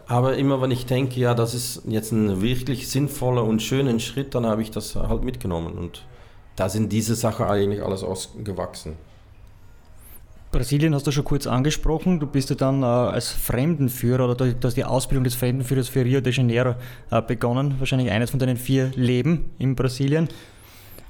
Aber 0.07 0.37
immer 0.37 0.61
wenn 0.63 0.71
ich 0.71 0.87
denke, 0.87 1.21
ja, 1.21 1.35
das 1.35 1.53
ist 1.55 1.83
jetzt 1.87 2.13
ein 2.13 2.41
wirklich 2.41 2.89
sinnvoller 2.89 3.45
und 3.45 3.61
schöner 3.61 3.99
Schritt, 4.01 4.35
dann 4.35 4.47
habe 4.47 4.63
ich 4.63 4.71
das 4.71 4.97
halt 4.97 5.23
mitgenommen. 5.23 5.77
Und 5.77 6.05
da 6.57 6.71
sind 6.71 6.93
diese 6.93 7.15
Sachen 7.15 7.45
eigentlich 7.45 7.83
alles 7.83 8.03
ausgewachsen. 8.03 8.97
Brasilien 10.55 10.95
hast 10.95 11.05
du 11.05 11.11
schon 11.11 11.25
kurz 11.25 11.49
angesprochen. 11.49 12.21
Du 12.21 12.29
bist 12.29 12.49
ja 12.49 12.55
dann 12.55 12.85
äh, 12.85 12.87
als 12.87 13.31
Fremdenführer 13.31 14.25
oder 14.25 14.37
du 14.37 14.55
hast 14.63 14.77
die 14.77 14.85
Ausbildung 14.85 15.25
des 15.25 15.35
Fremdenführers 15.35 15.89
für 15.89 16.05
Rio 16.05 16.21
de 16.21 16.33
Janeiro 16.33 16.77
äh, 17.11 17.21
begonnen. 17.21 17.75
Wahrscheinlich 17.81 18.13
eines 18.13 18.31
von 18.31 18.39
deinen 18.39 18.57
vier 18.57 18.93
Leben 18.95 19.51
in 19.59 19.75
Brasilien. 19.75 20.29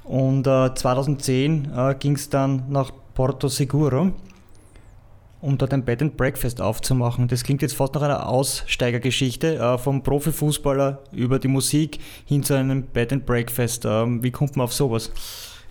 Und 0.03 0.47
äh, 0.47 0.73
2010 0.73 1.71
ging 1.99 2.15
es 2.15 2.29
dann 2.29 2.63
nach 2.69 2.91
Porto 3.13 3.47
Seguro, 3.47 4.13
um 5.41 5.57
dort 5.59 5.73
ein 5.73 5.85
Bed 5.85 6.01
and 6.01 6.17
Breakfast 6.17 6.59
aufzumachen. 6.59 7.27
Das 7.27 7.43
klingt 7.43 7.61
jetzt 7.61 7.75
fast 7.75 7.93
nach 7.93 8.01
einer 8.01 8.27
Aussteigergeschichte 8.27 9.57
äh, 9.57 9.77
vom 9.77 10.01
Profifußballer 10.01 11.03
über 11.11 11.37
die 11.37 11.49
Musik 11.49 11.99
hin 12.25 12.41
zu 12.41 12.55
einem 12.55 12.81
Bed 12.81 13.13
and 13.13 13.27
Breakfast. 13.27 13.85
Ähm, 13.85 14.23
wie 14.23 14.31
kommt 14.31 14.55
man 14.55 14.63
auf 14.63 14.73
sowas? 14.73 15.11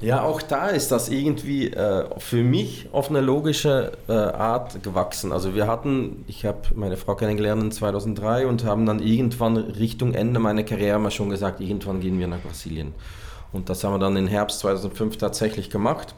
Ja, 0.00 0.22
auch 0.22 0.42
da 0.42 0.68
ist 0.68 0.90
das 0.90 1.08
irgendwie 1.08 1.68
äh, 1.68 2.06
für 2.18 2.42
mich 2.42 2.88
auf 2.92 3.10
eine 3.10 3.20
logische 3.20 3.92
äh, 4.08 4.12
Art 4.12 4.82
gewachsen. 4.82 5.32
Also 5.32 5.54
wir 5.54 5.66
hatten, 5.66 6.24
ich 6.26 6.44
habe 6.44 6.58
meine 6.74 6.96
Frau 6.96 7.14
kennengelernt 7.14 7.62
in 7.62 7.70
2003 7.70 8.46
und 8.46 8.64
haben 8.64 8.86
dann 8.86 9.00
irgendwann 9.00 9.56
Richtung 9.56 10.12
Ende 10.14 10.40
meiner 10.40 10.64
Karriere 10.64 10.98
mal 10.98 11.10
schon 11.10 11.30
gesagt, 11.30 11.60
irgendwann 11.60 12.00
gehen 12.00 12.18
wir 12.18 12.26
nach 12.26 12.40
Brasilien. 12.40 12.92
Und 13.52 13.68
das 13.68 13.84
haben 13.84 13.94
wir 13.94 13.98
dann 13.98 14.16
im 14.16 14.26
Herbst 14.26 14.58
2005 14.60 15.16
tatsächlich 15.16 15.70
gemacht. 15.70 16.14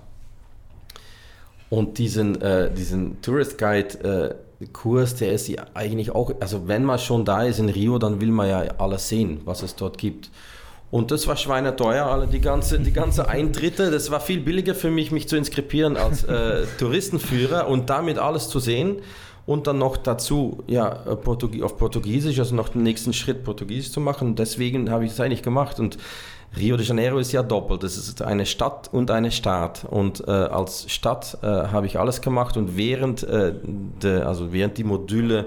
Und 1.69 1.99
diesen, 1.99 2.41
äh, 2.41 2.73
diesen 2.73 3.21
Tourist 3.21 3.59
Guide 3.59 4.35
äh, 4.61 4.67
Kurs, 4.73 5.17
der 5.17 5.33
ist 5.33 5.49
ja 5.49 5.67
eigentlich 5.75 6.13
auch, 6.13 6.33
also 6.41 6.67
wenn 6.67 6.85
man 6.85 6.99
schon 6.99 7.25
da 7.25 7.43
ist 7.43 7.59
in 7.59 7.69
Rio, 7.69 7.99
dann 7.99 8.21
will 8.21 8.31
man 8.31 8.49
ja 8.49 8.65
alles 8.79 9.09
sehen, 9.09 9.43
was 9.45 9.63
es 9.63 9.77
dort 9.77 9.99
gibt. 9.99 10.31
Und 10.91 11.11
das 11.11 11.27
war 11.27 11.37
schweineteuer, 11.37 12.07
alle 12.07 12.27
die 12.27 12.41
ganze, 12.41 12.79
die 12.79 12.93
ganze 12.93 13.29
Eintritte. 13.29 13.91
Das 13.91 14.11
war 14.11 14.21
viel 14.21 14.41
billiger 14.41 14.75
für 14.75 14.91
mich, 14.91 15.11
mich 15.11 15.29
zu 15.29 15.37
inskribieren 15.37 15.97
als 15.97 16.25
äh, 16.25 16.65
Touristenführer 16.79 17.69
und 17.69 17.91
damit 17.91 18.19
alles 18.19 18.49
zu 18.49 18.61
sehen. 18.61 18.99
Und 19.47 19.69
dann 19.69 19.79
noch 19.79 19.97
dazu, 19.97 20.65
ja, 20.67 20.89
Portugie 20.89 21.63
auf 21.63 21.77
Portugiesisch, 21.79 22.37
also 22.41 22.57
noch 22.57 22.71
den 22.71 22.83
nächsten 22.83 23.13
Schritt 23.13 23.45
Portugiesisch 23.45 23.93
zu 23.93 24.01
machen. 24.01 24.35
Deswegen 24.35 24.91
habe 24.91 25.05
ich 25.05 25.13
es 25.13 25.21
eigentlich 25.21 25.43
gemacht. 25.43 25.79
Und 25.79 25.99
Rio 26.57 26.77
de 26.77 26.85
Janeiro 26.85 27.19
ist 27.19 27.31
ja 27.31 27.45
doppelt. 27.45 27.85
Das 27.85 27.97
ist 27.97 28.23
eine 28.23 28.45
Stadt 28.45 28.89
und 28.93 29.13
eine 29.13 29.31
Staat. 29.31 29.85
Und 29.89 30.27
äh, 30.27 30.33
als 30.33 30.91
Stadt 30.91 31.39
äh, 31.43 31.47
habe 31.47 31.87
ich 31.87 32.01
alles 32.01 32.23
gemacht. 32.23 32.57
Und 32.57 32.77
während, 32.77 33.23
äh, 33.23 33.53
de, 34.03 34.23
also 34.23 34.53
während 34.53 34.79
die 34.79 34.85
Module 34.85 35.39
äh, 35.39 35.45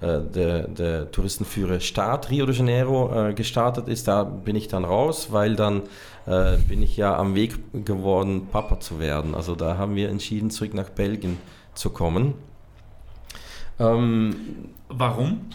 der, 0.00 0.68
der 0.68 1.10
Touristenführer 1.10 1.80
Staat 1.80 2.30
Rio 2.30 2.46
de 2.46 2.54
Janeiro 2.54 3.28
äh, 3.28 3.34
gestartet 3.34 3.88
ist, 3.88 4.08
da 4.08 4.24
bin 4.24 4.56
ich 4.56 4.68
dann 4.68 4.84
raus, 4.84 5.28
weil 5.30 5.56
dann 5.56 5.82
äh, 6.26 6.56
bin 6.56 6.82
ich 6.82 6.96
ja 6.96 7.16
am 7.16 7.34
Weg 7.34 7.58
geworden, 7.84 8.48
Papa 8.50 8.80
zu 8.80 8.98
werden. 8.98 9.34
Also 9.34 9.54
da 9.54 9.76
haben 9.76 9.94
wir 9.94 10.08
entschieden, 10.08 10.50
zurück 10.50 10.74
nach 10.74 10.88
Belgien 10.88 11.38
zu 11.74 11.90
kommen. 11.90 12.34
Ähm, 13.78 14.34
Warum? 14.88 15.46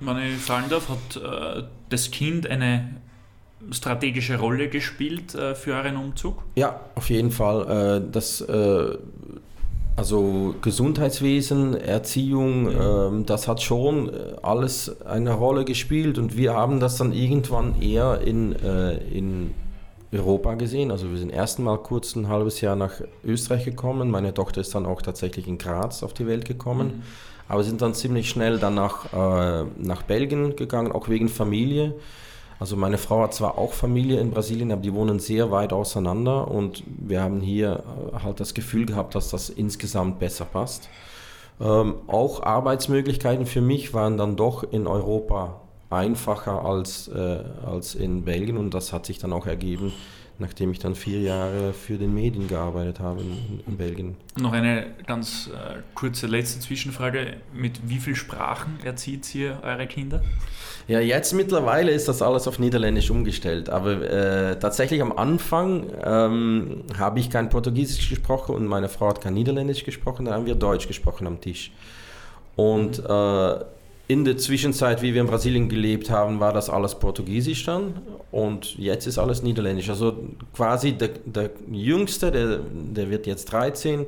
Wenn 0.00 0.18
ich 0.18 0.36
fragen 0.36 0.68
darf, 0.68 0.88
hat 0.88 1.16
äh, 1.16 1.62
das 1.88 2.10
Kind 2.10 2.46
eine 2.46 2.96
strategische 3.70 4.38
Rolle 4.38 4.68
gespielt 4.68 5.34
äh, 5.34 5.54
für 5.54 5.74
euren 5.74 5.96
Umzug? 5.96 6.42
Ja, 6.56 6.80
auf 6.94 7.10
jeden 7.10 7.30
Fall. 7.30 8.00
Äh, 8.02 8.10
das 8.10 8.40
also 9.96 10.54
Gesundheitswesen, 10.62 11.74
Erziehung, 11.74 12.70
ähm, 12.70 13.26
das 13.26 13.46
hat 13.46 13.62
schon 13.62 14.08
äh, 14.08 14.36
alles 14.42 15.02
eine 15.02 15.32
Rolle 15.32 15.64
gespielt 15.64 16.18
und 16.18 16.36
wir 16.36 16.54
haben 16.54 16.80
das 16.80 16.96
dann 16.96 17.12
irgendwann 17.12 17.80
eher 17.80 18.20
in, 18.22 18.52
äh, 18.56 18.96
in 19.16 19.54
Europa 20.12 20.54
gesehen. 20.54 20.90
Also 20.90 21.10
wir 21.10 21.18
sind 21.18 21.30
erst 21.30 21.58
mal 21.58 21.78
kurz 21.78 22.16
ein 22.16 22.28
halbes 22.28 22.60
Jahr 22.60 22.76
nach 22.76 23.00
Österreich 23.24 23.64
gekommen. 23.64 24.10
Meine 24.10 24.34
Tochter 24.34 24.60
ist 24.60 24.74
dann 24.74 24.86
auch 24.86 25.02
tatsächlich 25.02 25.46
in 25.46 25.58
Graz 25.58 26.02
auf 26.02 26.14
die 26.14 26.26
Welt 26.26 26.44
gekommen. 26.44 26.86
Mhm. 26.86 27.02
Aber 27.48 27.62
sind 27.62 27.82
dann 27.82 27.92
ziemlich 27.92 28.30
schnell 28.30 28.58
dann 28.58 28.74
nach, 28.74 29.12
äh, 29.12 29.66
nach 29.78 30.02
Belgien 30.02 30.56
gegangen, 30.56 30.92
auch 30.92 31.08
wegen 31.08 31.28
Familie. 31.28 31.94
Also 32.62 32.76
meine 32.76 32.96
Frau 32.96 33.24
hat 33.24 33.34
zwar 33.34 33.58
auch 33.58 33.72
Familie 33.72 34.20
in 34.20 34.30
Brasilien, 34.30 34.70
aber 34.70 34.82
die 34.82 34.94
wohnen 34.94 35.18
sehr 35.18 35.50
weit 35.50 35.72
auseinander 35.72 36.48
und 36.48 36.84
wir 36.86 37.20
haben 37.20 37.40
hier 37.40 37.82
äh, 38.14 38.22
halt 38.22 38.38
das 38.38 38.54
Gefühl 38.54 38.86
gehabt, 38.86 39.16
dass 39.16 39.30
das 39.30 39.50
insgesamt 39.50 40.20
besser 40.20 40.44
passt. 40.44 40.88
Ähm, 41.60 41.96
auch 42.06 42.44
Arbeitsmöglichkeiten 42.44 43.46
für 43.46 43.60
mich 43.60 43.94
waren 43.94 44.16
dann 44.16 44.36
doch 44.36 44.62
in 44.62 44.86
Europa 44.86 45.60
einfacher 45.90 46.64
als, 46.64 47.08
äh, 47.08 47.42
als 47.66 47.96
in 47.96 48.24
Belgien 48.24 48.56
und 48.56 48.74
das 48.74 48.92
hat 48.92 49.06
sich 49.06 49.18
dann 49.18 49.32
auch 49.32 49.48
ergeben, 49.48 49.92
nachdem 50.38 50.70
ich 50.70 50.78
dann 50.78 50.94
vier 50.94 51.20
Jahre 51.20 51.72
für 51.72 51.98
den 51.98 52.14
Medien 52.14 52.46
gearbeitet 52.46 53.00
habe 53.00 53.22
in, 53.22 53.60
in 53.66 53.76
Belgien. 53.76 54.16
Noch 54.38 54.52
eine 54.52 54.86
ganz 55.08 55.48
äh, 55.48 55.80
kurze 55.96 56.28
letzte 56.28 56.60
Zwischenfrage. 56.60 57.38
Mit 57.52 57.80
wie 57.88 57.98
vielen 57.98 58.14
Sprachen 58.14 58.78
erzieht 58.84 59.34
ihr 59.34 59.58
eure 59.64 59.88
Kinder? 59.88 60.22
Ja, 60.88 61.00
jetzt 61.00 61.32
mittlerweile 61.32 61.92
ist 61.92 62.08
das 62.08 62.22
alles 62.22 62.48
auf 62.48 62.58
Niederländisch 62.58 63.10
umgestellt, 63.10 63.70
aber 63.70 64.02
äh, 64.02 64.58
tatsächlich 64.58 65.00
am 65.00 65.12
Anfang 65.12 65.86
ähm, 66.04 66.82
habe 66.98 67.20
ich 67.20 67.30
kein 67.30 67.48
Portugiesisch 67.48 68.08
gesprochen 68.08 68.56
und 68.56 68.66
meine 68.66 68.88
Frau 68.88 69.08
hat 69.08 69.20
kein 69.20 69.34
Niederländisch 69.34 69.84
gesprochen, 69.84 70.26
da 70.26 70.32
haben 70.32 70.46
wir 70.46 70.56
Deutsch 70.56 70.88
gesprochen 70.88 71.26
am 71.26 71.40
Tisch. 71.40 71.70
Und 72.56 72.98
äh, 72.98 73.64
in 74.08 74.24
der 74.24 74.36
Zwischenzeit, 74.36 75.00
wie 75.02 75.14
wir 75.14 75.20
in 75.20 75.26
Brasilien 75.26 75.68
gelebt 75.68 76.10
haben, 76.10 76.40
war 76.40 76.52
das 76.52 76.68
alles 76.68 76.96
Portugiesisch 76.96 77.64
dann 77.64 77.94
und 78.30 78.76
jetzt 78.76 79.06
ist 79.06 79.18
alles 79.18 79.42
Niederländisch. 79.42 79.88
Also 79.88 80.16
quasi 80.54 80.92
der, 80.92 81.10
der 81.24 81.50
Jüngste, 81.70 82.30
der, 82.30 82.58
der 82.58 83.08
wird 83.08 83.26
jetzt 83.26 83.46
13, 83.52 84.04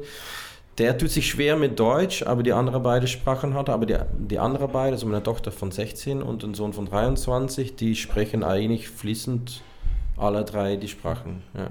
der 0.79 0.99
tut 0.99 1.11
sich 1.11 1.29
schwer 1.29 1.57
mit 1.57 1.79
Deutsch, 1.79 2.25
aber 2.25 2.43
die 2.43 2.53
andere 2.53 2.81
beide 2.81 3.07
Sprachen 3.07 3.55
hat. 3.55 3.69
Aber 3.69 3.87
die, 3.87 3.97
die 4.19 4.39
andere 4.39 4.69
beide, 4.69 4.93
also 4.93 5.07
meine 5.07 5.23
Tochter 5.23 5.53
von 5.53 5.71
16 5.71 6.23
und 6.23 6.43
ein 6.43 6.55
Sohn 6.55 6.73
von 6.73 6.87
23, 6.87 7.77
die 7.77 7.95
sprechen 7.95 8.43
eigentlich 8.43 8.89
fließend 8.89 9.63
alle 10.17 10.45
drei 10.45 10.77
die 10.77 10.89
Sprachen. 10.89 11.43
Ja. 11.55 11.69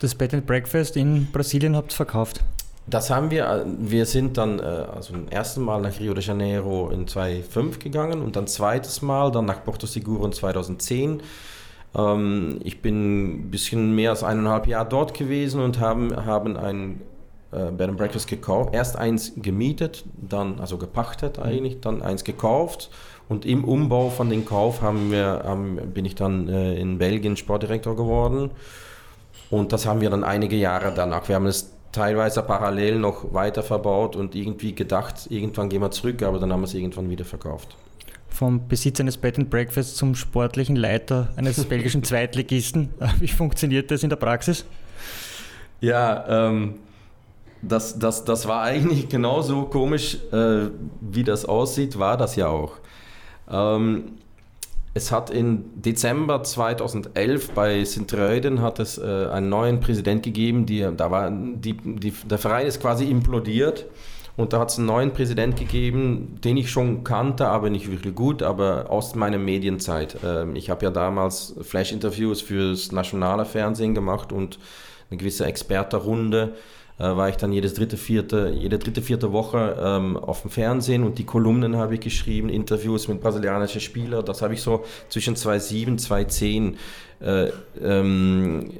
Das 0.00 0.14
Bed 0.14 0.34
and 0.34 0.46
Breakfast 0.46 0.96
in 0.96 1.30
Brasilien 1.32 1.76
habt 1.76 1.92
ihr 1.92 1.96
verkauft? 1.96 2.42
Das 2.88 3.10
haben 3.10 3.30
wir, 3.30 3.46
äh, 3.46 3.64
wir 3.66 4.06
sind 4.06 4.36
dann 4.36 4.60
äh, 4.60 4.62
also 4.62 5.12
zum 5.12 5.28
ersten 5.28 5.62
Mal 5.62 5.80
nach 5.80 5.98
Rio 5.98 6.14
de 6.14 6.22
Janeiro 6.22 6.90
in 6.90 7.08
2005 7.08 7.78
gegangen 7.78 8.22
und 8.22 8.36
dann 8.36 8.46
zweites 8.46 9.02
Mal 9.02 9.32
dann 9.32 9.44
nach 9.44 9.64
Porto 9.64 9.86
Seguro 9.86 10.24
in 10.26 10.32
2010. 10.32 11.22
Ähm, 11.96 12.60
ich 12.62 12.82
bin 12.82 13.46
ein 13.46 13.50
bisschen 13.50 13.94
mehr 13.94 14.10
als 14.10 14.22
eineinhalb 14.22 14.66
Jahre 14.68 14.88
dort 14.88 15.14
gewesen 15.14 15.60
und 15.60 15.80
haben, 15.80 16.14
haben 16.26 16.56
ein 16.56 17.00
äh, 17.56 17.72
Bed 17.72 17.88
and 17.88 17.98
Breakfast 17.98 18.28
gekauft. 18.28 18.74
Erst 18.74 18.96
eins 18.96 19.32
gemietet, 19.36 20.04
dann, 20.16 20.60
also 20.60 20.76
gepachtet 20.78 21.38
eigentlich, 21.38 21.80
dann 21.80 22.02
eins 22.02 22.24
gekauft 22.24 22.90
und 23.28 23.44
im 23.44 23.64
Umbau 23.64 24.10
von 24.10 24.30
dem 24.30 24.44
Kauf 24.44 24.82
haben 24.82 25.10
wir, 25.10 25.42
haben, 25.44 25.76
bin 25.92 26.04
ich 26.04 26.14
dann 26.14 26.48
äh, 26.48 26.78
in 26.78 26.98
Belgien 26.98 27.36
Sportdirektor 27.36 27.96
geworden. 27.96 28.50
Und 29.50 29.72
das 29.72 29.86
haben 29.86 30.00
wir 30.00 30.10
dann 30.10 30.24
einige 30.24 30.56
Jahre 30.56 30.92
danach. 30.94 31.28
Wir 31.28 31.36
haben 31.36 31.46
es 31.46 31.72
teilweise 31.92 32.42
parallel 32.42 32.98
noch 32.98 33.32
weiter 33.32 33.62
verbaut 33.62 34.16
und 34.16 34.34
irgendwie 34.34 34.74
gedacht, 34.74 35.26
irgendwann 35.30 35.68
gehen 35.68 35.80
wir 35.80 35.90
zurück, 35.90 36.22
aber 36.22 36.38
dann 36.38 36.52
haben 36.52 36.60
wir 36.60 36.66
es 36.66 36.74
irgendwann 36.74 37.10
wieder 37.10 37.24
verkauft. 37.24 37.76
Vom 38.28 38.68
Besitz 38.68 39.00
eines 39.00 39.16
Bed 39.16 39.38
and 39.38 39.50
Breakfast 39.50 39.96
zum 39.96 40.14
sportlichen 40.14 40.76
Leiter 40.76 41.28
eines 41.36 41.64
belgischen 41.64 42.02
Zweitligisten. 42.04 42.90
Wie 43.18 43.28
funktioniert 43.28 43.90
das 43.90 44.02
in 44.02 44.10
der 44.10 44.16
Praxis? 44.16 44.66
Ja, 45.80 46.48
ähm, 46.48 46.74
das, 47.62 47.98
das, 47.98 48.24
das 48.24 48.46
war 48.46 48.62
eigentlich 48.62 49.08
genauso 49.08 49.62
komisch, 49.62 50.18
äh, 50.32 50.68
wie 51.00 51.24
das 51.24 51.44
aussieht, 51.44 51.98
war 51.98 52.16
das 52.16 52.36
ja 52.36 52.48
auch. 52.48 52.72
Ähm, 53.50 54.12
es 54.94 55.12
hat 55.12 55.28
im 55.28 55.64
Dezember 55.74 56.42
2011 56.42 57.50
bei 57.50 57.84
Sint-Truiden 57.84 58.62
hat 58.62 58.80
es 58.80 58.96
äh, 58.96 59.28
einen 59.30 59.50
neuen 59.50 59.80
Präsident 59.80 60.22
gegeben, 60.22 60.64
die, 60.64 60.88
da 60.96 61.10
war, 61.10 61.30
die, 61.30 61.74
die, 61.74 62.12
der 62.24 62.38
Verein 62.38 62.66
ist 62.66 62.80
quasi 62.80 63.04
implodiert 63.04 63.84
und 64.36 64.52
da 64.52 64.60
hat 64.60 64.70
es 64.70 64.78
einen 64.78 64.86
neuen 64.86 65.12
Präsident 65.12 65.58
gegeben, 65.58 66.38
den 66.42 66.56
ich 66.56 66.70
schon 66.70 67.04
kannte, 67.04 67.46
aber 67.48 67.68
nicht 67.68 67.90
wirklich 67.90 68.14
gut, 68.14 68.42
aber 68.42 68.90
aus 68.90 69.14
meiner 69.14 69.38
Medienzeit. 69.38 70.16
Ähm, 70.24 70.56
ich 70.56 70.70
habe 70.70 70.84
ja 70.84 70.90
damals 70.90 71.54
Flash-Interviews 71.60 72.40
fürs 72.40 72.90
nationale 72.90 73.44
Fernsehen 73.44 73.94
gemacht 73.94 74.32
und 74.32 74.58
eine 75.10 75.18
gewisse 75.18 75.46
Experterrunde 75.46 76.54
war 77.04 77.28
ich 77.28 77.36
dann 77.36 77.52
jedes 77.52 77.74
dritte, 77.74 77.96
vierte, 77.96 78.54
jede 78.56 78.78
dritte, 78.78 79.02
vierte 79.02 79.32
Woche 79.32 79.76
ähm, 79.78 80.16
auf 80.16 80.42
dem 80.42 80.50
Fernsehen 80.50 81.04
und 81.04 81.18
die 81.18 81.24
Kolumnen 81.24 81.76
habe 81.76 81.94
ich 81.94 82.00
geschrieben, 82.00 82.48
Interviews 82.48 83.08
mit 83.08 83.20
brasilianischen 83.20 83.80
Spielern. 83.80 84.24
Das 84.24 84.40
habe 84.42 84.54
ich 84.54 84.62
so 84.62 84.84
zwischen 85.08 85.36
2007, 85.36 85.98
2010 85.98 86.76
äh, 87.20 87.50
ähm, 87.82 88.70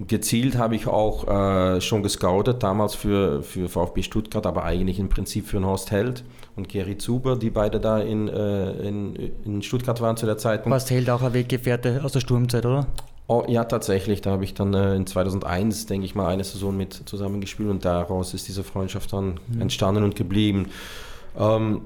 gezielt 0.00 0.56
habe 0.56 0.74
ich 0.76 0.86
auch 0.86 1.26
äh, 1.28 1.80
schon 1.80 2.02
gescoutet, 2.02 2.62
damals 2.62 2.94
für, 2.94 3.42
für 3.42 3.68
VfB 3.68 4.02
Stuttgart, 4.02 4.46
aber 4.46 4.64
eigentlich 4.64 4.98
im 4.98 5.08
Prinzip 5.08 5.46
für 5.46 5.58
den 5.58 5.66
Horst 5.66 5.90
Held 5.90 6.24
und 6.56 6.68
Gary 6.68 6.98
Zuber, 6.98 7.36
die 7.36 7.50
beide 7.50 7.80
da 7.80 7.98
in, 7.98 8.28
äh, 8.28 8.72
in, 8.86 9.16
in 9.44 9.62
Stuttgart 9.62 10.00
waren 10.00 10.16
zu 10.16 10.26
der 10.26 10.38
Zeit. 10.38 10.66
Horst 10.66 10.90
Held 10.90 11.10
auch 11.10 11.22
ein 11.22 11.34
Weggefährte 11.34 12.02
aus 12.04 12.12
der 12.12 12.20
Sturmzeit, 12.20 12.66
oder? 12.66 12.86
Oh, 13.26 13.44
ja, 13.48 13.64
tatsächlich. 13.64 14.20
Da 14.20 14.32
habe 14.32 14.44
ich 14.44 14.54
dann 14.54 14.74
äh, 14.74 14.94
in 14.96 15.06
2001, 15.06 15.86
denke 15.86 16.04
ich 16.04 16.14
mal, 16.14 16.28
eine 16.28 16.44
Saison 16.44 16.76
mit 16.76 16.92
zusammengespielt 16.92 17.70
und 17.70 17.84
daraus 17.84 18.34
ist 18.34 18.48
diese 18.48 18.64
Freundschaft 18.64 19.12
dann 19.12 19.40
mhm. 19.48 19.62
entstanden 19.62 20.04
und 20.04 20.14
geblieben. 20.14 20.68
Ähm, 21.38 21.80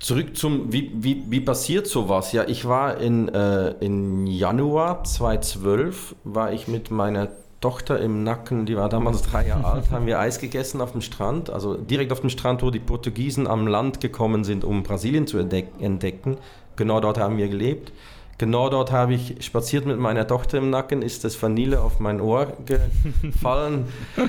zurück 0.00 0.36
zum, 0.36 0.72
wie, 0.72 0.90
wie, 0.94 1.22
wie 1.28 1.40
passiert 1.40 1.86
sowas? 1.86 2.32
Ja, 2.32 2.44
ich 2.46 2.66
war 2.66 2.98
in, 2.98 3.28
äh, 3.28 3.70
in 3.80 4.26
Januar 4.26 5.04
2012, 5.04 6.16
war 6.24 6.52
ich 6.52 6.66
mit 6.66 6.90
meiner 6.90 7.28
Tochter 7.60 8.00
im 8.00 8.22
Nacken, 8.22 8.66
die 8.66 8.76
war 8.76 8.88
damals 8.88 9.22
drei 9.22 9.46
Jahre 9.46 9.64
alt, 9.66 9.90
haben 9.90 10.06
wir 10.06 10.18
Eis 10.18 10.40
gegessen 10.40 10.80
auf 10.80 10.92
dem 10.92 11.00
Strand, 11.00 11.50
also 11.50 11.76
direkt 11.76 12.12
auf 12.12 12.20
dem 12.20 12.30
Strand, 12.30 12.62
wo 12.62 12.70
die 12.70 12.80
Portugiesen 12.80 13.46
am 13.46 13.66
Land 13.66 14.00
gekommen 14.00 14.44
sind, 14.44 14.64
um 14.64 14.82
Brasilien 14.82 15.26
zu 15.26 15.38
entdecken. 15.38 16.36
Genau 16.76 17.00
dort 17.00 17.18
haben 17.18 17.36
wir 17.36 17.48
gelebt. 17.48 17.92
Genau 18.38 18.70
dort 18.70 18.92
habe 18.92 19.14
ich 19.14 19.44
spaziert 19.44 19.84
mit 19.84 19.98
meiner 19.98 20.26
Tochter 20.26 20.58
im 20.58 20.70
Nacken, 20.70 21.02
ist 21.02 21.24
das 21.24 21.40
Vanille 21.42 21.80
auf 21.80 21.98
mein 21.98 22.20
Ohr 22.20 22.52
gefallen. 22.64 23.88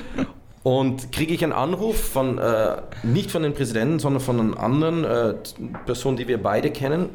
Und 0.62 1.10
kriege 1.10 1.32
ich 1.32 1.42
einen 1.42 1.54
Anruf 1.54 1.96
von, 1.96 2.36
äh, 2.36 2.82
nicht 3.02 3.30
von 3.30 3.42
dem 3.42 3.54
Präsidenten, 3.54 3.98
sondern 3.98 4.20
von 4.20 4.38
einer 4.38 4.60
anderen 4.60 5.04
äh, 5.04 5.34
Person, 5.86 6.16
die 6.16 6.28
wir 6.28 6.42
beide 6.42 6.70
kennen. 6.70 7.08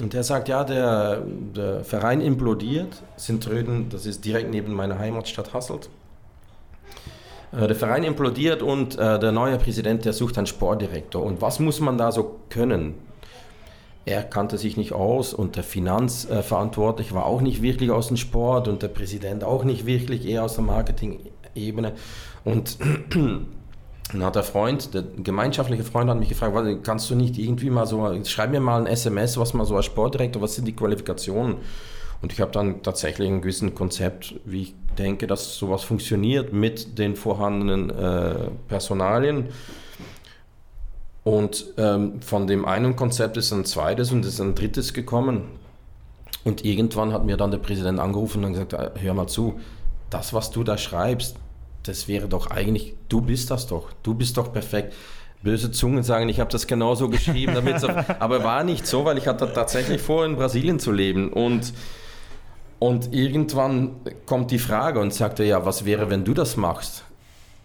Und 0.00 0.12
der 0.12 0.24
sagt, 0.24 0.48
ja, 0.48 0.64
der, 0.64 1.22
der 1.54 1.84
Verein 1.84 2.20
implodiert. 2.20 3.02
Sintröden, 3.16 3.88
das 3.88 4.04
ist 4.04 4.24
direkt 4.24 4.50
neben 4.50 4.74
meiner 4.74 4.98
Heimatstadt 4.98 5.54
Hasselt. 5.54 5.88
Äh, 7.52 7.68
der 7.68 7.76
Verein 7.76 8.02
implodiert 8.02 8.62
und 8.62 8.98
äh, 8.98 9.20
der 9.20 9.30
neue 9.30 9.56
Präsident, 9.58 10.04
der 10.04 10.12
sucht 10.12 10.36
einen 10.36 10.48
Sportdirektor. 10.48 11.22
Und 11.22 11.40
was 11.40 11.60
muss 11.60 11.78
man 11.78 11.98
da 11.98 12.10
so 12.10 12.40
können? 12.50 12.94
Er 14.06 14.22
kannte 14.22 14.58
sich 14.58 14.76
nicht 14.76 14.92
aus 14.92 15.32
und 15.32 15.56
der 15.56 15.64
Finanzverantwortliche 15.64 17.14
war 17.14 17.24
auch 17.24 17.40
nicht 17.40 17.62
wirklich 17.62 17.90
aus 17.90 18.08
dem 18.08 18.16
Sport 18.16 18.68
und 18.68 18.82
der 18.82 18.88
Präsident 18.88 19.44
auch 19.44 19.64
nicht 19.64 19.86
wirklich, 19.86 20.26
eher 20.26 20.44
aus 20.44 20.54
der 20.54 20.64
Marketing-Ebene. 20.64 21.92
Und 22.44 22.76
dann 23.10 23.46
hat 24.22 24.36
der 24.36 24.42
Freund, 24.42 24.92
der 24.92 25.04
gemeinschaftliche 25.22 25.84
Freund 25.84 26.10
hat 26.10 26.18
mich 26.18 26.28
gefragt, 26.28 26.54
kannst 26.82 27.08
du 27.08 27.14
nicht 27.14 27.38
irgendwie 27.38 27.70
mal 27.70 27.86
so, 27.86 28.12
schreib 28.24 28.50
mir 28.50 28.60
mal 28.60 28.80
ein 28.80 28.86
SMS, 28.86 29.38
was 29.38 29.54
mal 29.54 29.64
so 29.64 29.76
als 29.76 29.86
Sportdirektor, 29.86 30.42
was 30.42 30.54
sind 30.54 30.68
die 30.68 30.76
Qualifikationen? 30.76 31.56
Und 32.20 32.32
ich 32.32 32.40
habe 32.40 32.52
dann 32.52 32.82
tatsächlich 32.82 33.28
ein 33.28 33.40
gewissen 33.40 33.74
Konzept, 33.74 34.34
wie 34.44 34.62
ich 34.62 34.74
denke, 34.98 35.26
dass 35.26 35.56
sowas 35.56 35.82
funktioniert 35.82 36.52
mit 36.52 36.98
den 36.98 37.16
vorhandenen 37.16 37.90
äh, 37.90 38.50
Personalien 38.68 39.48
und 41.24 41.64
ähm, 41.78 42.20
von 42.20 42.46
dem 42.46 42.66
einen 42.66 42.96
Konzept 42.96 43.38
ist 43.38 43.50
ein 43.50 43.64
zweites 43.64 44.12
und 44.12 44.26
ist 44.26 44.40
ein 44.40 44.54
drittes 44.54 44.92
gekommen. 44.92 45.44
Und 46.44 46.64
irgendwann 46.66 47.14
hat 47.14 47.24
mir 47.24 47.38
dann 47.38 47.50
der 47.50 47.58
Präsident 47.58 47.98
angerufen 47.98 48.44
und 48.44 48.52
gesagt, 48.52 48.74
äh, 48.74 48.90
hör 49.00 49.14
mal 49.14 49.26
zu, 49.26 49.58
das, 50.10 50.34
was 50.34 50.50
du 50.50 50.62
da 50.62 50.76
schreibst, 50.76 51.36
das 51.82 52.08
wäre 52.08 52.28
doch 52.28 52.50
eigentlich, 52.50 52.94
du 53.08 53.22
bist 53.22 53.50
das 53.50 53.66
doch, 53.66 53.88
du 54.02 54.14
bist 54.14 54.36
doch 54.36 54.52
perfekt. 54.52 54.94
Böse 55.42 55.70
Zungen 55.70 56.02
sagen, 56.02 56.28
ich 56.28 56.40
habe 56.40 56.50
das 56.50 56.66
genauso 56.66 57.08
geschrieben, 57.08 57.54
damit 57.54 57.82
aber 58.20 58.44
war 58.44 58.62
nicht 58.62 58.86
so, 58.86 59.04
weil 59.04 59.18
ich 59.18 59.26
hatte 59.26 59.50
tatsächlich 59.52 60.00
vor, 60.00 60.24
in 60.24 60.36
Brasilien 60.36 60.78
zu 60.78 60.92
leben. 60.92 61.32
Und, 61.32 61.72
und 62.78 63.14
irgendwann 63.14 63.96
kommt 64.26 64.50
die 64.50 64.58
Frage 64.58 65.00
und 65.00 65.12
sagte, 65.12 65.44
ja, 65.44 65.64
was 65.64 65.84
wäre, 65.84 66.10
wenn 66.10 66.24
du 66.24 66.34
das 66.34 66.56
machst? 66.56 67.04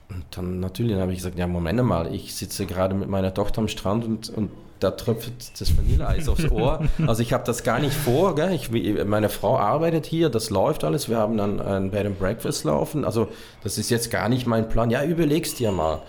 Und 0.09 0.25
dann 0.31 0.59
natürlich 0.59 0.97
habe 0.97 1.11
ich 1.11 1.19
gesagt, 1.19 1.37
ja, 1.37 1.47
Moment 1.47 1.83
mal, 1.83 2.13
ich 2.13 2.35
sitze 2.35 2.65
gerade 2.65 2.95
mit 2.95 3.09
meiner 3.09 3.33
Tochter 3.33 3.61
am 3.61 3.67
Strand 3.67 4.05
und, 4.05 4.29
und 4.29 4.49
da 4.79 4.91
tröpft 4.91 5.59
das 5.59 5.77
Vanilleeis 5.77 6.29
aufs 6.29 6.49
Ohr. 6.51 6.85
Also 7.05 7.21
ich 7.21 7.33
habe 7.33 7.43
das 7.45 7.63
gar 7.63 7.79
nicht 7.79 7.93
vor. 7.93 8.35
Gell? 8.35 8.53
Ich, 8.53 8.71
meine 9.05 9.29
Frau 9.29 9.57
arbeitet 9.57 10.05
hier, 10.05 10.29
das 10.29 10.49
läuft 10.49 10.83
alles. 10.83 11.09
Wir 11.09 11.17
haben 11.17 11.37
dann 11.37 11.59
ein 11.59 11.91
Bed 11.91 12.05
and 12.05 12.19
Breakfast 12.19 12.63
laufen. 12.63 13.03
Also 13.03 13.27
das 13.63 13.77
ist 13.77 13.89
jetzt 13.89 14.09
gar 14.09 14.29
nicht 14.29 14.47
mein 14.47 14.69
Plan. 14.69 14.89
Ja, 14.89 15.03
überlegst 15.03 15.59
dir 15.59 15.71
mal. 15.71 16.01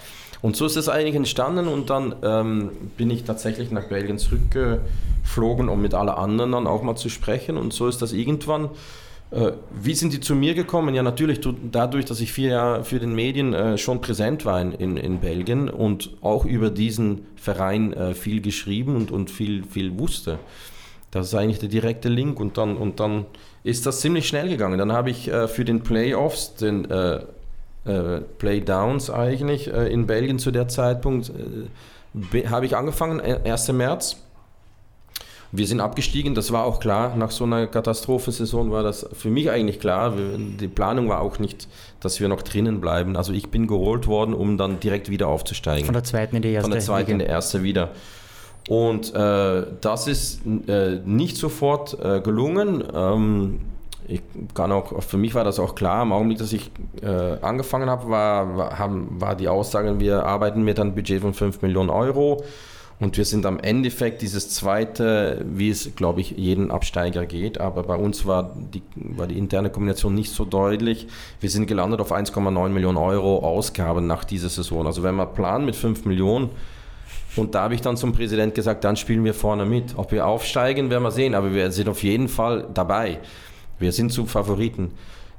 Und 0.43 0.57
so 0.57 0.65
ist 0.65 0.77
es 0.77 0.89
eigentlich 0.89 1.17
entstanden 1.17 1.69
und 1.69 1.91
dann 1.91 2.15
ähm, 2.23 2.71
bin 2.97 3.11
ich 3.11 3.25
tatsächlich 3.25 3.71
nach 3.71 3.89
Belgien 3.89 4.19
zurückgeflogen, 4.19 5.69
um 5.69 5.83
mit 5.83 5.93
allen 5.93 6.09
anderen 6.09 6.53
dann 6.53 6.67
auch 6.67 6.83
mal 6.83 6.97
zu 6.97 7.11
sprechen. 7.11 7.59
Und 7.59 7.75
so 7.75 7.89
ist 7.89 8.01
das 8.01 8.13
irgendwann 8.13 8.71
wie 9.31 9.95
sind 9.95 10.13
die 10.13 10.19
zu 10.19 10.35
mir 10.35 10.55
gekommen? 10.55 10.93
Ja, 10.95 11.05
natürlich 11.05 11.41
dadurch, 11.71 12.05
dass 12.05 12.21
ich 12.21 12.33
vier 12.33 12.51
Jahre 12.51 12.85
für 12.85 12.99
den 12.99 13.15
Medien 13.15 13.55
äh, 13.55 13.79
schon 13.79 14.01
präsent 14.01 14.45
war 14.45 14.61
in, 14.61 14.97
in, 14.97 15.21
Belgien 15.21 15.69
und 15.69 16.11
auch 16.21 16.45
über 16.45 16.69
diesen 16.71 17.27
Verein 17.37 17.93
äh, 17.93 18.15
viel 18.15 18.41
geschrieben 18.41 18.97
und, 18.97 19.13
und 19.13 19.31
viel, 19.31 19.63
viel 19.63 19.97
wusste. 20.01 20.41
Das 21.13 21.29
ist 21.29 21.35
eigentlich 21.35 21.61
der 21.61 21.69
direkte 21.69 22.09
Link 22.09 22.41
und 22.41 22.59
dann, 22.59 22.77
und 22.77 22.99
dann 22.99 23.27
ist 23.63 23.87
das 23.87 24.01
ziemlich 24.01 24.27
schnell 24.27 24.49
gegangen. 24.49 24.79
Dann 24.79 24.93
habe 24.93 25.11
ich 25.11 25.31
für 25.49 25.65
den 25.65 25.83
Playoffs, 25.83 26.55
den 26.55 26.89
äh, 26.89 27.21
Playdowns 28.39 29.11
eigentlich 29.11 29.67
in 29.67 30.07
Belgien 30.07 30.39
zu 30.39 30.53
der 30.53 30.69
Zeitpunkt, 30.69 31.33
habe 32.49 32.67
ich 32.67 32.77
angefangen, 32.77 33.21
1. 33.21 33.73
März 33.73 34.19
wir 35.53 35.67
sind 35.67 35.81
abgestiegen, 35.81 36.35
das 36.35 36.53
war 36.53 36.65
auch 36.65 36.79
klar. 36.79 37.17
Nach 37.17 37.31
so 37.31 37.45
einer 37.45 37.67
Katastrophensaison 37.67 38.71
war 38.71 38.83
das 38.83 39.07
für 39.13 39.31
mich 39.31 39.51
eigentlich 39.51 39.81
klar. 39.81 40.15
Die 40.17 40.69
Planung 40.69 41.09
war 41.09 41.21
auch 41.21 41.39
nicht, 41.39 41.67
dass 41.99 42.21
wir 42.21 42.29
noch 42.29 42.43
drinnen 42.43 42.81
bleiben. 42.81 43.17
Also 43.17 43.33
ich 43.33 43.49
bin 43.49 43.67
geholt 43.67 44.07
worden, 44.07 44.33
um 44.33 44.59
dann 44.59 44.79
direkt 44.79 45.11
wieder 45.11 45.27
aufzusteigen. 45.29 45.87
Von 45.87 45.95
der 45.95 46.05
zweiten 46.05 46.37
in 46.37 46.43
die 46.43 46.53
erste. 46.53 46.63
Von 46.63 46.71
der 46.71 46.81
zweiten 46.81 47.11
in 47.11 47.19
die 47.19 47.25
erste 47.25 47.63
wieder. 47.65 47.91
Und 48.69 49.13
äh, 49.15 49.65
das 49.81 50.07
ist 50.07 50.43
äh, 50.47 51.01
nicht 51.05 51.37
sofort 51.37 51.99
äh, 52.01 52.21
gelungen. 52.21 52.85
Ähm, 52.95 53.61
ich 54.07 54.23
kann 54.55 54.71
auch, 54.71 55.03
für 55.03 55.17
mich 55.17 55.35
war 55.35 55.45
das 55.45 55.59
auch 55.59 55.75
klar, 55.75 56.03
im 56.03 56.13
Augenblick, 56.13 56.39
dass 56.39 56.53
ich 56.53 56.71
äh, 57.03 57.07
angefangen 57.43 57.89
habe, 57.91 58.09
war, 58.09 58.57
war, 58.57 58.79
haben, 58.79 59.21
war 59.21 59.35
die 59.35 59.49
Aussage, 59.49 59.99
wir 60.01 60.25
arbeiten 60.25 60.63
mit 60.63 60.79
einem 60.79 60.95
Budget 60.95 61.21
von 61.21 61.35
5 61.35 61.63
Millionen 61.63 61.91
Euro. 61.91 62.45
Und 63.01 63.17
wir 63.17 63.25
sind 63.25 63.47
am 63.47 63.59
Endeffekt 63.59 64.21
dieses 64.21 64.51
zweite, 64.51 65.43
wie 65.49 65.71
es, 65.71 65.97
glaube 65.97 66.21
ich, 66.21 66.33
jeden 66.33 66.71
Absteiger 66.71 67.25
geht. 67.25 67.59
Aber 67.59 67.83
bei 67.83 67.97
uns 67.97 68.27
war 68.27 68.55
die, 68.55 68.83
war 68.95 69.27
die 69.27 69.39
interne 69.39 69.71
Kombination 69.71 70.15
nicht 70.15 70.31
so 70.33 70.45
deutlich. 70.45 71.07
Wir 71.41 71.49
sind 71.49 71.67
gelandet 71.67 72.01
auf 72.01 72.13
1,9 72.13 72.69
Millionen 72.69 72.99
Euro 72.99 73.39
Ausgaben 73.39 74.07
nach 74.07 74.25
dieser 74.25 74.51
Saison. 74.51 74.87
Also 74.87 75.03
wenn 75.03 75.15
man 75.15 75.33
planen 75.33 75.65
mit 75.65 75.77
5 75.77 76.05
Millionen, 76.05 76.51
und 77.37 77.55
da 77.55 77.63
habe 77.63 77.75
ich 77.75 77.81
dann 77.81 77.97
zum 77.97 78.13
Präsident 78.13 78.55
gesagt, 78.55 78.85
dann 78.85 78.97
spielen 78.97 79.25
wir 79.25 79.35
vorne 79.35 79.65
mit. 79.65 79.97
Ob 79.97 80.13
wir 80.13 80.27
aufsteigen, 80.27 80.91
werden 80.91 81.05
wir 81.05 81.13
sehen, 81.13 81.35
aber 81.35 81.55
wir 81.55 81.71
sind 81.71 81.89
auf 81.89 82.03
jeden 82.03 82.29
Fall 82.29 82.67
dabei. 82.75 83.19
Wir 83.79 83.93
sind 83.93 84.13
zu 84.13 84.27
Favoriten. 84.27 84.91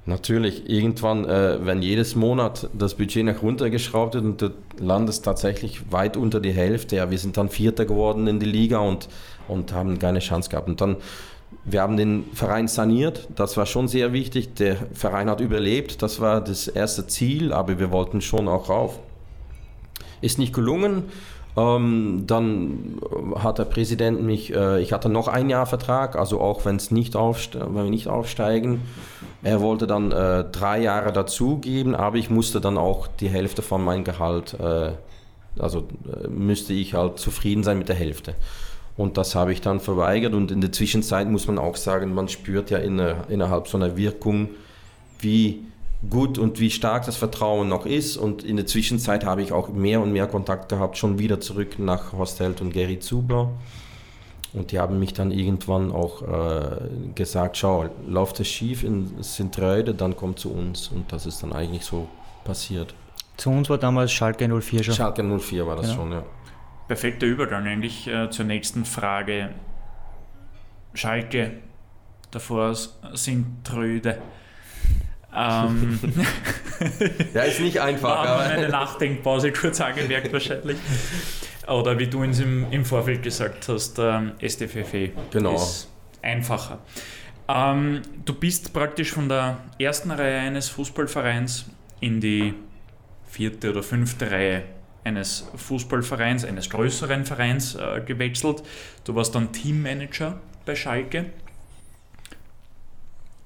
Natürlich, 0.05 0.67
irgendwann, 0.67 1.25
äh, 1.25 1.63
wenn 1.63 1.83
jedes 1.83 2.15
Monat 2.15 2.69
das 2.73 2.95
Budget 2.95 3.23
nach 3.23 3.43
runtergeschraubt 3.43 4.15
wird 4.15 4.25
und 4.25 4.41
du 4.41 4.49
landest 4.79 5.23
tatsächlich 5.23 5.91
weit 5.91 6.17
unter 6.17 6.39
die 6.39 6.51
Hälfte, 6.51 6.95
ja, 6.95 7.11
wir 7.11 7.19
sind 7.19 7.37
dann 7.37 7.49
Vierter 7.49 7.85
geworden 7.85 8.25
in 8.25 8.39
die 8.39 8.47
Liga 8.47 8.79
und, 8.79 9.09
und 9.47 9.73
haben 9.73 9.99
keine 9.99 10.17
Chance 10.17 10.49
gehabt. 10.49 10.67
Und 10.67 10.81
dann, 10.81 10.95
wir 11.65 11.83
haben 11.83 11.97
den 11.97 12.25
Verein 12.33 12.67
saniert, 12.67 13.27
das 13.35 13.57
war 13.57 13.67
schon 13.67 13.87
sehr 13.87 14.11
wichtig. 14.11 14.55
Der 14.55 14.75
Verein 14.93 15.29
hat 15.29 15.39
überlebt, 15.39 16.01
das 16.01 16.19
war 16.19 16.41
das 16.41 16.67
erste 16.67 17.05
Ziel, 17.05 17.53
aber 17.53 17.77
wir 17.77 17.91
wollten 17.91 18.21
schon 18.21 18.47
auch 18.47 18.69
rauf. 18.69 18.99
Ist 20.21 20.39
nicht 20.39 20.53
gelungen, 20.53 21.03
ähm, 21.57 22.23
dann 22.27 23.01
hat 23.35 23.59
der 23.59 23.65
Präsident 23.65 24.21
mich, 24.23 24.53
äh, 24.53 24.81
ich 24.81 24.93
hatte 24.93 25.09
noch 25.09 25.27
ein 25.27 25.49
Jahr 25.49 25.65
Vertrag, 25.65 26.15
also 26.15 26.39
auch 26.39 26.63
wenn 26.65 26.77
es 26.77 26.91
nicht 26.91 27.15
wenn 27.15 27.75
wir 27.75 27.83
nicht 27.83 28.07
aufsteigen. 28.07 28.81
Er 29.43 29.59
wollte 29.59 29.85
dann 29.85 30.11
äh, 30.11 30.45
drei 30.45 30.79
Jahre 30.81 31.11
dazugeben, 31.11 31.95
aber 31.95 32.17
ich 32.17 32.29
musste 32.29 32.61
dann 32.61 32.77
auch 32.77 33.07
die 33.07 33.27
Hälfte 33.27 33.61
von 33.61 33.83
meinem 33.83 34.03
Gehalt, 34.03 34.55
äh, 34.59 34.91
also 35.59 35.79
äh, 35.79 36.27
müsste 36.29 36.73
ich 36.73 36.93
halt 36.93 37.19
zufrieden 37.19 37.63
sein 37.63 37.77
mit 37.77 37.89
der 37.89 37.95
Hälfte. 37.97 38.35
Und 38.95 39.17
das 39.17 39.35
habe 39.35 39.51
ich 39.51 39.61
dann 39.61 39.79
verweigert 39.79 40.33
und 40.33 40.51
in 40.51 40.61
der 40.61 40.71
Zwischenzeit 40.71 41.27
muss 41.27 41.47
man 41.47 41.57
auch 41.57 41.75
sagen, 41.75 42.13
man 42.13 42.29
spürt 42.29 42.69
ja 42.69 42.77
innerhalb 42.77 43.67
so 43.67 43.77
einer 43.77 43.97
Wirkung, 43.97 44.49
wie 45.19 45.65
gut 46.09 46.37
und 46.37 46.59
wie 46.59 46.71
stark 46.71 47.05
das 47.05 47.15
Vertrauen 47.15 47.67
noch 47.67 47.85
ist. 47.85 48.17
Und 48.17 48.43
in 48.43 48.55
der 48.55 48.65
Zwischenzeit 48.65 49.25
habe 49.25 49.41
ich 49.41 49.51
auch 49.51 49.69
mehr 49.69 50.01
und 50.01 50.11
mehr 50.11 50.27
Kontakt 50.27 50.69
gehabt, 50.69 50.97
schon 50.97 51.19
wieder 51.19 51.39
zurück 51.39 51.79
nach 51.79 52.13
Hostheld 52.13 52.61
und 52.61 52.73
Gary 52.73 52.99
Zuber. 52.99 53.51
Und 54.53 54.71
die 54.71 54.79
haben 54.79 54.99
mich 54.99 55.13
dann 55.13 55.31
irgendwann 55.31 55.91
auch 55.91 56.21
äh, 56.23 56.87
gesagt, 57.15 57.57
schau, 57.57 57.89
läuft 58.05 58.39
es 58.41 58.49
schief 58.49 58.83
in 58.83 59.23
Sintreude, 59.23 59.93
dann 59.93 60.15
komm 60.15 60.35
zu 60.35 60.51
uns. 60.51 60.89
Und 60.89 61.11
das 61.11 61.25
ist 61.25 61.41
dann 61.41 61.53
eigentlich 61.53 61.85
so 61.85 62.09
passiert. 62.43 62.93
Zu 63.37 63.49
uns 63.51 63.69
war 63.69 63.77
damals 63.77 64.11
Schalke 64.11 64.47
04 64.47 64.83
schon. 64.83 64.93
Schalke 64.93 65.23
04 65.23 65.65
war 65.65 65.77
das 65.77 65.87
ja. 65.87 65.95
schon, 65.95 66.11
ja. 66.11 66.23
Perfekter 66.87 67.25
Übergang 67.25 67.65
eigentlich 67.65 68.07
äh, 68.07 68.29
zur 68.29 68.43
nächsten 68.43 68.83
Frage. 68.83 69.51
Schalke, 70.93 71.53
davor 72.31 72.75
Sintröde. 73.13 74.17
Ähm, 75.35 75.99
ja, 77.33 77.43
ist 77.43 77.59
nicht 77.59 77.79
einfach. 77.79 78.23
Da 78.23 78.29
haben 78.29 78.51
eine 78.51 78.69
Nachdenkpause 78.69 79.51
kurz 79.51 79.79
angemerkt 79.79 80.31
wahrscheinlich. 80.33 80.77
Oder 81.67 81.97
wie 81.99 82.07
du 82.07 82.21
uns 82.21 82.39
im, 82.39 82.69
im 82.71 82.83
Vorfeld 82.83 83.23
gesagt 83.23 83.67
hast, 83.69 83.97
ähm, 83.99 84.33
STFFE 84.45 85.11
genau. 85.31 85.55
ist 85.55 85.89
einfacher. 86.21 86.79
Ähm, 87.47 88.01
du 88.25 88.33
bist 88.33 88.73
praktisch 88.73 89.11
von 89.11 89.29
der 89.29 89.59
ersten 89.79 90.11
Reihe 90.11 90.39
eines 90.39 90.69
Fußballvereins 90.69 91.65
in 91.99 92.19
die 92.19 92.53
vierte 93.27 93.69
oder 93.71 93.83
fünfte 93.83 94.29
Reihe 94.29 94.63
eines 95.03 95.47
Fußballvereins, 95.55 96.45
eines 96.45 96.69
größeren 96.69 97.25
Vereins 97.25 97.75
äh, 97.75 98.01
gewechselt. 98.05 98.63
Du 99.03 99.15
warst 99.15 99.33
dann 99.35 99.51
Teammanager 99.51 100.39
bei 100.65 100.75
Schalke. 100.75 101.31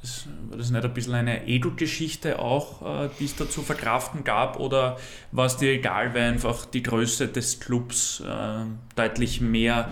Das, 0.06 0.28
war 0.50 0.58
das 0.60 0.70
nicht 0.70 0.86
ein 0.86 0.94
bisschen 0.94 1.16
eine 1.16 1.48
Ego-Geschichte 1.48 2.38
auch, 2.38 3.06
äh, 3.06 3.10
die 3.20 3.26
es 3.26 3.36
da 3.36 3.50
zu 3.50 3.64
verkraften 3.64 4.24
gab? 4.24 4.60
Oder 4.60 4.98
war 5.32 5.48
es 5.48 5.58
dir 5.58 5.72
egal, 5.72 6.14
weil 6.14 6.34
einfach 6.34 6.66
die 6.66 6.84
Größe 6.84 7.28
des 7.28 7.60
Clubs 7.60 8.20
äh, 8.20 8.66
deutlich 8.96 9.42
mehr 9.42 9.90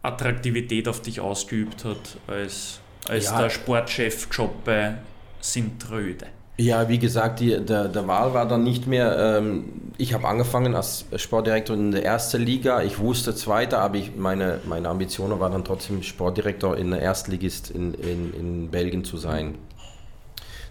Attraktivität 0.00 0.88
auf 0.88 1.02
dich 1.02 1.20
ausgeübt 1.20 1.84
hat 1.84 2.16
als, 2.26 2.80
als 3.06 3.26
ja. 3.26 3.42
der 3.42 3.50
Sportchef-Job 3.50 4.64
bei 4.64 4.96
Sintröde? 5.40 6.28
Ja, 6.56 6.88
wie 6.88 6.98
gesagt, 6.98 7.40
die, 7.40 7.58
der, 7.64 7.88
der 7.88 8.06
Wahl 8.06 8.34
war 8.34 8.46
dann 8.46 8.64
nicht 8.64 8.86
mehr. 8.86 9.38
Ähm, 9.38 9.64
ich 9.96 10.12
habe 10.12 10.28
angefangen 10.28 10.74
als 10.74 11.06
Sportdirektor 11.16 11.74
in 11.74 11.90
der 11.90 12.04
ersten 12.04 12.42
Liga. 12.42 12.82
Ich 12.82 12.98
wusste 12.98 13.34
zweiter, 13.34 13.78
aber 13.80 13.96
ich, 13.96 14.16
meine, 14.16 14.60
meine 14.68 14.88
Ambition 14.88 15.38
war 15.40 15.50
dann 15.50 15.64
trotzdem 15.64 16.02
Sportdirektor 16.02 16.76
in 16.76 16.90
der 16.90 17.00
Erstligist 17.00 17.70
in, 17.70 17.94
in, 17.94 18.34
in 18.34 18.70
Belgien 18.70 19.04
zu 19.04 19.16
sein. 19.16 19.56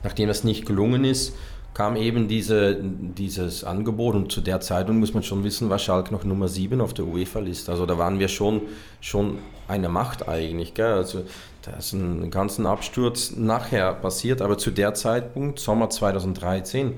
Nachdem 0.04 0.28
das 0.28 0.44
nicht 0.44 0.66
gelungen 0.66 1.04
ist, 1.06 1.36
kam 1.74 1.96
eben 1.96 2.28
diese, 2.28 2.78
dieses 2.82 3.64
Angebot 3.64 4.16
und 4.16 4.32
zu 4.32 4.42
der 4.42 4.60
Zeit 4.62 4.90
muss 4.90 5.14
man 5.14 5.24
schon 5.24 5.44
wissen, 5.44 5.70
war 5.70 5.80
Schalke 5.80 6.14
noch 6.14 6.24
Nummer 6.24 6.48
7 6.48 6.82
auf 6.82 6.94
der 6.94 7.06
UEFA-Liste. 7.06 7.72
Also 7.72 7.86
da 7.86 7.98
waren 7.98 8.20
wir 8.20 8.28
schon, 8.28 8.62
schon 9.02 9.40
eine 9.70 9.90
Macht 9.90 10.28
eigentlich. 10.28 10.74
Gell? 10.74 10.94
Also 10.94 11.24
da 11.62 11.72
ist 11.72 11.94
ein 11.94 12.32
ganzen 12.32 12.66
Absturz 12.66 13.32
nachher 13.36 13.94
passiert, 13.94 14.42
aber 14.42 14.58
zu 14.58 14.72
der 14.72 14.94
Zeitpunkt, 14.94 15.60
Sommer 15.60 15.90
2013, 15.90 16.96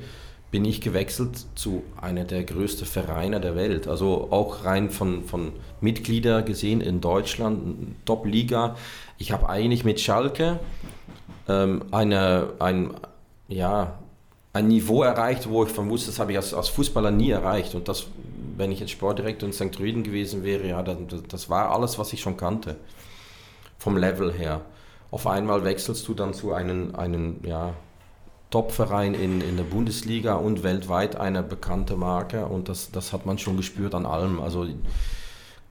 bin 0.51 0.65
ich 0.65 0.82
gewechselt 0.82 1.45
zu 1.55 1.84
einer 1.99 2.26
der 2.26 2.43
größten 2.43 2.86
Vereine 2.86 3.39
der 3.39 3.55
Welt. 3.55 3.88
Also 3.88 4.28
auch 4.32 4.65
rein 4.65 4.89
von, 4.89 5.24
von 5.24 5.53
Mitglieder 5.80 6.41
gesehen 6.41 6.82
in 6.82 6.99
Deutschland, 6.99 7.95
Top-Liga. 8.05 8.76
Ich 9.17 9.32
habe 9.32 9.47
eigentlich 9.47 9.86
mit 9.86 10.01
Schalke 10.01 10.59
ähm, 11.47 11.84
eine, 11.91 12.49
ein, 12.59 12.91
ja, 13.47 13.97
ein 14.53 14.67
Niveau 14.67 15.03
erreicht, 15.03 15.49
wo 15.49 15.63
ich 15.63 15.72
von 15.72 15.89
wusste, 15.89 16.07
das 16.11 16.19
habe 16.19 16.34
ich 16.34 16.38
als, 16.38 16.53
als 16.53 16.67
Fußballer 16.67 17.11
nie 17.11 17.32
erreicht. 17.32 17.74
Und 17.74 17.88
das, 17.88 18.07
wenn 18.58 18.72
ich 18.72 18.80
jetzt 18.80 18.91
Sportdirektor 18.91 19.47
in 19.47 19.54
St. 19.54 19.78
Rüden 19.80 20.04
gewesen 20.04 20.43
wäre, 20.43 20.68
ja, 20.68 20.82
das, 20.82 20.97
das 21.28 21.49
war 21.49 21.72
alles, 21.72 21.97
was 21.99 22.14
ich 22.14 22.22
schon 22.22 22.38
kannte. 22.38 22.78
Vom 23.78 23.97
Level 23.97 24.32
her. 24.32 24.62
Auf 25.10 25.28
einmal 25.28 25.64
wechselst 25.64 26.08
du 26.08 26.14
dann 26.14 26.34
zu 26.34 26.54
einem, 26.54 26.95
einem 26.95 27.39
ja, 27.43 27.74
Top-Verein 28.52 29.14
in, 29.14 29.41
in 29.41 29.58
der 29.58 29.64
Bundesliga 29.64 30.36
und 30.36 30.64
weltweit 30.64 31.16
eine 31.16 31.41
bekannte 31.41 31.95
Marke. 31.95 32.45
Und 32.45 32.70
das, 32.70 32.91
das 32.91 33.14
hat 33.14 33.26
man 33.26 33.38
schon 33.38 33.58
gespürt 33.58 33.95
an 33.95 34.06
allem. 34.06 34.39
Also 34.39 34.68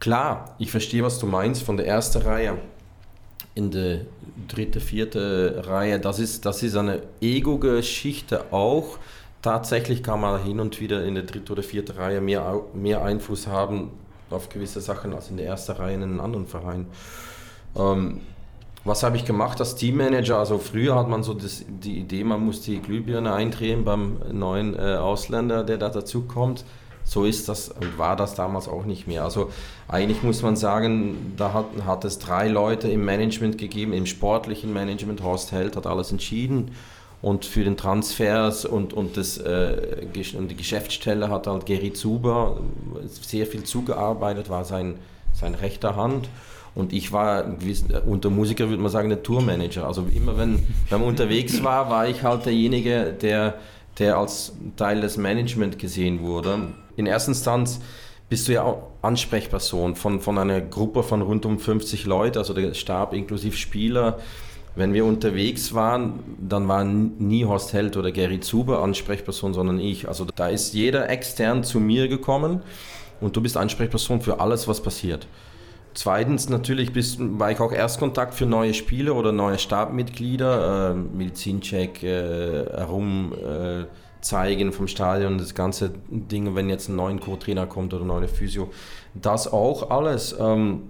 klar, 0.01 0.57
ich 0.59 0.71
verstehe, 0.71 1.05
was 1.05 1.19
du 1.19 1.27
meinst 1.27 1.63
von 1.63 1.77
der 1.77 1.87
ersten 1.87 2.23
Reihe 2.23 2.59
in 3.55 3.71
der 3.71 4.01
dritte, 4.49 4.81
vierte 4.81 5.63
Reihe, 5.67 6.01
das 6.01 6.19
ist, 6.19 6.47
das 6.47 6.63
ist 6.63 6.77
eine 6.77 7.03
Ego-Geschichte 7.21 8.53
auch. 8.53 8.99
Tatsächlich 9.43 10.03
kann 10.03 10.21
man 10.21 10.43
hin 10.43 10.61
und 10.61 10.81
wieder 10.81 11.05
in 11.05 11.15
der 11.15 11.25
dritte 11.25 11.53
oder 11.53 11.63
vierte 11.63 11.97
Reihe 11.97 12.21
mehr, 12.21 12.63
mehr 12.75 13.03
Einfluss 13.03 13.47
haben 13.47 13.91
auf 14.29 14.51
gewisse 14.51 14.81
Sachen 14.81 15.15
als 15.15 15.31
in 15.31 15.39
der 15.39 15.47
ersten 15.47 15.73
Reihe 15.73 15.95
in 15.95 16.03
einem 16.03 16.21
anderen 16.21 16.47
Verein. 16.47 16.87
Ähm, 17.75 18.21
was 18.85 19.03
habe 19.03 19.17
ich 19.17 19.25
gemacht 19.25 19.61
als 19.61 19.77
Teammanager? 19.77 20.39
Also 20.39 20.59
früher 20.59 20.95
hat 20.95 21.09
man 21.09 21.23
so 21.23 21.35
das, 21.35 21.65
die 21.69 21.99
Idee, 21.99 22.25
man 22.25 22.45
muss 22.45 22.63
die 22.63 22.81
Glühbirne 22.81 23.33
eindrehen 23.33 23.85
beim 23.85 24.19
neuen 24.31 24.75
äh, 24.79 24.97
Ausländer, 24.97 25.65
der 25.65 25.79
da 25.79 25.89
dazu 25.89 26.23
kommt. 26.23 26.65
so 27.05 27.25
ist 27.25 27.49
das 27.49 27.71
und 27.71 27.99
war 27.99 28.17
das 28.17 28.35
damals 28.35 28.69
auch 28.69 28.85
nicht 28.85 29.07
mehr. 29.07 29.25
Also 29.25 29.51
eigentlich 29.89 30.23
muss 30.23 30.43
man 30.43 30.57
sagen, 30.57 31.35
da 31.37 31.53
hat, 31.55 31.67
hat 31.87 32.05
es 32.05 32.19
drei 32.19 32.49
Leute 32.49 32.89
im 32.89 33.05
Management 33.05 33.59
gegeben, 33.59 33.95
im 33.95 34.07
sportlichen 34.07 34.73
Management. 34.73 35.23
Horst 35.23 35.53
Held 35.53 35.77
hat 35.77 35.87
alles 35.87 36.13
entschieden 36.13 36.73
und 37.23 37.45
für 37.45 37.65
den 37.65 37.77
Transfers 37.77 38.65
und, 38.65 38.95
und, 38.95 39.17
das, 39.17 39.37
äh, 39.39 40.07
und 40.37 40.51
die 40.51 40.57
Geschäftsstelle 40.57 41.29
hat 41.29 41.47
halt 41.47 41.67
Geri 41.67 41.93
Zuber 41.93 42.61
sehr 43.05 43.47
viel 43.47 43.65
zugearbeitet, 43.65 44.49
war 44.49 44.65
sein, 44.65 44.95
sein 45.35 45.55
rechter 45.55 45.97
Hand. 45.97 46.29
Und 46.75 46.93
ich 46.93 47.13
war, 47.13 47.45
unter 48.07 48.31
Musiker 48.31 48.69
würde 48.69 48.81
man 48.81 48.93
sagen, 48.93 49.09
der 49.09 49.23
Tourmanager. 49.23 49.87
Also 49.87 50.07
immer 50.15 50.39
wenn, 50.39 50.67
wenn 50.89 51.01
man 51.01 51.09
unterwegs 51.09 51.63
war, 51.65 51.91
war 51.91 52.09
ich 52.09 52.23
halt 52.23 52.47
derjenige, 52.47 53.13
der, 53.21 53.57
der 53.99 54.17
als 54.17 54.53
Teil 54.77 55.01
des 55.01 55.17
Management 55.17 55.79
gesehen 55.79 56.21
wurde. 56.21 56.69
In 56.97 57.07
erster 57.07 57.31
Instanz 57.31 57.81
bist 58.29 58.47
du 58.47 58.53
ja 58.53 58.63
auch 58.63 58.85
Ansprechperson 59.03 59.97
von, 59.97 60.21
von 60.21 60.39
einer 60.39 60.61
Gruppe 60.61 61.03
von 61.03 61.21
rund 61.21 61.45
um 61.45 61.59
50 61.59 62.07
Leuten, 62.07 62.39
also 62.39 62.55
der 62.55 62.73
Stab 62.75 63.13
inklusive 63.13 63.57
Spieler. 63.57 64.19
Wenn 64.77 64.95
wir 64.95 65.05
unterwegs 65.05 65.75
waren, 65.75 66.21
dann 66.41 66.69
war 66.69 66.85
nie 66.85 67.45
Horst 67.45 67.73
Held 67.73 67.97
oder 67.97 68.13
Gary 68.13 68.41
Zuber 68.41 68.83
Ansprechperson, 68.83 69.53
sondern 69.53 69.81
ich. 69.81 70.09
Also 70.09 70.27
da 70.35 70.49
ist 70.49 70.75
jeder 70.75 71.09
extern 71.09 71.65
zu 71.65 71.81
mir 71.81 72.09
gekommen 72.09 72.63
und 73.21 73.37
du 73.37 73.41
bist 73.41 73.57
Ansprechperson 73.57 74.21
für 74.21 74.41
alles, 74.41 74.69
was 74.69 74.81
passiert. 74.81 75.27
Zweitens 75.93 76.49
natürlich 76.49 76.93
bist, 76.93 77.19
war 77.19 77.51
ich 77.51 77.59
auch 77.59 77.73
Erstkontakt 77.73 78.35
für 78.35 78.47
neue 78.47 78.75
Spieler 78.75 79.17
oder 79.17 79.33
neue 79.33 79.59
Stabmitglieder, 79.59 80.93
äh, 80.93 80.95
Medizincheck, 80.95 82.03
äh, 82.05 82.67
herum 82.77 83.33
äh, 83.35 83.87
zeigen 84.21 84.73
vom 84.73 84.87
Stadion, 84.87 85.39
das 85.39 85.55
ganze 85.55 85.93
Ding, 86.09 86.55
wenn 86.55 86.69
jetzt 86.69 86.89
ein 86.89 86.97
neuer 86.97 87.19
Co-Trainer 87.19 87.67
kommt 87.67 87.93
oder 87.93 88.05
neue 88.05 88.29
Physio, 88.29 88.71
das 89.15 89.53
auch 89.53 89.91
alles. 89.91 90.37
Ähm, 90.39 90.83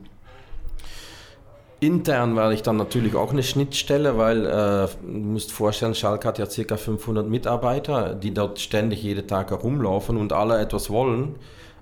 Intern 1.81 2.37
war 2.37 2.53
ich 2.53 2.63
dann 2.63 2.77
natürlich 2.77 3.15
auch 3.15 3.33
eine 3.33 3.43
Schnittstelle, 3.43 4.19
weil 4.19 4.47
äh, 4.47 4.89
du 5.03 5.19
musst 5.19 5.51
vorstellen, 5.51 5.95
Schalke 5.95 6.29
hat 6.29 6.39
ja 6.39 6.47
ca. 6.47 6.77
500 6.77 7.27
Mitarbeiter, 7.27 8.15
die 8.15 8.33
dort 8.35 8.59
ständig 8.61 9.03
jeden 9.03 9.27
Tag 9.27 9.51
herumlaufen 9.51 10.17
und 10.17 10.33
alle 10.33 10.61
etwas 10.61 10.91
wollen 10.91 11.37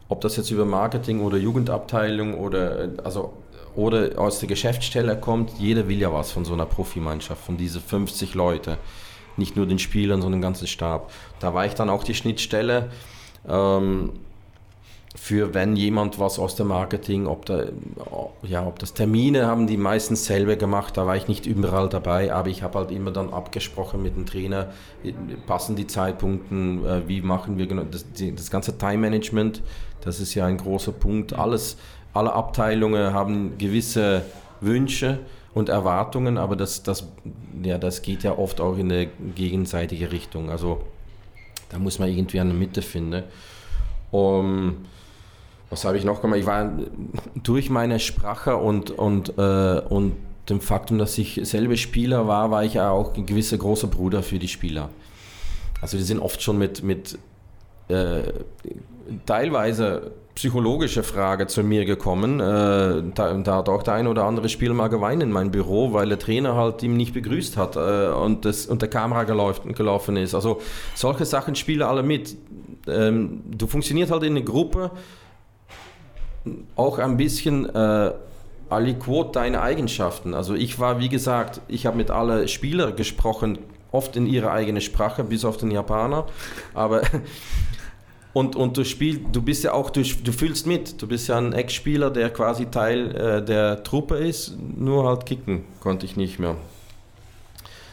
ob 0.09 0.21
das 0.23 0.37
jetzt 0.37 0.51
über 0.51 0.65
Marketing 0.65 1.21
oder 1.21 1.37
Jugendabteilung 1.37 2.35
oder, 2.35 2.89
also, 3.05 3.35
oder 3.77 4.19
aus 4.19 4.41
der 4.41 4.49
Geschäftsstelle 4.49 5.19
kommt, 5.19 5.53
jeder 5.59 5.89
will 5.89 5.99
ja 5.99 6.13
was 6.13 6.33
von 6.33 6.45
so 6.45 6.55
einer 6.55 6.67
Profimannschaft, 6.67 7.45
von 7.45 7.57
diesen 7.57 7.83
50 7.83 8.35
Leute. 8.35 8.79
Nicht 9.37 9.57
nur 9.57 9.67
den 9.67 9.79
Spielern, 9.79 10.21
sondern 10.21 10.41
den 10.41 10.43
ganzen 10.43 10.67
Stab. 10.67 11.13
Da 11.41 11.55
war 11.55 11.67
ich 11.67 11.75
dann 11.75 11.91
auch 11.91 12.03
die 12.03 12.15
Schnittstelle. 12.15 12.91
Ähm, 13.47 14.15
für 15.21 15.53
wenn 15.53 15.77
jemand 15.77 16.19
was 16.19 16.39
aus 16.39 16.55
dem 16.55 16.69
Marketing, 16.69 17.27
ob, 17.27 17.45
da, 17.45 17.64
ja, 18.43 18.66
ob 18.66 18.79
das 18.79 18.95
Termine 18.95 19.47
haben 19.47 19.66
die 19.66 19.77
meistens 19.77 20.25
selber 20.25 20.57
gemacht, 20.57 20.97
da 20.97 21.07
war 21.07 21.16
ich 21.16 21.29
nicht 21.29 21.45
überall 21.45 21.89
dabei, 21.89 22.33
aber 22.33 22.49
ich 22.49 22.62
habe 22.62 22.79
halt 22.79 22.91
immer 22.91 23.11
dann 23.11 23.33
abgesprochen 23.33 24.03
mit 24.03 24.16
dem 24.16 24.27
Trainer, 24.27 24.69
passen 25.47 25.77
die 25.77 25.87
Zeitpunkten, 25.87 26.87
äh, 26.87 27.09
wie 27.09 27.21
machen 27.21 27.59
wir 27.59 27.66
genau, 27.66 27.83
das, 27.83 28.07
das 28.14 28.51
ganze 28.51 28.79
Time-Management, 28.79 29.62
das 30.01 30.21
ist 30.21 30.35
ja 30.35 30.47
ein 30.47 30.57
großer 30.57 30.93
Punkt. 30.93 31.33
Alles, 31.33 31.77
alle 32.14 32.33
Abteilungen 32.33 33.12
haben 33.12 33.59
gewisse 33.59 34.23
Wünsche 34.61 35.19
und 35.53 35.69
Erwartungen, 35.69 36.39
aber 36.39 36.57
das, 36.57 36.85
das, 36.85 37.07
ja, 37.62 37.77
das 37.77 38.03
geht 38.03 38.23
ja 38.23 38.39
oft 38.39 38.61
auch 38.61 38.79
in 38.79 38.91
eine 38.91 39.09
gegenseitige 39.35 40.12
Richtung. 40.12 40.49
Also 40.49 40.81
da 41.71 41.79
muss 41.79 41.99
man 41.99 42.09
irgendwie 42.09 42.41
eine 42.41 42.55
Mitte 42.55 42.83
finden. 42.83 43.25
Um, 44.11 44.87
was 45.71 45.85
habe 45.85 45.99
ich 45.99 46.05
noch 46.05 46.23
gemacht? 46.23 46.41
Ich 46.41 46.47
war 46.47 46.71
durch 47.35 47.71
meine 47.71 47.99
Sprache 48.01 48.57
und, 48.57 48.91
und, 48.91 49.37
äh, 49.39 49.81
und 49.89 50.14
dem 50.49 50.61
Faktum, 50.61 50.99
dass 50.99 51.19
ich 51.19 51.41
selber 51.43 51.77
Spieler 51.77 52.27
war, 52.27 52.51
war 52.51 52.64
ich 52.64 52.75
ja 52.75 52.91
auch 52.91 53.14
ein 53.14 53.27
gewisser 53.27 53.59
großer 53.59 53.89
Bruder 53.89 54.23
für 54.23 54.39
die 54.39 54.49
Spieler. 54.49 54.89
Also 55.81 55.97
die 55.97 56.03
sind 56.03 56.21
oft 56.21 56.43
schon 56.43 56.59
mit, 56.59 56.83
mit 56.83 57.19
äh, 57.89 58.23
teilweise 59.27 60.12
psychologische 60.35 61.03
Frage 61.03 61.49
zu 61.49 61.62
mir 61.64 61.85
gekommen. 61.85 62.39
Äh, 62.39 63.03
da, 63.14 63.35
da, 63.35 63.57
hat 63.57 63.69
auch 63.69 63.83
der 63.83 63.95
ein 63.95 64.07
oder 64.07 64.25
andere 64.25 64.49
Spieler 64.49 64.75
mal 64.75 64.89
geweint 64.89 65.23
in 65.23 65.33
mein 65.33 65.51
Büro, 65.51 65.93
weil 65.93 66.09
der 66.09 66.19
Trainer 66.19 66.55
halt 66.55 66.83
ihm 66.83 66.97
nicht 66.97 67.12
begrüßt 67.12 67.57
hat 67.57 67.77
äh, 67.77 68.09
und, 68.09 68.45
das, 68.45 68.66
und 68.66 68.81
der 68.81 68.89
Kamera 68.89 69.25
gelaufen, 69.25 69.75
gelaufen 69.75 70.16
ist. 70.16 70.35
Also 70.35 70.61
solche 70.95 71.25
Sachen 71.25 71.57
spielen 71.57 71.83
alle 71.83 72.03
mit. 72.03 72.37
Ähm, 72.87 73.43
du 73.51 73.66
funktionierst 73.66 74.12
halt 74.12 74.23
in 74.23 74.37
einer 74.37 74.45
Gruppe 74.45 74.93
auch 76.77 76.99
ein 76.99 77.17
bisschen 77.17 77.67
äh, 77.75 78.13
aliquot 78.71 79.35
deine 79.35 79.63
Eigenschaften. 79.63 80.35
Also 80.35 80.55
ich 80.55 80.79
war, 80.79 81.01
wie 81.01 81.09
gesagt, 81.09 81.61
ich 81.69 81.87
habe 81.87 81.97
mit 81.97 82.11
allen 82.11 82.49
Spielern 82.49 82.97
gesprochen, 82.97 83.59
oft 83.93 84.17
in 84.17 84.27
ihrer 84.27 84.53
eigenen 84.53 84.83
Sprache, 84.83 85.25
bis 85.25 85.45
auf 85.45 85.57
den 85.57 85.71
Japaner. 85.71 86.27
Aber 86.75 87.03
und, 88.33 88.57
und 88.57 88.77
du 88.77 88.85
spielst, 88.85 89.23
du 89.33 89.43
bist 89.43 89.65
ja 89.65 89.73
auch, 89.73 89.91
du, 89.91 90.03
du 90.03 90.33
fühlst 90.33 90.67
mit. 90.67 91.01
Du 91.01 91.07
bist 91.07 91.29
ja 91.29 91.39
ein 91.39 91.53
Ex-Spieler, 91.53 92.11
der 92.11 92.31
quasi 92.31 92.67
Teil 92.67 93.15
äh, 93.17 93.45
der 93.45 93.83
Truppe 93.83 94.17
ist, 94.17 94.57
nur 94.77 95.07
halt 95.09 95.27
kicken 95.27 95.65
konnte 95.81 96.07
ich 96.07 96.17
nicht 96.17 96.39
mehr. 96.39 96.57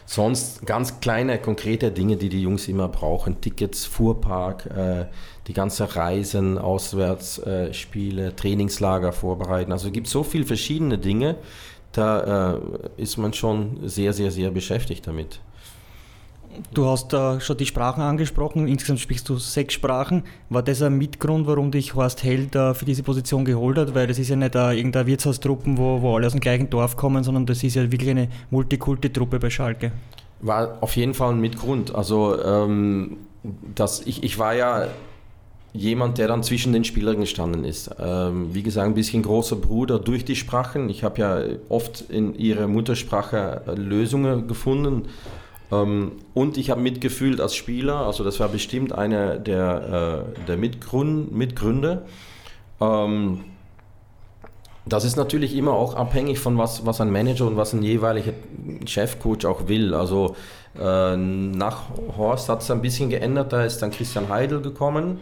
Sonst 0.08 0.64
ganz 0.64 1.00
kleine, 1.00 1.38
konkrete 1.38 1.90
Dinge, 1.90 2.16
die 2.16 2.28
die 2.28 2.40
Jungs 2.40 2.68
immer 2.68 2.88
brauchen. 2.88 3.40
Tickets, 3.40 3.86
Fuhrpark, 3.86 4.66
äh, 4.66 5.06
die 5.46 5.52
ganze 5.52 5.94
Reisen, 5.94 6.58
Auswärtsspiele, 6.58 8.26
äh, 8.26 8.32
Trainingslager 8.32 9.12
vorbereiten. 9.12 9.72
Also 9.72 9.88
es 9.88 9.92
gibt 9.92 10.08
so 10.08 10.22
viele 10.22 10.44
verschiedene 10.44 10.98
Dinge, 10.98 11.36
da 11.92 12.54
äh, 12.54 12.60
ist 12.96 13.16
man 13.16 13.32
schon 13.32 13.88
sehr, 13.88 14.12
sehr, 14.12 14.30
sehr 14.30 14.50
beschäftigt 14.50 15.06
damit. 15.06 15.40
Du 16.72 16.86
hast 16.86 17.12
äh, 17.12 17.38
schon 17.40 17.58
die 17.58 17.66
Sprachen 17.66 18.02
angesprochen, 18.02 18.66
insgesamt 18.66 19.00
sprichst 19.00 19.28
du 19.28 19.36
sechs 19.36 19.74
Sprachen. 19.74 20.24
War 20.48 20.62
das 20.62 20.82
ein 20.82 20.96
Mitgrund, 20.96 21.46
warum 21.46 21.70
dich 21.70 21.94
Horst 21.94 22.24
Held 22.24 22.52
für 22.52 22.84
diese 22.84 23.02
Position 23.02 23.44
geholt 23.44 23.76
hat? 23.78 23.94
Weil 23.94 24.06
das 24.06 24.18
ist 24.18 24.30
ja 24.30 24.36
nicht 24.36 24.54
irgendeine 24.54 25.06
Wirtshaustruppe, 25.06 25.76
wo, 25.76 26.00
wo 26.00 26.16
alle 26.16 26.26
aus 26.26 26.32
dem 26.32 26.40
gleichen 26.40 26.70
Dorf 26.70 26.96
kommen, 26.96 27.22
sondern 27.24 27.46
das 27.46 27.62
ist 27.62 27.74
ja 27.74 27.90
wirklich 27.92 28.10
eine 28.10 28.28
Multikulti-Truppe 28.50 29.38
bei 29.38 29.50
Schalke. 29.50 29.92
War 30.40 30.78
auf 30.80 30.96
jeden 30.96 31.14
Fall 31.14 31.32
ein 31.32 31.40
Mitgrund. 31.40 31.94
Also 31.94 32.42
ähm, 32.42 33.18
das, 33.74 34.00
ich, 34.06 34.22
ich 34.22 34.38
war 34.38 34.54
ja 34.54 34.88
jemand, 35.76 36.18
der 36.18 36.28
dann 36.28 36.42
zwischen 36.42 36.72
den 36.72 36.84
Spielern 36.84 37.20
gestanden 37.20 37.64
ist. 37.64 37.90
Ähm, 37.98 38.54
wie 38.54 38.62
gesagt, 38.62 38.86
ein 38.86 38.94
bisschen 38.94 39.22
großer 39.22 39.56
Bruder 39.56 39.98
durch 39.98 40.24
die 40.24 40.36
Sprachen. 40.36 40.88
Ich 40.88 41.04
habe 41.04 41.20
ja 41.20 41.40
oft 41.68 42.02
in 42.10 42.34
ihrer 42.34 42.66
Muttersprache 42.66 43.62
äh, 43.66 43.72
Lösungen 43.74 44.48
gefunden 44.48 45.08
ähm, 45.72 46.12
und 46.34 46.56
ich 46.56 46.70
habe 46.70 46.80
mitgefühlt 46.80 47.40
als 47.40 47.54
Spieler, 47.54 48.06
also 48.06 48.22
das 48.22 48.38
war 48.38 48.48
bestimmt 48.48 48.92
einer 48.92 49.36
der, 49.36 50.24
äh, 50.38 50.46
der 50.46 50.56
Mitgrund, 50.56 51.34
Mitgründe. 51.34 52.02
Ähm, 52.80 53.44
das 54.84 55.04
ist 55.04 55.16
natürlich 55.16 55.56
immer 55.56 55.72
auch 55.72 55.94
abhängig 55.94 56.38
von 56.38 56.56
was, 56.58 56.86
was 56.86 57.00
ein 57.00 57.10
Manager 57.10 57.48
und 57.48 57.56
was 57.56 57.72
ein 57.72 57.82
jeweiliger 57.82 58.32
Chefcoach 58.84 59.44
auch 59.44 59.66
will. 59.66 59.94
Also 59.94 60.36
äh, 60.78 61.16
nach 61.16 61.88
Horst 62.16 62.48
hat 62.48 62.62
es 62.62 62.70
ein 62.70 62.82
bisschen 62.82 63.10
geändert, 63.10 63.52
da 63.52 63.64
ist 63.64 63.82
dann 63.82 63.90
Christian 63.90 64.28
Heidel 64.28 64.60
gekommen. 64.60 65.18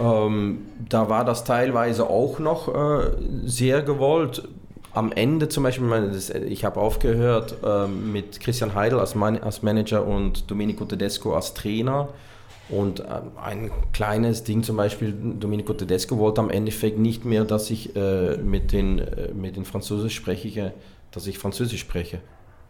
Ähm, 0.00 0.66
da 0.88 1.08
war 1.08 1.24
das 1.24 1.44
teilweise 1.44 2.08
auch 2.08 2.38
noch 2.38 2.68
äh, 2.68 3.12
sehr 3.44 3.82
gewollt 3.82 4.48
am 4.94 5.10
Ende 5.10 5.48
zum 5.48 5.64
Beispiel, 5.64 6.12
ich 6.48 6.64
habe 6.64 6.80
aufgehört 6.80 7.56
ähm, 7.64 8.12
mit 8.12 8.38
Christian 8.38 8.74
Heidel 8.74 9.00
als, 9.00 9.16
als 9.16 9.62
Manager 9.62 10.06
und 10.06 10.48
Domenico 10.50 10.84
Tedesco 10.84 11.34
als 11.34 11.52
Trainer. 11.52 12.08
Und 12.68 13.00
ähm, 13.00 13.32
ein 13.42 13.70
kleines 13.92 14.44
Ding 14.44 14.62
zum 14.62 14.76
Beispiel, 14.76 15.12
Domenico 15.12 15.74
Tedesco 15.74 16.16
wollte 16.18 16.40
am 16.40 16.48
Endeffekt 16.48 16.98
nicht 16.98 17.24
mehr, 17.24 17.44
dass 17.44 17.70
ich 17.70 17.94
äh, 17.96 18.36
mit, 18.38 18.72
den, 18.72 19.00
äh, 19.00 19.34
mit 19.34 19.56
den 19.56 19.64
Französisch 19.64 20.14
spreche, 20.14 20.72
dass 21.10 21.26
ich 21.26 21.38
Französisch 21.38 21.80
spreche. 21.80 22.20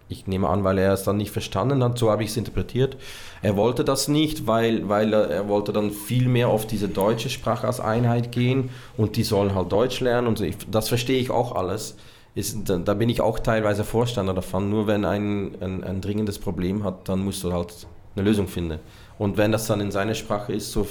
Ich 0.08 0.26
nehme 0.26 0.48
an, 0.48 0.64
weil 0.64 0.78
er 0.78 0.92
es 0.92 1.04
dann 1.04 1.16
nicht 1.16 1.30
verstanden 1.30 1.82
hat, 1.82 1.98
so 1.98 2.10
habe 2.10 2.22
ich 2.22 2.30
es 2.30 2.36
interpretiert. 2.36 2.96
Er 3.40 3.56
wollte 3.56 3.84
das 3.84 4.08
nicht, 4.08 4.46
weil, 4.46 4.88
weil 4.88 5.12
er, 5.12 5.30
er, 5.30 5.48
wollte 5.48 5.72
dann 5.72 5.90
viel 5.90 6.28
mehr 6.28 6.48
auf 6.48 6.66
diese 6.66 6.88
deutsche 6.88 7.30
Sprache 7.30 7.66
als 7.66 7.80
Einheit 7.80 8.30
gehen 8.30 8.70
und 8.96 9.16
die 9.16 9.24
sollen 9.24 9.54
halt 9.54 9.72
Deutsch 9.72 10.00
lernen 10.00 10.26
und 10.26 10.38
so. 10.38 10.44
Ich, 10.44 10.56
das 10.70 10.88
verstehe 10.88 11.18
ich 11.18 11.30
auch 11.30 11.54
alles 11.54 11.96
ist, 12.34 12.68
da, 12.68 12.78
da, 12.78 12.94
bin 12.94 13.08
ich 13.08 13.20
auch 13.20 13.38
teilweise 13.38 13.84
Vorstander 13.84 14.34
davon. 14.34 14.68
Nur 14.68 14.86
wenn 14.86 15.04
ein, 15.04 15.56
ein, 15.60 15.84
ein, 15.84 16.00
dringendes 16.00 16.38
Problem 16.38 16.84
hat, 16.84 17.08
dann 17.08 17.24
musst 17.24 17.44
du 17.44 17.52
halt 17.52 17.86
eine 18.16 18.24
Lösung 18.24 18.48
finden. 18.48 18.80
Und 19.18 19.36
wenn 19.36 19.52
das 19.52 19.66
dann 19.66 19.80
in 19.80 19.92
seiner 19.92 20.14
Sprache 20.14 20.52
ist, 20.52 20.72
so, 20.72 20.86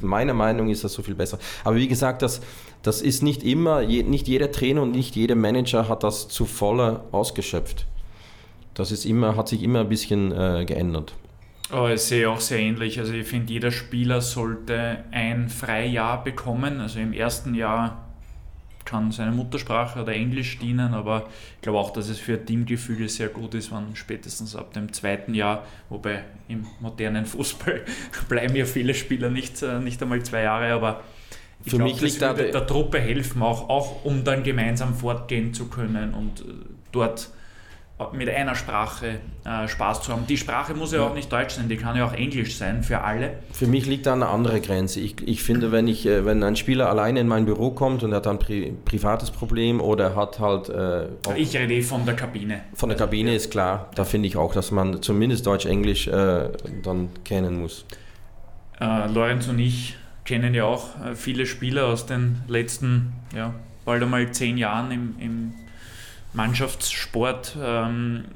meiner 0.00 0.32
Meinung 0.32 0.70
ist 0.70 0.84
das 0.84 0.94
so 0.94 1.02
viel 1.02 1.14
besser. 1.14 1.38
Aber 1.64 1.76
wie 1.76 1.88
gesagt, 1.88 2.22
das, 2.22 2.40
das 2.82 3.02
ist 3.02 3.22
nicht 3.22 3.42
immer, 3.42 3.82
je, 3.82 4.02
nicht 4.02 4.26
jeder 4.28 4.50
Trainer 4.50 4.82
und 4.82 4.92
nicht 4.92 5.14
jeder 5.16 5.34
Manager 5.34 5.88
hat 5.88 6.02
das 6.02 6.28
zu 6.28 6.46
voller 6.46 7.04
ausgeschöpft. 7.12 7.86
Das 8.76 8.92
ist 8.92 9.06
immer, 9.06 9.36
hat 9.36 9.48
sich 9.48 9.62
immer 9.62 9.80
ein 9.80 9.88
bisschen 9.88 10.32
äh, 10.32 10.66
geändert. 10.66 11.14
Oh, 11.72 11.88
ich 11.88 12.02
sehe 12.02 12.30
auch 12.30 12.40
sehr 12.40 12.58
ähnlich. 12.58 13.00
Also 13.00 13.14
ich 13.14 13.26
finde, 13.26 13.52
jeder 13.52 13.70
Spieler 13.72 14.20
sollte 14.20 14.98
ein 15.10 15.48
Freijahr 15.48 16.22
bekommen. 16.22 16.80
Also 16.80 17.00
im 17.00 17.14
ersten 17.14 17.54
Jahr 17.54 18.06
kann 18.84 19.10
seine 19.10 19.32
Muttersprache 19.32 20.02
oder 20.02 20.12
Englisch 20.12 20.58
dienen, 20.58 20.94
aber 20.94 21.26
ich 21.56 21.62
glaube 21.62 21.78
auch, 21.78 21.90
dass 21.90 22.08
es 22.08 22.20
für 22.20 22.44
Teamgefüge 22.44 23.08
sehr 23.08 23.28
gut 23.28 23.54
ist, 23.54 23.72
wenn 23.72 23.96
spätestens 23.96 24.54
ab 24.54 24.74
dem 24.74 24.92
zweiten 24.92 25.34
Jahr, 25.34 25.64
wobei 25.88 26.22
im 26.46 26.66
modernen 26.78 27.26
Fußball 27.26 27.80
bleiben 28.28 28.54
ja 28.54 28.64
viele 28.64 28.94
Spieler 28.94 29.28
nicht, 29.30 29.60
äh, 29.62 29.80
nicht 29.80 30.00
einmal 30.02 30.22
zwei 30.22 30.42
Jahre, 30.42 30.72
aber 30.72 31.02
ich 31.64 31.72
glaube, 31.72 31.90
das 31.90 32.00
liegt 32.00 32.20
würde 32.20 32.50
der 32.52 32.66
Truppe 32.66 33.00
helfen, 33.00 33.42
auch, 33.42 33.68
auch 33.68 34.04
um 34.04 34.22
dann 34.22 34.44
gemeinsam 34.44 34.94
fortgehen 34.94 35.52
zu 35.52 35.66
können 35.66 36.14
und 36.14 36.42
äh, 36.42 36.44
dort 36.92 37.30
mit 38.12 38.28
einer 38.28 38.54
Sprache 38.54 39.20
äh, 39.44 39.66
Spaß 39.66 40.02
zu 40.02 40.12
haben. 40.12 40.26
Die 40.26 40.36
Sprache 40.36 40.74
muss 40.74 40.92
ja, 40.92 40.98
ja, 40.98 41.06
auch 41.06 41.14
nicht 41.14 41.32
Deutsch 41.32 41.54
sein, 41.54 41.68
die 41.68 41.76
kann 41.76 41.96
ja 41.96 42.04
auch 42.04 42.12
Englisch 42.12 42.56
sein 42.56 42.82
für 42.82 43.00
alle. 43.00 43.38
Für 43.52 43.66
mich 43.66 43.86
liegt 43.86 44.04
da 44.04 44.12
eine 44.12 44.28
andere 44.28 44.60
Grenze. 44.60 45.00
Ich, 45.00 45.16
ich 45.26 45.42
finde, 45.42 45.72
wenn, 45.72 45.88
ich, 45.88 46.04
äh, 46.04 46.26
wenn 46.26 46.42
ein 46.42 46.56
Spieler 46.56 46.90
alleine 46.90 47.20
in 47.20 47.28
mein 47.28 47.46
Büro 47.46 47.70
kommt 47.70 48.02
und 48.02 48.12
er 48.12 48.16
hat 48.16 48.26
ein 48.26 48.38
pri 48.38 48.74
privates 48.84 49.30
Problem 49.30 49.80
oder 49.80 50.14
hat 50.14 50.38
halt... 50.40 50.68
Äh, 50.68 51.06
ich 51.36 51.56
rede 51.56 51.72
eh 51.72 51.82
von 51.82 52.04
der 52.04 52.16
Kabine. 52.16 52.60
Von 52.74 52.90
der 52.90 52.98
Kabine 52.98 53.34
ist 53.34 53.50
klar. 53.50 53.90
Da 53.94 54.04
finde 54.04 54.28
ich 54.28 54.36
auch, 54.36 54.52
dass 54.52 54.70
man 54.70 55.00
zumindest 55.00 55.46
Deutsch-Englisch 55.46 56.08
äh, 56.08 56.50
dann 56.82 57.08
kennen 57.24 57.60
muss. 57.60 57.86
Äh, 58.78 59.10
Lorenz 59.10 59.48
und 59.48 59.58
ich 59.58 59.96
kennen 60.26 60.52
ja 60.52 60.64
auch 60.64 60.88
äh, 61.02 61.14
viele 61.14 61.46
Spieler 61.46 61.86
aus 61.86 62.04
den 62.04 62.42
letzten, 62.46 63.14
ja, 63.34 63.54
bald 63.86 64.02
einmal 64.02 64.30
zehn 64.32 64.58
Jahren 64.58 64.90
im, 64.90 65.14
im 65.18 65.54
Mannschaftssport. 66.36 67.56
Ähm, 67.60 68.26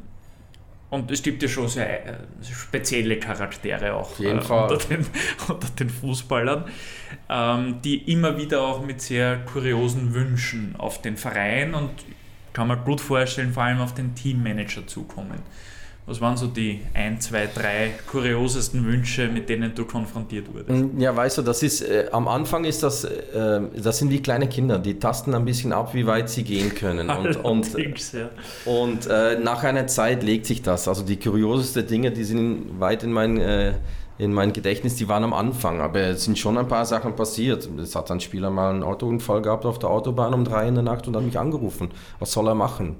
und 0.91 1.09
es 1.13 1.23
gibt 1.23 1.41
ja 1.43 1.49
schon 1.49 1.69
sehr 1.69 2.07
äh, 2.07 2.15
spezielle 2.43 3.21
Charaktere 3.21 3.95
auch 3.95 4.19
äh, 4.19 4.33
unter, 4.33 4.77
den, 4.77 5.07
unter, 5.49 5.69
den, 5.79 5.89
Fußballern, 5.89 6.65
ähm, 7.29 7.81
die 7.83 8.13
immer 8.13 8.37
wieder 8.37 8.63
auch 8.63 8.85
mit 8.85 9.01
sehr 9.01 9.39
kuriosen 9.45 10.15
Wünschen 10.15 10.75
auf 10.77 11.01
den 11.01 11.17
Verein 11.17 11.75
und 11.75 11.91
kann 12.53 12.67
man 12.67 12.85
gut 12.85 13.01
vorstellen, 13.01 13.53
vor 13.53 13.63
allem 13.63 13.81
auf 13.81 13.95
den 13.95 14.17
Teammanager 14.17 14.85
zukommen. 14.89 15.43
Was 16.11 16.21
waren 16.21 16.37
so 16.37 16.49
die 16.49 16.81
ein, 16.93 17.21
zwei, 17.21 17.47
drei 17.47 17.93
kuriosesten 18.11 18.85
Wünsche, 18.85 19.29
mit 19.29 19.49
denen 19.49 19.73
du 19.77 19.85
konfrontiert 19.85 20.53
wurdest? 20.53 20.71
Mm, 20.71 21.01
ja, 21.01 21.15
weißt 21.15 21.39
du, 21.39 21.43
das 21.43 21.63
ist 21.63 21.83
äh, 21.83 22.09
am 22.11 22.27
Anfang 22.27 22.65
ist 22.65 22.83
das, 22.83 23.05
äh, 23.05 23.61
das 23.77 23.99
sind 23.99 24.11
wie 24.11 24.21
kleine 24.21 24.49
Kinder, 24.49 24.81
die 24.81 24.99
tasten 24.99 25.37
ein 25.37 25.45
bisschen 25.45 25.73
ab, 25.73 25.95
wie 25.95 26.09
weit 26.09 26.29
sie 26.29 26.43
gehen 26.43 26.75
können. 26.75 27.09
Und, 27.21 27.45
und, 27.45 28.13
ja. 28.13 28.31
und 28.65 29.07
äh, 29.07 29.39
nach 29.39 29.63
einer 29.63 29.87
Zeit 29.87 30.23
legt 30.23 30.47
sich 30.47 30.63
das. 30.63 30.89
Also 30.89 31.05
die 31.05 31.17
kuriosesten 31.17 31.87
Dinge, 31.87 32.11
die 32.11 32.25
sind 32.25 32.81
weit 32.81 33.05
in 33.05 33.13
mein 33.13 33.39
äh, 33.39 33.75
in 34.19 34.33
mein 34.33 34.53
Gedächtnis, 34.53 34.97
die 34.97 35.09
waren 35.09 35.25
am 35.25 35.33
Anfang, 35.33 35.81
aber 35.81 36.01
es 36.01 36.25
sind 36.25 36.39
schon 36.39 36.59
ein 36.59 36.69
paar 36.69 36.85
Sachen 36.85 37.17
passiert. 37.17 37.69
Es 37.79 37.95
hat 37.95 38.11
ein 38.11 38.21
Spieler 38.21 38.51
mal 38.51 38.71
einen 38.71 38.83
Autounfall 38.83 39.41
gehabt 39.43 39.65
auf 39.65 39.79
der 39.79 39.89
Autobahn 39.89 40.35
um 40.35 40.45
drei 40.45 40.69
in 40.69 40.75
der 40.75 40.85
Nacht 40.85 41.09
und 41.09 41.17
hat 41.17 41.23
mich 41.23 41.39
angerufen. 41.39 41.91
Was 42.19 42.33
soll 42.33 42.49
er 42.49 42.55
machen? 42.55 42.97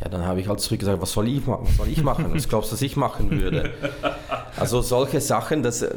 Ja, 0.00 0.08
dann 0.10 0.26
habe 0.26 0.40
ich 0.40 0.48
halt 0.48 0.60
zurückgesagt, 0.60 1.00
was 1.00 1.12
soll 1.12 1.28
ich 1.28 1.46
machen? 1.46 1.64
Was 1.66 1.76
soll 1.76 1.88
ich 1.88 2.02
machen? 2.02 2.26
Was 2.34 2.48
glaubst 2.48 2.70
du, 2.70 2.74
dass 2.74 2.82
ich 2.82 2.96
machen 2.96 3.30
würde? 3.30 3.70
Also 4.56 4.82
solche 4.82 5.20
Sachen, 5.20 5.62
das 5.62 5.82
äh, 5.82 5.94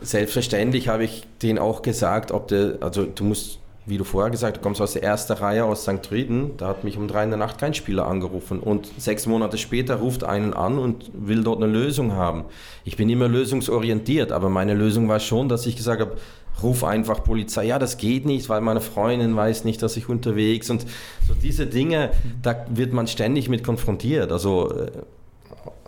selbstverständlich 0.00 0.88
habe 0.88 1.04
ich 1.04 1.24
denen 1.42 1.58
auch 1.58 1.82
gesagt, 1.82 2.32
ob 2.32 2.48
der, 2.48 2.78
also 2.80 3.04
du 3.04 3.24
musst, 3.24 3.58
wie 3.86 3.98
du 3.98 4.04
vorher 4.04 4.30
gesagt, 4.30 4.58
du 4.58 4.60
kommst 4.60 4.80
aus 4.80 4.92
der 4.92 5.02
ersten 5.02 5.32
Reihe 5.32 5.64
aus 5.64 5.82
St. 5.82 6.10
Rieden, 6.10 6.56
da 6.56 6.68
hat 6.68 6.84
mich 6.84 6.96
um 6.96 7.08
drei 7.08 7.24
in 7.24 7.30
der 7.30 7.38
Nacht 7.38 7.58
kein 7.58 7.74
Spieler 7.74 8.06
angerufen 8.06 8.60
und 8.60 8.88
sechs 8.98 9.26
Monate 9.26 9.58
später 9.58 9.96
ruft 9.96 10.22
einen 10.22 10.54
an 10.54 10.78
und 10.78 11.10
will 11.12 11.42
dort 11.42 11.62
eine 11.62 11.72
Lösung 11.72 12.12
haben. 12.12 12.44
Ich 12.84 12.96
bin 12.96 13.08
immer 13.08 13.28
lösungsorientiert, 13.28 14.30
aber 14.30 14.50
meine 14.50 14.74
Lösung 14.74 15.08
war 15.08 15.20
schon, 15.20 15.48
dass 15.48 15.66
ich 15.66 15.76
gesagt 15.76 16.00
habe, 16.00 16.16
ruf 16.62 16.84
einfach 16.84 17.22
Polizei. 17.24 17.64
Ja, 17.64 17.78
das 17.78 17.96
geht 17.96 18.26
nicht, 18.26 18.48
weil 18.48 18.60
meine 18.60 18.80
Freundin 18.80 19.34
weiß 19.34 19.64
nicht, 19.64 19.82
dass 19.82 19.96
ich 19.96 20.08
unterwegs 20.08 20.70
und 20.70 20.86
so 21.26 21.34
diese 21.34 21.66
Dinge, 21.66 22.10
da 22.42 22.66
wird 22.68 22.92
man 22.92 23.06
ständig 23.06 23.48
mit 23.48 23.64
konfrontiert. 23.64 24.32
Also 24.32 24.70
äh, 24.70 24.90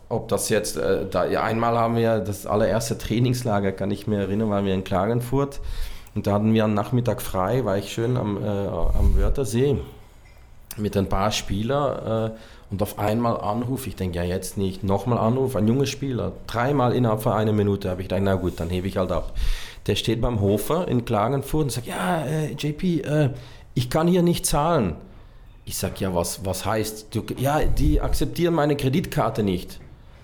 ob 0.08 0.28
das 0.28 0.48
jetzt, 0.48 0.76
äh, 0.76 1.06
da, 1.10 1.26
ja, 1.26 1.42
einmal 1.42 1.76
haben 1.78 1.96
wir 1.96 2.18
das 2.18 2.46
allererste 2.46 2.98
Trainingslager, 2.98 3.72
kann 3.72 3.90
ich 3.90 4.06
mir 4.06 4.20
erinnern, 4.20 4.50
waren 4.50 4.64
wir 4.64 4.74
in 4.74 4.84
Klagenfurt 4.84 5.60
und 6.14 6.26
da 6.26 6.32
hatten 6.34 6.54
wir 6.54 6.64
einen 6.64 6.74
Nachmittag 6.74 7.22
frei, 7.22 7.64
war 7.64 7.78
ich 7.78 7.92
schön 7.92 8.16
am, 8.16 8.42
äh, 8.42 8.48
am 8.48 9.16
Wörthersee 9.16 9.78
mit 10.76 10.96
ein 10.96 11.08
paar 11.08 11.30
Spielern 11.30 12.30
äh, 12.30 12.34
und 12.70 12.82
auf 12.82 12.98
einmal 12.98 13.40
Anruf, 13.40 13.86
ich 13.86 13.96
denke 13.96 14.18
ja 14.18 14.24
jetzt 14.24 14.58
nicht, 14.58 14.84
nochmal 14.84 15.18
Anruf, 15.18 15.56
ein 15.56 15.68
junger 15.68 15.86
Spieler, 15.86 16.32
dreimal 16.46 16.94
innerhalb 16.94 17.22
von 17.22 17.32
einer 17.32 17.52
Minute 17.52 17.90
habe 17.90 18.02
ich 18.02 18.08
gedacht, 18.08 18.22
na 18.24 18.34
gut, 18.34 18.58
dann 18.58 18.70
hebe 18.70 18.88
ich 18.88 18.96
halt 18.96 19.12
ab 19.12 19.32
der 19.86 19.96
steht 19.96 20.20
beim 20.20 20.40
Hofer 20.40 20.88
in 20.88 21.04
Klagenfurt 21.04 21.64
und 21.64 21.70
sagt, 21.70 21.86
ja, 21.86 22.24
äh, 22.24 22.52
JP, 22.52 23.00
äh, 23.00 23.30
ich 23.74 23.90
kann 23.90 24.08
hier 24.08 24.22
nicht 24.22 24.46
zahlen. 24.46 24.96
Ich 25.66 25.76
sage, 25.76 25.94
ja, 25.98 26.14
was, 26.14 26.44
was 26.44 26.64
heißt? 26.64 27.14
Du, 27.14 27.24
ja, 27.36 27.64
die 27.64 28.00
akzeptieren 28.00 28.54
meine 28.54 28.76
Kreditkarte 28.76 29.42
nicht. 29.42 29.80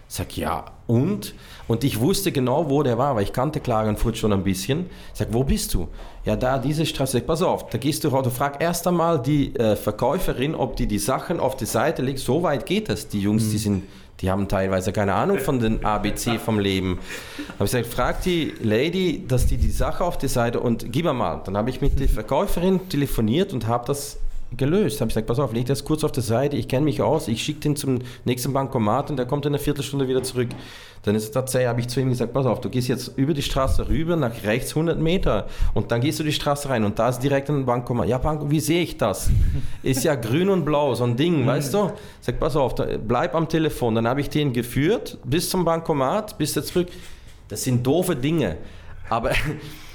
Ich 0.09 0.17
sage, 0.17 0.31
ja, 0.35 0.65
und? 0.87 1.35
Und 1.69 1.85
ich 1.85 2.01
wusste 2.01 2.33
genau, 2.33 2.69
wo 2.69 2.83
der 2.83 2.99
war, 2.99 3.15
weil 3.15 3.23
ich 3.23 3.33
kannte 3.33 3.61
Klagenfurt 3.61 4.19
schon 4.19 4.33
ein 4.33 4.43
bisschen. 4.43 4.87
Ich 5.13 5.19
sage, 5.19 5.33
wo 5.33 5.45
bist 5.45 5.73
du? 5.73 5.89
Ja, 6.25 6.37
da, 6.37 6.59
diese 6.59 6.85
Straße. 6.85 7.19
Ich 7.19 7.23
sag, 7.23 7.27
pass 7.29 7.43
auf, 7.43 7.71
da 7.71 7.79
gehst 7.79 8.03
du 8.03 8.09
raus, 8.09 8.25
du 8.25 8.31
frag 8.31 8.61
erst 8.63 8.87
einmal 8.87 9.23
die 9.23 9.55
äh, 9.57 9.77
Verkäuferin, 9.77 10.55
ob 10.55 10.77
die 10.77 10.87
die 10.87 10.99
Sachen 10.99 11.39
auf 11.39 11.57
die 11.57 11.67
Seite 11.67 12.03
legt. 12.03 12.19
So 12.19 12.43
weit 12.43 12.67
geht 12.67 12.89
das. 12.89 13.09
Die 13.09 13.21
Jungs, 13.21 13.45
mhm. 13.45 13.51
die 13.51 13.59
sind 13.59 13.83
die 14.21 14.31
haben 14.31 14.49
teilweise 14.49 14.93
keine 14.93 15.15
Ahnung 15.15 15.39
von 15.39 15.61
den 15.61 15.85
ABC 15.85 16.39
vom 16.39 16.59
Leben. 16.59 16.99
habe 17.59 17.65
ich 17.65 17.73
gesagt, 17.73 17.87
frag 17.87 18.23
die 18.23 18.55
Lady, 18.63 19.25
dass 19.27 19.47
die 19.47 19.57
die 19.57 19.71
Sache 19.71 20.05
auf 20.05 20.19
die 20.19 20.29
Seite 20.29 20.61
und 20.61 20.93
gib 20.93 21.07
mal. 21.07 21.43
Dann 21.45 21.57
habe 21.57 21.71
ich 21.71 21.81
mit 21.81 21.99
der 21.99 22.09
Verkäuferin 22.09 22.89
telefoniert 22.89 23.53
und 23.53 23.67
habe 23.67 23.87
das 23.87 24.19
gelöst. 24.57 25.01
Habe 25.01 25.09
ich 25.09 25.15
gesagt, 25.15 25.27
pass 25.27 25.39
auf, 25.39 25.53
leg 25.53 25.67
das 25.67 25.85
kurz 25.85 26.05
auf 26.05 26.13
die 26.13 26.21
Seite, 26.21 26.57
ich 26.57 26.69
kenne 26.69 26.85
mich 26.85 27.03
aus, 27.03 27.29
ich 27.29 27.43
schicke 27.43 27.61
den 27.61 27.77
zum 27.77 28.01
nächsten 28.25 28.53
Bankomat 28.53 29.11
und 29.11 29.17
der 29.17 29.27
kommt 29.27 29.47
in 29.47 29.55
einer 29.55 29.63
Viertelstunde 29.63 30.09
wieder 30.09 30.23
zurück. 30.23 30.49
Dann 31.03 31.15
ist 31.15 31.25
es 31.25 31.31
tatsächlich, 31.31 31.69
habe 31.69 31.81
ich 31.81 31.89
zu 31.89 32.01
ihm 32.01 32.11
gesagt, 32.11 32.33
pass 32.33 32.45
auf, 32.45 32.61
du 32.61 32.69
gehst 32.69 32.89
jetzt 32.89 33.17
über 33.17 33.33
die 33.33 33.43
Straße 33.43 33.89
rüber, 33.89 34.17
nach 34.17 34.43
rechts 34.45 34.71
100 34.71 34.99
Meter 34.99 35.47
und 35.73 35.91
dann 35.91 36.01
gehst 36.01 36.19
du 36.21 36.25
die 36.25 36.33
Straße 36.33 36.69
rein 36.69 36.85
und 36.85 36.99
da 36.99 37.09
ist 37.09 37.21
direkt 37.21 37.49
ein 37.49 37.65
Bankomat. 37.65 38.09
Ja, 38.09 38.19
Bank, 38.19 38.51
wie 38.51 38.61
sehe 38.61 38.83
ich 38.83 38.99
das? 38.99 39.31
Ist 39.83 40.05
ja 40.05 40.15
grün 40.15 40.51
und 40.51 40.65
blau, 40.65 40.95
so 40.95 41.05
ein 41.05 41.17
Ding, 41.17 41.43
mhm. 41.43 41.47
weißt 41.47 41.73
du? 41.73 41.93
Sag, 42.21 42.39
pass 42.39 42.57
auf, 42.57 42.75
bleib 43.07 43.35
am 43.35 43.49
Telefon. 43.49 43.95
Dann 43.95 44.07
habe 44.07 44.21
ich 44.21 44.29
den 44.29 44.53
geführt 44.53 45.19
bis 45.25 45.49
zum 45.49 45.65
Bankomat, 45.65 46.37
bis 46.37 46.57
er 46.57 46.65
zurück. 46.65 46.89
Das 47.49 47.65
sind 47.65 47.87
doofe 47.87 48.15
Dinge. 48.15 48.59
Aber 49.09 49.33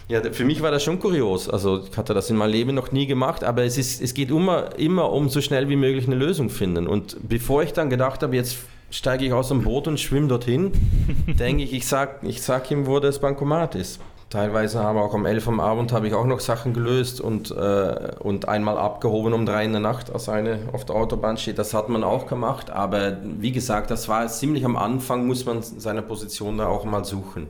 ja, 0.08 0.22
für 0.32 0.46
mich 0.46 0.62
war 0.62 0.72
das 0.72 0.84
schon 0.84 1.00
kurios. 1.00 1.50
Also 1.50 1.84
ich 1.90 1.98
hatte 1.98 2.14
das 2.14 2.30
in 2.30 2.36
meinem 2.36 2.52
Leben 2.52 2.76
noch 2.76 2.92
nie 2.92 3.08
gemacht, 3.08 3.44
aber 3.44 3.64
es, 3.64 3.78
ist, 3.78 4.02
es 4.02 4.14
geht 4.14 4.30
immer, 4.30 4.78
immer 4.78 5.12
um 5.12 5.30
so 5.30 5.42
schnell 5.42 5.68
wie 5.70 5.76
möglich 5.76 6.06
eine 6.06 6.16
Lösung 6.16 6.50
finden. 6.50 6.88
Und 6.88 7.18
bevor 7.28 7.64
ich 7.64 7.74
dann 7.74 7.90
gedacht 7.90 8.22
habe, 8.22 8.36
jetzt 8.36 8.58
steige 8.92 9.26
ich 9.26 9.34
aus 9.34 9.48
dem 9.48 9.64
Boot 9.64 9.88
und 9.88 10.00
schwimme 10.00 10.28
dorthin, 10.28 10.72
denke 11.40 11.64
ich, 11.64 11.74
ich 11.74 11.88
sag, 11.88 12.20
ich 12.24 12.42
sag 12.42 12.70
ihm, 12.70 12.86
wo 12.86 13.00
das 13.00 13.20
Bankomat 13.20 13.76
ist. 13.76 14.00
Teilweise 14.30 14.84
haben 14.84 14.98
auch 14.98 15.14
um 15.14 15.26
11 15.26 15.48
am 15.48 15.60
Abend 15.60 15.92
habe 15.92 16.08
ich 16.08 16.14
auch 16.14 16.26
noch 16.26 16.40
Sachen 16.40 16.74
gelöst 16.74 17.22
und, 17.22 17.52
äh, 17.52 18.12
und 18.20 18.48
einmal 18.48 18.78
abgehoben 18.78 19.34
um 19.34 19.46
3 19.46 19.66
in 19.66 19.72
der 19.72 19.82
Nacht, 19.82 20.12
als 20.12 20.30
eine 20.30 20.60
auf 20.74 20.84
der 20.84 20.96
Autobahn 20.96 21.38
steht. 21.38 21.60
Das 21.60 21.74
hat 21.74 21.90
man 21.90 22.04
auch 22.04 22.26
gemacht, 22.26 22.70
aber 22.70 23.18
wie 23.24 23.52
gesagt, 23.52 23.92
das 23.92 24.10
war 24.10 24.28
ziemlich 24.28 24.66
am 24.66 24.78
Anfang, 24.78 25.28
muss 25.28 25.46
man 25.46 25.62
seine 25.62 26.02
Position 26.02 26.58
da 26.58 26.68
auch 26.68 26.86
mal 26.86 27.06
suchen. 27.06 27.48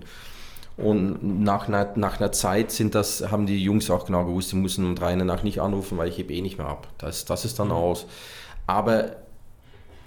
Und 0.78 1.43
nach 1.43 1.67
einer, 1.67 1.93
nach 1.95 2.19
einer 2.19 2.34
Zeit 2.34 2.71
sind 2.71 2.95
das, 2.95 3.32
haben 3.32 3.45
die 3.45 3.63
Jungs 3.63 3.89
auch 3.89 4.05
genau 4.05 4.26
gewusst, 4.26 4.49
sie 4.49 4.57
müssen 4.57 4.86
um 4.86 4.95
3 4.95 5.13
in 5.13 5.19
der 5.19 5.26
Nacht 5.26 5.45
nicht 5.45 5.61
anrufen, 5.61 5.97
weil 5.97 6.09
ich 6.09 6.17
hebe 6.17 6.34
eh 6.34 6.41
nicht 6.41 6.57
mehr 6.57 6.67
ab. 6.67 6.88
Das, 6.97 7.23
das 7.23 7.45
ist 7.45 7.59
dann 7.59 7.67
mhm. 7.67 7.73
aus. 7.73 8.05
Aber 8.67 9.15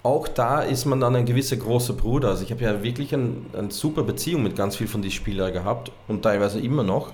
auch 0.03 0.27
da 0.27 0.61
ist 0.61 0.85
man 0.85 0.99
dann 0.99 1.15
ein 1.15 1.25
gewisser 1.25 1.57
großer 1.57 1.93
Bruder. 1.93 2.29
Also 2.29 2.43
ich 2.43 2.51
habe 2.51 2.63
ja 2.63 2.83
wirklich 2.83 3.13
ein, 3.13 3.47
eine 3.57 3.71
super 3.71 4.03
Beziehung 4.03 4.43
mit 4.43 4.55
ganz 4.55 4.75
vielen 4.75 4.89
von 4.89 5.01
den 5.01 5.11
Spielern 5.11 5.51
gehabt 5.51 5.91
und 6.07 6.21
teilweise 6.21 6.59
immer 6.59 6.83
noch. 6.83 7.13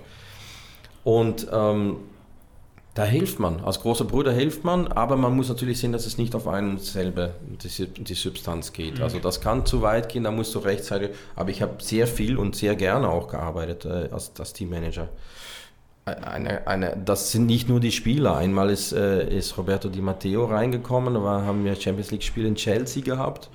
Und 1.03 1.47
ähm, 1.51 1.97
da 2.95 3.03
hilft 3.03 3.39
man. 3.39 3.59
Als 3.59 3.81
großer 3.81 4.05
Bruder 4.05 4.31
hilft 4.31 4.63
man, 4.63 4.87
aber 4.87 5.15
man 5.17 5.35
muss 5.35 5.49
natürlich 5.49 5.79
sehen, 5.79 5.91
dass 5.91 6.07
es 6.07 6.17
nicht 6.17 6.33
auf 6.33 6.47
einen 6.47 6.79
selber 6.79 7.31
die, 7.41 7.85
die 7.87 8.13
Substanz 8.13 8.73
geht. 8.73 8.97
Mhm. 8.97 9.03
Also 9.03 9.19
das 9.19 9.41
kann 9.41 9.65
zu 9.65 9.83
weit 9.83 10.09
gehen, 10.09 10.23
da 10.23 10.31
musst 10.31 10.55
du 10.55 10.59
rechtzeitig. 10.59 11.11
Aber 11.35 11.51
ich 11.51 11.61
habe 11.61 11.83
sehr 11.83 12.07
viel 12.07 12.37
und 12.37 12.55
sehr 12.55 12.75
gerne 12.75 13.09
auch 13.09 13.27
gearbeitet 13.27 13.85
äh, 13.85 14.09
als, 14.11 14.31
als 14.39 14.53
Teammanager 14.53 15.09
eine, 16.05 16.67
eine, 16.67 16.97
das 17.03 17.31
sind 17.31 17.47
nicht 17.47 17.67
nur 17.67 17.79
die 17.79 17.91
Spieler. 17.91 18.37
Einmal 18.37 18.69
ist, 18.69 18.93
äh, 18.93 19.27
ist 19.35 19.57
Roberto 19.57 19.89
Di 19.89 20.01
Matteo 20.01 20.45
reingekommen, 20.45 21.15
da 21.15 21.41
haben 21.41 21.65
wir 21.65 21.75
Champions 21.75 22.11
League-Spiel 22.11 22.45
in 22.45 22.55
Chelsea 22.55 23.03
gehabt. 23.03 23.49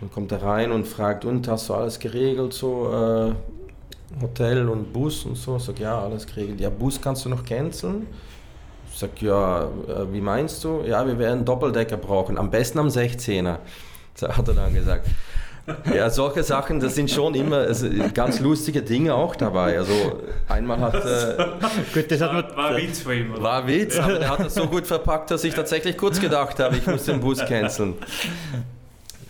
Dann 0.00 0.10
kommt 0.10 0.30
er 0.32 0.42
rein 0.42 0.70
und 0.70 0.86
fragt, 0.86 1.24
und 1.24 1.48
hast 1.48 1.68
du 1.68 1.74
alles 1.74 1.98
geregelt, 1.98 2.52
so 2.52 2.92
äh, 2.92 4.22
Hotel 4.22 4.68
und 4.68 4.92
Bus 4.92 5.24
und 5.24 5.36
so? 5.36 5.56
Ich 5.56 5.64
sag, 5.64 5.80
ja, 5.80 6.00
alles 6.00 6.26
geregelt. 6.26 6.60
Ja, 6.60 6.70
Bus 6.70 7.00
kannst 7.00 7.24
du 7.24 7.28
noch 7.28 7.44
canceln? 7.44 8.06
Ich 8.94 9.00
sag, 9.00 9.20
ja, 9.20 9.62
äh, 9.64 10.12
wie 10.12 10.20
meinst 10.20 10.62
du? 10.62 10.82
Ja, 10.86 11.04
wir 11.04 11.18
werden 11.18 11.44
Doppeldecker 11.44 11.96
brauchen, 11.96 12.38
am 12.38 12.48
besten 12.48 12.78
am 12.78 12.86
16er, 12.86 13.58
hat 14.22 14.48
er 14.48 14.54
dann 14.54 14.72
gesagt. 14.72 15.08
Ja, 15.92 16.10
solche 16.10 16.44
Sachen, 16.44 16.78
das 16.78 16.94
sind 16.94 17.10
schon 17.10 17.34
immer 17.34 17.56
also, 17.56 17.88
ganz 18.12 18.38
lustige 18.38 18.82
Dinge 18.82 19.14
auch 19.14 19.34
dabei. 19.34 19.78
Also 19.78 20.20
einmal 20.46 20.78
hat... 20.78 20.94
Äh, 20.94 21.44
Gut, 21.92 22.08
das 22.08 22.20
hat 22.20 22.34
man, 22.34 22.44
war, 22.44 22.56
war 22.56 22.76
Witz 22.76 23.00
für 23.00 23.14
ihn, 23.14 23.32
oder? 23.32 23.42
War 23.42 23.66
Witz, 23.66 23.98
aber 23.98 24.18
der 24.18 24.28
hat 24.28 24.40
das 24.40 24.54
so 24.54 24.66
gut 24.68 24.86
verpackt, 24.86 25.30
dass 25.32 25.42
ich 25.42 25.54
tatsächlich 25.54 25.96
kurz 25.96 26.20
gedacht 26.20 26.60
habe, 26.60 26.76
ich 26.76 26.86
muss 26.86 27.04
den 27.04 27.18
Bus 27.18 27.44
canceln. 27.44 27.94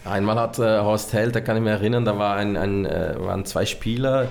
Einmal 0.04 0.38
hat 0.38 0.58
äh, 0.58 0.80
Horst 0.80 1.14
Held, 1.14 1.34
da 1.34 1.40
kann 1.40 1.56
ich 1.56 1.62
mich 1.62 1.72
erinnern, 1.72 2.04
da 2.04 2.18
war 2.18 2.36
ein, 2.36 2.58
ein, 2.58 2.84
äh, 2.84 3.14
waren 3.18 3.46
zwei 3.46 3.64
Spieler, 3.64 4.28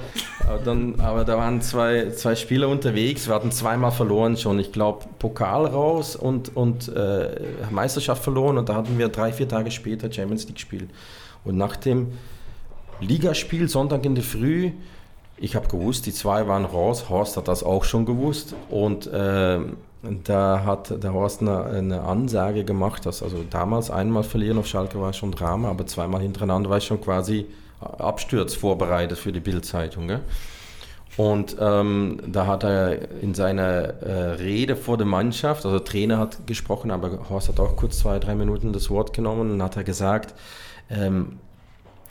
aber, 0.48 0.60
dann, 0.60 1.00
aber 1.00 1.26
da 1.26 1.38
waren 1.38 1.62
zwei, 1.62 2.12
zwei 2.12 2.36
Spieler 2.36 2.70
unterwegs, 2.70 3.28
wir 3.28 3.34
hatten 3.34 3.52
zweimal 3.52 3.92
verloren 3.92 4.38
schon, 4.38 4.60
ich 4.60 4.72
glaube 4.72 5.06
Pokal 5.18 5.66
raus 5.66 6.16
und, 6.16 6.56
und 6.56 6.90
äh, 6.96 7.42
Meisterschaft 7.72 8.24
verloren 8.24 8.60
und 8.60 8.70
da 8.70 8.76
hatten 8.76 9.00
wir 9.00 9.10
drei, 9.10 9.34
vier 9.34 9.48
Tage 9.48 9.72
später 9.72 10.12
Champions 10.12 10.48
League 10.48 10.60
Spiel. 10.60 10.90
Und 11.44 11.58
nach 11.58 11.76
dem 11.76 12.14
Ligaspiel 13.00 13.68
Sonntag 13.68 14.06
in 14.06 14.16
der 14.16 14.24
Früh, 14.24 14.72
ich 15.38 15.56
habe 15.56 15.68
gewusst, 15.68 16.06
die 16.06 16.14
zwei 16.14 16.48
waren 16.48 16.66
raus, 16.66 17.10
Horst 17.10 17.36
hat 17.38 17.48
das 17.48 17.64
auch 17.64 17.84
schon 17.84 18.06
gewusst. 18.06 18.56
Und 18.70 19.08
äh, 19.08 19.60
da 20.04 20.64
hat 20.66 21.04
der 21.04 21.14
Horst 21.14 21.42
eine, 21.42 21.64
eine, 21.64 22.02
Ansage 22.02 22.66
gemacht, 22.66 23.06
dass 23.06 23.24
also 23.24 23.44
damals 23.50 23.90
einmal 23.90 24.24
verlieren 24.24 24.58
auf 24.58 24.68
Schalke 24.68 25.00
war 25.00 25.14
schon 25.14 25.32
Drama, 25.32 25.70
aber 25.70 25.88
zweimal 25.88 26.22
hintereinander 26.22 26.70
war 26.70 26.78
ich 26.78 26.84
schon 26.84 27.00
quasi 27.00 27.46
Absturz 27.80 28.54
vorbereitet 28.54 29.18
für 29.18 29.32
die 29.32 29.40
Bildzeitung. 29.40 30.20
Und 31.16 31.56
ähm, 31.60 32.20
da 32.28 32.48
hat 32.48 32.64
er 32.64 33.22
in 33.22 33.34
seiner 33.34 33.64
äh, 33.64 34.32
Rede 34.34 34.76
vor 34.76 34.98
der 34.98 35.06
Mannschaft, 35.06 35.64
also 35.64 35.78
der 35.78 35.86
Trainer 35.86 36.18
hat 36.18 36.48
gesprochen, 36.48 36.92
aber 36.92 37.30
Horst 37.30 37.50
hat 37.50 37.60
auch 37.60 37.76
kurz 37.76 38.00
zwei, 38.00 38.20
drei 38.20 38.36
Minuten 38.36 38.74
das 38.74 38.90
Wort 38.90 39.14
genommen 39.14 39.52
und 39.52 39.64
hat 39.64 39.78
er 39.78 39.84
gesagt, 39.84 40.34
ähm, 40.90 41.40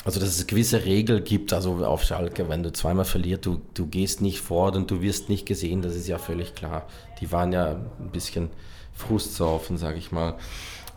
also 0.04 0.18
dass 0.18 0.30
es 0.30 0.46
gewisse 0.46 0.84
Regeln 0.84 1.24
gibt, 1.24 1.52
also 1.52 1.84
auf 1.84 2.04
Schalke, 2.04 2.48
wenn 2.48 2.62
du 2.62 2.72
zweimal 2.72 3.04
verlierst, 3.04 3.44
du, 3.44 3.60
du 3.74 3.86
gehst 3.86 4.20
nicht 4.20 4.40
fort 4.40 4.76
und 4.76 4.90
du 4.90 5.00
wirst 5.00 5.28
nicht 5.28 5.46
gesehen, 5.46 5.82
das 5.82 5.94
ist 5.94 6.08
ja 6.08 6.18
völlig 6.18 6.54
klar. 6.54 6.86
Die 7.22 7.32
waren 7.32 7.52
ja 7.52 7.68
ein 7.70 8.10
bisschen 8.12 8.50
frustsaufen, 8.92 9.78
sage 9.78 9.96
ich 9.96 10.12
mal. 10.12 10.34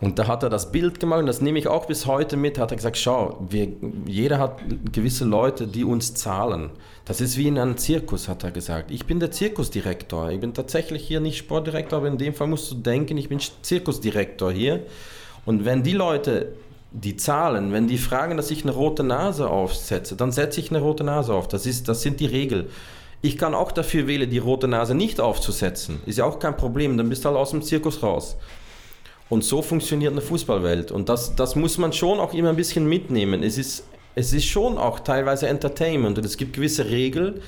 Und 0.00 0.18
da 0.18 0.26
hat 0.26 0.42
er 0.42 0.50
das 0.50 0.72
Bild 0.72 1.00
gemacht 1.00 1.20
und 1.20 1.26
das 1.26 1.40
nehme 1.40 1.58
ich 1.58 1.68
auch 1.68 1.86
bis 1.86 2.04
heute 2.04 2.36
mit, 2.36 2.58
hat 2.58 2.70
er 2.70 2.76
gesagt, 2.76 2.98
schau, 2.98 3.46
wir, 3.48 3.68
jeder 4.04 4.38
hat 4.38 4.58
gewisse 4.92 5.24
Leute, 5.24 5.66
die 5.66 5.84
uns 5.84 6.12
zahlen. 6.12 6.70
Das 7.06 7.22
ist 7.22 7.38
wie 7.38 7.48
in 7.48 7.58
einem 7.58 7.78
Zirkus, 7.78 8.28
hat 8.28 8.44
er 8.44 8.50
gesagt. 8.50 8.90
Ich 8.90 9.06
bin 9.06 9.20
der 9.20 9.30
Zirkusdirektor. 9.30 10.30
Ich 10.30 10.40
bin 10.40 10.52
tatsächlich 10.52 11.06
hier 11.06 11.20
nicht 11.20 11.38
Sportdirektor, 11.38 12.00
aber 12.00 12.08
in 12.08 12.18
dem 12.18 12.34
Fall 12.34 12.48
musst 12.48 12.70
du 12.70 12.74
denken, 12.74 13.16
ich 13.16 13.30
bin 13.30 13.40
Zirkusdirektor 13.62 14.52
hier. 14.52 14.84
Und 15.46 15.64
wenn 15.64 15.82
die 15.82 15.94
Leute 15.94 16.52
die 16.92 17.16
Zahlen, 17.16 17.72
wenn 17.72 17.88
die 17.88 17.98
fragen, 17.98 18.36
dass 18.36 18.50
ich 18.50 18.64
eine 18.64 18.72
rote 18.72 19.02
Nase 19.02 19.48
aufsetze, 19.48 20.16
dann 20.16 20.32
setze 20.32 20.60
ich 20.60 20.70
eine 20.70 20.80
rote 20.80 21.04
Nase 21.04 21.32
auf. 21.32 21.48
Das, 21.48 21.64
ist, 21.66 21.88
das 21.88 22.02
sind 22.02 22.20
die 22.20 22.26
Regeln. 22.26 22.66
Ich 23.22 23.38
kann 23.38 23.54
auch 23.54 23.72
dafür 23.72 24.06
wählen, 24.06 24.28
die 24.28 24.38
rote 24.38 24.68
Nase 24.68 24.94
nicht 24.94 25.20
aufzusetzen. 25.20 26.00
Ist 26.06 26.18
ja 26.18 26.24
auch 26.24 26.38
kein 26.38 26.56
Problem, 26.56 26.96
dann 26.96 27.08
bist 27.08 27.24
du 27.24 27.28
halt 27.28 27.38
aus 27.38 27.50
dem 27.50 27.62
Zirkus 27.62 28.02
raus. 28.02 28.36
Und 29.28 29.42
so 29.42 29.62
funktioniert 29.62 30.12
eine 30.12 30.20
Fußballwelt. 30.20 30.92
Und 30.92 31.08
das, 31.08 31.34
das 31.34 31.56
muss 31.56 31.78
man 31.78 31.92
schon 31.92 32.20
auch 32.20 32.34
immer 32.34 32.50
ein 32.50 32.56
bisschen 32.56 32.88
mitnehmen. 32.88 33.42
Es 33.42 33.58
ist, 33.58 33.84
es 34.14 34.32
ist 34.32 34.44
schon 34.44 34.78
auch 34.78 35.00
teilweise 35.00 35.48
Entertainment 35.48 36.18
und 36.18 36.24
es 36.24 36.36
gibt 36.36 36.54
gewisse 36.54 36.88
Regeln, 36.88 37.40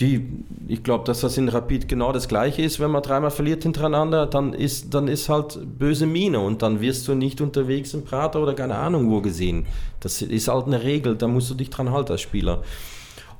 die, 0.00 0.28
ich 0.66 0.82
glaube, 0.82 1.04
dass 1.04 1.20
das 1.20 1.38
in 1.38 1.48
Rapid 1.48 1.86
genau 1.86 2.10
das 2.10 2.26
Gleiche 2.26 2.62
ist, 2.62 2.80
wenn 2.80 2.90
man 2.90 3.02
dreimal 3.02 3.30
verliert 3.30 3.62
hintereinander, 3.62 4.26
dann 4.26 4.52
ist, 4.52 4.92
dann 4.92 5.06
ist 5.06 5.28
halt 5.28 5.56
böse 5.78 6.06
Miene 6.06 6.40
und 6.40 6.62
dann 6.62 6.80
wirst 6.80 7.06
du 7.06 7.14
nicht 7.14 7.40
unterwegs 7.40 7.94
im 7.94 8.04
Prater 8.04 8.42
oder 8.42 8.54
keine 8.54 8.74
Ahnung 8.74 9.08
wo 9.10 9.20
gesehen. 9.20 9.66
Das 10.00 10.20
ist 10.20 10.48
halt 10.48 10.66
eine 10.66 10.82
Regel, 10.82 11.16
da 11.16 11.28
musst 11.28 11.50
du 11.50 11.54
dich 11.54 11.70
dran 11.70 11.92
halten 11.92 12.12
als 12.12 12.22
Spieler. 12.22 12.62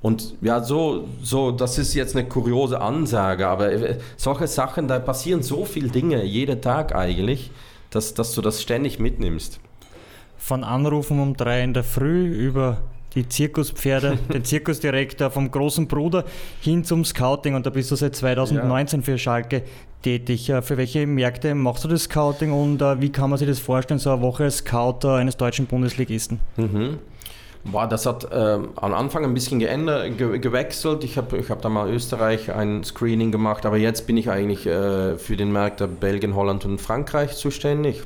Und 0.05 0.35
ja, 0.43 0.63
so, 0.63 1.09
so, 1.23 1.51
das 1.51 1.79
ist 1.79 1.95
jetzt 1.95 2.15
eine 2.15 2.29
kuriose 2.29 2.79
Ansage, 2.79 3.49
aber 3.49 3.73
äh, 3.73 3.97
solche 4.19 4.47
Sachen, 4.49 4.87
da 4.87 4.99
passieren 4.99 5.43
so 5.43 5.65
viele 5.65 5.89
Dinge 5.89 6.23
jeden 6.25 6.61
Tag 6.61 6.95
eigentlich, 6.95 7.51
dass, 7.89 8.13
dass 8.13 8.35
du 8.35 8.43
das 8.43 8.61
ständig 8.61 8.99
mitnimmst. 8.99 9.61
Von 10.37 10.63
Anrufen 10.63 11.19
um 11.21 11.35
drei 11.35 11.65
in 11.65 11.73
der 11.73 11.85
Früh 11.85 12.27
über 12.27 12.83
die 13.15 13.27
Zirkuspferde, 13.27 14.19
den 14.31 14.45
Zirkusdirektor 14.45 15.31
vom 15.31 15.51
großen 15.51 15.89
Bruder 15.89 16.27
hin 16.61 16.85
zum 16.85 17.07
Scouting 17.07 17.55
und 17.55 17.65
da 17.65 17.71
bist 17.71 17.91
du 17.91 17.97
seit 17.97 18.15
2019 18.15 19.01
ja. 19.01 19.05
für 19.07 19.17
Schalke 19.17 19.63
tätig. 20.03 20.51
Äh, 20.51 20.61
für 20.61 20.77
welche 20.77 21.07
Märkte 21.07 21.55
machst 21.55 21.83
du 21.83 21.89
das 21.89 22.03
Scouting 22.03 22.53
und 22.53 22.83
äh, 22.83 23.01
wie 23.01 23.09
kann 23.09 23.31
man 23.31 23.39
sich 23.39 23.49
das 23.49 23.59
vorstellen, 23.59 23.99
so 23.99 24.11
eine 24.11 24.21
Woche 24.21 24.45
als 24.45 24.59
Scout 24.59 25.09
eines 25.09 25.39
deutschen 25.39 25.65
Bundesligisten? 25.65 26.41
Mhm. 26.59 26.99
Boah, 27.65 27.87
das 27.87 28.05
hat 28.05 28.31
äh, 28.31 28.59
am 28.77 28.95
Anfang 28.95 29.25
ein 29.25 29.33
bisschen 29.33 29.59
geändert, 29.59 30.19
ge 30.19 30.39
gewechselt. 30.39 31.03
Ich 31.03 31.17
habe 31.17 31.39
ich 31.39 31.49
hab 31.49 31.63
da 31.63 31.71
mal 31.71 31.89
Österreich 31.91 32.53
ein 32.53 32.85
Screening 32.85 33.33
gemacht, 33.33 33.65
aber 33.65 33.79
jetzt 33.79 34.07
bin 34.07 34.17
ich 34.19 34.31
eigentlich 34.31 34.67
äh, 34.67 35.17
für 35.17 35.37
den 35.37 35.51
Märkte 35.51 35.89
Belgien, 35.89 36.35
Holland 36.35 36.65
und 36.67 36.79
Frankreich 36.79 37.37
zuständig. 37.37 38.03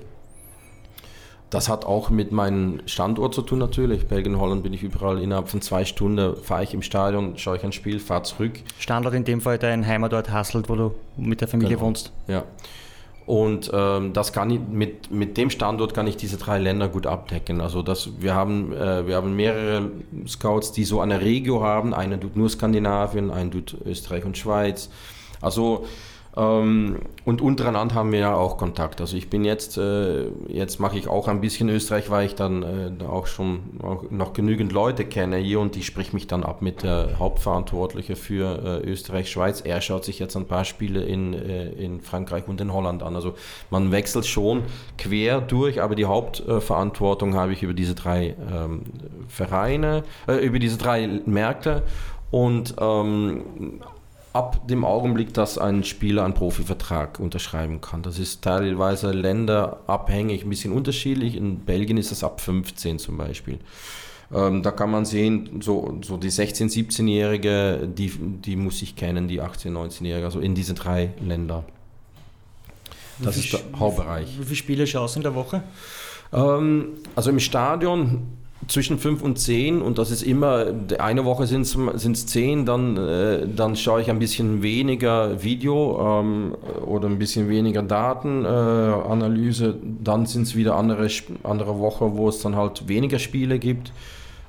Das 1.50 1.68
hat 1.68 1.86
auch 1.86 2.10
mit 2.10 2.30
meinem 2.30 2.80
Standort 2.86 3.34
zu 3.34 3.42
tun 3.42 3.58
natürlich. 3.58 4.06
Belgien, 4.06 4.38
Holland 4.38 4.62
bin 4.62 4.74
ich 4.74 4.82
überall. 4.82 5.20
Innerhalb 5.20 5.48
von 5.48 5.62
zwei 5.62 5.84
Stunden 5.86 6.36
fahre 6.36 6.62
ich 6.62 6.74
im 6.74 6.82
Stadion, 6.82 7.38
schaue 7.38 7.56
ich 7.56 7.64
ein 7.64 7.72
Spiel, 7.72 8.00
fahre 8.00 8.22
zurück. 8.22 8.60
Standort 8.78 9.14
in 9.14 9.24
dem 9.24 9.40
Fall 9.40 9.58
dein 9.58 9.86
Heimatort 9.86 10.30
Hasselt, 10.30 10.68
wo 10.68 10.76
du 10.76 10.94
mit 11.16 11.40
der 11.40 11.48
Familie 11.48 11.76
genau. 11.76 11.86
wohnst. 11.88 12.12
Ja. 12.26 12.44
Und 13.28 13.70
ähm, 13.74 14.14
das 14.14 14.32
kann 14.32 14.48
ich, 14.48 14.58
mit, 14.58 15.10
mit 15.10 15.36
dem 15.36 15.50
Standort 15.50 15.92
kann 15.92 16.06
ich 16.06 16.16
diese 16.16 16.38
drei 16.38 16.58
Länder 16.58 16.88
gut 16.88 17.06
abdecken. 17.06 17.60
Also 17.60 17.82
das, 17.82 18.08
wir, 18.20 18.34
haben, 18.34 18.72
äh, 18.72 19.06
wir 19.06 19.16
haben 19.16 19.36
mehrere 19.36 19.90
Scouts, 20.26 20.72
die 20.72 20.84
so 20.84 21.02
eine 21.02 21.20
Regio 21.20 21.62
haben. 21.62 21.92
Einer 21.92 22.18
tut 22.18 22.36
nur 22.36 22.48
Skandinavien, 22.48 23.30
einer 23.30 23.50
tut 23.50 23.76
Österreich 23.84 24.24
und 24.24 24.38
Schweiz. 24.38 24.88
Also 25.42 25.84
ähm, 26.38 27.00
und 27.24 27.42
untereinander 27.42 27.96
haben 27.96 28.12
wir 28.12 28.20
ja 28.20 28.34
auch 28.34 28.58
Kontakt. 28.58 29.00
Also 29.00 29.16
ich 29.16 29.28
bin 29.28 29.44
jetzt, 29.44 29.76
äh, 29.76 30.28
jetzt 30.46 30.78
mache 30.78 30.96
ich 30.96 31.08
auch 31.08 31.26
ein 31.26 31.40
bisschen 31.40 31.68
Österreich, 31.68 32.10
weil 32.10 32.26
ich 32.26 32.36
dann 32.36 32.62
äh, 32.62 33.04
auch 33.04 33.26
schon 33.26 33.60
auch 33.82 34.04
noch 34.10 34.34
genügend 34.34 34.72
Leute 34.72 35.04
kenne 35.04 35.36
hier 35.38 35.58
und 35.58 35.76
ich 35.76 35.84
spreche 35.84 36.14
mich 36.14 36.28
dann 36.28 36.44
ab 36.44 36.62
mit 36.62 36.84
der 36.84 37.18
Hauptverantwortliche 37.18 38.14
für 38.14 38.82
äh, 38.84 38.88
Österreich, 38.88 39.30
Schweiz. 39.30 39.62
Er 39.62 39.80
schaut 39.80 40.04
sich 40.04 40.20
jetzt 40.20 40.36
ein 40.36 40.46
paar 40.46 40.64
Spiele 40.64 41.02
in, 41.02 41.32
in 41.32 42.00
Frankreich 42.00 42.46
und 42.46 42.60
in 42.60 42.72
Holland 42.72 43.02
an. 43.02 43.16
Also 43.16 43.34
man 43.70 43.90
wechselt 43.90 44.26
schon 44.26 44.62
quer 44.96 45.40
durch, 45.40 45.82
aber 45.82 45.96
die 45.96 46.06
Hauptverantwortung 46.06 47.34
habe 47.34 47.52
ich 47.52 47.62
über 47.64 47.74
diese 47.74 47.94
drei 47.94 48.36
ähm, 48.52 48.82
Vereine, 49.26 50.04
über 50.26 50.58
diese 50.58 50.78
drei 50.78 51.20
Märkte 51.26 51.82
und 52.30 52.74
ähm, 52.80 53.80
ab 54.38 54.68
dem 54.68 54.84
Augenblick, 54.84 55.34
dass 55.34 55.58
ein 55.58 55.82
Spieler 55.82 56.24
einen 56.24 56.32
Profivertrag 56.32 57.18
unterschreiben 57.18 57.80
kann. 57.80 58.02
Das 58.02 58.20
ist 58.20 58.42
teilweise 58.42 59.10
länderabhängig, 59.10 60.44
ein 60.44 60.48
bisschen 60.48 60.72
unterschiedlich. 60.72 61.34
In 61.34 61.58
Belgien 61.58 61.96
ist 61.96 62.12
das 62.12 62.22
ab 62.22 62.40
15 62.40 63.00
zum 63.00 63.16
Beispiel. 63.16 63.58
Ähm, 64.32 64.62
da 64.62 64.70
kann 64.70 64.92
man 64.92 65.04
sehen, 65.04 65.60
so, 65.60 65.98
so 66.02 66.16
die 66.16 66.30
16-, 66.30 66.70
17-Jährige, 66.72 67.88
die, 67.88 68.12
die 68.16 68.54
muss 68.54 68.80
ich 68.80 68.94
kennen, 68.94 69.26
die 69.26 69.42
18-, 69.42 69.72
19-Jährige, 69.72 70.26
also 70.26 70.38
in 70.38 70.54
diese 70.54 70.74
drei 70.74 71.10
Länder. 71.20 71.64
Das 73.18 73.36
ist 73.36 73.52
der 73.52 73.60
Hauptbereich. 73.76 74.38
Wie 74.38 74.44
viele 74.44 74.56
Spiele 74.56 74.86
schaust 74.86 75.16
du 75.16 75.18
in 75.18 75.22
der 75.24 75.34
Woche? 75.34 75.64
Ähm, 76.32 76.90
also 77.16 77.30
im 77.30 77.40
Stadion 77.40 78.37
zwischen 78.66 78.98
fünf 78.98 79.22
und 79.22 79.38
zehn 79.38 79.80
und 79.80 79.98
das 79.98 80.10
ist 80.10 80.22
immer, 80.22 80.66
eine 80.98 81.24
Woche 81.24 81.46
sind 81.46 81.62
es 81.62 82.26
zehn, 82.26 82.66
dann, 82.66 82.96
äh, 82.96 83.46
dann 83.46 83.76
schaue 83.76 84.00
ich 84.02 84.10
ein 84.10 84.18
bisschen 84.18 84.62
weniger 84.62 85.42
Video 85.42 86.20
ähm, 86.20 86.56
oder 86.84 87.08
ein 87.08 87.18
bisschen 87.18 87.48
weniger 87.48 87.82
Datenanalyse, 87.82 89.66
äh, 89.68 89.74
dann 90.02 90.26
sind 90.26 90.42
es 90.42 90.56
wieder 90.56 90.74
andere, 90.74 91.08
andere 91.44 91.78
Woche, 91.78 92.16
wo 92.16 92.28
es 92.28 92.40
dann 92.40 92.56
halt 92.56 92.88
weniger 92.88 93.20
Spiele 93.20 93.60
gibt, 93.60 93.92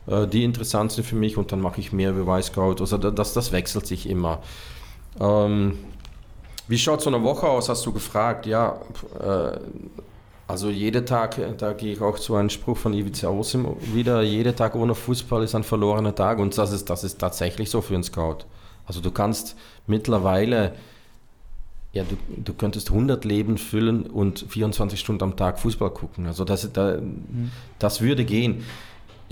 äh, 0.07 0.26
die 0.26 0.43
interessant 0.43 0.91
sind 0.91 1.05
für 1.05 1.16
mich 1.16 1.38
und 1.38 1.51
dann 1.51 1.62
mache 1.62 1.80
ich 1.80 1.93
mehr 1.93 2.14
Beweiscode, 2.14 2.82
also 2.82 2.97
das, 2.97 3.34
das 3.34 3.51
wechselt 3.51 3.86
sich 3.86 4.10
immer. 4.10 4.39
Ähm, 5.20 5.78
wie 6.68 6.78
schaut 6.78 7.01
so 7.01 7.10
eine 7.10 7.24
Woche 7.24 7.47
aus, 7.47 7.70
hast 7.70 7.86
du 7.86 7.93
gefragt, 7.93 8.45
ja, 8.45 8.80
äh, 9.20 9.57
also 10.50 10.72
jeden 10.72 11.06
Tag, 11.06 11.39
da 11.60 11.74
gehe 11.74 11.93
ich 11.93 12.02
auch 12.02 12.18
zu 12.18 12.34
einem 12.34 12.50
Spruch 12.50 12.76
von 12.76 12.91
Ivica 12.91 13.30
Osim 13.30 13.68
wieder, 13.93 14.24
jeder 14.24 14.56
Tag 14.56 14.74
ohne 14.74 14.95
Fußball 14.95 15.43
ist 15.43 15.54
ein 15.54 15.62
verlorener 15.62 16.16
Tag 16.16 16.39
und 16.39 16.58
das 16.58 16.72
ist, 16.72 16.89
das 16.89 17.04
ist 17.04 17.20
tatsächlich 17.20 17.70
so 17.70 17.82
für 17.82 17.93
einen 17.93 18.04
Scout. 18.04 18.39
Also 18.88 19.00
du 19.00 19.12
kannst 19.12 19.56
mittlerweile, 19.86 20.74
ja, 21.93 22.04
du, 22.04 22.18
du 22.36 22.56
könntest 22.56 22.89
100 22.89 23.26
Leben 23.26 23.60
füllen 23.60 24.08
und 24.08 24.43
24 24.50 25.00
Stunden 25.00 25.22
am 25.22 25.36
Tag 25.36 25.60
Fußball 25.60 25.91
gucken. 25.91 26.26
Also 26.26 26.45
das, 26.45 26.74
da, 26.74 26.97
das 27.78 28.02
würde 28.02 28.26
gehen. 28.26 28.66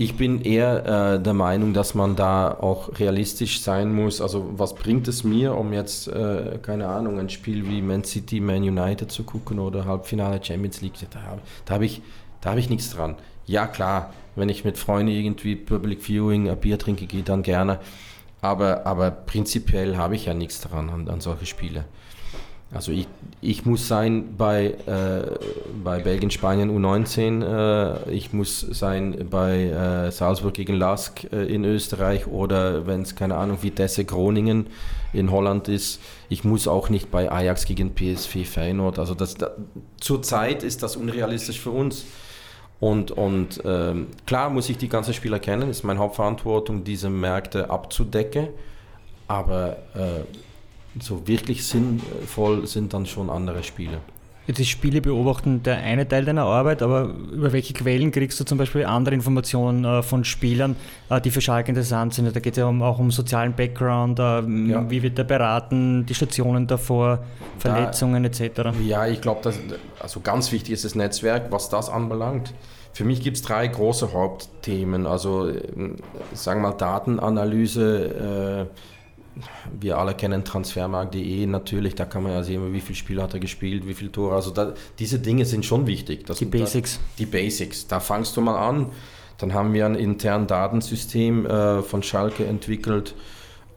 Ich 0.00 0.16
bin 0.16 0.42
eher 0.42 1.16
äh, 1.16 1.20
der 1.20 1.34
Meinung, 1.34 1.74
dass 1.74 1.96
man 1.96 2.14
da 2.14 2.52
auch 2.52 3.00
realistisch 3.00 3.60
sein 3.60 3.92
muss. 3.92 4.20
Also 4.20 4.48
was 4.56 4.76
bringt 4.76 5.08
es 5.08 5.24
mir, 5.24 5.56
um 5.56 5.72
jetzt, 5.72 6.06
äh, 6.06 6.60
keine 6.62 6.86
Ahnung, 6.86 7.18
ein 7.18 7.28
Spiel 7.28 7.68
wie 7.68 7.82
Man 7.82 8.04
City, 8.04 8.38
Man 8.38 8.62
United 8.62 9.10
zu 9.10 9.24
gucken 9.24 9.58
oder 9.58 9.86
Halbfinale 9.86 10.38
Champions 10.40 10.80
League? 10.82 10.94
Da, 11.10 11.18
da 11.64 11.74
habe 11.74 11.84
ich, 11.84 12.00
hab 12.44 12.56
ich 12.56 12.70
nichts 12.70 12.90
dran. 12.90 13.16
ja 13.46 13.66
klar, 13.66 14.12
wenn 14.36 14.48
ich 14.48 14.64
mit 14.64 14.78
Freunden 14.78 15.10
irgendwie 15.10 15.56
Public 15.56 16.00
Viewing 16.00 16.48
ein 16.48 16.60
Bier 16.60 16.78
trinke, 16.78 17.06
gehe 17.06 17.24
dann 17.24 17.42
gerne. 17.42 17.80
Aber, 18.40 18.86
aber 18.86 19.10
prinzipiell 19.10 19.96
habe 19.96 20.14
ich 20.14 20.26
ja 20.26 20.34
nichts 20.34 20.60
daran 20.60 20.90
an, 20.90 21.08
an 21.08 21.20
solche 21.20 21.46
Spiele. 21.46 21.84
Also 22.70 22.92
ich, 22.92 23.06
ich 23.40 23.64
muss 23.64 23.88
sein 23.88 24.36
bei, 24.36 24.74
äh, 24.86 25.38
bei 25.82 26.00
Belgien, 26.00 26.30
Spanien 26.30 26.70
U19, 26.70 27.42
äh, 27.42 28.10
ich 28.10 28.34
muss 28.34 28.60
sein 28.60 29.26
bei 29.30 29.64
äh, 29.64 30.12
Salzburg 30.12 30.52
gegen 30.52 30.74
Lask 30.74 31.24
äh, 31.32 31.46
in 31.46 31.64
Österreich 31.64 32.26
oder 32.26 32.86
wenn 32.86 33.02
es 33.02 33.16
keine 33.16 33.36
Ahnung 33.36 33.62
Vitesse 33.62 34.04
Groningen 34.04 34.66
in 35.14 35.30
Holland 35.30 35.68
ist. 35.68 36.00
Ich 36.28 36.44
muss 36.44 36.68
auch 36.68 36.90
nicht 36.90 37.10
bei 37.10 37.32
Ajax 37.32 37.64
gegen 37.64 37.94
PSV 37.94 38.44
Feyenoord. 38.44 38.98
Also 38.98 39.14
das, 39.14 39.36
da, 39.36 39.52
zurzeit 39.98 40.62
ist 40.62 40.82
das 40.82 40.96
unrealistisch 40.96 41.60
für 41.60 41.70
uns. 41.70 42.04
Und, 42.80 43.10
und 43.10 43.62
ähm, 43.64 44.08
klar 44.26 44.50
muss 44.50 44.68
ich 44.68 44.76
die 44.76 44.90
ganzen 44.90 45.14
Spieler 45.14 45.38
kennen, 45.38 45.70
ist 45.70 45.84
meine 45.84 45.98
Hauptverantwortung, 46.00 46.84
diese 46.84 47.08
Märkte 47.08 47.70
abzudecken. 47.70 48.48
Aber 49.26 49.78
äh, 49.94 50.20
so 51.00 51.26
wirklich 51.26 51.64
sinnvoll 51.66 52.66
sind 52.66 52.92
dann 52.94 53.06
schon 53.06 53.30
andere 53.30 53.62
Spiele. 53.62 54.00
Jetzt 54.48 54.60
ist 54.60 54.68
Spiele 54.68 55.02
beobachten 55.02 55.62
der 55.62 55.76
eine 55.76 56.08
Teil 56.08 56.24
deiner 56.24 56.44
Arbeit, 56.44 56.80
aber 56.80 57.10
über 57.30 57.52
welche 57.52 57.74
Quellen 57.74 58.10
kriegst 58.10 58.40
du 58.40 58.44
zum 58.44 58.56
Beispiel 58.56 58.86
andere 58.86 59.14
Informationen 59.14 59.84
äh, 59.84 60.02
von 60.02 60.24
Spielern, 60.24 60.74
äh, 61.10 61.20
die 61.20 61.30
für 61.30 61.42
Schalke 61.42 61.68
interessant 61.68 62.14
sind? 62.14 62.34
Da 62.34 62.40
geht 62.40 62.54
es 62.54 62.56
ja 62.56 62.64
um, 62.64 62.80
auch 62.80 62.98
um 62.98 63.10
sozialen 63.10 63.52
Background, 63.52 64.18
äh, 64.18 64.22
ja. 64.22 64.90
wie 64.90 65.02
wird 65.02 65.18
der 65.18 65.24
beraten, 65.24 66.06
die 66.06 66.14
Stationen 66.14 66.66
davor, 66.66 67.18
Verletzungen 67.58 68.22
da, 68.22 68.28
etc. 68.30 68.70
Ja, 68.86 69.06
ich 69.06 69.20
glaube, 69.20 69.52
also 70.00 70.20
ganz 70.20 70.50
wichtig 70.50 70.72
ist 70.72 70.86
das 70.86 70.94
Netzwerk, 70.94 71.52
was 71.52 71.68
das 71.68 71.90
anbelangt. 71.90 72.54
Für 72.94 73.04
mich 73.04 73.20
gibt 73.20 73.36
es 73.36 73.42
drei 73.42 73.66
große 73.68 74.14
Hauptthemen. 74.14 75.06
Also 75.06 75.52
sagen 76.32 76.62
wir 76.62 76.70
mal 76.70 76.74
Datenanalyse, 76.74 78.66
wir 79.78 79.98
alle 79.98 80.14
kennen 80.14 80.44
transfermarkt.de 80.44 81.46
natürlich, 81.46 81.94
da 81.94 82.04
kann 82.04 82.22
man 82.22 82.32
ja 82.32 82.42
sehen, 82.42 82.72
wie 82.72 82.80
viele 82.80 82.96
Spiele 82.96 83.22
hat 83.22 83.34
er 83.34 83.40
gespielt, 83.40 83.86
wie 83.86 83.94
viele 83.94 84.12
Tore. 84.12 84.34
Also 84.34 84.50
da, 84.50 84.74
diese 84.98 85.18
Dinge 85.18 85.44
sind 85.44 85.64
schon 85.64 85.86
wichtig. 85.86 86.26
Das 86.26 86.38
die 86.38 86.46
Basics. 86.46 86.96
Da, 86.96 87.00
die 87.18 87.26
Basics. 87.26 87.86
Da 87.86 88.00
fangst 88.00 88.36
du 88.36 88.40
mal 88.40 88.56
an. 88.56 88.92
Dann 89.38 89.54
haben 89.54 89.72
wir 89.72 89.86
ein 89.86 89.94
internes 89.94 90.48
Datensystem 90.48 91.46
äh, 91.46 91.82
von 91.82 92.02
Schalke 92.02 92.44
entwickelt, 92.44 93.14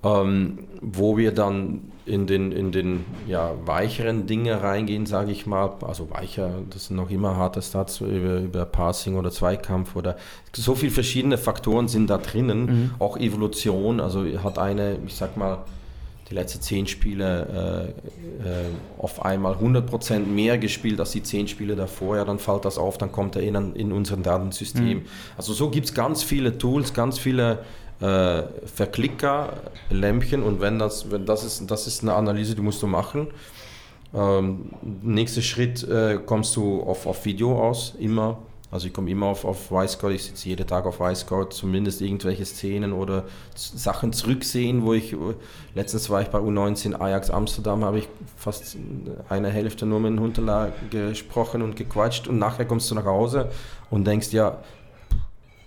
ähm, 0.03 0.59
wo 0.81 1.17
wir 1.17 1.31
dann 1.31 1.91
in 2.05 2.25
den, 2.25 2.51
in 2.51 2.71
den 2.71 3.05
ja, 3.27 3.53
weicheren 3.65 4.25
Dinge 4.25 4.63
reingehen, 4.63 5.05
sage 5.05 5.31
ich 5.31 5.45
mal. 5.45 5.73
Also 5.81 6.09
weicher, 6.09 6.63
das 6.71 6.87
sind 6.87 6.95
noch 6.95 7.11
immer 7.11 7.35
harte 7.37 7.61
Stats 7.61 8.01
über, 8.01 8.39
über 8.39 8.65
Passing 8.65 9.15
oder 9.15 9.31
Zweikampf 9.31 9.95
oder 9.95 10.17
so 10.53 10.73
viele 10.75 10.91
verschiedene 10.91 11.37
Faktoren 11.37 11.87
sind 11.87 12.09
da 12.09 12.17
drinnen. 12.17 12.65
Mhm. 12.65 12.91
Auch 12.99 13.17
Evolution, 13.17 13.99
also 13.99 14.25
hat 14.43 14.57
eine, 14.57 14.97
ich 15.05 15.15
sag 15.15 15.37
mal, 15.37 15.59
die 16.31 16.35
letzten 16.35 16.61
zehn 16.61 16.87
Spiele 16.87 17.93
äh, 18.43 18.47
äh, 18.47 18.65
auf 18.97 19.23
einmal 19.23 19.53
100% 19.55 20.19
mehr 20.19 20.57
gespielt 20.57 20.99
als 20.99 21.11
die 21.11 21.21
zehn 21.21 21.47
Spiele 21.47 21.75
davor, 21.75 22.15
ja, 22.15 22.25
dann 22.25 22.39
fällt 22.39 22.65
das 22.65 22.77
auf, 22.77 22.97
dann 22.97 23.11
kommt 23.11 23.35
er 23.35 23.43
in, 23.43 23.75
in 23.75 23.91
unser 23.91 24.17
Datensystem. 24.17 24.99
Mhm. 24.99 25.05
Also 25.37 25.53
so 25.53 25.69
gibt 25.69 25.87
es 25.87 25.93
ganz 25.93 26.23
viele 26.23 26.57
Tools, 26.57 26.93
ganz 26.93 27.19
viele 27.19 27.59
äh, 28.01 28.43
Verklicker, 28.65 29.53
Lämpchen 29.89 30.43
und 30.43 30.59
wenn 30.59 30.79
das, 30.79 31.11
wenn 31.11 31.25
das 31.25 31.43
ist, 31.43 31.69
das 31.69 31.87
ist 31.87 32.01
eine 32.01 32.13
Analyse, 32.15 32.55
die 32.55 32.61
musst 32.61 32.81
du 32.81 32.87
machen. 32.87 33.27
Ähm, 34.13 34.71
nächster 34.81 35.41
Schritt 35.41 35.83
äh, 35.83 36.19
kommst 36.25 36.55
du 36.55 36.81
auf, 36.81 37.05
auf 37.05 37.25
Video 37.25 37.61
aus, 37.61 37.93
immer. 37.99 38.39
Also 38.71 38.87
ich 38.87 38.93
komme 38.93 39.11
immer 39.11 39.25
auf, 39.27 39.43
auf 39.43 39.69
Wisecout, 39.69 40.11
ich 40.11 40.23
sitze 40.23 40.47
jeden 40.47 40.65
Tag 40.65 40.85
auf 40.85 41.01
Wisecout, 41.01 41.49
zumindest 41.49 42.01
irgendwelche 42.01 42.45
Szenen 42.45 42.93
oder 42.93 43.25
Sachen 43.53 44.13
zurücksehen, 44.13 44.83
wo 44.83 44.93
ich, 44.93 45.13
letztens 45.75 46.09
war 46.09 46.21
ich 46.21 46.29
bei 46.29 46.39
U19 46.39 46.95
Ajax 46.95 47.29
Amsterdam, 47.29 47.83
habe 47.83 47.99
ich 47.99 48.07
fast 48.37 48.77
eine 49.27 49.49
Hälfte 49.49 49.85
nur 49.85 49.99
mit 49.99 50.13
dem 50.13 50.21
Hunterla 50.21 50.71
gesprochen 50.89 51.61
und 51.61 51.75
gequatscht 51.75 52.29
und 52.29 52.39
nachher 52.39 52.63
kommst 52.63 52.89
du 52.89 52.95
nach 52.95 53.03
Hause 53.03 53.51
und 53.89 54.07
denkst, 54.07 54.31
ja, 54.31 54.59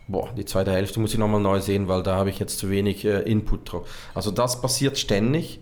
boah, 0.08 0.28
die 0.36 0.44
zweite 0.44 0.72
Hälfte 0.72 1.00
muss 1.00 1.12
ich 1.12 1.18
nochmal 1.18 1.40
neu 1.40 1.60
sehen, 1.60 1.88
weil 1.88 2.02
da 2.02 2.16
habe 2.16 2.30
ich 2.30 2.38
jetzt 2.38 2.58
zu 2.58 2.70
wenig 2.70 3.04
äh, 3.04 3.20
Input 3.20 3.72
drauf. 3.72 3.88
Also 4.14 4.30
das 4.30 4.60
passiert 4.60 4.98
ständig. 4.98 5.60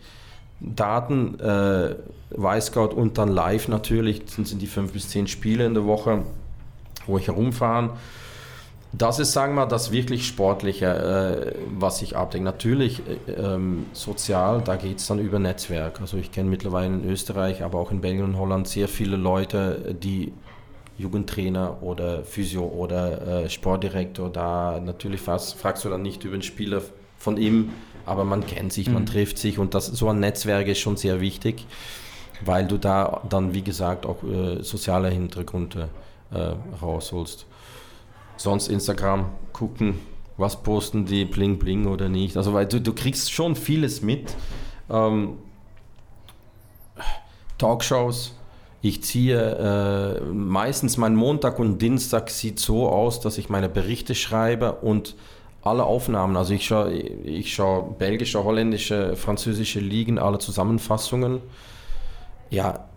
Daten, 0.60 1.40
äh, 1.40 1.96
Wisecout 2.30 2.94
und 2.94 3.18
dann 3.18 3.28
live 3.28 3.68
natürlich, 3.68 4.22
sind, 4.26 4.46
sind 4.46 4.62
die 4.62 4.68
fünf 4.68 4.92
bis 4.92 5.08
zehn 5.08 5.26
Spiele 5.26 5.66
in 5.66 5.74
der 5.74 5.86
Woche, 5.86 6.22
wo 7.06 7.18
ich 7.18 7.26
herumfahren. 7.26 7.90
Das 8.94 9.18
ist, 9.18 9.32
sagen 9.32 9.54
wir 9.54 9.62
mal, 9.62 9.66
das 9.66 9.90
wirklich 9.90 10.26
Sportliche, 10.26 10.86
äh, 10.86 11.54
was 11.78 12.02
ich 12.02 12.14
abdecke. 12.14 12.44
Natürlich 12.44 13.02
äh, 13.26 13.32
ähm, 13.32 13.86
sozial, 13.92 14.60
da 14.62 14.76
geht 14.76 14.98
es 14.98 15.06
dann 15.06 15.18
über 15.18 15.38
Netzwerk. 15.38 16.00
Also 16.00 16.18
ich 16.18 16.30
kenne 16.30 16.50
mittlerweile 16.50 16.88
in 16.88 17.08
Österreich, 17.08 17.62
aber 17.62 17.78
auch 17.78 17.90
in 17.90 18.00
Belgien 18.02 18.24
und 18.24 18.38
Holland 18.38 18.68
sehr 18.68 18.88
viele 18.88 19.16
Leute, 19.16 19.96
die 20.00 20.32
Jugendtrainer 21.02 21.82
oder 21.82 22.24
Physio 22.24 22.64
oder 22.64 23.44
äh, 23.44 23.50
Sportdirektor, 23.50 24.30
da 24.30 24.80
natürlich 24.80 25.20
fragst, 25.20 25.54
fragst, 25.54 25.84
du 25.84 25.88
dann 25.88 26.02
nicht 26.02 26.24
über 26.24 26.36
den 26.36 26.42
Spieler 26.42 26.82
von 27.18 27.36
ihm, 27.36 27.70
aber 28.06 28.24
man 28.24 28.46
kennt 28.46 28.72
sich, 28.72 28.88
mhm. 28.88 28.94
man 28.94 29.06
trifft 29.06 29.38
sich 29.38 29.58
und 29.58 29.74
das, 29.74 29.86
so 29.86 30.08
ein 30.08 30.20
Netzwerk 30.20 30.68
ist 30.68 30.78
schon 30.78 30.96
sehr 30.96 31.20
wichtig, 31.20 31.66
weil 32.44 32.66
du 32.66 32.78
da 32.78 33.22
dann, 33.28 33.54
wie 33.54 33.62
gesagt, 33.62 34.06
auch 34.06 34.22
äh, 34.22 34.62
soziale 34.62 35.10
Hintergründe 35.10 35.88
äh, 36.32 36.54
rausholst. 36.80 37.46
Sonst 38.36 38.68
Instagram 38.68 39.26
gucken, 39.52 40.00
was 40.36 40.62
posten 40.62 41.04
die, 41.04 41.24
bling 41.24 41.58
bling 41.58 41.86
oder 41.86 42.08
nicht. 42.08 42.36
Also 42.36 42.54
weil 42.54 42.66
du, 42.66 42.80
du 42.80 42.92
kriegst 42.92 43.30
schon 43.30 43.54
vieles 43.54 44.02
mit. 44.02 44.34
Ähm, 44.90 45.38
Talkshows, 47.58 48.34
ich 48.82 49.04
ziehe 49.04 50.20
äh, 50.20 50.24
meistens 50.32 50.96
mein 50.96 51.14
Montag 51.14 51.60
und 51.60 51.80
Dienstag 51.80 52.30
sieht 52.30 52.58
so 52.58 52.88
aus, 52.88 53.20
dass 53.20 53.38
ich 53.38 53.48
meine 53.48 53.68
Berichte 53.68 54.16
schreibe 54.16 54.72
und 54.72 55.14
alle 55.62 55.84
Aufnahmen, 55.84 56.36
also 56.36 56.52
ich 56.52 56.66
schaue, 56.66 56.92
ich 56.92 57.54
schaue 57.54 57.94
belgische, 57.96 58.42
holländische, 58.42 59.14
französische 59.14 59.78
Ligen, 59.78 60.18
alle 60.18 60.40
Zusammenfassungen. 60.40 61.40
Ja, 62.50 62.88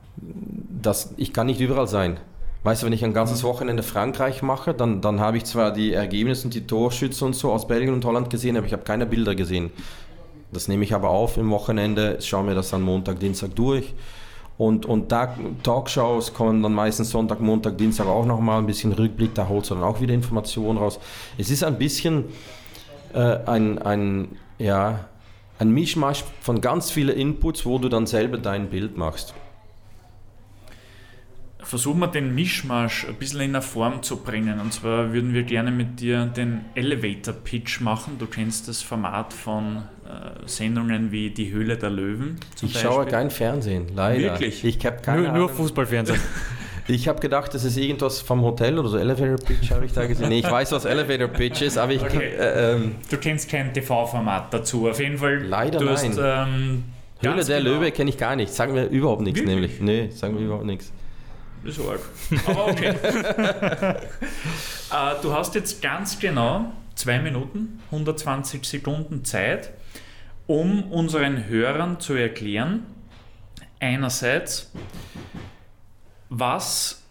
das, 0.82 1.14
ich 1.18 1.32
kann 1.34 1.46
nicht 1.46 1.62
überall 1.62 1.88
sein. 1.88 2.20
Weißt 2.64 2.82
du, 2.82 2.88
wenn 2.88 2.94
ich 2.94 3.06
ein 3.06 3.14
ganzes 3.14 3.44
mhm. 3.44 3.48
Wochenende 3.48 3.84
Frankreich 3.84 4.42
mache, 4.42 4.74
dann, 4.74 5.02
dann 5.02 5.20
habe 5.20 5.38
ich 5.38 5.46
zwar 5.46 5.72
die 5.72 5.94
Ergebnisse 5.94 6.46
und 6.46 6.56
die 6.56 6.66
Torschütze 6.66 7.24
und 7.24 7.36
so 7.36 7.52
aus 7.52 7.68
Belgien 7.68 7.94
und 7.94 8.04
Holland 8.06 8.32
gesehen, 8.32 8.58
aber 8.58 8.66
ich 8.66 8.74
habe 8.74 8.84
keine 8.84 9.06
Bilder 9.06 9.36
gesehen. 9.36 9.70
Das 10.52 10.68
nehme 10.68 10.84
ich 10.84 10.96
aber 10.96 11.10
auf 11.10 11.38
im 11.38 11.52
Wochenende, 11.52 12.18
schaue 12.22 12.44
mir 12.44 12.56
das 12.56 12.72
dann 12.72 12.82
Montag, 12.82 13.20
Dienstag 13.20 13.56
durch 13.56 13.94
und, 14.58 14.86
und 14.86 15.12
da, 15.12 15.36
Talkshows 15.64 16.34
kommen 16.34 16.64
dann 16.64 16.74
meistens 16.74 17.10
Sonntag, 17.10 17.42
Montag, 17.42 17.78
Dienstag 17.78 18.08
auch 18.08 18.26
nochmal 18.26 18.60
ein 18.60 18.66
bisschen 18.66 18.94
Rückblick, 18.94 19.36
da 19.36 19.50
holst 19.50 19.70
du 19.70 19.76
dann 19.76 19.84
auch 19.84 20.00
wieder 20.00 20.14
Informationen 20.14 20.78
raus. 20.78 21.00
Es 21.38 21.50
ist 21.52 21.64
ein 21.64 21.78
bisschen 21.78 22.26
äh, 23.14 23.38
ein, 23.46 23.80
ein, 23.80 24.38
ja, 24.58 25.06
ein 25.60 25.72
Mischmasch 25.72 26.24
von 26.42 26.62
ganz 26.62 26.92
vielen 26.92 27.18
Inputs, 27.18 27.66
wo 27.66 27.80
du 27.80 27.90
dann 27.90 28.08
selber 28.08 28.38
dein 28.38 28.70
Bild 28.70 28.98
machst. 28.98 29.34
Versuchen 31.66 32.00
wir 32.00 32.08
den 32.08 32.36
Mischmasch 32.36 33.08
ein 33.08 33.16
bisschen 33.16 33.42
in 33.42 33.50
eine 33.56 33.62
Form 33.62 34.04
zu 34.04 34.18
bringen. 34.18 34.60
Und 34.60 34.72
zwar 34.72 35.14
würden 35.14 35.34
wir 35.34 35.44
gerne 35.44 35.72
mit 35.72 36.00
dir 36.00 36.26
den 36.26 36.66
Elevator 36.76 37.34
Pitch 37.34 37.82
machen. 37.82 38.18
Du 38.20 38.28
kennst 38.28 38.68
das 38.68 38.84
Format 38.84 39.34
von 39.34 39.78
äh, 40.06 40.48
Sendungen 40.48 41.12
wie 41.12 41.32
Die 41.32 41.52
Höhle 41.52 41.76
der 41.76 41.90
Löwen. 41.90 42.36
ich 42.58 42.62
Beispiel. 42.62 42.82
schaue 42.82 43.06
kein 43.08 43.32
Fernsehen, 43.32 43.88
leider. 43.96 44.34
Wirklich? 44.34 44.64
Ich 44.64 44.86
habe 44.86 44.98
keine 45.02 45.24
nur, 45.24 45.32
nur 45.32 45.50
Fußballfernsehen. 45.50 46.20
Ich 46.88 47.08
habe 47.08 47.20
gedacht, 47.20 47.52
das 47.52 47.64
ist 47.64 47.78
irgendwas 47.78 48.22
vom 48.22 48.44
Hotel 48.44 48.78
oder 48.78 48.90
so. 48.90 48.98
Elevator 49.00 49.38
Pitch 49.38 49.72
habe 49.72 49.88
ich 49.88 49.94
da 49.94 50.06
gesehen. 50.06 50.30
Nee, 50.30 50.40
ich 50.42 50.52
weiß, 50.52 50.72
was 50.72 50.86
Elevator 50.86 51.28
Pitch 51.30 51.64
ist, 51.64 51.80
aber 51.80 51.94
ich. 51.94 52.04
Okay. 52.04 52.34
Äh, 52.38 52.74
ähm, 52.74 52.96
du 53.10 53.18
kennst 53.18 53.50
kein 53.50 53.74
TV-Format 53.74 54.54
dazu. 54.54 54.88
Auf 54.88 55.00
jeden 55.00 55.18
Fall. 55.18 55.42
Leider 55.44 55.80
du 55.80 55.86
nein. 55.86 55.96
Hast, 55.96 56.20
ähm, 56.22 56.84
Höhle 57.22 57.44
der 57.44 57.58
genau. 57.58 57.72
Löwe 57.72 57.92
kenne 57.92 58.12
ich 58.12 58.20
gar 58.20 58.36
nicht. 58.36 58.54
Sagen 58.54 58.76
wir 58.76 58.88
überhaupt 58.88 59.24
nichts, 59.24 59.40
Wirklich? 59.40 59.56
nämlich. 59.56 59.82
Nee, 59.82 60.10
sagen 60.12 60.38
wir 60.38 60.46
überhaupt 60.46 60.66
nichts. 60.66 60.92
Ist 61.66 61.80
arg. 61.80 62.00
Aber 62.46 62.68
okay. 62.68 62.90
äh, 64.92 65.22
du 65.22 65.34
hast 65.34 65.56
jetzt 65.56 65.82
ganz 65.82 66.20
genau 66.20 66.72
zwei 66.94 67.20
Minuten, 67.20 67.82
120 67.92 68.64
Sekunden 68.64 69.26
Zeit, 69.26 69.72
um 70.48 70.92
unseren 70.92 71.48
Hörern 71.48 72.00
zu 72.00 72.14
erklären, 72.14 72.86
einerseits, 73.80 74.72
was 76.30 77.02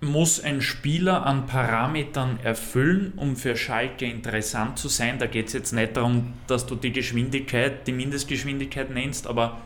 muss 0.00 0.40
ein 0.40 0.60
Spieler 0.60 1.26
an 1.26 1.46
Parametern 1.46 2.38
erfüllen, 2.40 3.14
um 3.16 3.34
für 3.34 3.56
Schalke 3.56 4.04
interessant 4.04 4.78
zu 4.78 4.88
sein. 4.88 5.18
Da 5.18 5.26
geht 5.26 5.48
es 5.48 5.54
jetzt 5.54 5.72
nicht 5.72 5.96
darum, 5.96 6.34
dass 6.46 6.66
du 6.66 6.76
die 6.76 6.92
Geschwindigkeit, 6.92 7.86
die 7.86 7.92
Mindestgeschwindigkeit 7.92 8.90
nennst, 8.90 9.26
aber 9.26 9.60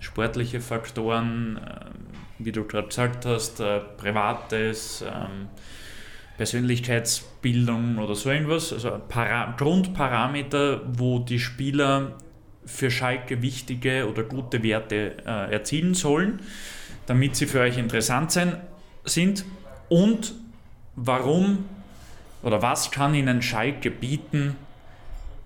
sportliche 0.00 0.60
Faktoren, 0.60 1.58
äh, 1.58 2.31
wie 2.44 2.52
du 2.52 2.64
gerade 2.64 2.88
gesagt 2.88 3.26
hast, 3.26 3.60
äh, 3.60 3.80
Privates, 3.96 5.02
ähm, 5.06 5.48
Persönlichkeitsbildung 6.36 7.98
oder 7.98 8.14
so 8.14 8.30
irgendwas, 8.30 8.72
also 8.72 9.00
Para 9.08 9.54
Grundparameter, 9.56 10.80
wo 10.86 11.18
die 11.18 11.38
Spieler 11.38 12.12
für 12.64 12.90
Schalke 12.90 13.42
wichtige 13.42 14.08
oder 14.08 14.22
gute 14.22 14.62
Werte 14.62 15.16
äh, 15.26 15.52
erzielen 15.52 15.94
sollen, 15.94 16.40
damit 17.06 17.36
sie 17.36 17.46
für 17.46 17.60
euch 17.60 17.78
interessant 17.78 18.32
sein, 18.32 18.56
sind 19.04 19.44
und 19.88 20.34
warum 20.96 21.64
oder 22.42 22.62
was 22.62 22.90
kann 22.90 23.14
ihnen 23.14 23.42
Schalke 23.42 23.90
bieten, 23.90 24.56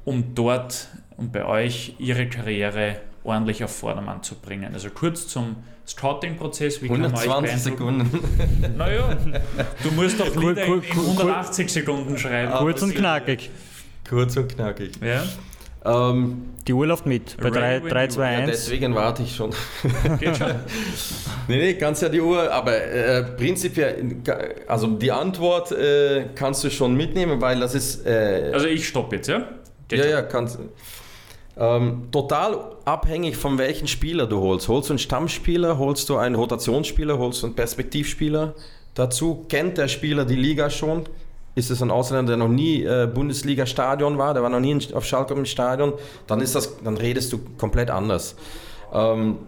um 0.05 0.35
dort 0.35 0.89
und 1.16 1.32
bei 1.32 1.44
euch 1.44 1.94
ihre 1.98 2.28
Karriere 2.28 3.01
ordentlich 3.27 3.62
auf 3.65 3.74
Vordermann 3.77 4.23
zu 4.23 4.35
bringen. 4.36 4.73
Also 4.74 4.90
kurz 4.90 5.27
zum 5.28 5.57
Scouting-Prozess. 5.86 6.82
120 6.82 7.59
Sekunden. 7.61 8.20
Naja, 8.77 9.16
du 9.82 9.90
musst 9.93 10.19
doch 10.20 10.35
Lieder 10.35 10.65
in, 10.65 10.82
in 10.82 10.90
180 10.98 11.70
Sekunden 11.73 12.19
schreiben. 12.19 12.53
Kurz 12.59 12.82
und 12.82 12.94
knackig. 12.94 13.51
Kurz 14.09 14.36
und 14.36 14.48
knackig. 14.48 14.93
Ja. 15.01 15.23
Ähm, 15.85 16.43
Die 16.66 16.73
Uhr 16.73 16.86
läuft 16.86 17.07
mit 17.07 17.36
bei 17.40 17.48
3, 17.51 17.78
3 17.81 18.09
2, 18.09 18.32
ja, 18.32 18.39
1. 18.40 18.51
deswegen 18.51 18.94
warte 18.97 19.23
ich 19.23 19.36
schon. 19.36 19.53
Geht 20.19 20.36
schon. 20.36 20.51
Nee, 21.48 21.59
nee, 21.59 21.74
ganz 21.74 22.01
ja 22.01 22.09
die 22.09 22.20
Uhr, 22.20 22.51
aber 22.53 22.77
äh, 22.77 23.23
prinzipiell, 23.23 24.16
also 24.66 24.89
die 24.89 25.12
Antwort 25.12 25.70
äh, 25.70 26.24
kannst 26.35 26.65
du 26.65 26.70
schon 26.70 26.97
mitnehmen, 26.97 27.40
weil 27.40 27.61
das 27.61 27.77
ist. 27.77 28.05
Äh, 28.05 28.51
Also 28.53 28.66
ich 28.66 28.89
stoppe 28.89 29.15
jetzt, 29.16 29.28
ja? 29.28 29.47
Geht 29.86 30.01
ja, 30.01 30.05
schon. 30.07 30.12
ja, 30.12 30.23
kannst. 30.23 30.59
Ähm, 31.58 32.08
total 32.12 32.76
abhängig 32.84 33.36
von 33.36 33.56
welchen 33.56 33.88
Spieler 33.88 34.26
du 34.26 34.40
holst. 34.40 34.68
Holst 34.68 34.90
du 34.90 34.92
einen 34.92 34.98
Stammspieler, 34.98 35.78
holst 35.78 36.08
du 36.08 36.16
einen 36.16 36.34
Rotationsspieler, 36.34 37.18
holst 37.18 37.42
du 37.42 37.46
einen 37.46 37.56
Perspektivspieler 37.56 38.54
dazu? 38.94 39.46
Kennt 39.48 39.78
der 39.78 39.88
Spieler 39.88 40.26
die 40.26 40.36
Liga 40.36 40.68
schon? 40.68 41.04
Ist 41.54 41.70
es 41.70 41.80
ein 41.80 41.90
Ausländer, 41.90 42.32
der 42.32 42.36
noch 42.36 42.52
nie 42.52 42.82
äh, 42.82 43.08
Bundesliga-Stadion 43.12 44.18
war, 44.18 44.34
der 44.34 44.42
war 44.42 44.50
noch 44.50 44.60
nie 44.60 44.78
auf 44.92 45.06
Schalke 45.06 45.32
im 45.32 45.46
Stadion, 45.46 45.94
dann 46.26 46.42
ist 46.42 46.54
das, 46.54 46.76
dann 46.84 46.98
redest 46.98 47.32
du 47.32 47.38
komplett 47.56 47.90
anders. 47.90 48.36
Ähm, 48.92 49.38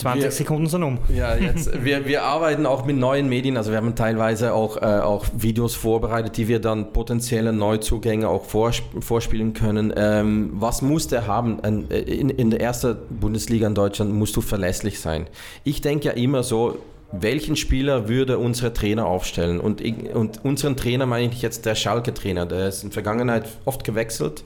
20 0.00 0.22
wir- 0.24 0.30
Sekunden 0.30 0.66
sind 0.66 0.82
um. 0.82 0.98
ja, 1.14 1.36
jetzt, 1.36 1.70
wir, 1.84 2.06
wir 2.06 2.22
arbeiten 2.24 2.66
auch 2.66 2.84
mit 2.84 2.96
neuen 2.96 3.28
Medien, 3.28 3.56
also 3.56 3.70
wir 3.70 3.78
haben 3.78 3.94
teilweise 3.94 4.52
auch, 4.54 4.76
äh, 4.76 4.84
auch 4.84 5.26
Videos 5.36 5.74
vorbereitet, 5.74 6.36
die 6.36 6.48
wir 6.48 6.58
dann 6.60 6.92
potenzielle 6.92 7.52
Neuzugänge 7.52 8.28
auch 8.28 8.44
vorsp 8.44 8.84
vorspielen 9.00 9.52
können. 9.52 9.92
Ähm, 9.96 10.50
was 10.54 10.82
muss 10.82 11.08
der 11.08 11.26
haben? 11.26 11.62
Äh, 11.62 11.98
in, 12.00 12.30
in 12.30 12.50
der 12.50 12.60
ersten 12.60 12.96
Bundesliga 13.08 13.66
in 13.66 13.74
Deutschland 13.74 14.12
musst 14.12 14.36
du 14.36 14.40
verlässlich 14.40 15.00
sein. 15.00 15.26
Ich 15.64 15.80
denke 15.80 16.06
ja 16.08 16.12
immer 16.12 16.42
so, 16.42 16.78
welchen 17.12 17.56
Spieler 17.56 18.08
würde 18.08 18.38
unsere 18.38 18.72
Trainer 18.72 19.06
aufstellen? 19.06 19.60
Und, 19.60 19.80
ich, 19.80 20.14
und 20.14 20.44
unseren 20.44 20.76
Trainer 20.76 21.06
meine 21.06 21.32
ich 21.32 21.42
jetzt 21.42 21.66
der 21.66 21.74
Schalke-Trainer, 21.74 22.46
der 22.46 22.68
ist 22.68 22.84
in 22.84 22.90
der 22.90 22.94
Vergangenheit 22.94 23.48
oft 23.64 23.82
gewechselt. 23.84 24.44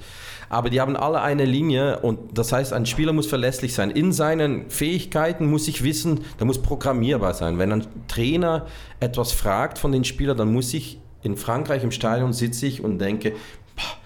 Aber 0.54 0.70
die 0.70 0.80
haben 0.80 0.94
alle 0.96 1.20
eine 1.20 1.44
Linie 1.44 1.98
und 1.98 2.38
das 2.38 2.52
heißt, 2.52 2.72
ein 2.72 2.86
Spieler 2.86 3.12
muss 3.12 3.26
verlässlich 3.26 3.74
sein. 3.74 3.90
In 3.90 4.12
seinen 4.12 4.70
Fähigkeiten 4.70 5.50
muss 5.50 5.66
ich 5.66 5.82
wissen, 5.82 6.20
der 6.38 6.46
muss 6.46 6.62
programmierbar 6.62 7.34
sein. 7.34 7.58
Wenn 7.58 7.72
ein 7.72 7.86
Trainer 8.06 8.66
etwas 9.00 9.32
fragt 9.32 9.78
von 9.78 9.90
den 9.90 10.04
Spielern, 10.04 10.36
dann 10.36 10.52
muss 10.52 10.72
ich 10.72 11.00
in 11.24 11.36
Frankreich 11.36 11.82
im 11.82 11.90
Stadion 11.90 12.32
sitze 12.32 12.66
ich 12.66 12.84
und 12.84 13.00
denke, 13.00 13.32
"Pah, 13.74 13.96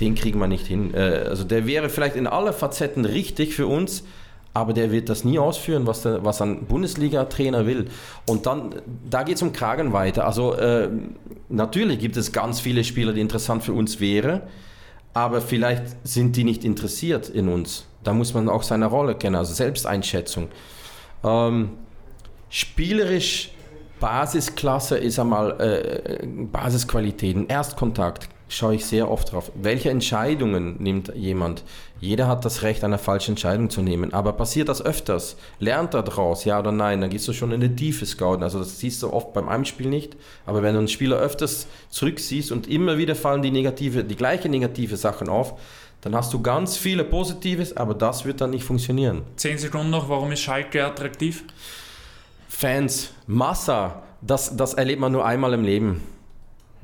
den 0.00 0.16
kriegen 0.16 0.40
wir 0.40 0.48
nicht 0.48 0.66
hin. 0.66 0.92
Äh, 0.92 1.26
Also 1.28 1.44
der 1.44 1.68
wäre 1.68 1.88
vielleicht 1.88 2.16
in 2.16 2.26
aller 2.26 2.52
Facetten 2.52 3.04
richtig 3.04 3.54
für 3.54 3.68
uns, 3.68 4.02
aber 4.54 4.72
der 4.72 4.90
wird 4.90 5.08
das 5.08 5.22
nie 5.22 5.38
ausführen, 5.38 5.86
was, 5.86 6.02
der, 6.02 6.24
was 6.24 6.42
ein 6.42 6.64
Bundesliga-Trainer 6.64 7.64
will. 7.64 7.86
Und 8.26 8.46
dann, 8.46 8.74
da 9.08 9.22
geht 9.22 9.36
es 9.36 9.42
um 9.42 9.52
Kragen 9.52 9.92
weiter. 9.92 10.26
Also 10.26 10.54
äh, 10.54 10.88
natürlich 11.48 12.00
gibt 12.00 12.16
es 12.16 12.32
ganz 12.32 12.58
viele 12.58 12.82
Spieler, 12.82 13.12
die 13.12 13.20
interessant 13.20 13.62
für 13.62 13.72
uns 13.72 14.00
wären, 14.00 14.40
aber 15.14 15.40
vielleicht 15.40 15.84
sind 16.04 16.36
die 16.36 16.44
nicht 16.44 16.64
interessiert 16.64 17.28
in 17.28 17.48
uns. 17.48 17.86
Da 18.02 18.12
muss 18.12 18.34
man 18.34 18.48
auch 18.48 18.62
seine 18.62 18.86
Rolle 18.86 19.14
kennen, 19.14 19.36
also 19.36 19.52
Selbsteinschätzung. 19.52 20.48
Ähm, 21.24 21.70
spielerisch 22.48 23.52
Basisklasse 24.00 24.98
ist 24.98 25.18
einmal 25.18 25.60
äh, 25.60 26.26
Basisqualitäten, 26.26 27.46
Erstkontakt 27.46 28.28
schaue 28.48 28.74
ich 28.74 28.84
sehr 28.84 29.10
oft 29.10 29.32
drauf. 29.32 29.50
Welche 29.54 29.90
Entscheidungen 29.90 30.82
nimmt 30.82 31.12
jemand? 31.14 31.64
Jeder 32.02 32.26
hat 32.26 32.44
das 32.44 32.62
Recht, 32.62 32.82
eine 32.82 32.98
falsche 32.98 33.30
Entscheidung 33.30 33.70
zu 33.70 33.80
nehmen. 33.80 34.12
Aber 34.12 34.32
passiert 34.32 34.68
das 34.68 34.84
öfters? 34.84 35.36
Lernt 35.60 35.94
er 35.94 36.02
daraus, 36.02 36.44
ja 36.44 36.58
oder 36.58 36.72
nein? 36.72 37.00
Dann 37.00 37.10
gehst 37.10 37.28
du 37.28 37.32
schon 37.32 37.52
in 37.52 37.60
die 37.60 37.76
Tiefe 37.76 38.04
scouten. 38.04 38.42
Also 38.42 38.58
das 38.58 38.80
siehst 38.80 39.04
du 39.04 39.12
oft 39.12 39.32
beim 39.32 39.48
einem 39.48 39.64
Spiel 39.64 39.88
nicht. 39.88 40.16
Aber 40.44 40.64
wenn 40.64 40.72
du 40.72 40.80
einen 40.80 40.88
Spieler 40.88 41.18
öfters 41.18 41.68
zurücksiehst 41.90 42.50
und 42.50 42.66
immer 42.66 42.98
wieder 42.98 43.14
fallen 43.14 43.40
die 43.40 43.52
negative, 43.52 44.02
die 44.02 44.16
gleichen 44.16 44.50
negative 44.50 44.96
Sachen 44.96 45.28
auf, 45.28 45.60
dann 46.00 46.16
hast 46.16 46.32
du 46.32 46.42
ganz 46.42 46.76
viele 46.76 47.04
Positives, 47.04 47.76
aber 47.76 47.94
das 47.94 48.24
wird 48.24 48.40
dann 48.40 48.50
nicht 48.50 48.64
funktionieren. 48.64 49.22
10 49.36 49.58
Sekunden 49.58 49.90
noch, 49.90 50.08
warum 50.08 50.32
ist 50.32 50.40
Schalke 50.40 50.84
attraktiv? 50.84 51.44
Fans, 52.48 53.12
Massa, 53.28 54.02
das, 54.20 54.56
das 54.56 54.74
erlebt 54.74 55.00
man 55.00 55.12
nur 55.12 55.24
einmal 55.24 55.52
im 55.52 55.62
Leben. 55.62 56.02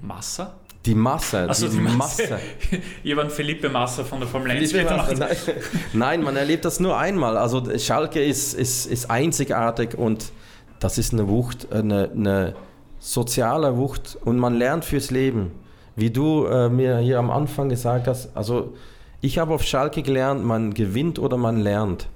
Massa? 0.00 0.57
Die 0.86 0.94
Masse, 0.94 1.48
Also 1.48 1.68
die 1.68 1.76
die 1.76 1.82
Masse. 1.82 2.22
Masse. 2.22 2.38
Jemand 3.02 3.32
Felipe 3.32 3.68
Massa 3.68 4.04
von 4.04 4.20
der 4.20 4.28
Formel 4.28 4.52
1 4.52 4.70
Felipe 4.72 4.90
wird 4.90 5.18
Massa, 5.18 5.26
Nein, 5.26 5.56
nein, 5.92 6.22
man 6.22 6.36
erlebt 6.36 6.64
das 6.64 6.80
nur 6.80 6.96
einmal. 6.96 7.36
Also 7.36 7.62
Schalke 7.78 8.22
ist, 8.22 8.54
ist, 8.54 8.86
ist 8.86 9.10
einzigartig 9.10 9.98
und 9.98 10.32
das 10.80 10.96
ist 10.96 11.12
eine 11.12 11.28
Wucht, 11.28 11.72
eine, 11.72 12.10
eine 12.10 12.54
soziale 13.00 13.76
Wucht 13.76 14.18
und 14.24 14.38
man 14.38 14.54
lernt 14.54 14.84
fürs 14.84 15.10
Leben. 15.10 15.52
Wie 15.96 16.10
du 16.10 16.46
äh, 16.46 16.68
mir 16.68 16.98
hier 16.98 17.18
am 17.18 17.30
Anfang 17.30 17.68
gesagt 17.68 18.06
hast, 18.06 18.36
also 18.36 18.74
ich 19.20 19.38
habe 19.38 19.52
auf 19.52 19.64
Schalke 19.64 20.02
gelernt, 20.02 20.44
man 20.44 20.72
gewinnt 20.72 21.18
oder 21.18 21.36
man 21.36 21.58
lernt. 21.58 22.08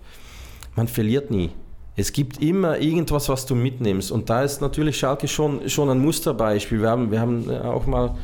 Man 0.76 0.86
verliert 0.86 1.30
nie. 1.32 1.50
Es 1.96 2.12
gibt 2.12 2.40
immer 2.40 2.78
irgendwas, 2.78 3.28
was 3.28 3.44
du 3.44 3.54
mitnimmst. 3.54 4.12
Und 4.12 4.30
da 4.30 4.42
ist 4.42 4.60
natürlich 4.60 4.98
Schalke 4.98 5.28
schon, 5.28 5.68
schon 5.68 5.90
ein 5.90 5.98
Musterbeispiel. 5.98 6.80
Wir 6.80 6.88
haben, 6.90 7.10
wir 7.10 7.20
haben 7.20 7.50
äh, 7.50 7.58
auch 7.58 7.86
mal 7.86 8.14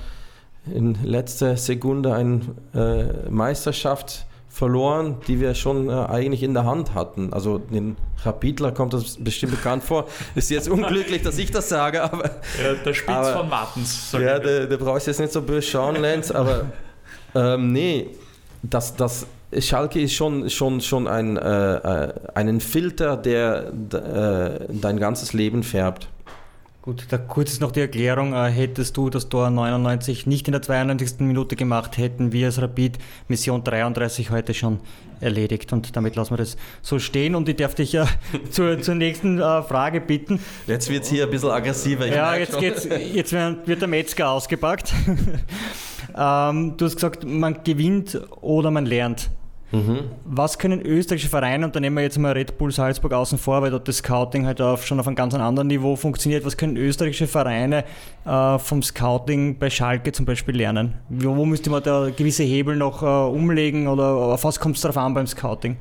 in 0.66 0.96
letzter 1.04 1.56
Sekunde 1.56 2.14
eine 2.14 2.40
äh, 2.74 3.30
Meisterschaft 3.30 4.26
verloren, 4.48 5.16
die 5.28 5.40
wir 5.40 5.54
schon 5.54 5.88
äh, 5.88 5.92
eigentlich 5.92 6.42
in 6.42 6.52
der 6.54 6.64
Hand 6.64 6.94
hatten. 6.94 7.32
Also 7.32 7.58
den 7.58 7.96
Rapidler 8.24 8.72
kommt 8.72 8.92
das 8.92 9.16
bestimmt 9.22 9.52
bekannt 9.52 9.84
vor. 9.84 10.06
Ist 10.34 10.50
jetzt 10.50 10.68
unglücklich, 10.68 11.22
dass 11.22 11.38
ich 11.38 11.50
das 11.52 11.68
sage, 11.68 12.02
aber 12.02 12.24
Ja, 12.62 12.74
der 12.84 12.94
Spitz 12.94 13.08
Aber- 13.14 13.32
von 13.34 13.48
Martens. 13.48 14.10
ja, 14.12 14.38
der, 14.38 14.66
der 14.66 14.76
brauchst 14.76 15.06
jetzt 15.06 15.20
nicht 15.20 15.32
so 15.32 15.42
böse 15.42 15.62
schauen, 15.68 15.96
Lenz, 15.96 16.30
aber 16.30 16.66
ähm, 17.34 17.72
nee, 17.72 18.08
das, 18.62 18.96
das 18.96 19.26
Schalke 19.60 20.00
ist 20.00 20.12
schon, 20.14 20.50
schon, 20.50 20.80
schon 20.80 21.06
ein, 21.06 21.36
äh, 21.36 21.74
äh, 22.06 22.12
einen 22.34 22.60
Filter, 22.60 23.16
der 23.16 23.68
äh, 23.92 24.66
dein 24.72 24.98
ganzes 24.98 25.32
Leben 25.32 25.62
färbt. 25.62 26.08
Gut, 26.88 27.04
da 27.10 27.18
kurz 27.18 27.52
ist 27.52 27.60
noch 27.60 27.70
die 27.70 27.80
Erklärung. 27.80 28.32
Äh, 28.32 28.48
hättest 28.48 28.96
du 28.96 29.10
das 29.10 29.28
Tor 29.28 29.50
99 29.50 30.26
nicht 30.26 30.48
in 30.48 30.52
der 30.52 30.62
92. 30.62 31.20
Minute 31.20 31.54
gemacht, 31.54 31.98
hätten 31.98 32.32
wir 32.32 32.46
als 32.46 32.62
Rapid 32.62 32.96
Mission 33.28 33.62
33 33.62 34.30
heute 34.30 34.54
schon 34.54 34.80
erledigt. 35.20 35.70
Und 35.74 35.94
damit 35.96 36.16
lassen 36.16 36.32
wir 36.32 36.38
das 36.38 36.56
so 36.80 36.98
stehen. 36.98 37.34
Und 37.34 37.46
ich 37.46 37.56
darf 37.56 37.74
dich 37.74 37.94
äh, 37.94 38.06
zur, 38.50 38.80
zur 38.80 38.94
nächsten 38.94 39.38
äh, 39.38 39.62
Frage 39.64 40.00
bitten. 40.00 40.40
Jetzt 40.66 40.88
wird 40.88 41.02
es 41.02 41.10
hier 41.10 41.24
ein 41.24 41.30
bisschen 41.30 41.50
aggressiver. 41.50 42.06
ich 42.06 42.14
Ja, 42.14 42.34
jetzt, 42.36 42.58
geht's, 42.58 42.88
jetzt 43.12 43.32
wird 43.34 43.68
wird 43.68 43.82
der 43.82 43.88
Metzger 43.88 44.30
ausgepackt. 44.30 44.94
ähm, 46.16 46.74
du 46.78 46.86
hast 46.86 46.94
gesagt, 46.94 47.22
man 47.22 47.64
gewinnt 47.64 48.18
oder 48.40 48.70
man 48.70 48.86
lernt. 48.86 49.28
Mhm. 49.70 50.04
Was 50.24 50.58
können 50.58 50.80
österreichische 50.80 51.28
Vereine, 51.28 51.66
und 51.66 51.76
da 51.76 51.80
nehmen 51.80 51.96
wir 51.96 52.02
jetzt 52.02 52.18
mal 52.18 52.32
Red 52.32 52.56
Bull 52.56 52.72
Salzburg 52.72 53.12
außen 53.12 53.38
vor, 53.38 53.60
weil 53.60 53.70
dort 53.70 53.86
das 53.86 53.98
Scouting 53.98 54.46
halt 54.46 54.60
auf, 54.60 54.86
schon 54.86 54.98
auf 54.98 55.06
einem 55.06 55.16
ganz 55.16 55.34
anderen 55.34 55.68
Niveau 55.68 55.94
funktioniert, 55.96 56.44
was 56.44 56.56
können 56.56 56.76
österreichische 56.76 57.26
Vereine 57.26 57.84
äh, 58.24 58.58
vom 58.58 58.82
Scouting 58.82 59.58
bei 59.58 59.68
Schalke 59.68 60.12
zum 60.12 60.24
Beispiel 60.24 60.56
lernen? 60.56 60.94
Wo, 61.10 61.36
wo 61.36 61.44
müsste 61.44 61.68
man 61.70 61.82
da 61.82 62.08
gewisse 62.10 62.44
Hebel 62.44 62.76
noch 62.76 63.02
äh, 63.02 63.06
umlegen 63.06 63.88
oder 63.88 64.04
auf 64.04 64.44
was 64.44 64.58
kommt 64.58 64.76
es 64.76 64.82
darauf 64.82 64.96
an 64.96 65.14
beim 65.14 65.26
Scouting? 65.26 65.76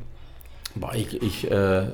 Ich, 0.94 1.22
ich, 1.22 1.50
äh, 1.50 1.88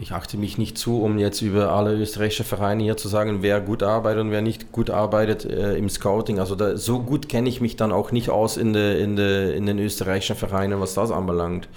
ich 0.00 0.12
achte 0.12 0.38
mich 0.38 0.56
nicht 0.56 0.78
zu, 0.78 1.02
um 1.02 1.18
jetzt 1.18 1.42
über 1.42 1.72
alle 1.72 1.94
österreichischen 1.94 2.46
Vereine 2.46 2.82
hier 2.82 2.96
zu 2.96 3.08
sagen, 3.08 3.42
wer 3.42 3.60
gut 3.60 3.82
arbeitet 3.82 4.22
und 4.22 4.30
wer 4.30 4.40
nicht 4.40 4.72
gut 4.72 4.88
arbeitet 4.88 5.44
äh, 5.44 5.76
im 5.76 5.90
Scouting. 5.90 6.38
Also 6.38 6.54
da, 6.54 6.76
so 6.76 7.00
gut 7.00 7.28
kenne 7.28 7.48
ich 7.48 7.60
mich 7.60 7.76
dann 7.76 7.92
auch 7.92 8.10
nicht 8.10 8.30
aus 8.30 8.56
in, 8.56 8.72
de, 8.72 9.02
in, 9.02 9.16
de, 9.16 9.54
in 9.54 9.66
den 9.66 9.78
österreichischen 9.78 10.36
Vereinen, 10.36 10.80
was 10.80 10.94
das 10.94 11.10
anbelangt. 11.10 11.68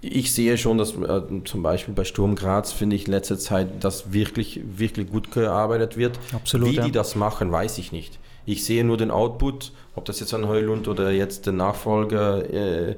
Ich 0.00 0.32
sehe 0.32 0.56
schon, 0.56 0.78
dass 0.78 0.94
äh, 0.94 1.20
zum 1.44 1.62
Beispiel 1.62 1.92
bei 1.92 2.04
Sturm 2.04 2.34
Graz 2.34 2.72
finde 2.72 2.96
ich 2.96 3.04
in 3.04 3.12
letzter 3.12 3.38
Zeit, 3.38 3.84
dass 3.84 4.12
wirklich, 4.12 4.62
wirklich 4.64 5.10
gut 5.10 5.30
gearbeitet 5.30 5.98
wird. 5.98 6.18
Absolut, 6.32 6.70
Wie 6.70 6.76
ja. 6.76 6.84
die 6.84 6.92
das 6.92 7.14
machen, 7.14 7.52
weiß 7.52 7.76
ich 7.76 7.92
nicht. 7.92 8.18
Ich 8.46 8.64
sehe 8.64 8.84
nur 8.84 8.96
den 8.96 9.10
Output, 9.10 9.72
ob 10.00 10.06
das 10.06 10.18
jetzt 10.18 10.32
ein 10.32 10.48
Heulund 10.48 10.88
oder 10.88 11.10
jetzt 11.10 11.44
der 11.44 11.52
Nachfolger, 11.52 12.42
äh, 12.50 12.96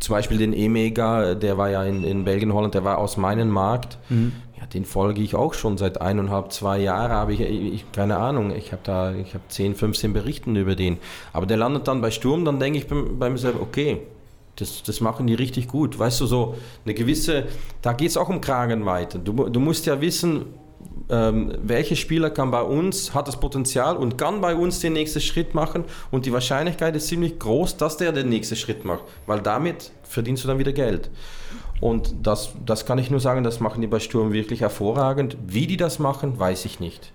zum 0.00 0.12
Beispiel 0.12 0.38
den 0.38 0.52
Emega, 0.52 1.36
der 1.36 1.56
war 1.56 1.70
ja 1.70 1.84
in, 1.84 2.02
in 2.02 2.24
Belgien, 2.24 2.52
Holland, 2.52 2.74
der 2.74 2.82
war 2.82 2.98
aus 2.98 3.16
meinem 3.16 3.48
Markt. 3.48 3.96
Ja, 4.10 4.16
ja, 4.58 4.66
den 4.66 4.84
folge 4.84 5.22
ich 5.22 5.36
auch 5.36 5.54
schon 5.54 5.78
seit 5.78 6.00
eineinhalb, 6.00 6.52
zwei 6.52 6.80
Jahren, 6.80 7.12
habe 7.12 7.32
ich, 7.32 7.40
ich, 7.40 7.92
keine 7.92 8.16
Ahnung, 8.16 8.52
ich 8.54 8.72
habe 8.72 8.82
da, 8.82 9.14
ich 9.14 9.34
habe 9.34 9.44
10, 9.48 9.76
15 9.76 10.12
Berichten 10.12 10.56
über 10.56 10.74
den. 10.74 10.98
Aber 11.32 11.46
der 11.46 11.56
landet 11.56 11.86
dann 11.86 12.00
bei 12.00 12.10
Sturm, 12.10 12.44
dann 12.44 12.58
denke 12.58 12.78
ich 12.78 12.88
bei, 12.88 12.96
bei 12.96 13.30
mir 13.30 13.38
selber, 13.38 13.60
okay, 13.60 14.02
das, 14.56 14.82
das 14.82 15.00
machen 15.00 15.28
die 15.28 15.34
richtig 15.34 15.68
gut. 15.68 15.96
Weißt 15.96 16.20
du, 16.20 16.26
so 16.26 16.56
eine 16.84 16.94
gewisse, 16.94 17.44
da 17.82 17.92
geht 17.92 18.08
es 18.08 18.16
auch 18.16 18.28
um 18.28 18.40
Kragenweite. 18.40 19.20
Du, 19.20 19.48
du 19.48 19.60
musst 19.60 19.86
ja 19.86 20.00
wissen, 20.00 20.46
ähm, 21.12 21.52
welcher 21.62 21.94
Spieler 21.94 22.30
kann 22.30 22.50
bei 22.50 22.62
uns, 22.62 23.14
hat 23.14 23.28
das 23.28 23.38
Potenzial 23.38 23.96
und 23.96 24.16
kann 24.16 24.40
bei 24.40 24.56
uns 24.56 24.80
den 24.80 24.94
nächsten 24.94 25.20
Schritt 25.20 25.54
machen 25.54 25.84
und 26.10 26.26
die 26.26 26.32
Wahrscheinlichkeit 26.32 26.96
ist 26.96 27.06
ziemlich 27.06 27.38
groß, 27.38 27.76
dass 27.76 27.98
der 27.98 28.12
den 28.12 28.30
nächsten 28.30 28.56
Schritt 28.56 28.84
macht, 28.84 29.04
weil 29.26 29.40
damit 29.40 29.92
verdienst 30.02 30.42
du 30.42 30.48
dann 30.48 30.58
wieder 30.58 30.72
Geld. 30.72 31.10
Und 31.80 32.14
das, 32.22 32.52
das 32.64 32.86
kann 32.86 32.98
ich 32.98 33.10
nur 33.10 33.20
sagen, 33.20 33.44
das 33.44 33.60
machen 33.60 33.80
die 33.80 33.88
bei 33.88 33.98
Sturm 33.98 34.32
wirklich 34.32 34.60
hervorragend. 34.60 35.36
Wie 35.46 35.66
die 35.66 35.76
das 35.76 35.98
machen, 35.98 36.38
weiß 36.38 36.64
ich 36.64 36.78
nicht. 36.78 37.12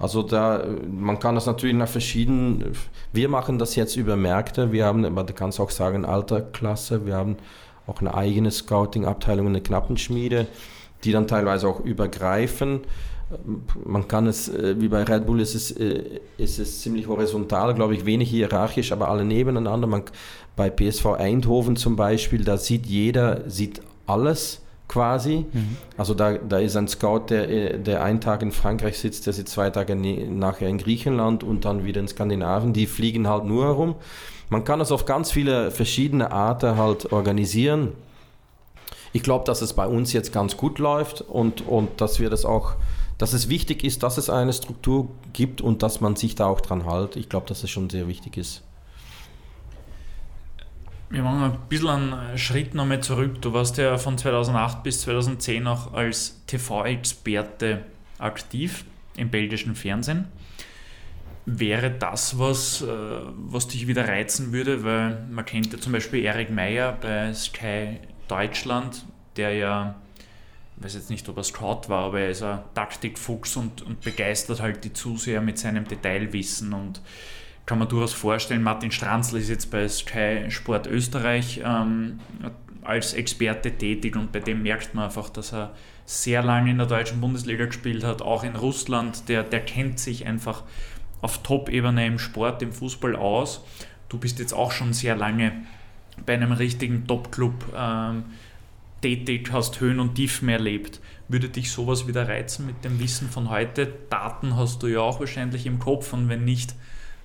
Also 0.00 0.22
da, 0.22 0.64
man 0.90 1.18
kann 1.18 1.36
das 1.36 1.46
natürlich 1.46 1.76
nach 1.76 1.88
verschiedenen, 1.88 2.72
wir 3.12 3.28
machen 3.28 3.58
das 3.58 3.76
jetzt 3.76 3.96
über 3.96 4.16
Märkte, 4.16 4.72
wir 4.72 4.84
haben, 4.84 5.02
man 5.14 5.26
kann 5.26 5.50
es 5.50 5.60
auch 5.60 5.70
sagen, 5.70 6.04
Alterklasse, 6.04 7.06
wir 7.06 7.14
haben 7.14 7.36
auch 7.86 8.00
eine 8.00 8.14
eigene 8.14 8.50
Scouting-Abteilung, 8.50 9.46
eine 9.46 9.60
Knappenschmiede, 9.60 10.46
die 11.04 11.12
dann 11.12 11.28
teilweise 11.28 11.68
auch 11.68 11.80
übergreifen. 11.80 12.80
Man 13.84 14.08
kann 14.08 14.26
es, 14.26 14.48
äh, 14.48 14.80
wie 14.80 14.88
bei 14.88 15.04
Red 15.04 15.26
Bull 15.26 15.40
ist 15.40 15.54
es, 15.54 15.70
äh, 15.72 16.20
ist 16.36 16.58
es 16.58 16.80
ziemlich 16.80 17.06
horizontal, 17.06 17.74
glaube 17.74 17.94
ich, 17.94 18.04
wenig 18.04 18.28
hierarchisch, 18.30 18.92
aber 18.92 19.08
alle 19.08 19.24
nebeneinander. 19.24 19.86
Man, 19.86 20.02
bei 20.56 20.70
PSV 20.70 21.06
Eindhoven 21.18 21.76
zum 21.76 21.96
Beispiel, 21.96 22.44
da 22.44 22.56
sieht 22.56 22.86
jeder, 22.86 23.48
sieht 23.48 23.80
alles 24.06 24.62
quasi. 24.88 25.46
Mhm. 25.52 25.76
Also 25.96 26.14
da, 26.14 26.32
da 26.32 26.58
ist 26.58 26.76
ein 26.76 26.88
Scout, 26.88 27.26
der, 27.30 27.78
der 27.78 28.02
einen 28.02 28.20
Tag 28.20 28.42
in 28.42 28.50
Frankreich 28.50 28.98
sitzt, 28.98 29.26
der 29.26 29.32
sitzt 29.32 29.52
zwei 29.52 29.70
Tage 29.70 29.94
nachher 29.94 30.68
in 30.68 30.78
Griechenland 30.78 31.44
und 31.44 31.64
dann 31.64 31.84
wieder 31.84 32.00
in 32.00 32.08
Skandinavien. 32.08 32.72
Die 32.72 32.86
fliegen 32.86 33.28
halt 33.28 33.44
nur 33.44 33.66
herum. 33.66 33.94
Man 34.48 34.64
kann 34.64 34.80
das 34.80 34.90
auf 34.90 35.06
ganz 35.06 35.30
viele 35.30 35.70
verschiedene 35.70 36.32
Arten 36.32 36.76
halt 36.76 37.12
organisieren. 37.12 37.92
Ich 39.12 39.22
glaube, 39.22 39.44
dass 39.44 39.62
es 39.62 39.72
bei 39.72 39.86
uns 39.86 40.12
jetzt 40.12 40.32
ganz 40.32 40.56
gut 40.56 40.80
läuft 40.80 41.20
und, 41.20 41.66
und 41.66 42.00
dass 42.00 42.18
wir 42.18 42.28
das 42.28 42.44
auch, 42.44 42.74
dass 43.20 43.34
es 43.34 43.50
wichtig 43.50 43.84
ist, 43.84 44.02
dass 44.02 44.16
es 44.16 44.30
eine 44.30 44.50
Struktur 44.50 45.10
gibt 45.34 45.60
und 45.60 45.82
dass 45.82 46.00
man 46.00 46.16
sich 46.16 46.36
da 46.36 46.46
auch 46.46 46.62
dran 46.62 46.90
hält. 46.90 47.16
Ich 47.16 47.28
glaube, 47.28 47.46
dass 47.46 47.62
es 47.62 47.68
schon 47.68 47.90
sehr 47.90 48.08
wichtig 48.08 48.38
ist. 48.38 48.62
Wir 51.10 51.22
machen 51.22 51.42
ein 51.42 51.58
bisschen 51.68 52.14
einen 52.14 52.38
Schritt 52.38 52.74
nochmal 52.74 53.00
zurück. 53.00 53.42
Du 53.42 53.52
warst 53.52 53.76
ja 53.76 53.98
von 53.98 54.16
2008 54.16 54.82
bis 54.82 55.02
2010 55.02 55.66
auch 55.66 55.92
als 55.92 56.40
TV-Experte 56.46 57.84
aktiv 58.18 58.86
im 59.18 59.28
belgischen 59.28 59.74
Fernsehen. 59.74 60.28
Wäre 61.44 61.90
das 61.90 62.38
was, 62.38 62.80
äh, 62.80 62.86
was 62.86 63.68
dich 63.68 63.86
wieder 63.86 64.08
reizen 64.08 64.54
würde? 64.54 64.82
Weil 64.82 65.26
man 65.30 65.44
kennt 65.44 65.70
ja 65.74 65.78
zum 65.78 65.92
Beispiel 65.92 66.24
Erik 66.24 66.50
Meyer 66.50 66.96
bei 66.98 67.34
Sky 67.34 67.98
Deutschland, 68.28 69.04
der 69.36 69.52
ja, 69.52 69.96
weiß 70.80 70.94
jetzt 70.94 71.10
nicht, 71.10 71.28
ob 71.28 71.36
er 71.36 71.44
Scout 71.44 71.82
war, 71.88 72.06
aber 72.06 72.20
er 72.20 72.30
ist 72.30 72.42
ein 72.42 72.60
Taktikfuchs 72.74 73.56
und, 73.56 73.82
und 73.82 74.00
begeistert 74.00 74.60
halt 74.60 74.84
die 74.84 74.92
Zuseher 74.92 75.40
mit 75.40 75.58
seinem 75.58 75.86
Detailwissen 75.86 76.72
und 76.72 77.00
kann 77.66 77.78
man 77.78 77.88
durchaus 77.88 78.14
vorstellen, 78.14 78.62
Martin 78.62 78.90
Stranzl 78.90 79.36
ist 79.36 79.48
jetzt 79.48 79.70
bei 79.70 79.86
Sky 79.86 80.46
Sport 80.48 80.86
Österreich 80.86 81.60
ähm, 81.64 82.18
als 82.82 83.12
Experte 83.12 83.70
tätig 83.70 84.16
und 84.16 84.32
bei 84.32 84.40
dem 84.40 84.62
merkt 84.62 84.94
man 84.94 85.04
einfach, 85.04 85.28
dass 85.28 85.52
er 85.52 85.74
sehr 86.06 86.42
lange 86.42 86.70
in 86.70 86.78
der 86.78 86.86
deutschen 86.86 87.20
Bundesliga 87.20 87.66
gespielt 87.66 88.02
hat, 88.02 88.22
auch 88.22 88.42
in 88.42 88.56
Russland, 88.56 89.28
der, 89.28 89.44
der 89.44 89.60
kennt 89.60 90.00
sich 90.00 90.26
einfach 90.26 90.64
auf 91.20 91.42
Top-Ebene 91.42 92.06
im 92.06 92.18
Sport, 92.18 92.62
im 92.62 92.72
Fußball 92.72 93.14
aus. 93.14 93.64
Du 94.08 94.18
bist 94.18 94.38
jetzt 94.38 94.54
auch 94.54 94.72
schon 94.72 94.92
sehr 94.92 95.14
lange 95.14 95.52
bei 96.26 96.34
einem 96.34 96.52
richtigen 96.52 97.06
Top-Club 97.06 97.72
ähm, 97.76 98.24
tätig, 99.00 99.50
hast 99.52 99.80
Höhen 99.80 100.00
und 100.00 100.14
Tiefen 100.14 100.48
erlebt. 100.48 101.00
Würde 101.28 101.48
dich 101.48 101.70
sowas 101.70 102.06
wieder 102.06 102.28
reizen 102.28 102.66
mit 102.66 102.84
dem 102.84 102.98
Wissen 103.00 103.28
von 103.28 103.50
heute? 103.50 103.92
Daten 104.10 104.56
hast 104.56 104.82
du 104.82 104.88
ja 104.88 105.00
auch 105.00 105.20
wahrscheinlich 105.20 105.66
im 105.66 105.78
Kopf 105.78 106.12
und 106.12 106.28
wenn 106.28 106.44
nicht, 106.44 106.74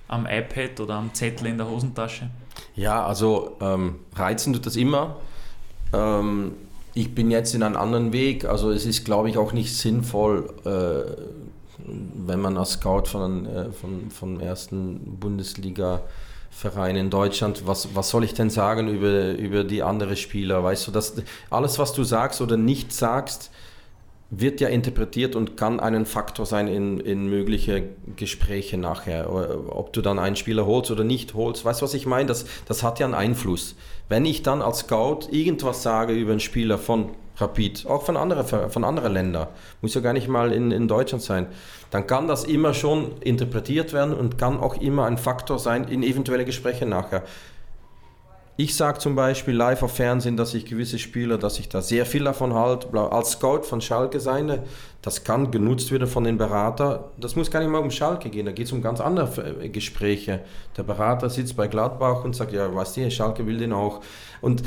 am 0.08 0.26
iPad 0.26 0.80
oder 0.80 0.94
am 0.94 1.12
Zettel 1.14 1.48
in 1.48 1.58
der 1.58 1.68
Hosentasche? 1.68 2.30
Ja, 2.74 3.04
also 3.04 3.56
ähm, 3.60 3.96
reizen 4.14 4.52
tut 4.52 4.66
das 4.66 4.76
immer. 4.76 5.16
Ähm, 5.92 6.52
ich 6.94 7.14
bin 7.14 7.30
jetzt 7.30 7.54
in 7.54 7.62
einem 7.62 7.76
anderen 7.76 8.12
Weg. 8.12 8.44
Also 8.44 8.70
es 8.70 8.86
ist, 8.86 9.04
glaube 9.04 9.28
ich, 9.28 9.36
auch 9.36 9.52
nicht 9.52 9.76
sinnvoll, 9.76 10.48
äh, 10.64 11.22
wenn 12.26 12.40
man 12.40 12.56
als 12.56 12.72
Scout 12.72 13.04
von, 13.06 13.46
äh, 13.46 13.72
von, 13.72 14.10
vom 14.10 14.40
ersten 14.40 15.18
Bundesliga 15.18 16.02
Verein 16.56 16.96
in 16.96 17.10
Deutschland, 17.10 17.66
was, 17.66 17.94
was 17.94 18.08
soll 18.08 18.24
ich 18.24 18.32
denn 18.32 18.48
sagen 18.48 18.88
über, 18.88 19.32
über 19.32 19.62
die 19.62 19.82
anderen 19.82 20.16
Spieler? 20.16 20.64
Weißt 20.64 20.86
du, 20.86 20.90
dass 20.90 21.12
alles, 21.50 21.78
was 21.78 21.92
du 21.92 22.02
sagst 22.02 22.40
oder 22.40 22.56
nicht 22.56 22.94
sagst, 22.94 23.50
wird 24.30 24.62
ja 24.62 24.68
interpretiert 24.68 25.36
und 25.36 25.58
kann 25.58 25.80
ein 25.80 26.06
Faktor 26.06 26.46
sein 26.46 26.66
in, 26.66 26.98
in 26.98 27.28
mögliche 27.28 27.84
Gespräche 28.16 28.78
nachher. 28.78 29.30
Ob 29.30 29.92
du 29.92 30.00
dann 30.00 30.18
einen 30.18 30.34
Spieler 30.34 30.64
holst 30.64 30.90
oder 30.90 31.04
nicht 31.04 31.34
holst. 31.34 31.66
Weißt 31.66 31.82
du, 31.82 31.84
was 31.84 31.92
ich 31.92 32.06
meine? 32.06 32.26
Das, 32.26 32.46
das 32.64 32.82
hat 32.82 33.00
ja 33.00 33.04
einen 33.04 33.14
Einfluss. 33.14 33.76
Wenn 34.08 34.24
ich 34.24 34.42
dann 34.42 34.62
als 34.62 34.78
Scout 34.78 35.28
irgendwas 35.30 35.82
sage 35.82 36.14
über 36.14 36.30
einen 36.30 36.40
Spieler 36.40 36.78
von 36.78 37.10
Rapid, 37.38 37.86
auch 37.86 38.02
von 38.02 38.16
anderen, 38.16 38.70
von 38.70 38.84
anderen 38.84 39.12
Ländern, 39.12 39.48
muss 39.82 39.94
ja 39.94 40.00
gar 40.00 40.12
nicht 40.12 40.28
mal 40.28 40.52
in, 40.52 40.70
in 40.70 40.88
Deutschland 40.88 41.22
sein, 41.22 41.46
dann 41.90 42.06
kann 42.06 42.28
das 42.28 42.44
immer 42.44 42.74
schon 42.74 43.18
interpretiert 43.20 43.92
werden 43.92 44.14
und 44.14 44.38
kann 44.38 44.58
auch 44.58 44.80
immer 44.80 45.06
ein 45.06 45.18
Faktor 45.18 45.58
sein 45.58 45.88
in 45.88 46.02
eventuelle 46.02 46.44
Gespräche 46.44 46.86
nachher. 46.86 47.22
Ich 48.58 48.74
sage 48.74 48.98
zum 48.98 49.14
Beispiel 49.14 49.54
live 49.54 49.82
auf 49.82 49.96
Fernsehen, 49.96 50.38
dass 50.38 50.54
ich 50.54 50.64
gewisse 50.64 50.98
Spieler, 50.98 51.36
dass 51.36 51.58
ich 51.58 51.68
da 51.68 51.82
sehr 51.82 52.06
viel 52.06 52.24
davon 52.24 52.54
halte, 52.54 52.88
als 52.98 53.32
Scout 53.32 53.64
von 53.64 53.82
Schalke 53.82 54.18
sein, 54.18 54.60
das 55.02 55.24
kann 55.24 55.50
genutzt 55.50 55.92
werden 55.92 56.08
von 56.08 56.24
den 56.24 56.38
Beratern. 56.38 57.00
Das 57.18 57.36
muss 57.36 57.50
gar 57.50 57.60
nicht 57.60 57.68
mal 57.68 57.82
um 57.82 57.90
Schalke 57.90 58.30
gehen, 58.30 58.46
da 58.46 58.52
geht 58.52 58.64
es 58.64 58.72
um 58.72 58.80
ganz 58.80 59.02
andere 59.02 59.60
äh, 59.60 59.68
Gespräche. 59.68 60.40
Der 60.74 60.84
Berater 60.84 61.28
sitzt 61.28 61.54
bei 61.54 61.66
Gladbach 61.66 62.24
und 62.24 62.34
sagt, 62.34 62.52
ja, 62.52 62.74
weißt 62.74 62.96
du, 62.96 63.10
Schalke 63.10 63.46
will 63.46 63.58
den 63.58 63.74
auch. 63.74 64.00
Und 64.40 64.62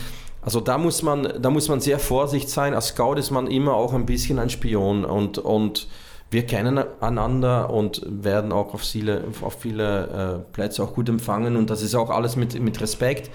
also 0.50 0.62
da 0.62 0.80
muss 0.80 1.04
man, 1.04 1.32
da 1.40 1.52
muss 1.52 1.70
man 1.70 1.80
sehr 1.80 2.00
vorsichtig 2.00 2.52
sein. 2.52 2.74
Als 2.74 2.88
Scout 2.88 3.18
ist 3.18 3.30
man 3.30 3.46
immer 3.46 3.76
auch 3.76 3.94
ein 3.94 4.08
bisschen 4.08 4.40
ein 4.40 4.50
Spion 4.50 5.06
und, 5.06 5.38
und 5.38 5.88
wir 6.32 6.48
kennen 6.48 6.84
einander 7.02 7.70
und 7.70 8.02
werden 8.04 8.52
auch 8.52 8.74
auf 8.74 8.82
viele, 8.82 9.26
auf 9.44 9.60
viele 9.60 10.42
äh, 10.48 10.52
Plätze 10.52 10.82
auch 10.82 10.96
gut 10.96 11.08
empfangen 11.08 11.56
und 11.56 11.70
das 11.70 11.84
ist 11.84 11.94
auch 11.94 12.10
alles 12.10 12.36
mit, 12.36 12.60
mit 12.60 12.82
Respekt. 12.82 13.30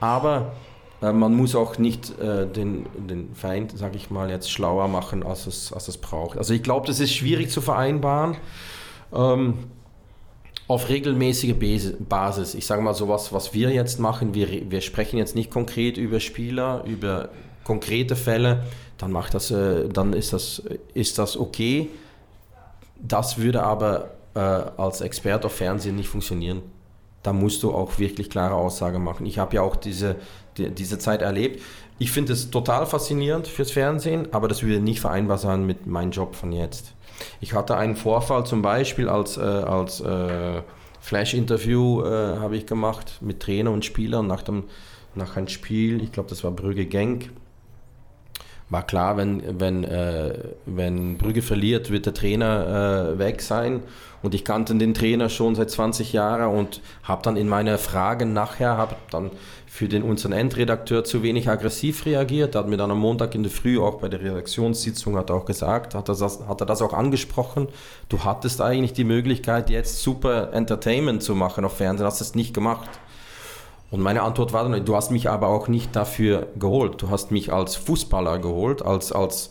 Aber 0.00 0.54
äh, 1.02 1.12
man 1.12 1.36
muss 1.36 1.54
auch 1.54 1.78
nicht 1.78 2.18
äh, 2.18 2.48
den, 2.48 2.86
den 2.96 3.32
Feind, 3.36 3.78
sage 3.78 3.94
ich 3.96 4.10
mal, 4.10 4.28
jetzt 4.28 4.50
schlauer 4.50 4.88
machen, 4.88 5.22
als 5.22 5.46
es, 5.46 5.72
als 5.72 5.86
es 5.86 5.98
braucht. 5.98 6.36
Also 6.36 6.52
ich 6.52 6.64
glaube, 6.64 6.88
das 6.88 6.98
ist 6.98 7.12
schwierig 7.12 7.48
zu 7.48 7.60
vereinbaren. 7.60 8.38
Ähm, 9.14 9.58
auf 10.68 10.88
regelmäßige 10.88 11.54
Basis. 12.00 12.54
Ich 12.54 12.66
sage 12.66 12.82
mal 12.82 12.94
so 12.94 13.08
was, 13.08 13.32
was 13.32 13.54
wir 13.54 13.70
jetzt 13.70 14.00
machen. 14.00 14.34
Wir, 14.34 14.70
wir 14.70 14.80
sprechen 14.80 15.18
jetzt 15.18 15.34
nicht 15.34 15.50
konkret 15.50 15.96
über 15.96 16.20
Spieler, 16.20 16.82
über 16.86 17.28
konkrete 17.64 18.16
Fälle. 18.16 18.64
Dann 18.98 19.12
macht 19.12 19.34
das, 19.34 19.50
äh, 19.50 19.88
dann 19.88 20.12
ist 20.12 20.32
das, 20.32 20.62
ist 20.94 21.18
das 21.18 21.36
okay. 21.36 21.88
Das 23.00 23.38
würde 23.38 23.62
aber 23.62 24.10
äh, 24.34 24.38
als 24.40 25.00
Experte 25.00 25.46
auf 25.46 25.54
Fernsehen 25.54 25.96
nicht 25.96 26.08
funktionieren 26.08 26.62
da 27.26 27.32
musst 27.32 27.64
du 27.64 27.72
auch 27.72 27.98
wirklich 27.98 28.30
klare 28.30 28.54
Aussagen 28.54 29.02
machen. 29.02 29.26
Ich 29.26 29.38
habe 29.38 29.56
ja 29.56 29.62
auch 29.62 29.74
diese, 29.74 30.14
die, 30.56 30.70
diese 30.70 30.98
Zeit 30.98 31.22
erlebt. 31.22 31.60
Ich 31.98 32.12
finde 32.12 32.32
es 32.32 32.50
total 32.50 32.86
faszinierend 32.86 33.48
fürs 33.48 33.72
Fernsehen, 33.72 34.32
aber 34.32 34.46
das 34.46 34.62
würde 34.62 34.78
nicht 34.78 35.00
vereinbar 35.00 35.38
sein 35.38 35.66
mit 35.66 35.86
meinem 35.86 36.12
Job 36.12 36.36
von 36.36 36.52
jetzt. 36.52 36.92
Ich 37.40 37.54
hatte 37.54 37.76
einen 37.76 37.96
Vorfall 37.96 38.44
zum 38.46 38.62
Beispiel 38.62 39.08
als, 39.08 39.36
äh, 39.36 39.40
als 39.40 40.00
äh, 40.00 40.62
Flash-Interview 41.00 42.02
äh, 42.02 42.38
habe 42.38 42.56
ich 42.56 42.66
gemacht 42.66 43.18
mit 43.20 43.40
Trainer 43.40 43.70
und 43.70 43.84
Spielern 43.84 44.26
nach, 44.26 44.42
dem, 44.42 44.64
nach 45.14 45.36
einem 45.36 45.48
Spiel, 45.48 46.02
ich 46.02 46.12
glaube 46.12 46.28
das 46.28 46.42
war 46.42 46.50
Brügge 46.50 46.86
Genk. 46.86 47.30
War 48.68 48.84
klar, 48.84 49.16
wenn, 49.16 49.60
wenn, 49.60 49.84
äh, 49.84 50.34
wenn 50.66 51.18
Brügge 51.18 51.42
verliert, 51.42 51.92
wird 51.92 52.06
der 52.06 52.14
Trainer 52.14 53.12
äh, 53.14 53.18
weg 53.20 53.40
sein 53.40 53.84
und 54.22 54.34
ich 54.34 54.44
kannte 54.44 54.74
den 54.74 54.92
Trainer 54.92 55.28
schon 55.28 55.54
seit 55.54 55.70
20 55.70 56.12
Jahren 56.12 56.52
und 56.52 56.80
habe 57.04 57.22
dann 57.22 57.36
in 57.36 57.48
meine 57.48 57.78
Fragen 57.78 58.32
nachher, 58.32 58.76
habe 58.76 58.96
dann 59.12 59.30
für 59.76 59.88
den 59.88 60.02
unseren 60.02 60.32
Endredakteur 60.32 61.04
zu 61.04 61.22
wenig 61.22 61.50
aggressiv 61.50 62.06
reagiert. 62.06 62.54
Er 62.54 62.60
hat 62.60 62.68
mir 62.68 62.78
dann 62.78 62.90
am 62.90 62.98
Montag 62.98 63.34
in 63.34 63.42
der 63.42 63.52
Früh 63.52 63.78
auch 63.78 63.96
bei 63.96 64.08
der 64.08 64.22
Redaktionssitzung 64.22 65.18
hat 65.18 65.30
auch 65.30 65.44
gesagt, 65.44 65.94
hat 65.94 66.08
er, 66.08 66.14
das, 66.14 66.40
hat 66.48 66.62
er 66.62 66.66
das 66.66 66.80
auch 66.80 66.94
angesprochen. 66.94 67.68
Du 68.08 68.24
hattest 68.24 68.62
eigentlich 68.62 68.94
die 68.94 69.04
Möglichkeit, 69.04 69.68
jetzt 69.68 70.02
super 70.02 70.54
Entertainment 70.54 71.22
zu 71.22 71.34
machen 71.34 71.66
auf 71.66 71.76
Fernsehen, 71.76 72.06
hast 72.06 72.22
es 72.22 72.34
nicht 72.34 72.54
gemacht. 72.54 72.88
Und 73.90 74.00
meine 74.00 74.22
Antwort 74.22 74.54
war 74.54 74.66
dann, 74.66 74.82
du 74.82 74.96
hast 74.96 75.10
mich 75.10 75.28
aber 75.28 75.48
auch 75.48 75.68
nicht 75.68 75.94
dafür 75.94 76.46
geholt. 76.58 77.02
Du 77.02 77.10
hast 77.10 77.30
mich 77.30 77.52
als 77.52 77.76
Fußballer 77.76 78.38
geholt, 78.38 78.80
als, 78.80 79.12
als 79.12 79.50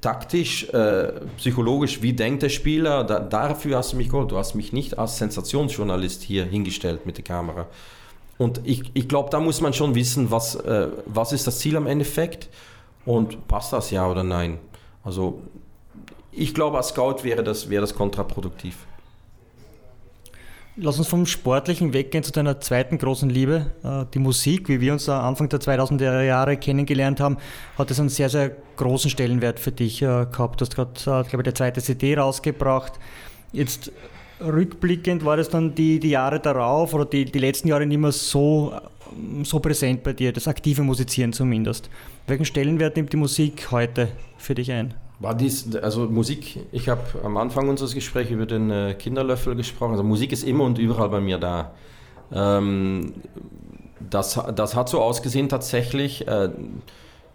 taktisch, 0.00 0.68
äh, 0.68 1.14
psychologisch, 1.36 2.00
wie 2.00 2.12
denkt 2.12 2.44
der 2.44 2.48
Spieler, 2.48 3.02
da, 3.02 3.18
dafür 3.18 3.78
hast 3.78 3.92
du 3.92 3.96
mich 3.96 4.08
geholt. 4.08 4.30
Du 4.30 4.38
hast 4.38 4.54
mich 4.54 4.72
nicht 4.72 5.00
als 5.00 5.18
Sensationsjournalist 5.18 6.22
hier 6.22 6.44
hingestellt 6.44 7.06
mit 7.06 7.16
der 7.16 7.24
Kamera. 7.24 7.66
Und 8.38 8.60
ich, 8.64 8.90
ich 8.94 9.08
glaube, 9.08 9.30
da 9.30 9.40
muss 9.40 9.60
man 9.60 9.72
schon 9.74 9.94
wissen, 9.94 10.30
was, 10.30 10.54
äh, 10.54 10.88
was 11.06 11.32
ist 11.32 11.46
das 11.46 11.58
Ziel 11.58 11.76
am 11.76 11.86
Endeffekt 11.86 12.48
und 13.04 13.48
passt 13.48 13.72
das 13.72 13.90
ja 13.90 14.08
oder 14.08 14.22
nein. 14.22 14.58
Also 15.02 15.42
ich 16.30 16.54
glaube, 16.54 16.76
als 16.76 16.88
Scout 16.88 17.24
wäre 17.24 17.42
das, 17.42 17.68
wäre 17.68 17.80
das 17.80 17.94
kontraproduktiv. 17.94 18.86
Lass 20.80 20.96
uns 20.96 21.08
vom 21.08 21.26
Sportlichen 21.26 21.92
weggehen 21.92 22.22
zu 22.22 22.30
deiner 22.30 22.60
zweiten 22.60 22.98
großen 22.98 23.28
Liebe. 23.28 23.72
Äh, 23.82 24.04
die 24.14 24.20
Musik, 24.20 24.68
wie 24.68 24.80
wir 24.80 24.92
uns 24.92 25.08
Anfang 25.08 25.48
der 25.48 25.58
2000er 25.58 26.22
Jahre 26.22 26.56
kennengelernt 26.56 27.18
haben, 27.18 27.38
hat 27.76 27.90
es 27.90 27.98
einen 27.98 28.10
sehr, 28.10 28.28
sehr 28.28 28.52
großen 28.76 29.10
Stellenwert 29.10 29.58
für 29.58 29.72
dich 29.72 30.00
äh, 30.02 30.26
gehabt. 30.30 30.60
Du 30.60 30.64
hast 30.64 30.76
gerade, 30.76 30.92
äh, 31.00 31.28
glaube 31.28 31.38
ich, 31.38 31.42
der 31.42 31.54
zweite 31.56 31.82
CD 31.82 32.16
rausgebracht. 32.16 32.92
Jetzt 33.50 33.90
rückblickend 34.40 35.24
war 35.24 35.36
das 35.36 35.48
dann 35.48 35.74
die, 35.74 35.98
die 35.98 36.10
Jahre 36.10 36.40
darauf 36.40 36.94
oder 36.94 37.04
die, 37.04 37.24
die 37.24 37.38
letzten 37.38 37.68
Jahre 37.68 37.86
nicht 37.86 37.98
mehr 37.98 38.12
so, 38.12 38.72
so 39.42 39.60
präsent 39.60 40.02
bei 40.02 40.12
dir, 40.12 40.32
das 40.32 40.48
aktive 40.48 40.82
Musizieren 40.82 41.32
zumindest. 41.32 41.90
Welchen 42.26 42.44
Stellenwert 42.44 42.96
nimmt 42.96 43.12
die 43.12 43.16
Musik 43.16 43.70
heute 43.70 44.08
für 44.36 44.54
dich 44.54 44.70
ein? 44.70 44.94
War 45.20 45.34
dies, 45.34 45.74
also 45.76 46.06
Musik, 46.06 46.60
ich 46.70 46.88
habe 46.88 47.02
am 47.24 47.36
Anfang 47.36 47.68
unseres 47.68 47.92
Gesprächs 47.92 48.30
über 48.30 48.46
den 48.46 48.70
äh, 48.70 48.94
Kinderlöffel 48.96 49.56
gesprochen. 49.56 49.92
Also 49.92 50.04
Musik 50.04 50.30
ist 50.30 50.44
immer 50.44 50.64
und 50.64 50.78
überall 50.78 51.08
bei 51.08 51.20
mir 51.20 51.38
da. 51.38 51.72
Ähm, 52.32 53.14
das, 53.98 54.40
das 54.54 54.76
hat 54.76 54.88
so 54.88 55.00
ausgesehen 55.00 55.48
tatsächlich, 55.48 56.28
äh, 56.28 56.50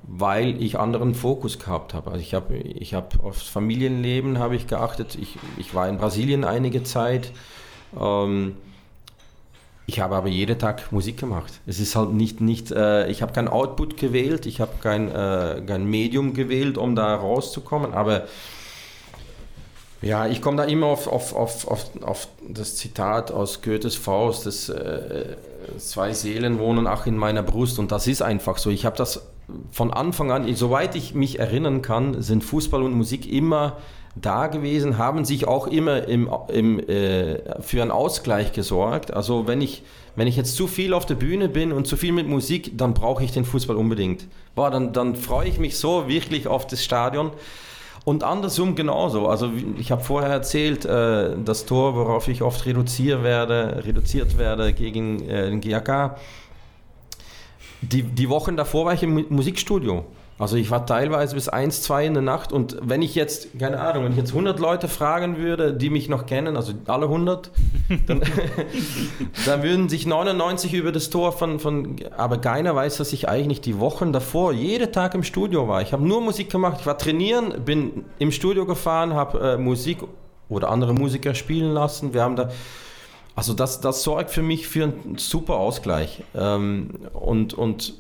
weil 0.03 0.61
ich 0.61 0.77
anderen 0.77 1.15
Fokus 1.15 1.59
gehabt 1.59 1.93
habe. 1.93 2.11
Also 2.11 2.21
ich 2.21 2.34
habe 2.34 2.55
ich 2.55 2.93
hab 2.93 3.23
aufs 3.23 3.43
Familienleben 3.43 4.38
habe 4.38 4.55
ich 4.55 4.67
geachtet. 4.67 5.17
Ich, 5.19 5.38
ich 5.57 5.73
war 5.73 5.88
in 5.88 5.97
Brasilien 5.97 6.43
einige 6.43 6.84
Zeit. 6.84 7.31
Ähm, 7.99 8.55
ich 9.85 9.99
habe 9.99 10.15
aber 10.15 10.30
jeden 10.30 10.57
Tag 10.57 10.91
Musik 10.91 11.17
gemacht. 11.17 11.59
Es 11.65 11.80
ist 11.80 11.95
halt 11.95 12.13
nicht, 12.13 12.39
nicht 12.39 12.71
äh, 12.71 13.09
ich 13.09 13.21
habe 13.21 13.34
kein 13.34 13.47
Output 13.47 13.97
gewählt, 13.97 14.45
ich 14.45 14.61
habe 14.61 14.71
kein, 14.81 15.09
äh, 15.09 15.61
kein 15.65 15.85
Medium 15.85 16.34
gewählt, 16.34 16.77
um 16.77 16.95
da 16.95 17.15
rauszukommen, 17.15 17.93
aber 17.93 18.27
ja, 20.01 20.27
ich 20.27 20.41
komme 20.41 20.57
da 20.57 20.63
immer 20.63 20.88
auf, 20.88 21.07
auf, 21.07 21.34
auf, 21.34 21.67
auf, 21.67 21.85
auf 22.01 22.27
das 22.47 22.75
Zitat 22.75 23.31
aus 23.31 23.61
Goethes 23.61 23.95
Faust, 23.95 24.45
das 24.45 24.69
äh, 24.69 25.38
zwei 25.77 26.13
Seelen 26.13 26.59
wohnen 26.59 26.88
ach 26.88 27.05
in 27.05 27.17
meiner 27.17 27.43
Brust 27.43 27.80
und 27.80 27.91
das 27.91 28.07
ist 28.07 28.21
einfach 28.21 28.57
so. 28.57 28.69
Ich 28.69 28.85
habe 28.85 28.97
das 28.97 29.21
von 29.71 29.91
Anfang 29.91 30.31
an, 30.31 30.53
soweit 30.55 30.95
ich 30.95 31.13
mich 31.13 31.39
erinnern 31.39 31.81
kann, 31.81 32.21
sind 32.21 32.43
Fußball 32.43 32.81
und 32.81 32.93
Musik 32.93 33.31
immer 33.31 33.77
da 34.15 34.47
gewesen, 34.47 34.97
haben 34.97 35.25
sich 35.25 35.47
auch 35.47 35.67
immer 35.67 36.07
im, 36.07 36.29
im, 36.49 36.79
äh, 36.79 37.61
für 37.61 37.81
einen 37.81 37.91
Ausgleich 37.91 38.51
gesorgt. 38.51 39.11
Also 39.13 39.47
wenn 39.47 39.61
ich, 39.61 39.83
wenn 40.15 40.27
ich 40.27 40.35
jetzt 40.35 40.55
zu 40.55 40.67
viel 40.67 40.93
auf 40.93 41.05
der 41.05 41.15
Bühne 41.15 41.49
bin 41.49 41.71
und 41.71 41.87
zu 41.87 41.97
viel 41.97 42.11
mit 42.11 42.27
Musik, 42.27 42.77
dann 42.77 42.93
brauche 42.93 43.23
ich 43.23 43.31
den 43.31 43.45
Fußball 43.45 43.75
unbedingt. 43.75 44.27
Boah, 44.55 44.69
dann, 44.69 44.93
dann 44.93 45.15
freue 45.15 45.47
ich 45.47 45.57
mich 45.57 45.77
so 45.77 46.07
wirklich 46.07 46.47
auf 46.47 46.67
das 46.67 46.83
Stadion. 46.83 47.31
Und 48.05 48.23
andersrum 48.23 48.75
genauso. 48.75 49.27
Also 49.27 49.49
ich 49.77 49.91
habe 49.91 50.03
vorher 50.03 50.29
erzählt, 50.29 50.85
äh, 50.85 51.35
das 51.43 51.65
Tor, 51.65 51.95
worauf 51.95 52.27
ich 52.27 52.41
oft 52.41 52.65
reduziert 52.65 53.23
werde, 53.23 53.83
reduziert 53.85 54.37
werde 54.37 54.73
gegen 54.73 55.27
äh, 55.27 55.49
den 55.49 55.61
GAK. 55.61 56.17
Die, 57.91 58.03
die 58.03 58.30
Wochen 58.30 58.57
davor 58.57 58.85
war 58.85 58.93
ich 58.93 59.03
im 59.03 59.26
Musikstudio. 59.30 60.05
Also 60.39 60.57
ich 60.57 60.72
war 60.72 60.85
teilweise 60.88 61.35
bis 61.35 61.47
1, 61.47 61.84
2 61.84 62.07
in 62.07 62.14
der 62.15 62.23
Nacht 62.23 62.51
und 62.51 62.77
wenn 62.81 63.03
ich 63.03 63.14
jetzt, 63.14 63.60
keine 63.60 63.80
Ahnung, 63.80 64.05
wenn 64.05 64.11
ich 64.14 64.18
jetzt 64.18 64.31
100 64.31 64.60
Leute 64.60 64.88
fragen 64.88 65.38
würde, 65.38 65.73
die 65.73 65.91
mich 65.91 66.10
noch 66.10 66.26
kennen, 66.26 66.57
also 66.57 66.73
alle 66.88 67.05
100, 67.05 67.51
dann, 68.07 68.22
dann 69.45 69.64
würden 69.64 69.89
sich 69.89 70.07
99 70.07 70.73
über 70.73 70.91
das 70.91 71.11
Tor 71.11 71.34
von, 71.34 71.60
von, 71.60 71.97
aber 72.18 72.39
keiner 72.39 72.76
weiß, 72.76 72.97
dass 72.97 73.14
ich 73.14 73.30
eigentlich 73.30 73.61
die 73.61 73.80
Wochen 73.80 74.11
davor 74.11 74.53
jeden 74.53 74.91
Tag 74.91 75.14
im 75.14 75.22
Studio 75.22 75.68
war. 75.68 75.84
Ich 75.84 75.93
habe 75.93 76.05
nur 76.05 76.19
Musik 76.19 76.49
gemacht, 76.49 76.77
ich 76.80 76.88
war 76.88 76.97
trainieren, 76.97 77.64
bin 77.64 78.03
im 78.18 78.31
Studio 78.31 78.65
gefahren, 78.65 79.14
habe 79.14 79.53
äh, 79.53 79.57
Musik 79.57 79.99
oder 80.49 80.69
andere 80.69 80.93
Musiker 80.93 81.35
spielen 81.35 81.72
lassen. 81.72 82.15
Wir 82.15 82.23
haben 82.23 82.35
da, 82.35 82.49
also 83.35 83.53
das, 83.53 83.81
das 83.81 84.03
sorgt 84.03 84.30
für 84.31 84.41
mich 84.41 84.68
für 84.68 84.84
einen 84.84 85.18
super 85.18 85.55
Ausgleich. 85.55 86.23
Ähm, 86.35 86.91
und, 87.14 87.53
und 87.53 87.95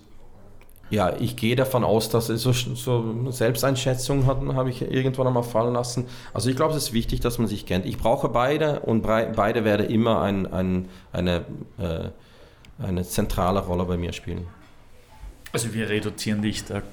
ja, 0.89 1.15
ich 1.19 1.35
gehe 1.35 1.55
davon 1.55 1.83
aus, 1.83 2.09
dass 2.09 2.27
so, 2.27 2.51
so 2.51 3.31
Selbsteinschätzung 3.31 4.27
hat, 4.27 4.37
habe 4.53 4.69
ich 4.69 4.83
irgendwann 4.83 5.25
einmal 5.25 5.43
fallen 5.43 5.73
lassen. 5.73 6.05
Also 6.33 6.51
ich 6.51 6.55
glaube, 6.55 6.75
es 6.75 6.83
ist 6.83 6.93
wichtig, 6.93 7.19
dass 7.19 7.39
man 7.39 7.47
sich 7.47 7.65
kennt. 7.65 7.85
Ich 7.85 7.97
brauche 7.97 8.29
beide 8.29 8.81
und 8.81 9.01
beide 9.01 9.65
werden 9.65 9.89
immer 9.89 10.21
ein, 10.21 10.45
ein, 10.53 10.89
eine, 11.11 11.45
äh, 11.79 12.09
eine 12.83 13.03
zentrale 13.03 13.61
Rolle 13.61 13.85
bei 13.85 13.97
mir 13.97 14.13
spielen. 14.13 14.45
Also 15.51 15.73
wir 15.73 15.89
reduzieren 15.89 16.43
dich 16.43 16.65
da 16.65 16.83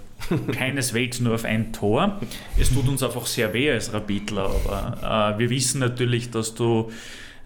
keineswegs 0.53 1.21
nur 1.21 1.35
auf 1.35 1.45
ein 1.45 1.73
Tor. 1.73 2.21
Es 2.59 2.73
tut 2.73 2.89
uns 2.89 3.03
einfach 3.03 3.27
sehr 3.27 3.53
weh 3.53 3.71
als 3.71 3.93
Rapidler, 3.93 4.51
aber 4.51 5.35
äh, 5.35 5.39
wir 5.39 5.51
wissen 5.51 5.81
natürlich, 5.81 6.31
dass 6.31 6.55
du 6.55 6.91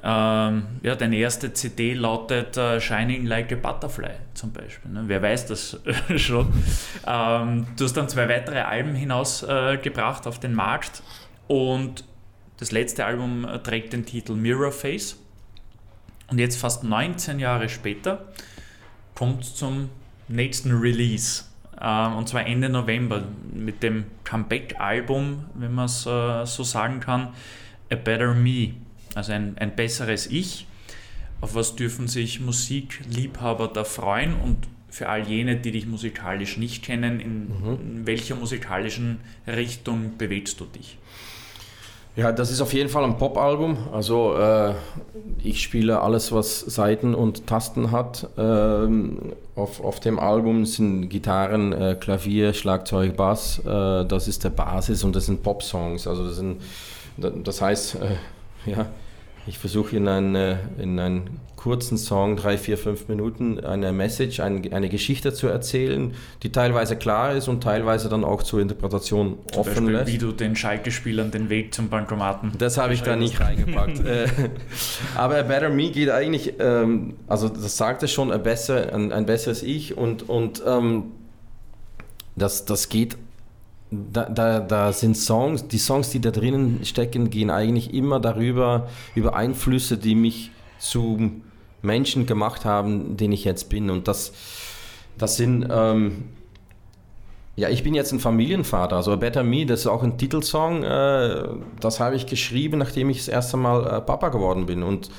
ähm, 0.07 0.67
ja, 0.83 0.95
deine 0.97 1.17
erste 1.17 1.55
CD 1.55 1.95
lautet 1.95 2.59
äh, 2.59 2.79
Shining 2.79 3.25
Like 3.25 3.51
a 3.53 3.55
Butterfly 3.55 4.11
zum 4.35 4.53
Beispiel. 4.53 4.91
Ne? 4.91 5.05
Wer 5.07 5.23
weiß 5.23 5.47
das 5.47 5.81
schon. 6.17 6.53
Ähm, 7.07 7.67
du 7.79 7.85
hast 7.85 7.97
dann 7.97 8.11
zwei 8.11 8.29
weitere 8.29 8.61
Alben 8.61 8.95
hinausgebracht 8.95 10.27
äh, 10.27 10.29
auf 10.29 10.39
den 10.39 10.53
Markt 10.53 11.03
und 11.49 12.05
das 12.59 12.71
letzte 12.71 13.07
Album 13.07 13.47
äh, 13.47 13.59
trägt 13.61 13.95
den 13.95 14.05
Titel 14.05 14.35
Mirror 14.35 14.73
Face. 14.73 15.17
Und 16.29 16.39
jetzt 16.39 16.59
fast 16.59 16.85
19 16.85 17.39
Jahre 17.39 17.71
später 17.71 18.27
kommt 19.15 19.47
zum 19.47 19.89
nächsten 20.29 20.73
Release. 20.73 21.45
Ähm, 21.81 22.17
und 22.17 22.29
zwar 22.29 22.47
Ende 22.47 22.69
November 22.69 23.25
mit 23.55 23.83
dem 23.83 24.05
Comeback-Album, 24.25 25.47
wenn 25.55 25.75
man 25.75 25.87
es 25.87 26.05
äh, 26.05 26.45
so 26.45 26.63
sagen 26.63 27.01
kann, 27.01 27.29
A 27.91 27.97
Better 27.97 28.35
Me 28.35 28.75
also 29.15 29.33
ein, 29.33 29.57
ein 29.59 29.75
besseres 29.77 30.27
Ich. 30.27 30.67
Auf 31.41 31.55
was 31.55 31.77
dürfen 31.77 32.09
sich 32.09 32.41
Musikliebhaber 32.41 33.69
da 33.69 33.85
freuen 33.85 34.35
und 34.35 34.69
für 34.89 35.09
all 35.09 35.27
jene, 35.27 35.57
die 35.57 35.73
dich 35.73 35.87
musikalisch 35.87 36.57
nicht 36.57 36.85
kennen, 36.85 37.21
in, 37.21 37.49
mhm. 37.49 38.07
welcher 38.07 38.37
musikalischen 38.37 39.19
Richtung 39.47 40.17
bewegst 40.17 40.61
du 40.61 40.67
dich? 40.67 40.97
Ja, 42.17 42.31
das 42.31 42.53
ist 42.53 42.61
auf 42.61 42.73
jeden 42.73 42.89
Fall 42.89 43.03
ein 43.03 43.19
Pop-Album. 43.19 43.77
Also 43.93 44.37
äh, 44.37 44.75
ich 45.43 45.61
spiele 45.61 46.01
alles, 46.01 46.31
was 46.31 46.61
Saiten 46.61 47.13
und 47.13 47.49
Tasten 47.49 47.91
hat. 47.91 48.29
Ähm, 48.39 49.33
auf, 49.57 49.83
auf 49.83 49.99
dem 49.99 50.21
Album 50.21 50.65
sind 50.65 51.09
Gitarren, 51.09 51.73
äh, 51.73 51.97
Klavier, 51.99 52.53
Schlagzeug, 52.53 53.17
Bass. 53.17 53.59
Äh, 53.67 54.05
das 54.05 54.29
ist 54.29 54.45
der 54.45 54.51
Basis 54.51 55.03
und 55.03 55.17
das 55.17 55.27
sind 55.27 55.43
Pop-Songs. 55.43 56.07
Also 56.07 56.29
das, 56.29 56.37
sind, 56.37 56.61
das 57.17 57.61
heißt, 57.61 57.97
äh, 57.97 58.71
ja, 58.71 58.87
ich 59.47 59.59
versuche 59.59 59.97
in, 59.97 60.09
eine, 60.09 60.59
in 60.79 60.99
einen 60.99 61.41
kurzen 61.57 61.97
Song, 61.97 62.37
drei, 62.37 62.59
vier, 62.59 62.77
fünf 62.77 63.09
Minuten, 63.09 63.59
eine 63.61 63.93
Message, 63.93 64.41
eine, 64.41 64.71
eine 64.73 64.89
Geschichte 64.89 65.33
zu 65.33 65.47
erzählen, 65.47 66.15
die 66.43 66.53
teilweise 66.53 66.97
klar 66.97 67.35
ist 67.35 67.49
und 67.49 67.63
teilweise 67.63 68.09
dann 68.09 68.23
auch 68.23 68.43
zur 68.43 68.61
Interpretation 68.61 69.39
zum 69.51 69.61
offen 69.61 69.73
Beispiel, 69.73 69.93
lässt. 69.93 70.13
Wie 70.13 70.19
du 70.19 70.33
den 70.33 70.57
Schalke-Spielern 70.57 71.31
den 71.31 71.49
Weg 71.49 71.73
zum 71.75 71.89
Bankomaten. 71.89 72.53
Das 72.59 72.77
habe 72.77 72.93
ich 72.93 73.03
da 73.03 73.17
nicht 73.17 73.41
reingepackt. 73.41 74.03
Äh, 74.05 74.29
aber 75.15 75.39
A 75.39 75.43
Better 75.43 75.71
Me 75.71 75.91
geht 75.91 76.11
eigentlich, 76.11 76.55
ähm, 76.59 77.15
also 77.27 77.49
das 77.49 77.77
sagt 77.77 78.03
es 78.03 78.13
schon, 78.13 78.31
ein, 78.31 78.43
besser, 78.43 78.93
ein, 78.93 79.13
ein 79.13 79.25
besseres 79.25 79.63
Ich 79.63 79.97
und, 79.97 80.29
und 80.29 80.63
ähm, 80.67 81.05
das, 82.37 82.67
das 82.67 82.89
geht 82.89 83.17
da, 83.91 84.25
da, 84.29 84.61
da 84.61 84.93
sind 84.93 85.17
Songs, 85.17 85.69
die 85.69 85.79
Songs, 85.79 86.11
die 86.11 86.21
da 86.21 86.31
drinnen 86.31 86.85
stecken, 86.85 87.31
gehen 87.31 87.51
eigentlich 87.51 87.95
immer 87.95 88.21
darüber, 88.21 88.89
über 89.15 89.35
Einflüsse, 89.37 89.99
die 89.99 90.15
mich 90.15 90.51
zu 90.79 91.31
Menschen 91.83 92.27
gemacht 92.27 92.65
haben, 92.65 93.17
den 93.17 93.33
ich 93.33 93.45
jetzt 93.45 93.69
bin. 93.69 93.91
Und 93.91 94.09
das, 94.09 94.33
das 95.19 95.37
sind, 95.37 95.69
ähm, 95.71 96.25
ja, 97.57 97.69
ich 97.69 97.85
bin 97.85 97.95
jetzt 97.95 98.13
ein 98.13 98.21
Familienvater, 98.21 98.97
also 98.97 99.17
Better 99.17 99.45
Me, 99.45 99.67
das 99.67 99.81
ist 99.81 99.87
auch 99.87 100.03
ein 100.03 100.19
Titelsong, 100.19 100.83
äh, 100.83 101.45
das 101.81 102.01
habe 102.01 102.17
ich 102.17 102.27
geschrieben, 102.27 102.79
nachdem 102.79 103.11
ich 103.11 103.19
das 103.19 103.29
erste 103.29 103.57
Mal 103.57 103.87
äh, 103.87 104.01
Papa 104.01 104.31
geworden 104.31 104.67
bin. 104.67 104.83
Und 104.83 105.11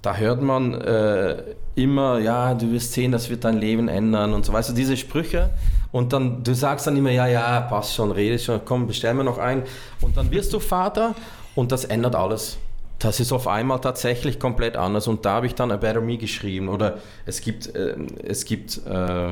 da 0.00 0.16
hört 0.16 0.40
man 0.40 0.74
äh, 0.74 1.42
immer, 1.74 2.18
ja, 2.20 2.54
du 2.54 2.70
wirst 2.70 2.92
sehen, 2.92 3.12
das 3.12 3.28
wird 3.28 3.44
dein 3.44 3.58
Leben 3.58 3.88
ändern 3.88 4.32
und 4.32 4.44
so. 4.44 4.52
Weißt 4.52 4.70
du, 4.70 4.72
diese 4.72 4.96
Sprüche. 4.96 5.50
Und 5.96 6.12
dann, 6.12 6.44
du 6.44 6.54
sagst 6.54 6.86
dann 6.86 6.94
immer, 6.94 7.10
ja, 7.10 7.26
ja, 7.26 7.58
passt 7.62 7.94
schon, 7.94 8.10
rede 8.10 8.38
schon, 8.38 8.60
komm, 8.66 8.86
bestell 8.86 9.14
mir 9.14 9.24
noch 9.24 9.38
ein. 9.38 9.62
Und 10.02 10.18
dann 10.18 10.30
wirst 10.30 10.52
du 10.52 10.60
Vater 10.60 11.14
und 11.54 11.72
das 11.72 11.86
ändert 11.86 12.14
alles. 12.14 12.58
Das 12.98 13.18
ist 13.18 13.32
auf 13.32 13.48
einmal 13.48 13.80
tatsächlich 13.80 14.38
komplett 14.38 14.76
anders. 14.76 15.08
Und 15.08 15.24
da 15.24 15.36
habe 15.36 15.46
ich 15.46 15.54
dann 15.54 15.70
A 15.70 15.78
Better 15.78 16.02
Me 16.02 16.18
geschrieben. 16.18 16.68
Oder 16.68 16.98
es 17.24 17.40
gibt, 17.40 17.74
äh, 17.74 17.96
es 18.22 18.44
gibt 18.44 18.86
äh, 18.86 19.30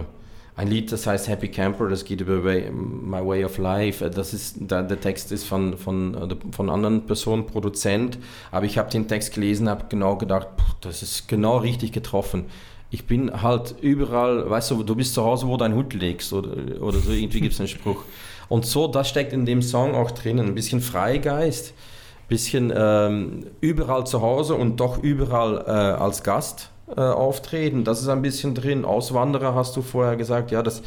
ein 0.57 0.69
Lied, 0.69 0.91
das 0.91 1.07
heißt 1.07 1.29
Happy 1.29 1.49
Camper, 1.49 1.91
das 1.91 2.03
geht 2.03 2.23
über 2.23 2.43
way, 2.43 2.71
My 2.71 3.19
Way 3.19 3.45
of 3.45 3.59
Life. 3.59 4.09
Das 4.09 4.33
ist, 4.33 4.57
der, 4.59 4.85
der 4.85 4.99
Text 4.99 5.33
ist 5.33 5.45
von, 5.45 5.77
von, 5.77 6.35
von 6.51 6.71
anderen 6.71 7.05
Personen, 7.05 7.45
Produzent, 7.45 8.17
aber 8.51 8.65
ich 8.65 8.79
habe 8.79 8.89
den 8.89 9.07
Text 9.07 9.35
gelesen, 9.35 9.69
habe 9.69 9.85
genau 9.91 10.17
gedacht, 10.17 10.49
das 10.81 11.03
ist 11.03 11.29
genau 11.29 11.59
richtig 11.59 11.93
getroffen. 11.93 12.47
Ich 12.95 13.07
bin 13.09 13.43
halt 13.43 13.75
überall, 13.81 14.49
weißt 14.49 14.71
du, 14.71 14.85
du 14.85 14.95
bist 14.95 15.15
zu 15.15 15.25
Hause, 15.25 15.49
wo 15.49 15.53
du 15.53 15.57
deinen 15.57 15.75
Hut 15.75 15.95
legst 15.95 16.33
oder, 16.33 16.81
oder 16.81 16.99
so, 17.01 17.11
irgendwie 17.11 17.41
gibt 17.41 17.55
es 17.55 17.59
einen 17.59 17.69
Spruch. 17.69 18.05
Und 18.49 18.67
so, 18.67 18.87
das 18.87 19.09
steckt 19.09 19.33
in 19.33 19.47
dem 19.47 19.63
Song 19.63 19.97
auch 19.97 20.13
drinnen, 20.13 20.47
ein 20.47 20.55
bisschen 20.55 20.81
Freigeist, 20.81 21.71
ein 21.71 22.29
bisschen 22.29 22.73
ähm, 22.73 23.47
überall 23.61 24.07
zu 24.07 24.23
Hause 24.23 24.55
und 24.55 24.79
doch 24.79 25.03
überall 25.03 25.65
äh, 25.67 25.71
als 25.71 26.23
Gast 26.23 26.71
äh, 26.97 27.01
auftreten. 27.01 27.83
Das 27.83 28.01
ist 28.01 28.07
ein 28.07 28.23
bisschen 28.23 28.55
drin. 28.55 28.85
Auswanderer 28.85 29.57
hast 29.57 29.75
du 29.75 29.83
vorher 29.83 30.15
gesagt, 30.15 30.53
ja, 30.53 30.63
das 30.63 30.81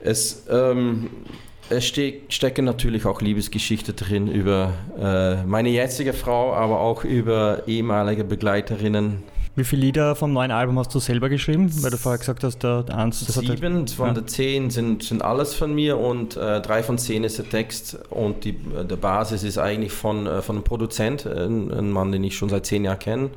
es, 0.00 0.44
ähm, 0.50 1.08
es 1.70 1.86
ste 1.86 2.20
stecken 2.28 2.66
natürlich 2.66 3.06
auch 3.06 3.22
Liebesgeschichte 3.22 3.94
drin 3.94 4.28
über 4.28 4.74
äh, 5.00 5.46
meine 5.46 5.70
jetzige 5.70 6.12
Frau, 6.12 6.52
aber 6.52 6.80
auch 6.80 7.04
über 7.04 7.62
ehemalige 7.66 8.24
Begleiterinnen. 8.24 9.22
Wie 9.58 9.64
viele 9.64 9.82
Lieder 9.82 10.14
vom 10.14 10.32
neuen 10.32 10.52
Album 10.52 10.78
hast 10.78 10.94
du 10.94 11.00
selber 11.00 11.28
geschrieben? 11.28 11.68
Weil 11.82 11.90
du 11.90 11.96
vorher 11.96 12.20
gesagt 12.20 12.44
hast, 12.44 12.62
der 12.62 12.84
eins. 12.94 13.26
Das 13.26 13.34
Sieben 13.34 13.88
von 13.88 14.06
ja. 14.06 14.14
der 14.14 14.24
zehn 14.28 14.70
sind, 14.70 15.02
sind 15.02 15.20
alles 15.20 15.52
von 15.52 15.74
mir 15.74 15.98
und 15.98 16.36
äh, 16.36 16.60
drei 16.60 16.84
von 16.84 16.96
zehn 16.96 17.24
ist 17.24 17.38
der 17.38 17.48
Text 17.48 17.98
und 18.08 18.44
die, 18.44 18.50
äh, 18.50 18.84
der 18.84 18.94
Basis 18.94 19.42
ist 19.42 19.58
eigentlich 19.58 19.90
von, 19.90 20.28
äh, 20.28 20.42
von 20.42 20.54
einem 20.54 20.64
Produzent, 20.64 21.26
ein, 21.26 21.72
ein 21.72 21.90
Mann, 21.90 22.12
den 22.12 22.22
ich 22.22 22.36
schon 22.36 22.48
seit 22.48 22.66
zehn 22.66 22.84
Jahren 22.84 23.00
kenne 23.00 23.30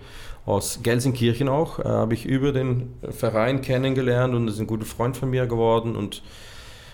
aus 0.45 0.81
Gelsenkirchen 0.83 1.49
auch, 1.49 1.79
äh, 1.79 1.85
habe 1.85 2.13
ich 2.13 2.27
über 2.27 2.51
den 2.51 2.93
Verein 3.09 3.61
kennengelernt 3.61 4.35
und 4.35 4.47
ist 4.47 4.59
ein 4.59 4.67
guter 4.67 4.85
Freund 4.85 5.17
von 5.17 5.31
mir 5.31 5.47
geworden 5.47 5.95
und 5.95 6.21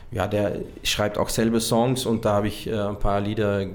ja, 0.09 0.27
der 0.27 0.59
schreibt 0.83 1.17
auch 1.17 1.27
selber 1.27 1.59
Songs 1.59 2.05
und 2.05 2.23
da 2.23 2.35
habe 2.35 2.47
ich 2.47 2.67
äh, 2.67 2.79
ein 2.79 2.97
paar 2.97 3.19
Lieder 3.19 3.65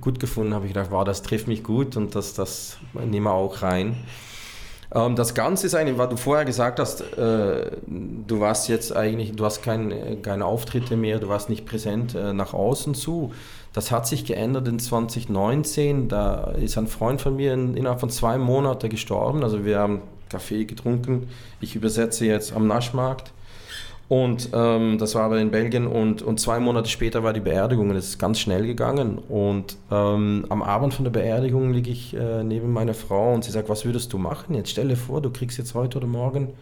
gut 0.00 0.18
gefunden, 0.18 0.54
habe 0.54 0.64
ich 0.64 0.72
gedacht, 0.72 0.90
wow, 0.90 1.04
das 1.04 1.20
trifft 1.20 1.46
mich 1.46 1.62
gut 1.62 1.94
und 1.98 2.14
das, 2.14 2.32
das 2.32 2.78
nehmen 2.94 3.24
wir 3.24 3.32
auch 3.32 3.60
rein. 3.60 3.96
Ähm, 4.94 5.16
das 5.16 5.34
Ganze 5.34 5.66
ist 5.66 5.74
eigentlich, 5.74 5.98
was 5.98 6.08
du 6.08 6.16
vorher 6.16 6.44
gesagt 6.44 6.78
hast, 6.78 7.00
äh, 7.00 7.70
du 7.86 8.40
warst 8.40 8.68
jetzt 8.68 8.94
eigentlich, 8.94 9.32
du 9.32 9.44
hast 9.44 9.62
kein, 9.62 10.22
keine 10.22 10.44
Auftritte 10.44 10.96
mehr, 10.96 11.18
du 11.18 11.28
warst 11.28 11.48
nicht 11.48 11.66
präsent 11.66 12.14
äh, 12.14 12.32
nach 12.32 12.54
außen 12.54 12.94
zu. 12.94 13.32
Das 13.72 13.90
hat 13.90 14.06
sich 14.06 14.24
geändert 14.24 14.68
in 14.68 14.78
2019. 14.78 16.08
Da 16.08 16.52
ist 16.52 16.78
ein 16.78 16.86
Freund 16.86 17.20
von 17.20 17.36
mir 17.36 17.52
in, 17.52 17.76
innerhalb 17.76 18.00
von 18.00 18.10
zwei 18.10 18.38
Monaten 18.38 18.88
gestorben. 18.88 19.42
Also 19.42 19.64
wir 19.64 19.78
haben 19.78 20.02
Kaffee 20.30 20.64
getrunken. 20.64 21.28
Ich 21.60 21.76
übersetze 21.76 22.24
jetzt 22.24 22.54
am 22.54 22.66
Naschmarkt. 22.66 23.32
Und 24.08 24.50
ähm, 24.52 24.98
das 24.98 25.16
war 25.16 25.24
aber 25.24 25.40
in 25.40 25.50
Belgien 25.50 25.88
und, 25.88 26.22
und 26.22 26.38
zwei 26.38 26.60
Monate 26.60 26.88
später 26.88 27.24
war 27.24 27.32
die 27.32 27.40
Beerdigung 27.40 27.90
und 27.90 27.96
es 27.96 28.10
ist 28.10 28.18
ganz 28.18 28.38
schnell 28.38 28.64
gegangen. 28.64 29.18
Und 29.18 29.76
ähm, 29.90 30.46
am 30.48 30.62
Abend 30.62 30.94
von 30.94 31.04
der 31.04 31.10
Beerdigung 31.10 31.72
liege 31.72 31.90
ich 31.90 32.14
äh, 32.14 32.44
neben 32.44 32.72
meiner 32.72 32.94
Frau 32.94 33.34
und 33.34 33.42
sie 33.42 33.50
sagt, 33.50 33.68
was 33.68 33.84
würdest 33.84 34.12
du 34.12 34.18
machen? 34.18 34.54
Jetzt 34.54 34.70
stell 34.70 34.88
dir 34.88 34.96
vor, 34.96 35.20
du 35.20 35.30
kriegst 35.30 35.58
jetzt 35.58 35.74
heute 35.74 35.98
oder 35.98 36.06
morgen 36.06 36.52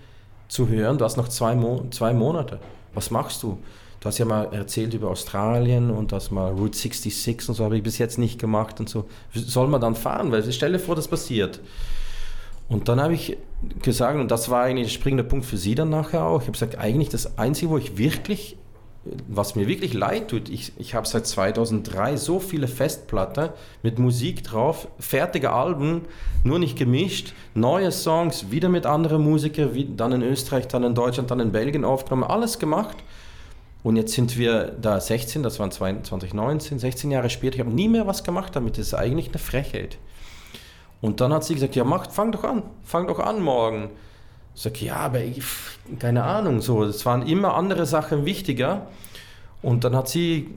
zu 0.49 0.69
hören, 0.69 0.97
du 0.97 1.05
hast 1.05 1.19
noch 1.19 1.29
zwei, 1.29 1.55
Mo 1.55 1.85
zwei 1.91 2.15
Monate. 2.15 2.61
Was 2.95 3.11
machst 3.11 3.43
du? 3.43 3.59
Du 4.01 4.09
hast 4.09 4.19
ja 4.19 4.25
mal 4.25 4.49
erzählt 4.53 4.95
über 4.95 5.11
Australien 5.11 5.91
und 5.91 6.13
das 6.13 6.31
mal 6.31 6.53
Route 6.53 6.77
66 6.77 7.49
und 7.49 7.55
so 7.55 7.65
habe 7.65 7.77
ich 7.77 7.83
bis 7.83 7.99
jetzt 7.99 8.19
nicht 8.19 8.39
gemacht 8.39 8.81
und 8.81 8.89
so. 8.89 9.07
Soll 9.35 9.69
man 9.69 9.81
dann 9.81 9.95
fahren? 9.95 10.33
Weil 10.33 10.51
stell 10.51 10.73
dir 10.73 10.79
vor, 10.79 10.97
das 10.97 11.09
passiert. 11.09 11.61
Und 12.69 12.89
dann 12.89 13.01
habe 13.01 13.15
ich 13.15 13.37
gesagt, 13.83 14.19
und 14.19 14.31
das 14.31 14.51
war 14.51 14.65
eigentlich 14.65 14.89
der 14.89 14.95
springende 14.95 15.25
Punkt 15.25 15.45
für 15.47 15.57
sie 15.57 15.75
dann 15.75 15.91
nachher 15.91 16.25
auch, 16.25 16.41
ich 16.41 16.47
habe 16.47 16.53
gesagt, 16.53 16.79
eigentlich 16.79 17.09
das 17.09 17.39
Einzige, 17.39 17.71
wo 17.71 17.79
ich 17.79 17.99
wirklich, 17.99 18.57
was 19.29 19.55
mir 19.55 19.67
wirklich 19.69 19.93
leid 19.93 20.29
tut, 20.29 20.49
ich, 20.49 20.73
ich 20.79 20.95
habe 20.95 21.07
seit 21.07 21.27
2003 21.27 22.17
so 22.17 22.41
viele 22.41 22.69
Festplatten 22.69 23.51
mit 23.83 23.99
Musik 23.99 24.43
drauf, 24.45 24.89
fertige 24.99 25.53
Alben, 25.53 26.03
nur 26.43 26.59
nicht 26.59 26.79
gemischt, 26.79 27.35
neue 27.55 27.93
Songs, 27.93 28.51
wieder 28.51 28.69
mit 28.69 28.87
anderen 28.87 29.23
Musikern, 29.23 29.71
dann 29.97 30.13
in 30.13 30.23
Österreich, 30.23 30.69
dann 30.69 30.85
in 30.85 30.95
Deutschland, 30.95 31.31
dann 31.31 31.41
in 31.41 31.53
Belgien 31.53 31.85
aufgenommen, 31.85 32.25
alles 32.25 32.59
gemacht. 32.59 32.97
Und 33.85 33.97
jetzt 33.97 34.15
sind 34.15 34.39
wir 34.39 34.75
da 34.81 34.99
16, 34.99 35.43
das 35.43 35.59
waren 35.59 35.71
2019, 35.71 36.79
16 36.79 37.11
Jahre 37.11 37.29
später. 37.29 37.57
Ich 37.57 37.61
habe 37.61 37.71
nie 37.71 37.87
mehr 37.87 38.07
was 38.07 38.25
gemacht 38.25 38.57
damit. 38.57 38.79
Das 38.79 38.87
ist 38.87 38.95
eigentlich 38.95 39.29
eine 39.29 39.39
Frechheit. 39.39 39.99
Und 41.05 41.21
dann 41.21 41.35
hat 41.35 41.45
sie 41.45 41.53
gesagt, 41.53 41.77
ja, 41.77 41.85
mach, 41.85 42.11
fang 42.11 42.33
doch 42.33 42.45
an, 42.45 42.63
fang 42.83 43.07
doch 43.07 43.19
an 43.19 43.43
morgen. 43.43 43.91
Ich 44.55 44.63
sage, 44.63 44.87
ja, 44.87 44.97
aber 44.97 45.21
ich, 45.21 45.43
keine 45.99 46.25
Ahnung, 46.25 46.63
so, 46.63 46.83
es 46.83 47.05
waren 47.05 47.27
immer 47.27 47.53
andere 47.57 47.85
Sachen 47.85 48.25
wichtiger. 48.25 48.87
Und 49.61 49.85
dann 49.85 49.95
hat 49.95 50.09
sie, 50.09 50.49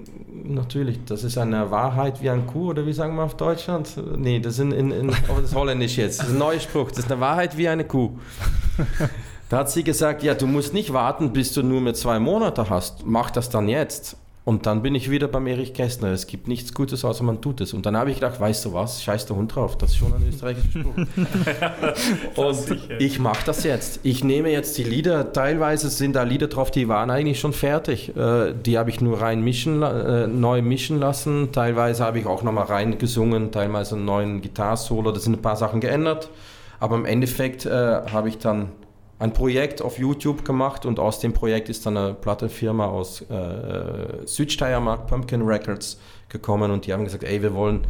natürlich, 0.45 1.03
das 1.03 1.25
ist 1.25 1.37
eine 1.37 1.69
Wahrheit 1.69 2.21
wie 2.21 2.29
ein 2.29 2.47
Kuh, 2.47 2.69
oder 2.69 2.85
wie 2.85 2.93
sagen 2.93 3.17
wir 3.17 3.23
auf 3.23 3.35
Deutschland? 3.35 3.91
Nee, 4.15 4.39
das 4.39 4.53
ist, 4.53 4.59
in, 4.59 4.71
in, 4.71 4.91
in 4.91 5.09
oh, 5.09 5.35
das 5.35 5.49
ist 5.49 5.55
holländisch 5.55 5.97
jetzt, 5.97 6.21
das 6.21 6.27
ist 6.27 6.33
ein 6.35 6.39
neuer 6.39 6.61
Spruch, 6.61 6.91
das 6.91 6.99
ist 6.99 7.11
eine 7.11 7.19
Wahrheit 7.19 7.57
wie 7.57 7.67
eine 7.67 7.83
Kuh. 7.83 8.11
Da 9.49 9.59
hat 9.59 9.69
sie 9.69 9.83
gesagt, 9.83 10.23
ja, 10.23 10.33
du 10.33 10.45
musst 10.45 10.73
nicht 10.73 10.91
warten, 10.91 11.31
bis 11.31 11.53
du 11.53 11.63
nur 11.63 11.79
mehr 11.79 11.93
zwei 11.93 12.19
Monate 12.19 12.69
hast. 12.69 13.05
Mach 13.05 13.31
das 13.31 13.49
dann 13.49 13.69
jetzt. 13.69 14.17
Und 14.47 14.65
dann 14.65 14.81
bin 14.81 14.95
ich 14.95 15.11
wieder 15.11 15.27
beim 15.27 15.45
Erich 15.45 15.73
Kästner. 15.73 16.07
Es 16.13 16.25
gibt 16.25 16.47
nichts 16.47 16.73
Gutes, 16.73 17.03
außer 17.03 17.21
man 17.21 17.41
tut 17.41 17.59
es. 17.59 17.73
Und 17.73 17.85
dann 17.85 17.97
habe 17.97 18.11
ich 18.11 18.21
gedacht, 18.21 18.39
weißt 18.39 18.63
du 18.63 18.71
was, 18.71 19.03
scheiß 19.03 19.25
der 19.25 19.35
Hund 19.35 19.53
drauf. 19.53 19.77
Das 19.77 19.89
ist 19.89 19.97
schon 19.97 20.13
ein 20.13 20.25
österreichischer 20.25 20.69
Spruch. 20.79 20.95
und 22.37 22.77
ich 22.97 23.19
mache 23.19 23.45
das 23.45 23.65
jetzt. 23.65 23.99
Ich 24.03 24.23
nehme 24.23 24.49
jetzt 24.49 24.77
die 24.77 24.85
Lieder, 24.85 25.33
teilweise 25.33 25.89
sind 25.89 26.15
da 26.15 26.23
Lieder 26.23 26.47
drauf, 26.47 26.71
die 26.71 26.87
waren 26.87 27.09
eigentlich 27.09 27.41
schon 27.41 27.51
fertig. 27.51 28.15
Äh, 28.15 28.53
die 28.53 28.77
habe 28.77 28.89
ich 28.89 29.01
nur 29.01 29.19
rein 29.19 29.41
mischen, 29.41 29.83
äh, 29.83 30.27
neu 30.27 30.61
mischen 30.61 30.97
lassen. 30.97 31.51
Teilweise 31.51 32.05
habe 32.05 32.19
ich 32.19 32.25
auch 32.25 32.41
nochmal 32.41 32.67
rein 32.67 32.97
gesungen, 32.99 33.51
teilweise 33.51 33.95
einen 33.95 34.05
neuen 34.05 34.39
Gitarrensolo. 34.39 35.11
Da 35.11 35.19
sind 35.19 35.33
ein 35.33 35.41
paar 35.41 35.57
Sachen 35.57 35.81
geändert. 35.81 36.29
Aber 36.79 36.95
im 36.95 37.03
Endeffekt 37.03 37.65
äh, 37.65 37.69
habe 37.69 38.29
ich 38.29 38.37
dann 38.37 38.69
ein 39.19 39.33
Projekt 39.33 39.81
auf 39.81 39.97
YouTube 39.97 40.45
gemacht 40.45 40.85
und 40.85 40.99
aus 40.99 41.19
dem 41.19 41.33
Projekt 41.33 41.69
ist 41.69 41.85
dann 41.85 41.97
eine 41.97 42.13
Plattenfirma 42.13 42.85
aus 42.85 43.21
äh, 43.21 44.25
Südsteiermark, 44.25 45.07
Pumpkin 45.07 45.41
Records, 45.41 45.99
gekommen 46.29 46.71
und 46.71 46.85
die 46.85 46.93
haben 46.93 47.03
gesagt, 47.03 47.23
ey, 47.23 47.41
wir 47.41 47.53
wollen 47.53 47.87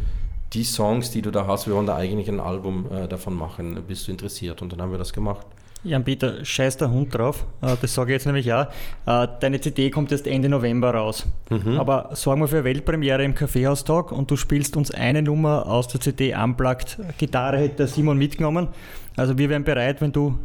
die 0.52 0.64
Songs, 0.64 1.10
die 1.10 1.22
du 1.22 1.30
da 1.30 1.46
hast, 1.46 1.66
wir 1.66 1.74
wollen 1.74 1.86
da 1.86 1.96
eigentlich 1.96 2.28
ein 2.28 2.40
Album 2.40 2.86
äh, 2.90 3.06
davon 3.08 3.34
machen. 3.34 3.82
Bist 3.86 4.06
du 4.06 4.12
interessiert? 4.12 4.62
Und 4.62 4.72
dann 4.72 4.80
haben 4.80 4.90
wir 4.90 4.98
das 4.98 5.12
gemacht. 5.12 5.46
Jan-Peter, 5.84 6.44
scheiß 6.44 6.76
der 6.78 6.90
Hund 6.90 7.14
drauf. 7.14 7.44
Äh, 7.60 7.76
das 7.80 7.94
sage 7.94 8.12
ich 8.12 8.14
jetzt 8.16 8.26
nämlich 8.26 8.52
auch. 8.52 8.66
Äh, 9.06 9.28
deine 9.40 9.60
CD 9.60 9.90
kommt 9.90 10.10
erst 10.10 10.26
Ende 10.26 10.48
November 10.48 10.94
raus. 10.94 11.26
Mhm. 11.50 11.78
Aber 11.78 12.10
sorgen 12.14 12.40
wir 12.40 12.48
für 12.48 12.56
eine 12.56 12.64
Weltpremiere 12.64 13.22
im 13.24 13.34
Kaffeehaustag 13.34 14.10
und 14.10 14.30
du 14.30 14.36
spielst 14.36 14.76
uns 14.76 14.90
eine 14.90 15.22
Nummer 15.22 15.66
aus 15.66 15.88
der 15.88 16.00
CD 16.00 16.34
Unplugged. 16.34 16.98
Gitarre 17.18 17.58
hätte 17.58 17.76
der 17.76 17.88
Simon 17.88 18.16
mitgenommen. 18.18 18.68
Also 19.16 19.36
wir 19.36 19.48
wären 19.50 19.64
bereit, 19.64 20.00
wenn 20.00 20.12
du 20.12 20.38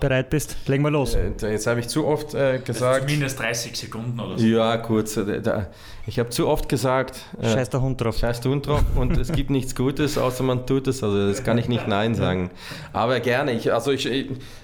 bereit 0.00 0.30
bist, 0.30 0.56
legen 0.66 0.82
wir 0.82 0.90
los. 0.90 1.14
Äh, 1.14 1.32
jetzt 1.42 1.66
habe 1.66 1.80
ich 1.80 1.88
zu 1.88 2.06
oft 2.06 2.34
äh, 2.34 2.58
gesagt. 2.58 2.94
Also 2.94 3.06
zumindest 3.06 3.38
30 3.38 3.76
Sekunden 3.76 4.18
oder 4.18 4.38
so. 4.38 4.46
Ja, 4.46 4.76
kurz. 4.78 5.16
Äh, 5.16 5.66
ich 6.06 6.18
habe 6.18 6.30
zu 6.30 6.48
oft 6.48 6.68
gesagt. 6.68 7.20
Äh, 7.40 7.52
scheiß 7.52 7.70
der 7.70 7.82
Hund 7.82 8.00
drauf. 8.00 8.16
Scheiß 8.16 8.40
der 8.40 8.52
Hund 8.52 8.66
drauf. 8.66 8.82
und 8.96 9.16
es 9.16 9.30
gibt 9.32 9.50
nichts 9.50 9.74
Gutes, 9.74 10.16
außer 10.18 10.42
man 10.42 10.66
tut 10.66 10.88
es. 10.88 11.02
Also, 11.02 11.28
das 11.28 11.44
kann 11.44 11.58
ich 11.58 11.68
nicht 11.68 11.86
Nein 11.86 12.14
sagen. 12.14 12.50
Aber 12.92 13.20
gerne. 13.20 13.52
Ich, 13.52 13.72
also, 13.72 13.90
ich, 13.92 14.06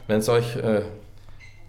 wenn 0.06 0.18
es 0.18 0.28
euch 0.28 0.56
äh, 0.56 0.82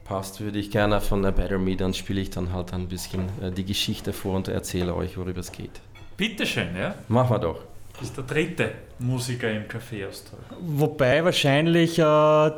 passt, 0.06 0.40
würde 0.42 0.58
ich 0.58 0.72
gerne 0.72 1.02
von 1.02 1.26
A 1.26 1.32
Better 1.32 1.60
Me, 1.60 1.76
dann 1.76 1.94
spiele 1.94 2.22
ich 2.22 2.30
dann 2.30 2.54
halt 2.54 2.74
ein 2.74 2.88
bisschen 2.88 3.30
die 3.56 3.66
Geschichte 3.66 4.14
vor 4.14 4.36
und 4.36 4.48
erzähle 4.48 4.96
euch, 4.96 5.18
worüber 5.18 5.40
es 5.42 5.52
geht. 5.52 5.82
Bitteschön, 6.18 6.76
ja? 6.78 6.96
Machen 7.08 7.32
wir 7.32 7.40
doch. 7.40 7.60
Du 7.94 8.00
bist 8.00 8.16
der 8.16 8.24
dritte 8.24 8.72
Musiker 9.00 9.52
im 9.52 9.68
Kaffeeaustausch. 9.68 10.40
Wobei 10.60 11.24
wahrscheinlich 11.24 12.00
äh, 12.00 12.52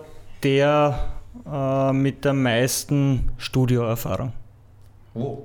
der 0.44 1.14
äh, 1.52 1.94
mit 1.94 2.26
der 2.26 2.34
meisten 2.34 3.32
Studioerfahrung. 3.38 4.34
Oh. 5.14 5.44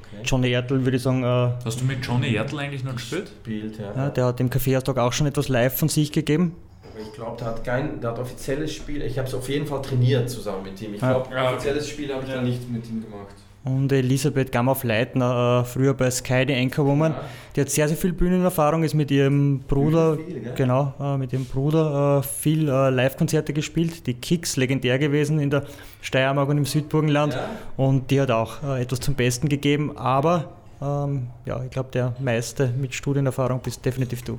Okay. 0.00 0.22
Johnny 0.24 0.50
Ertl 0.50 0.84
würde 0.84 0.96
ich 0.96 1.02
sagen. 1.02 1.22
Äh, 1.22 1.52
Hast 1.64 1.80
du 1.80 1.84
mit 1.84 2.04
Johnny 2.04 2.34
Ertl 2.34 2.58
eigentlich 2.58 2.84
noch 2.84 2.94
gespielt? 2.94 3.30
Spielt, 3.40 3.78
ja. 3.78 3.92
ja. 3.94 4.10
Der 4.10 4.26
hat 4.26 4.40
im 4.40 4.50
Kaffeehaustag 4.50 4.98
auch 4.98 5.12
schon 5.12 5.26
etwas 5.26 5.48
live 5.48 5.76
von 5.76 5.88
sich 5.88 6.12
gegeben. 6.12 6.56
Aber 6.92 7.00
ich 7.00 7.12
glaube, 7.12 7.36
der 7.38 7.46
hat 7.46 7.64
kein, 7.64 8.00
der 8.00 8.10
hat 8.10 8.18
offizielles 8.18 8.72
Spiel. 8.72 9.02
Ich 9.02 9.18
habe 9.18 9.28
es 9.28 9.34
auf 9.34 9.48
jeden 9.48 9.66
Fall 9.66 9.82
trainiert 9.82 10.28
zusammen 10.28 10.64
mit 10.64 10.80
ihm. 10.82 10.94
Ich 10.94 11.00
glaube, 11.00 11.34
ja. 11.34 11.50
offizielles 11.50 11.88
Spiel 11.88 12.12
habe 12.12 12.24
ich 12.24 12.28
ja. 12.28 12.36
dann 12.36 12.44
nicht 12.44 12.68
mit 12.70 12.88
ihm 12.88 13.02
gemacht 13.02 13.34
und 13.68 13.92
Elisabeth 13.92 14.50
Gamhoff-Leitner, 14.50 15.62
äh, 15.62 15.64
früher 15.68 15.94
bei 15.94 16.10
Sky, 16.10 16.46
die 16.46 16.54
Anchorwoman. 16.54 17.14
Die 17.54 17.60
hat 17.60 17.70
sehr, 17.70 17.88
sehr 17.88 17.96
viel 17.96 18.12
Bühnenerfahrung, 18.12 18.82
ist 18.82 18.94
mit 18.94 19.10
ihrem 19.10 19.60
Bruder, 19.60 20.16
viel, 20.16 20.52
genau, 20.56 20.94
äh, 20.98 21.16
mit 21.18 21.32
ihrem 21.32 21.44
Bruder 21.44 22.18
äh, 22.18 22.22
viel 22.22 22.64
Live-Konzerte 22.64 23.52
gespielt. 23.52 24.06
Die 24.06 24.14
Kicks, 24.14 24.56
legendär 24.56 24.98
gewesen 24.98 25.38
in 25.38 25.50
der 25.50 25.64
Steiermark 26.00 26.48
und 26.48 26.58
im 26.58 26.64
Südburgenland. 26.64 27.34
Ja. 27.34 27.48
Und 27.76 28.10
die 28.10 28.20
hat 28.20 28.30
auch 28.30 28.62
etwas 28.76 29.00
zum 29.00 29.14
Besten 29.14 29.48
gegeben. 29.48 29.96
Aber 29.96 30.52
ähm, 30.80 31.28
ja, 31.44 31.62
ich 31.64 31.70
glaube, 31.70 31.90
der 31.92 32.14
meiste 32.20 32.68
mit 32.68 32.94
Studienerfahrung 32.94 33.60
bist 33.60 33.84
definitiv 33.84 34.22
du. 34.22 34.36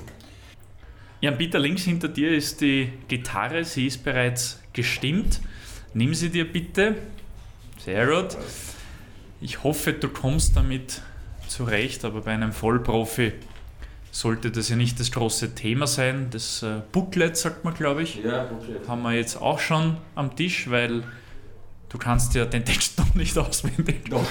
Ja, 1.22 1.32
Peter, 1.32 1.60
links 1.60 1.84
hinter 1.84 2.08
dir 2.08 2.32
ist 2.32 2.62
die 2.62 2.90
Gitarre. 3.10 3.66
Sie 3.66 3.88
ist 3.88 4.04
bereits 4.04 4.60
gestimmt. 4.72 5.42
Nimm 5.94 6.14
sie 6.14 6.30
dir 6.30 6.52
bitte 6.52 6.96
Sehr 7.84 8.08
gut. 8.08 8.38
Ich 9.42 9.64
hoffe, 9.64 9.94
du 9.94 10.10
kommst 10.10 10.56
damit 10.58 11.02
zurecht, 11.48 12.04
aber 12.06 12.22
bei 12.22 12.32
einem 12.34 12.52
Vollprofi 12.52 13.34
sollte 14.12 14.52
das 14.52 14.70
ja 14.70 14.76
nicht 14.76 15.00
das 15.00 15.12
große 15.12 15.56
Thema 15.56 15.88
sein. 15.88 16.28
Das 16.32 16.62
äh, 16.64 16.82
Booklet, 16.92 17.38
sagt 17.38 17.64
man, 17.64 17.74
glaube 17.74 18.04
ich, 18.04 18.16
Ja, 18.24 18.44
Booklet. 18.44 18.88
haben 18.88 19.02
wir 19.04 19.14
jetzt 19.14 19.38
auch 19.42 19.60
schon 19.60 19.98
am 20.16 20.36
Tisch, 20.36 20.70
weil 20.70 21.04
du 21.90 21.98
kannst 21.98 22.36
ja 22.36 22.46
den 22.46 22.66
Text 22.66 22.98
noch 23.00 23.16
nicht 23.16 23.38
auswendig. 23.38 24.10
Doch. 24.10 24.24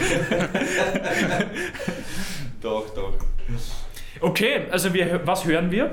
doch, 2.61 2.95
doch. 2.95 3.15
Okay, 4.21 4.67
also 4.71 4.93
wir, 4.93 5.21
was 5.27 5.45
hören 5.45 5.71
wir? 5.71 5.93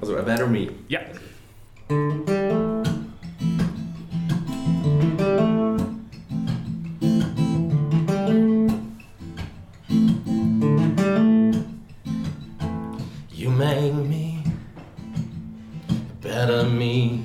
Also, 0.00 0.16
A 0.16 0.22
Better 0.22 0.46
Me. 0.46 0.68
Ja. 0.88 1.00
Make 13.62 13.94
me 13.94 14.42
a 15.88 16.14
better 16.20 16.64
me, 16.64 17.22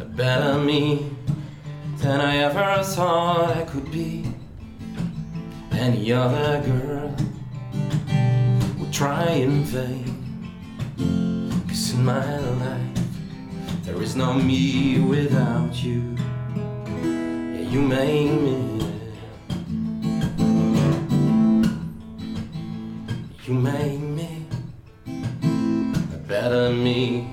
a 0.00 0.04
better 0.04 0.58
me 0.58 1.08
than 1.98 2.20
I 2.20 2.38
ever 2.38 2.82
thought 2.82 3.56
I 3.56 3.62
could 3.62 3.88
be. 3.92 4.24
Any 5.70 6.10
other 6.12 6.60
girl 6.66 7.14
would 8.78 8.92
try 8.92 9.28
in 9.46 9.62
vain. 9.62 10.16
Cause 11.68 11.92
in 11.94 12.04
my 12.04 12.38
life 12.64 12.98
there 13.84 14.02
is 14.02 14.16
no 14.16 14.34
me 14.34 14.98
without 14.98 15.74
you. 15.80 16.02
Yeah, 17.54 17.70
you 17.72 17.82
made 17.82 18.36
me. 18.46 18.58
You 23.44 23.54
made 23.54 24.00
me 24.00 24.35
better 26.26 26.70
me, 26.70 27.28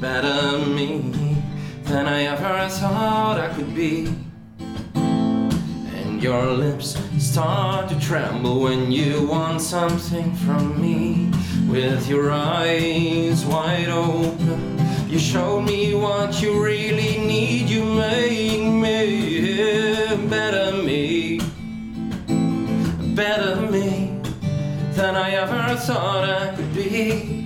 better 0.00 0.58
me 0.66 1.36
than 1.84 2.06
I 2.06 2.22
ever 2.24 2.68
thought 2.68 3.38
I 3.38 3.54
could 3.54 3.74
be. 3.74 4.12
And 4.94 6.20
your 6.20 6.46
lips 6.46 6.98
start 7.18 7.88
to 7.90 8.00
tremble 8.00 8.60
when 8.60 8.90
you 8.90 9.26
want 9.26 9.60
something 9.60 10.34
from 10.34 10.80
me. 10.80 11.30
With 11.70 12.08
your 12.08 12.32
eyes 12.32 13.44
wide 13.44 13.88
open, 13.88 14.78
you 15.08 15.18
show 15.18 15.60
me 15.60 15.94
what 15.94 16.42
you 16.42 16.62
really 16.62 17.18
need. 17.18 17.68
You 17.68 17.84
make 17.84 18.62
me 18.62 20.26
better 20.28 20.82
me 20.82 21.45
than 24.96 25.14
I 25.14 25.32
ever 25.32 25.76
thought 25.76 26.24
I 26.24 26.56
could 26.56 26.74
be. 26.74 27.42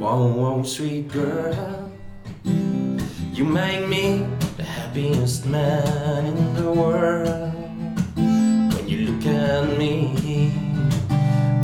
Whoa, 0.00 0.32
whoa, 0.32 0.62
sweet 0.62 1.08
girl, 1.08 1.92
you 2.44 3.44
make 3.44 3.86
me 3.86 4.26
the 4.56 4.64
happiest 4.64 5.44
man 5.44 6.24
in 6.26 6.54
the 6.54 6.72
world. 6.72 7.52
When 8.16 8.88
you 8.88 9.08
look 9.08 9.26
at 9.26 9.76
me, 9.76 10.48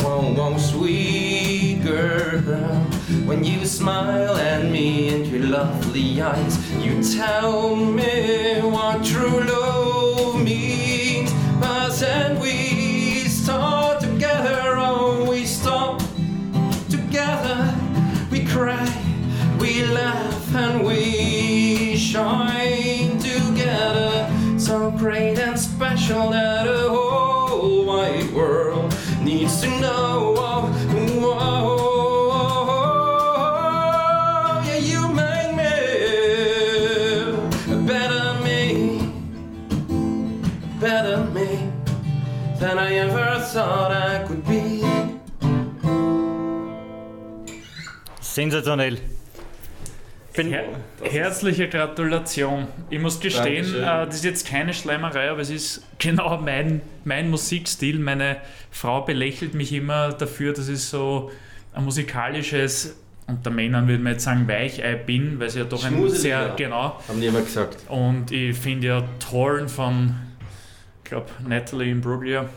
whoa, 0.03 0.35
whoa, 0.35 0.59
sweet 0.59 1.81
girl, 1.83 2.43
when 3.25 3.45
you 3.45 3.65
smile 3.65 4.37
at 4.37 4.63
me 4.71 5.09
in 5.09 5.25
your 5.25 5.47
lovely 5.47 6.21
eyes, 6.21 6.55
you 6.85 7.03
tell 7.03 7.75
me 7.75 8.61
what 8.61 9.03
true 9.03 9.41
love 9.41 10.43
means. 10.43 10.76
Special 26.07 26.31
that 26.31 26.65
the 26.67 26.89
whole 26.89 27.85
wide 27.85 28.31
world 28.33 28.95
needs 29.23 29.61
to 29.61 29.67
know. 29.81 30.35
Oh, 30.39 30.71
yeah, 34.65 34.77
you 34.77 35.09
make 35.09 35.53
me 35.57 35.65
a 37.75 37.77
better 37.85 38.35
me, 38.45 39.01
a 40.63 40.67
better 40.81 41.25
me 41.35 41.73
than 42.61 42.79
I 42.79 42.95
ever 42.99 43.41
thought 43.41 43.91
I 43.91 44.25
could 44.29 44.47
be. 44.47 44.85
Bin, 50.37 50.51
Her 50.51 50.65
herzliche 51.03 51.69
Gratulation. 51.69 52.67
Ich 52.91 53.01
muss 53.01 53.19
gestehen, 53.21 53.75
äh, 53.75 53.81
das 53.81 54.17
ist 54.17 54.25
jetzt 54.25 54.47
keine 54.47 54.75
Schleimerei, 54.75 55.31
aber 55.31 55.41
es 55.41 55.51
ist 55.51 55.83
genau 55.99 56.39
mein, 56.39 56.83
mein 57.05 57.31
Musikstil. 57.31 57.99
Meine 57.99 58.37
Frau 58.71 59.01
belächelt 59.01 59.55
mich 59.55 59.73
immer 59.73 60.13
dafür, 60.13 60.53
dass 60.53 60.69
ich 60.69 60.81
so 60.81 61.31
ein 61.73 61.85
musikalisches, 61.85 62.97
unter 63.27 63.51
Männern 63.51 63.89
würde 63.89 64.03
man 64.03 64.13
jetzt 64.13 64.25
sagen, 64.25 64.47
Weichei 64.47 64.95
bin, 64.95 65.41
weil 65.41 65.51
sie 65.51 65.61
ja 65.61 65.65
doch 65.65 65.85
ein 65.85 66.09
sehr, 66.11 66.55
genau. 66.57 67.01
Haben 67.09 67.21
die 67.21 67.27
immer 67.27 67.41
gesagt. 67.41 67.79
Und 67.89 68.31
ich 68.31 68.57
finde 68.57 68.87
ja 68.87 69.05
Torn 69.19 69.69
von, 69.69 70.15
ich 71.03 71.11
glaube, 71.11 71.27
Natalie 71.47 71.91
Imbruglia 71.91 72.49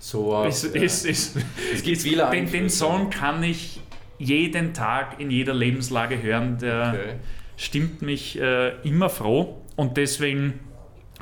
So, 0.00 0.44
ist, 0.44 0.74
ja. 0.74 0.82
ist, 0.82 1.04
ist, 1.04 1.36
es 1.74 1.82
gibt 1.82 2.00
viele 2.02 2.28
den, 2.30 2.50
den. 2.50 2.70
Song 2.70 3.10
kann 3.10 3.42
ich 3.42 3.80
jeden 4.18 4.74
Tag 4.74 5.20
in 5.20 5.30
jeder 5.30 5.54
Lebenslage 5.54 6.22
hören. 6.22 6.58
Der 6.58 6.88
Okay. 6.94 7.14
stimmt 7.56 8.02
mich 8.02 8.40
äh, 8.40 8.72
immer 8.82 9.08
froh 9.08 9.62
und 9.76 9.96
deswegen 9.96 10.60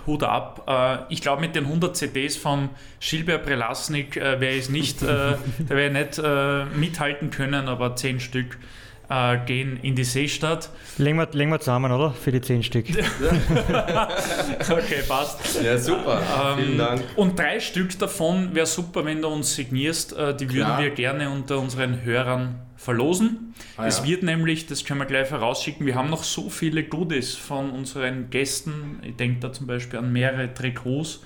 Hut 0.06 0.22
ab. 0.22 0.64
Äh, 0.68 1.12
ich 1.12 1.22
glaube, 1.22 1.40
mit 1.40 1.54
den 1.54 1.64
100 1.64 1.96
CDs 1.96 2.36
von 2.36 2.70
Gilbert 3.00 3.44
Prelasnik 3.44 4.16
äh, 4.16 4.40
wäre 4.40 4.54
ich 4.54 4.68
nicht, 4.68 5.02
äh, 5.02 5.06
da 5.68 5.70
wäre 5.70 5.86
ich 5.86 5.92
nicht 5.92 6.18
äh, 6.18 6.64
mithalten 6.78 7.30
können, 7.30 7.68
aber 7.68 7.96
10 7.96 8.20
Stück 8.20 8.58
äh, 9.08 9.38
gehen 9.46 9.78
in 9.82 9.94
die 9.94 10.04
Seestadt. 10.04 10.70
legen, 10.98 11.18
wir, 11.18 11.28
legen 11.32 11.50
wir 11.50 11.60
zusammen, 11.60 11.92
oder? 11.92 12.10
Für 12.12 12.32
die 12.32 12.40
10 12.40 12.62
Stück. 12.62 12.86
Okay, 14.70 15.02
passt. 15.06 15.62
Ja, 15.62 15.78
super. 15.78 16.20
Vielen 16.56 16.72
Ähm, 16.72 16.78
Dank. 16.78 17.02
Und 17.16 17.38
drei 17.38 17.60
Stück 17.60 17.98
davon 17.98 18.54
wäre 18.54 18.66
super, 18.66 19.04
wenn 19.04 19.20
du 19.22 19.28
uns 19.28 19.54
signierst. 19.54 20.12
Äh, 20.16 20.34
die 20.36 20.48
würden 20.48 20.64
Klar. 20.64 20.82
wir 20.82 20.90
gerne 20.90 21.30
unter 21.30 21.58
unseren 21.58 22.02
Hörern 22.02 22.60
verlosen. 22.76 23.54
Ah, 23.76 23.86
es 23.86 23.98
ja. 23.98 24.04
wird 24.06 24.22
nämlich, 24.22 24.66
das 24.66 24.84
können 24.84 25.00
wir 25.00 25.06
gleich 25.06 25.28
vorausschicken, 25.28 25.86
wir 25.86 25.94
haben 25.94 26.10
noch 26.10 26.24
so 26.24 26.50
viele 26.50 26.84
Goodies 26.84 27.34
von 27.34 27.70
unseren 27.70 28.30
Gästen. 28.30 29.00
Ich 29.02 29.16
denke 29.16 29.40
da 29.40 29.52
zum 29.52 29.66
Beispiel 29.66 29.98
an 29.98 30.12
mehrere 30.12 30.52
Trikots 30.52 31.20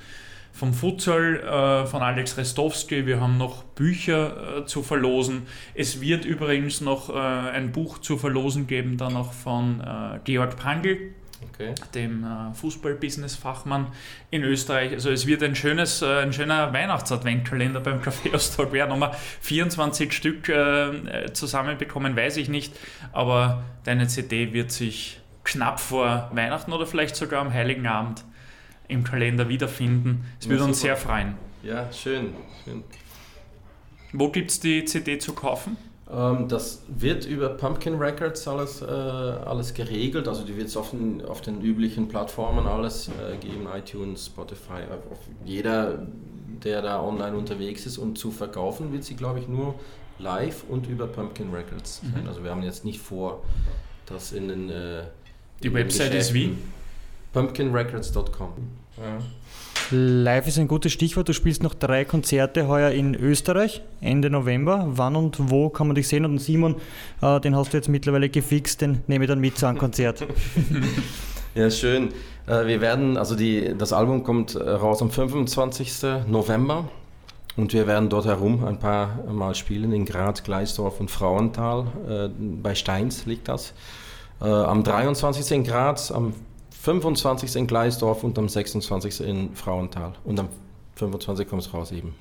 vom 0.59 0.74
Futsal, 0.74 1.36
äh, 1.36 1.86
von 1.86 2.02
Alex 2.02 2.36
Restowski. 2.36 3.06
Wir 3.06 3.20
haben 3.20 3.39
noch 3.39 3.62
Bücher 3.62 4.59
äh, 4.59 4.66
zu 4.66 4.82
verlosen. 4.82 5.43
Es 5.74 6.01
wird 6.01 6.24
übrigens 6.24 6.80
noch 6.80 7.10
äh, 7.10 7.12
ein 7.12 7.70
Buch 7.70 7.98
zu 7.98 8.18
verlosen 8.18 8.66
geben, 8.66 8.97
dann 8.97 9.12
noch 9.12 9.32
von 9.32 9.80
äh, 9.80 10.18
Georg 10.24 10.56
Pangl 10.56 10.98
Okay. 11.55 11.72
dem 11.94 12.24
äh, 12.24 12.52
Fußball-Business-Fachmann 12.55 13.86
in 14.32 14.43
Österreich. 14.43 14.93
Also 14.93 15.10
es 15.10 15.28
wird 15.28 15.44
ein, 15.44 15.55
schönes, 15.55 16.02
äh, 16.02 16.22
ein 16.22 16.32
schöner 16.32 16.72
Weihnachts-Adventkalender 16.72 17.78
beim 17.78 18.02
Kaffeeaustausch 18.02 18.72
werden. 18.72 18.90
Ob 18.90 19.12
wir 19.12 19.12
24 19.43 20.12
Stück 20.12 20.48
äh, 20.48 21.32
zusammenbekommen, 21.32 22.16
weiß 22.16 22.39
ich 22.39 22.48
nicht. 22.48 22.74
Aber 23.12 23.62
deine 23.85 24.09
CD 24.09 24.52
wird 24.52 24.72
sich 24.72 25.20
knapp 25.44 25.78
vor 25.78 26.28
Weihnachten 26.32 26.72
oder 26.72 26.86
vielleicht 26.86 27.14
sogar 27.14 27.40
am 27.43 27.52
Heiligen 27.52 27.86
Abend 27.86 28.24
im 28.89 29.05
Kalender 29.05 29.48
wiederfinden. 29.48 30.24
Es 30.40 30.47
Ja, 30.47 30.52
würde 30.52 30.65
uns 30.65 30.81
super. 30.81 30.97
sehr 30.97 30.97
freuen. 30.97 31.35
Ja, 31.62 31.93
schön. 31.93 32.31
schön. 32.65 32.82
Wo 34.12 34.31
gibt 34.31 34.51
es 34.51 34.60
die 34.60 34.85
CD 34.85 35.19
zu 35.19 35.35
kaufen? 35.35 35.77
Ähm, 36.10 36.48
das 36.48 36.82
wird 36.89 37.27
über 37.27 37.51
Pumpkin 37.51 37.97
Records 37.97 38.48
alles, 38.48 38.81
äh, 38.81 38.86
alles 38.86 39.74
geregelt. 39.74 40.27
Also 40.27 40.44
die 40.44 40.56
wird 40.56 40.69
es 40.69 40.77
auf 40.77 40.90
den, 40.90 41.23
auf 41.24 41.43
den 41.43 41.60
üblichen 41.60 42.09
Plattformen 42.09 42.66
alles 42.66 43.09
äh, 43.09 43.36
geben, 43.36 43.66
iTunes, 43.74 44.27
Spotify. 44.27 44.82
Jeder, 45.44 46.06
der 46.65 46.81
da 46.81 47.02
online 47.02 47.36
unterwegs 47.36 47.85
ist 47.85 47.98
und 47.98 48.16
zu 48.19 48.31
verkaufen, 48.31 48.93
wird 48.93 49.05
sie, 49.05 49.16
glaube 49.16 49.40
ich, 49.40 49.48
nur 49.48 49.74
live 50.19 50.65
und 50.69 50.89
über 50.89 51.06
Pumpkin 51.06 51.52
Records 51.52 52.01
sein. 52.01 52.23
Mhm. 52.23 52.28
Also 52.28 52.43
wir 52.43 52.51
haben 52.51 52.62
jetzt 52.62 52.85
nicht 52.86 53.01
vor, 53.01 53.43
das 54.06 54.32
in 54.32 54.48
den 54.48 54.70
äh, 54.70 55.02
Die 55.62 55.66
in 55.66 55.74
den 55.74 55.85
Website 55.85 56.15
ist 56.15 56.32
wie? 56.32 56.56
Pumpkinrecords.com. 57.35 58.52
Live 59.91 60.47
ist 60.47 60.59
ein 60.59 60.69
gutes 60.69 60.93
Stichwort. 60.93 61.29
Du 61.29 61.33
spielst 61.33 61.62
noch 61.62 61.73
drei 61.75 62.05
Konzerte 62.05 62.69
heuer 62.69 62.91
in 62.91 63.15
Österreich, 63.15 63.83
Ende 64.01 64.29
November. 64.29 64.85
Wann 64.89 65.16
und 65.16 65.51
wo 65.51 65.70
kann 65.70 65.87
man 65.87 65.97
dich 65.97 66.09
sehen? 66.09 66.27
Und 66.27 66.39
Simon, 66.39 66.77
äh, 67.23 67.41
den 67.41 67.57
hast 67.57 67.73
du 67.73 67.79
jetzt 67.79 67.89
mittlerweile 67.89 68.29
gefixt, 68.29 68.83
den 68.83 69.03
nehme 69.07 69.25
ich 69.25 69.29
dann 69.29 69.41
mit 69.41 69.57
zu 69.57 69.66
einem 69.66 69.79
Konzert. 69.79 70.27
Ja, 71.55 71.70
schön. 71.70 72.11
Äh, 72.47 72.66
wir 72.66 72.81
werden, 72.81 73.16
also 73.16 73.35
die, 73.35 73.75
das 73.77 73.93
Album 73.93 74.23
kommt 74.23 74.55
äh, 74.55 74.70
raus 74.70 75.03
am 75.03 75.11
25. 75.11 76.27
November 76.29 76.85
und 77.57 77.73
wir 77.73 77.89
werden 77.89 78.09
dort 78.09 78.27
herum 78.27 78.65
ein 78.65 78.79
paar 78.79 79.25
Mal 79.25 79.57
spielen, 79.57 79.93
in 79.93 80.05
Graz, 80.05 80.45
Gleisdorf 80.45 81.01
und 81.01 81.11
Frauenthal. 81.11 81.87
Äh, 82.09 82.29
bei 82.62 82.77
Steins 82.77 83.27
liegt 83.27 83.49
das. 83.49 83.73
Am 84.41 84.85
23. 84.85 85.51
in 85.51 85.65
Graz, 85.65 86.12
am 86.12 86.33
25. 86.89 87.55
in 87.56 87.66
Gleisdorf 87.66 88.24
und 88.24 88.39
am 88.39 88.48
26. 88.48 89.20
in 89.20 89.55
Frauenthal. 89.55 90.15
Und 90.24 90.40
am 90.40 90.48
25. 90.97 91.47
kommt 91.47 91.60
es 91.60 91.74
raus 91.74 91.93
eben. 91.93 92.15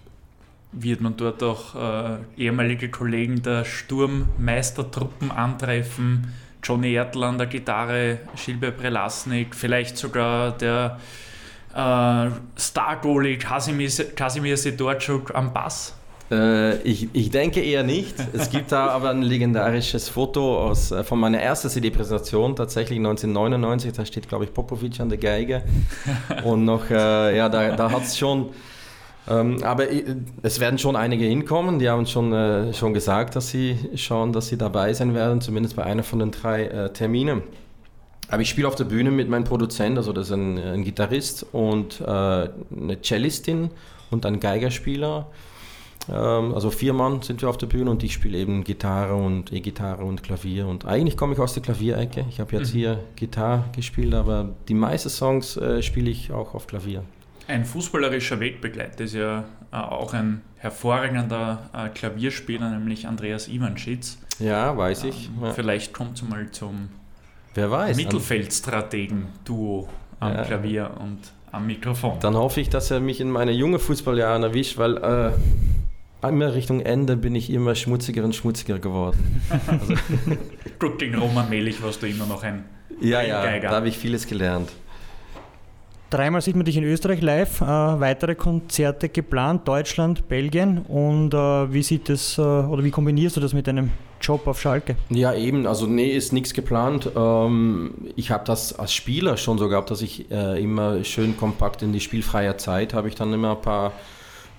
Wird 0.73 0.99
man 0.99 1.15
dort 1.15 1.41
auch 1.41 1.73
äh, 1.76 2.18
ehemalige 2.35 2.89
Kollegen 2.89 3.41
der 3.41 3.64
Sturmmeistertruppen 3.64 5.31
antreffen? 5.31 6.34
Johnny 6.61 6.95
Ertl 6.95 7.23
an 7.23 7.38
der 7.38 7.48
Gitarre, 7.48 8.19
Schilbe 8.35 8.73
Prelasnik, 8.73 9.56
vielleicht 9.56 9.98
sogar 9.98 10.52
der 10.52 10.99
äh, 11.73 12.30
Star-Goalie 12.60 13.38
Kasimir, 13.38 14.57
Sidorczuk 14.57 15.34
am 15.34 15.53
Bass? 15.53 15.95
Äh, 16.30 16.78
ich, 16.82 17.10
ich 17.14 17.30
denke 17.30 17.62
eher 17.62 17.84
nicht. 17.84 18.16
Es 18.34 18.49
gibt 18.49 18.72
da 18.72 18.88
aber 18.88 19.12
ein 19.12 19.22
legendarisches 19.22 20.10
Foto 20.10 20.68
aus, 20.68 20.91
äh, 20.91 21.04
von 21.04 21.20
meiner 21.20 21.40
ersten 21.40 21.70
CD-Präsentation, 21.70 22.56
tatsächlich 22.56 22.98
1999. 22.98 23.94
Da 23.94 24.06
steht, 24.06 24.28
glaube 24.28 24.45
ich, 24.45 24.54
Popovic 24.54 24.99
an 24.99 25.10
der 25.10 25.18
Geige. 25.18 25.64
Und 26.44 26.66
noch, 26.66 26.90
äh, 26.90 27.38
ja, 27.38 27.49
da, 27.49 27.76
da 27.76 27.91
hat 27.91 28.04
es 28.04 28.18
schon 28.18 28.49
ähm, 29.30 29.62
aber 29.64 29.88
es 30.41 30.60
werden 30.60 30.80
schon 30.80 30.95
einige 30.95 31.26
hinkommen. 31.26 31.80
Die 31.80 31.90
haben 31.90 32.06
schon, 32.06 32.32
äh, 32.32 32.74
schon 32.74 32.94
gesagt, 32.94 33.36
dass 33.36 33.49
sie 33.49 33.78
schauen, 33.95 34.32
dass 34.32 34.48
sie 34.48 34.58
dabei 34.58 34.94
sein 34.94 35.14
werden, 35.14 35.41
zumindest 35.41 35.76
bei 35.76 35.84
einer 35.84 36.04
von 36.04 36.20
den 36.20 36.32
drei 36.32 36.66
äh, 36.66 36.94
Terminen. 36.94 37.41
Aber 38.30 38.41
ich 38.41 38.49
spiele 38.49 38.68
auf 38.68 38.76
der 38.76 38.86
Bühne 38.86 39.12
mit 39.12 39.30
meinem 39.30 39.44
Produzent, 39.44 39.98
also 39.98 40.12
das 40.14 40.28
ist 40.28 40.34
ein, 40.34 40.58
ein 40.58 40.84
Gitarrist 40.84 41.45
und 41.52 42.02
äh, 42.02 42.06
eine 42.06 43.02
Cellistin 43.02 43.70
und 44.12 44.26
ein 44.26 44.40
Geigerspieler. 44.40 45.28
Ähm, 46.10 46.54
also 46.54 46.70
vier 46.70 46.94
Mann 46.94 47.22
sind 47.22 47.42
wir 47.42 47.50
auf 47.50 47.58
der 47.58 47.68
Bühne 47.68 47.92
und 47.92 48.04
ich 48.04 48.14
spiele 48.14 48.38
eben 48.38 48.64
Gitarre 48.64 49.16
und 49.16 49.52
E-Gitarre 49.52 50.04
und 50.04 50.24
Klavier. 50.24 50.68
Und 50.68 50.86
eigentlich 50.86 51.18
komme 51.18 51.34
ich 51.34 51.40
aus 51.40 51.54
der 51.54 51.64
Klavierecke. 51.64 52.26
Ich 52.30 52.40
habe 52.40 52.56
jetzt 52.56 52.74
mhm. 52.74 52.78
hier 52.78 53.04
Gitarre 53.16 53.66
gespielt, 53.76 54.14
aber 54.14 54.50
die 54.68 54.74
meisten 54.74 55.10
Songs 55.10 55.58
äh, 55.58 55.82
spiele 55.82 56.10
ich 56.10 56.32
auch 56.32 56.54
auf 56.54 56.68
Klavier. 56.68 57.04
Ein 57.48 57.66
fußballerischer 57.66 58.40
Wegbegleiter 58.40 59.06
ist 59.06 59.14
ja 59.14 59.46
äh, 59.72 59.78
auch 59.78 60.14
ein 60.14 60.42
hervorragender 60.58 61.70
äh, 61.74 61.90
Klavierspieler, 61.90 62.70
nämlich 62.70 63.08
Andreas 63.08 63.48
Ivanschitz. 63.48 64.18
Ja, 64.40 64.76
weiß 64.76 65.06
ich. 65.06 65.30
Ähm, 65.30 65.44
ja. 65.44 65.54
Vielleicht 65.54 65.94
kommt 65.94 66.18
es 66.18 66.28
mal 66.28 66.52
zum 66.52 66.90
Mittelfeldstrategen-Duo 67.56 69.88
am 70.20 70.34
ja. 70.34 70.44
Klavier 70.44 70.92
und 71.00 71.20
am 71.52 71.68
Mikrofon. 71.68 72.20
Dann 72.20 72.36
hoffe 72.36 72.60
ich, 72.62 72.70
dass 72.70 72.90
er 72.92 73.00
mich 73.00 73.22
in 73.22 73.32
meine 73.32 73.52
jungen 73.52 73.80
Fußballjahren 73.80 74.44
erwischt, 74.44 74.78
weil 74.78 74.98
äh, 74.98 75.32
immer 76.30 76.54
Richtung 76.54 76.82
Ende 76.82 77.18
bin 77.18 77.36
ich 77.36 77.49
immer 77.49 77.76
schmutziger 77.76 78.24
und 78.24 78.36
schmutziger 78.36 78.80
geworden. 78.80 79.41
also. 79.68 79.94
Gut, 80.80 80.99
gegen 80.99 81.16
Roman 81.16 81.49
Melich 81.49 81.82
warst 81.82 82.02
du 82.02 82.08
immer 82.08 82.26
noch 82.26 82.44
ein 82.44 82.66
Ja, 83.02 83.22
ja, 83.22 83.60
da 83.60 83.72
habe 83.72 83.88
ich 83.88 83.98
vieles 83.98 84.28
gelernt. 84.28 84.70
Dreimal 86.10 86.41
sieht 86.41 86.56
man 86.56 86.64
dich 86.64 86.78
in 86.78 86.86
Österreich 86.86 87.22
live, 87.22 87.60
äh, 87.60 87.66
weitere 87.66 88.36
Konzerte 88.36 89.10
geplant, 89.10 89.68
Deutschland, 89.68 90.30
Belgien. 90.30 90.78
Und 90.88 91.34
äh, 91.34 91.74
wie 91.74 91.84
sieht 91.84 92.08
das 92.08 92.38
äh, 92.38 92.41
oder 92.41 92.82
wie 92.86 92.91
kombinierst 92.91 93.36
du 93.36 93.41
das 93.41 93.54
mit 93.54 93.68
deinem 93.68 93.91
Job 94.22 94.48
auf 94.48 94.62
Schalke? 94.62 94.95
Ja, 95.10 95.34
eben, 95.34 95.68
also 95.68 95.86
nee, 95.86 96.12
ist 96.12 96.32
nichts 96.32 96.54
geplant. 96.54 97.10
Ähm, 97.14 97.94
ich 98.16 98.32
habe 98.32 98.45
das 98.45 98.80
als 98.80 98.94
Spieler 98.94 99.36
schon 99.36 99.58
so 99.58 99.68
gehabt, 99.68 99.91
dass 99.91 100.02
ich 100.02 100.32
äh, 100.32 100.64
immer 100.64 101.04
schön 101.04 101.36
kompakt 101.36 101.82
in 101.82 101.91
die 101.91 101.99
spielfreie 101.99 102.56
Zeit 102.56 102.94
habe 102.94 103.10
ich 103.10 103.16
dann 103.16 103.34
immer 103.34 103.52
ein 103.52 103.62
paar 103.62 103.91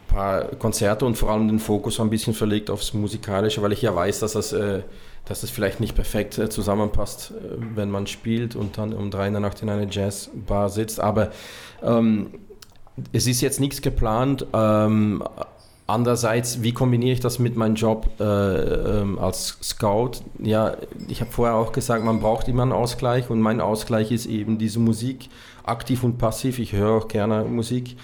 paar 0.09 0.45
Konzerte 0.57 1.07
und 1.07 1.17
vor 1.17 1.31
allem 1.31 1.47
den 1.47 1.61
Fokus 1.61 2.01
ein 2.01 2.11
bisschen 2.11 2.35
verlegt 2.35 2.71
aufs 2.71 2.93
Musikalische, 2.95 3.63
weil 3.63 3.73
ich 3.73 3.83
ja 3.83 3.95
weiß, 3.95 4.21
dass 4.21 4.33
das 4.33 4.53
äh, 4.53 4.83
dass 5.29 5.43
es 5.43 5.51
vielleicht 5.51 5.81
nicht 5.81 5.95
perfekt 5.95 6.39
äh, 6.39 6.49
zusammenpasst, 6.49 7.33
äh, 7.33 7.57
wenn 7.75 7.91
man 7.91 8.07
spielt 8.07 8.57
und 8.57 8.79
dann 8.79 8.93
um 8.93 9.11
drei 9.11 9.27
in 9.27 9.35
der 9.35 9.41
Nacht 9.41 9.63
in 9.63 9.69
einer 9.69 9.91
Jazzbar 9.91 10.71
sitzt. 10.71 11.01
Aber 11.01 11.31
ähm, 11.83 12.31
es 13.13 13.27
ist 13.27 13.41
jetzt 13.41 13.61
nichts 13.61 13.83
geplant. 13.83 14.47
Ähm, 14.53 15.23
andererseits, 15.87 16.63
wie 16.63 16.73
kombiniere 16.73 17.13
ich 17.13 17.21
das 17.21 17.39
mit 17.39 17.57
meinem 17.57 17.75
Job 17.75 18.09
äh, 18.19 18.25
ähm, 18.25 19.19
als 19.19 19.59
Scout? 19.63 20.23
Ja, 20.39 20.77
ich 21.09 21.21
habe 21.21 21.31
vorher 21.31 21.57
auch 21.57 21.73
gesagt, 21.73 22.05
man 22.05 22.21
braucht 22.21 22.49
immer 22.49 22.63
einen 22.63 22.73
Ausgleich 22.73 23.29
und 23.29 23.41
mein 23.41 23.61
Ausgleich 23.61 24.11
ist 24.11 24.27
eben 24.27 24.59
diese 24.59 24.79
Musik, 24.79 25.29
aktiv 25.63 26.05
und 26.05 26.17
passiv. 26.19 26.59
Ich 26.59 26.73
höre 26.73 26.93
auch 26.93 27.09
gerne 27.09 27.45
Musik. 27.45 27.97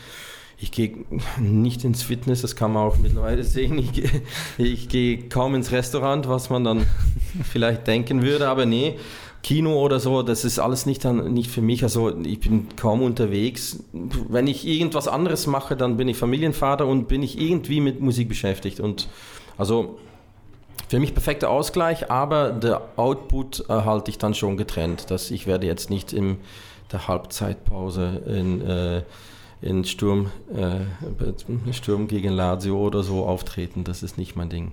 Ich 0.59 0.70
gehe 0.70 1.05
nicht 1.39 1.85
ins 1.85 2.02
Fitness, 2.02 2.43
das 2.43 2.56
kann 2.56 2.72
man 2.72 2.85
auch 2.86 2.97
mittlerweile 2.98 3.44
sehen. 3.44 3.78
Ich, 3.78 3.93
gehe, 3.93 4.10
ich 4.59 4.89
gehe 4.89 5.28
kaum 5.28 5.55
ins 5.55 5.72
Restaurant, 5.72 6.28
was 6.28 6.51
man 6.51 6.64
dann 6.64 6.86
vielleicht 7.51 7.86
denken 7.86 8.22
würde, 8.22 8.48
aber 8.48 8.66
nee, 8.66 8.97
Kino 9.44 9.78
oder 9.78 10.01
so, 10.01 10.22
das 10.22 10.44
ist 10.44 10.59
alles 10.59 10.86
nicht, 10.86 11.05
dann, 11.05 11.35
nicht 11.35 11.51
für 11.51 11.60
mich. 11.60 11.82
Also 11.82 12.16
ich 12.18 12.40
bin 12.40 12.68
kaum 12.76 13.02
unterwegs. 13.02 13.78
Wenn 13.93 14.47
ich 14.47 14.66
irgendwas 14.66 15.06
anderes 15.06 15.47
mache, 15.47 15.76
dann 15.76 15.98
bin 15.98 16.09
ich 16.09 16.16
Familienvater 16.16 16.86
und 16.86 17.09
bin 17.09 17.22
ich 17.22 17.39
irgendwie 17.39 17.81
mit 17.81 18.01
Musik 18.01 18.31
beschäftigt. 18.31 18.81
Und 18.81 19.06
also 19.59 19.98
für 20.89 20.98
mich 20.98 21.12
perfekter 21.12 21.51
Ausgleich, 21.51 22.10
aber 22.10 22.52
der 22.52 22.81
Output 22.97 23.68
äh, 23.68 23.72
halte 23.72 24.10
ich 24.10 24.16
dann 24.16 24.32
schon 24.32 24.56
getrennt. 24.56 25.10
Dass 25.10 25.31
ich 25.31 25.47
werde 25.47 25.66
jetzt 25.66 25.90
nicht 25.90 26.14
in 26.14 26.39
der 26.90 27.06
Halbzeitpause 27.06 28.22
in 28.26 28.62
äh, 28.62 29.02
in 29.65 29.85
Sturm, 29.85 30.31
äh, 30.55 31.73
Sturm 31.73 32.07
gegen 32.07 32.32
Lazio 32.32 32.78
oder 32.78 33.03
so 33.03 33.24
auftreten. 33.24 33.82
Das 33.82 34.03
ist 34.03 34.19
nicht 34.19 34.36
mein 34.36 34.51
Ding. 34.51 34.73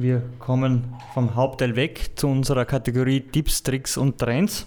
wir 0.00 0.22
kommen 0.38 0.94
vom 1.14 1.34
Hauptteil 1.34 1.76
weg 1.76 2.10
zu 2.16 2.28
unserer 2.28 2.64
Kategorie 2.64 3.20
Tipps, 3.20 3.62
Tricks 3.62 3.96
und 3.96 4.18
Trends. 4.18 4.66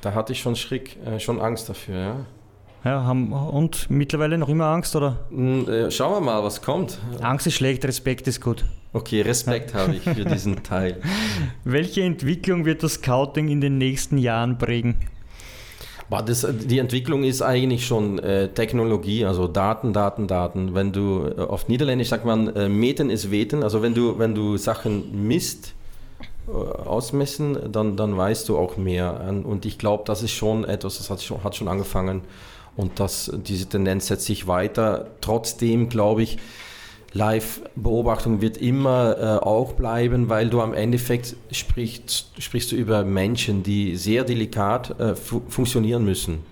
Da 0.00 0.14
hatte 0.14 0.32
ich 0.32 0.40
schon 0.40 0.56
Schrick, 0.56 0.96
äh, 1.04 1.20
schon 1.20 1.40
Angst 1.40 1.68
dafür, 1.68 1.98
ja. 1.98 2.16
Ja, 2.82 3.04
haben, 3.04 3.32
und 3.32 3.90
mittlerweile 3.90 4.38
noch 4.38 4.48
immer 4.48 4.66
Angst, 4.66 4.96
oder? 4.96 5.18
Hm, 5.28 5.68
äh, 5.68 5.90
schauen 5.90 6.14
wir 6.14 6.20
mal, 6.20 6.42
was 6.42 6.62
kommt. 6.62 6.98
Angst 7.20 7.46
ist 7.46 7.54
schlecht, 7.54 7.84
Respekt 7.84 8.26
ist 8.26 8.40
gut. 8.40 8.64
Okay, 8.94 9.20
Respekt 9.20 9.74
habe 9.74 9.96
ich 9.96 10.02
für 10.02 10.24
diesen 10.24 10.62
Teil. 10.62 10.96
Welche 11.64 12.02
Entwicklung 12.02 12.64
wird 12.64 12.82
das 12.82 12.94
Scouting 12.94 13.48
in 13.48 13.60
den 13.60 13.76
nächsten 13.76 14.16
Jahren 14.16 14.56
prägen? 14.56 14.96
Das, 16.10 16.44
die 16.50 16.78
Entwicklung 16.80 17.22
ist 17.22 17.40
eigentlich 17.40 17.86
schon 17.86 18.18
äh, 18.18 18.48
Technologie, 18.48 19.24
also 19.24 19.46
Daten, 19.46 19.92
Daten, 19.92 20.26
Daten. 20.26 20.74
Wenn 20.74 20.92
du 20.92 21.24
äh, 21.36 21.40
auf 21.40 21.68
Niederländisch 21.68 22.08
sagt 22.08 22.24
man, 22.24 22.54
äh, 22.56 22.68
meten 22.68 23.10
ist 23.10 23.30
weten, 23.30 23.62
also 23.62 23.80
wenn 23.80 23.94
du, 23.94 24.18
wenn 24.18 24.34
du 24.34 24.56
Sachen 24.56 25.28
misst, 25.28 25.74
äh, 26.48 26.52
ausmessen, 26.52 27.70
dann, 27.70 27.96
dann 27.96 28.16
weißt 28.16 28.48
du 28.48 28.58
auch 28.58 28.76
mehr. 28.76 29.32
Und 29.44 29.64
ich 29.66 29.78
glaube, 29.78 30.02
das 30.04 30.22
ist 30.22 30.32
schon 30.32 30.64
etwas, 30.64 30.98
das 30.98 31.10
hat 31.10 31.22
schon, 31.22 31.44
hat 31.44 31.54
schon 31.54 31.68
angefangen 31.68 32.22
und 32.76 32.98
das, 32.98 33.30
diese 33.46 33.68
Tendenz 33.68 34.08
setzt 34.08 34.26
sich 34.26 34.48
weiter. 34.48 35.06
Trotzdem 35.20 35.88
glaube 35.88 36.22
ich, 36.22 36.38
Live-Beobachtung 37.12 38.40
wird 38.40 38.56
immer 38.56 39.16
äh, 39.18 39.44
auch 39.44 39.72
bleiben, 39.72 40.28
weil 40.28 40.48
du 40.48 40.60
am 40.60 40.74
Endeffekt 40.74 41.36
sprichst, 41.50 42.32
sprichst 42.38 42.70
du 42.70 42.76
über 42.76 43.04
Menschen, 43.04 43.62
die 43.62 43.96
sehr 43.96 44.24
delikat 44.24 44.98
äh, 45.00 45.16
fu 45.16 45.42
funktionieren 45.48 46.04
müssen. 46.04 46.44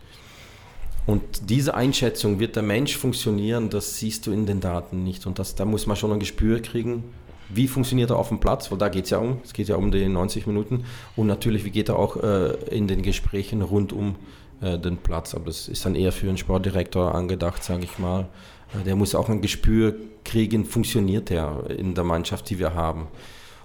Und 1.06 1.48
diese 1.48 1.74
Einschätzung, 1.74 2.39
wird 2.39 2.56
der 2.56 2.62
Mensch 2.62 2.97
funktionieren, 2.97 3.70
das 3.70 3.98
siehst 3.98 4.26
du 4.26 4.32
in 4.32 4.47
den 4.47 4.60
Daten 4.60 5.05
nicht. 5.05 5.26
Und 5.26 5.39
das, 5.39 5.55
da 5.55 5.64
muss 5.64 5.86
man 5.86 5.97
schon 5.97 6.12
ein 6.12 6.20
Gespür 6.20 6.60
kriegen, 6.60 7.05
wie 7.48 7.66
funktioniert 7.66 8.10
er 8.10 8.18
auf 8.18 8.28
dem 8.28 8.40
Platz, 8.40 8.70
weil 8.70 8.78
da 8.78 8.90
geht 8.90 9.05
es 9.05 9.10
ja 9.10 9.18
um, 9.18 9.39
es 9.43 9.55
geht 9.55 9.68
ja 9.68 9.76
um 9.76 9.90
die 9.90 10.06
90 10.06 10.47
Minuten. 10.47 10.85
Und 11.16 11.28
natürlich, 11.28 11.64
wie 11.64 11.70
geht 11.70 11.89
er 11.89 11.98
auch 11.98 12.16
äh, 12.16 12.52
in 12.70 12.89
den 12.89 13.02
Gesprächen 13.02 13.62
rund 13.62 13.93
um 13.93 14.16
äh, 14.60 14.78
den 14.78 14.97
Platz. 14.97 15.35
Aber 15.35 15.47
das 15.47 15.68
ist 15.68 15.86
dann 15.86 15.94
eher 15.94 16.12
für 16.12 16.28
einen 16.28 16.36
Sportdirektor 16.36 17.14
angedacht, 17.14 17.62
sage 17.62 17.85
ich 17.85 17.98
mal. 17.98 18.28
Äh, 18.74 18.84
der 18.84 18.96
muss 18.96 19.14
auch 19.14 19.28
ein 19.28 19.40
Gespür 19.40 19.94
kriegen, 20.24 20.64
funktioniert 20.64 21.30
der 21.30 21.64
in 21.76 21.94
der 21.94 22.04
Mannschaft, 22.04 22.50
die 22.50 22.58
wir 22.58 22.74
haben. 22.74 23.08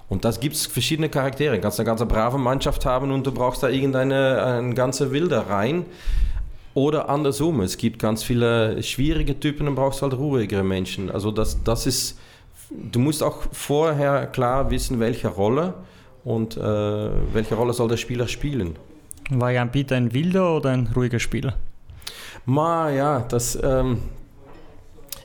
Und 0.09 0.25
das 0.25 0.39
gibt 0.39 0.55
es 0.55 0.65
verschiedene 0.65 1.09
Charaktere. 1.09 1.55
Du 1.55 1.61
kannst 1.61 1.79
eine 1.79 1.87
ganz 1.87 2.03
brave 2.05 2.37
Mannschaft 2.37 2.85
haben 2.85 3.11
und 3.11 3.25
du 3.25 3.31
brauchst 3.31 3.63
da 3.63 3.69
irgendeine 3.69 4.43
eine 4.43 4.73
ganze 4.75 5.11
Wilder 5.11 5.49
rein. 5.49 5.85
Oder 6.75 7.09
andersrum, 7.09 7.61
es 7.61 7.77
gibt 7.77 7.99
ganz 7.99 8.23
viele 8.23 8.81
schwierige 8.81 9.39
Typen 9.39 9.67
und 9.67 9.75
brauchst 9.75 10.01
halt 10.01 10.13
ruhigere 10.13 10.63
Menschen. 10.63 11.11
Also 11.11 11.31
das, 11.31 11.63
das 11.63 11.85
ist, 11.85 12.19
du 12.69 12.99
musst 12.99 13.21
auch 13.21 13.43
vorher 13.51 14.27
klar 14.27 14.71
wissen, 14.71 14.99
welche 14.99 15.27
Rolle 15.27 15.75
und 16.23 16.57
äh, 16.57 16.61
welche 16.61 17.55
Rolle 17.55 17.73
soll 17.73 17.89
der 17.89 17.97
Spieler 17.97 18.27
spielen. 18.27 18.75
War 19.29 19.51
Jan 19.51 19.71
Peter 19.71 19.95
ein 19.95 20.13
wilder 20.13 20.57
oder 20.57 20.71
ein 20.71 20.89
ruhiger 20.95 21.19
Spieler? 21.19 21.55
Ma, 22.45 22.89
ja, 22.89 23.19
das, 23.19 23.57
ähm, 23.61 23.99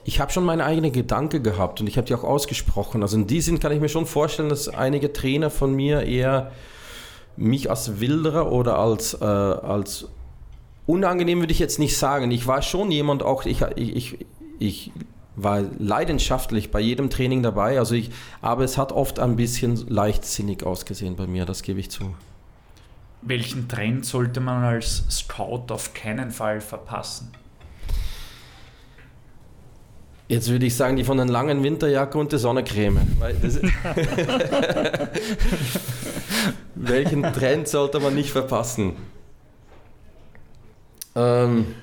ich 0.09 0.19
habe 0.19 0.31
schon 0.31 0.43
meine 0.43 0.65
eigenen 0.65 0.91
Gedanken 0.91 1.43
gehabt 1.43 1.81
und 1.81 1.87
ich 1.87 1.95
habe 1.95 2.07
die 2.07 2.15
auch 2.15 2.23
ausgesprochen. 2.23 3.03
Also 3.03 3.15
in 3.15 3.27
diesem 3.27 3.59
kann 3.59 3.71
ich 3.71 3.79
mir 3.79 3.89
schon 3.89 4.07
vorstellen, 4.07 4.49
dass 4.49 4.67
einige 4.67 5.13
Trainer 5.13 5.51
von 5.51 5.75
mir 5.75 6.01
eher 6.01 6.51
mich 7.37 7.69
als 7.69 7.99
Wilderer 7.99 8.51
oder 8.51 8.79
als, 8.79 9.13
äh, 9.13 9.23
als 9.23 10.07
unangenehm 10.87 11.41
würde 11.41 11.51
ich 11.51 11.59
jetzt 11.59 11.77
nicht 11.77 11.95
sagen. 11.95 12.31
Ich 12.31 12.47
war 12.47 12.63
schon 12.63 12.89
jemand 12.89 13.21
auch, 13.21 13.45
ich, 13.45 13.61
ich, 13.75 14.25
ich 14.57 14.91
war 15.35 15.61
leidenschaftlich 15.77 16.71
bei 16.71 16.79
jedem 16.79 17.11
Training 17.11 17.43
dabei, 17.43 17.77
also 17.77 17.93
ich, 17.93 18.09
aber 18.41 18.63
es 18.63 18.79
hat 18.79 18.91
oft 18.91 19.19
ein 19.19 19.35
bisschen 19.35 19.75
leichtsinnig 19.89 20.63
ausgesehen 20.63 21.17
bei 21.17 21.27
mir, 21.27 21.45
das 21.45 21.61
gebe 21.61 21.79
ich 21.79 21.91
zu. 21.91 22.15
Welchen 23.21 23.67
Trend 23.67 24.07
sollte 24.07 24.39
man 24.39 24.63
als 24.63 25.03
Scout 25.11 25.65
auf 25.69 25.93
keinen 25.93 26.31
Fall 26.31 26.61
verpassen? 26.61 27.31
Jetzt 30.29 30.49
würde 30.51 30.67
ich 30.67 30.75
sagen, 30.75 30.95
die 30.95 31.03
von 31.03 31.17
der 31.17 31.25
langen 31.25 31.63
Winterjacke 31.63 32.15
und 32.19 32.31
der 32.31 32.37
Sonnencreme. 32.37 32.99
Welchen 36.75 37.23
Trend 37.33 37.67
sollte 37.67 37.99
man 37.99 38.13
nicht 38.13 38.29
verpassen? 38.29 38.93
Ähm, 41.15 41.73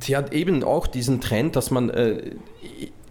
sie 0.00 0.16
hat 0.16 0.32
eben 0.32 0.64
auch 0.64 0.86
diesen 0.86 1.20
Trend, 1.20 1.54
dass 1.54 1.70
man, 1.70 1.90
äh, 1.90 2.30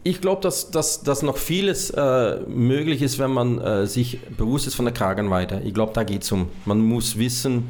ich 0.02 0.20
glaube, 0.20 0.42
dass, 0.42 0.72
dass, 0.72 1.04
dass 1.04 1.22
noch 1.22 1.38
vieles 1.38 1.92
äh, 1.92 2.40
möglich 2.48 3.04
ist, 3.04 3.20
wenn 3.20 3.32
man 3.32 3.62
äh, 3.62 3.86
sich 3.86 4.20
bewusst 4.36 4.66
ist 4.66 4.74
von 4.74 4.86
der 4.86 4.96
Kragenweite. 4.96 5.62
Ich 5.64 5.76
glaube, 5.76 5.94
da 5.94 6.04
geht 6.04 6.24
es 6.24 6.32
um. 6.32 6.50
Man 6.66 6.80
muss 6.80 7.20
wissen, 7.20 7.70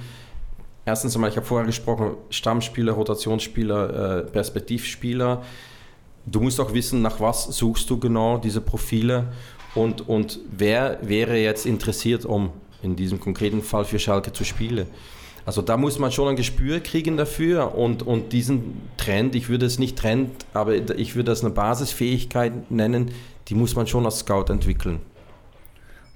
erstens 0.86 1.14
einmal, 1.16 1.30
ich 1.30 1.36
habe 1.36 1.46
vorher 1.46 1.66
gesprochen, 1.66 2.12
Stammspieler, 2.30 2.94
Rotationsspieler, 2.94 4.20
äh, 4.20 4.24
Perspektivspieler. 4.32 5.44
Du 6.26 6.42
musst 6.42 6.60
auch 6.60 6.74
wissen, 6.74 7.02
nach 7.02 7.20
was 7.20 7.46
suchst 7.46 7.90
du 7.90 8.00
genau 8.00 8.38
diese 8.38 8.62
Profile 8.62 9.28
und, 9.76 10.08
und 10.08 10.40
wer 10.52 10.98
wäre 11.02 11.38
jetzt 11.38 11.66
interessiert, 11.66 12.26
um 12.26 12.52
in 12.82 12.96
diesem 12.96 13.20
konkreten 13.20 13.62
Fall 13.62 13.86
für 13.86 14.00
Schalke 14.00 14.32
zu 14.34 14.44
spielen. 14.44 14.88
Also 15.46 15.62
da 15.62 15.78
muss 15.78 16.00
man 16.00 16.12
schon 16.12 16.30
ein 16.30 16.36
Gespür 16.36 16.80
kriegen 16.80 17.18
dafür 17.18 17.76
und, 17.76 18.02
und 18.02 18.34
diesen 18.34 18.82
Trend, 18.98 19.36
ich 19.36 19.48
würde 19.48 19.68
es 19.68 19.78
nicht 19.78 19.98
Trend, 19.98 20.32
aber 20.54 20.74
ich 20.98 21.16
würde 21.16 21.32
das 21.32 21.44
eine 21.44 21.54
Basisfähigkeit 21.54 22.72
nennen, 22.72 23.12
die 23.48 23.54
muss 23.54 23.76
man 23.76 23.86
schon 23.86 24.06
als 24.06 24.20
Scout 24.20 24.46
entwickeln. 24.50 25.02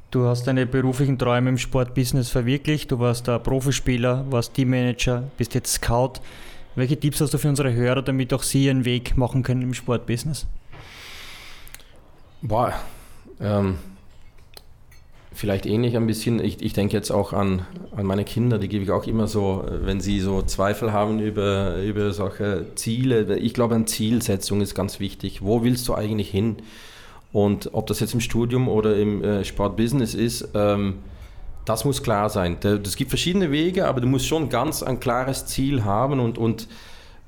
Du 0.10 0.26
hast 0.26 0.48
deine 0.48 0.66
beruflichen 0.66 1.20
Träume 1.20 1.50
im 1.50 1.60
Sportbusiness 1.60 2.30
verwirklicht. 2.30 2.92
Du 2.92 2.98
warst 2.98 3.28
da 3.28 3.38
Profispieler, 3.38 4.26
warst 4.32 4.56
Teammanager, 4.56 5.26
bist 5.38 5.54
jetzt 5.54 5.74
Scout. 5.74 6.14
Welche 6.80 6.98
Tipps 6.98 7.20
hast 7.20 7.34
du 7.34 7.38
für 7.38 7.50
unsere 7.50 7.74
Hörer, 7.74 8.02
damit 8.02 8.34
auch 8.34 8.42
sie 8.42 8.68
ihren 8.68 8.86
Weg 8.86 9.18
machen 9.18 9.44
können 9.44 9.62
im 9.64 9.74
Sportbusiness? 9.74 10.48
Boah, 12.42 12.74
ähm, 13.42 13.76
vielleicht 15.34 15.66
ähnlich 15.66 15.98
ein 15.98 16.08
bisschen. 16.08 16.42
Ich, 16.42 16.62
ich 16.62 16.72
denke 16.72 16.96
jetzt 16.96 17.12
auch 17.12 17.34
an, 17.34 17.66
an 17.94 18.06
meine 18.06 18.24
Kinder, 18.24 18.60
die 18.60 18.70
gebe 18.70 18.86
ich 18.86 18.92
auch 18.92 19.06
immer 19.08 19.28
so, 19.28 19.66
wenn 19.70 20.00
sie 20.00 20.22
so 20.22 20.42
Zweifel 20.42 20.94
haben 20.94 21.20
über, 21.20 21.84
über 21.84 22.14
solche 22.14 22.68
Ziele. 22.76 23.38
Ich 23.40 23.54
glaube, 23.54 23.76
eine 23.76 23.84
Zielsetzung 23.84 24.62
ist 24.62 24.74
ganz 24.74 25.02
wichtig. 25.02 25.42
Wo 25.42 25.64
willst 25.64 25.86
du 25.90 25.96
eigentlich 25.96 26.30
hin? 26.30 26.60
Und 27.34 27.72
ob 27.74 27.88
das 27.88 28.00
jetzt 28.00 28.14
im 28.14 28.22
Studium 28.22 28.70
oder 28.70 28.96
im 28.96 29.22
äh, 29.22 29.44
Sportbusiness 29.44 30.14
ist, 30.14 30.48
ähm, 30.54 31.00
das 31.70 31.86
muss 31.86 32.02
klar 32.02 32.32
sein. 32.32 32.58
Es 32.64 32.96
gibt 32.96 33.12
verschiedene 33.12 33.52
Wege, 33.52 33.88
aber 33.88 34.02
du 34.02 34.08
musst 34.08 34.26
schon 34.26 34.50
ganz 34.50 34.82
ein 34.82 35.00
klares 35.00 35.46
Ziel 35.46 35.84
haben 35.84 36.20
und, 36.20 36.40
und 36.40 36.68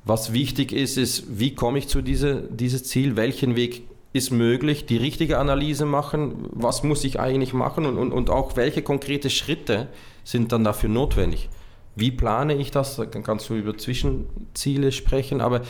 was 0.04 0.34
wichtig 0.34 0.72
ist, 0.72 0.98
ist, 0.98 1.40
wie 1.40 1.54
komme 1.54 1.78
ich 1.78 1.88
zu 1.88 2.02
diese, 2.02 2.42
dieses 2.50 2.84
Ziel, 2.86 3.16
welchen 3.16 3.56
Weg 3.56 3.84
ist 4.14 4.32
möglich, 4.32 4.88
die 4.88 4.98
richtige 4.98 5.38
Analyse 5.38 5.86
machen, 5.86 6.48
was 6.50 6.82
muss 6.82 7.04
ich 7.04 7.20
eigentlich 7.20 7.54
machen 7.54 7.86
und, 7.86 8.00
und, 8.00 8.12
und 8.12 8.32
auch 8.32 8.56
welche 8.56 8.82
konkrete 8.82 9.30
Schritte 9.30 9.90
sind 10.24 10.52
dann 10.52 10.64
dafür 10.64 10.90
notwendig. 10.90 11.48
Wie 11.96 12.10
plane 12.10 12.56
ich 12.56 12.72
das? 12.72 12.96
Da 12.96 13.06
kannst 13.06 13.48
du 13.50 13.54
über 13.54 13.78
Zwischenziele 13.78 14.92
sprechen, 14.92 15.40
aber 15.40 15.62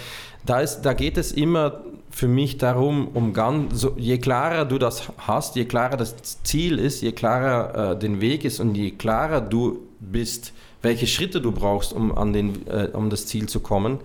da, 0.46 0.62
ist, 0.62 0.84
da 0.84 0.94
geht 0.94 1.18
es 1.18 1.34
immer 1.34 1.82
für 2.12 2.28
mich 2.28 2.58
darum, 2.58 3.08
um 3.08 3.34
ganz, 3.34 3.80
so, 3.82 3.96
je 3.98 4.18
klarer 4.18 4.66
du 4.66 4.78
das 4.78 5.12
hast, 5.18 5.56
je 5.56 5.66
klarer 5.66 5.98
das 5.98 6.44
Ziel 6.44 6.78
ist, 6.78 7.02
je 7.02 7.14
klarer 7.14 7.94
äh, 7.94 8.00
den 8.00 8.22
Weg 8.22 8.46
ist 8.46 8.60
und 8.60 8.76
je 8.76 8.92
klarer 8.92 9.42
du 9.42 9.80
bist, 10.00 10.54
welche 10.82 11.08
Schritte 11.08 11.42
du 11.42 11.52
brauchst, 11.52 11.94
um, 11.94 12.16
an 12.16 12.34
den, 12.34 12.68
äh, 12.68 12.90
um 12.94 13.10
das 13.10 13.26
Ziel 13.28 13.48
zu 13.48 13.62
kommen, 13.62 14.00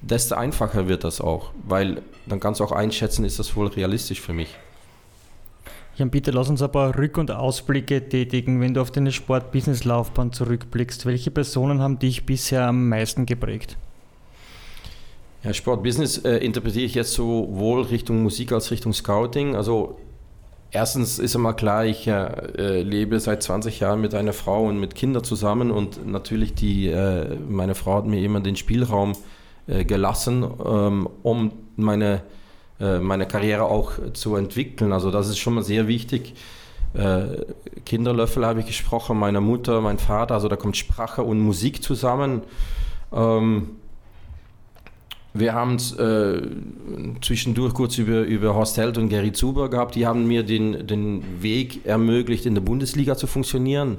desto 0.00 0.34
einfacher 0.34 0.88
wird 0.88 1.04
das 1.04 1.20
auch, 1.20 1.50
weil 1.66 2.02
dann 2.26 2.40
kannst 2.40 2.60
du 2.60 2.64
auch 2.64 2.72
einschätzen, 2.72 3.24
ist 3.24 3.38
das 3.38 3.54
wohl 3.56 3.66
realistisch 3.68 4.20
für 4.20 4.32
mich. 4.32 4.56
Jan, 5.96 6.10
bitte 6.10 6.30
lass 6.30 6.48
uns 6.48 6.62
ein 6.62 6.72
paar 6.72 6.96
Rück- 6.96 7.18
und 7.18 7.30
Ausblicke 7.30 8.08
tätigen. 8.08 8.60
Wenn 8.60 8.72
du 8.72 8.80
auf 8.80 8.90
deine 8.90 9.12
Sport-Business-Laufbahn 9.12 10.32
zurückblickst, 10.32 11.04
welche 11.04 11.30
Personen 11.30 11.82
haben 11.82 11.98
dich 11.98 12.24
bisher 12.24 12.66
am 12.66 12.88
meisten 12.88 13.26
geprägt? 13.26 13.76
Ja, 15.42 15.52
Sport-Business 15.52 16.18
äh, 16.18 16.36
interpretiere 16.36 16.84
ich 16.84 16.94
jetzt 16.94 17.14
sowohl 17.14 17.82
Richtung 17.82 18.22
Musik 18.22 18.52
als 18.52 18.70
Richtung 18.70 18.92
Scouting. 18.92 19.56
Also 19.56 19.98
erstens 20.70 21.18
ist 21.18 21.34
einmal 21.34 21.56
klar, 21.56 21.84
ich 21.84 22.06
äh, 22.06 22.82
lebe 22.82 23.18
seit 23.18 23.42
20 23.42 23.80
Jahren 23.80 24.00
mit 24.00 24.14
einer 24.14 24.32
Frau 24.32 24.66
und 24.66 24.78
mit 24.78 24.94
Kindern 24.94 25.24
zusammen 25.24 25.70
und 25.70 26.06
natürlich 26.06 26.54
die, 26.54 26.88
äh, 26.88 27.36
meine 27.48 27.74
Frau 27.74 27.96
hat 27.96 28.06
mir 28.06 28.22
immer 28.22 28.40
den 28.40 28.56
Spielraum 28.56 29.12
äh, 29.66 29.84
gelassen, 29.84 30.44
ähm, 30.64 31.08
um 31.22 31.52
meine 31.76 32.22
äh, 32.82 32.98
meine 32.98 33.26
Karriere 33.26 33.64
auch 33.64 33.92
zu 34.12 34.34
entwickeln. 34.36 34.92
Also 34.92 35.10
das 35.10 35.28
ist 35.28 35.38
schon 35.38 35.54
mal 35.54 35.62
sehr 35.62 35.86
wichtig. 35.86 36.34
Äh, 36.94 37.44
Kinderlöffel 37.84 38.44
habe 38.44 38.60
ich 38.60 38.66
gesprochen, 38.66 39.18
meine 39.18 39.40
Mutter, 39.40 39.80
mein 39.80 39.98
Vater, 39.98 40.34
also 40.34 40.48
da 40.48 40.56
kommt 40.56 40.76
Sprache 40.76 41.22
und 41.22 41.40
Musik 41.40 41.82
zusammen. 41.82 42.42
Ähm, 43.12 43.76
wir 45.34 45.54
haben 45.54 45.76
äh, 45.98 47.20
zwischendurch 47.22 47.72
kurz 47.72 47.96
über, 47.96 48.20
über 48.22 48.54
Horst 48.54 48.76
Held 48.76 48.98
und 48.98 49.08
Gary 49.08 49.32
Zuber 49.32 49.70
gehabt. 49.70 49.94
Die 49.94 50.06
haben 50.06 50.26
mir 50.26 50.42
den, 50.42 50.86
den 50.86 51.42
Weg 51.42 51.86
ermöglicht, 51.86 52.44
in 52.44 52.54
der 52.54 52.60
Bundesliga 52.60 53.16
zu 53.16 53.26
funktionieren. 53.26 53.98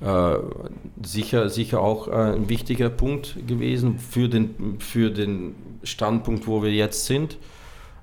Äh, 0.00 0.36
sicher, 1.02 1.48
sicher 1.48 1.80
auch 1.80 2.08
äh, 2.08 2.34
ein 2.36 2.48
wichtiger 2.48 2.88
Punkt 2.88 3.36
gewesen 3.46 3.98
für 3.98 4.28
den, 4.28 4.80
für 4.80 5.10
den 5.10 5.54
Standpunkt, 5.84 6.46
wo 6.46 6.62
wir 6.62 6.72
jetzt 6.72 7.06
sind. 7.06 7.38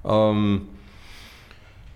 Ähm, 0.05 0.61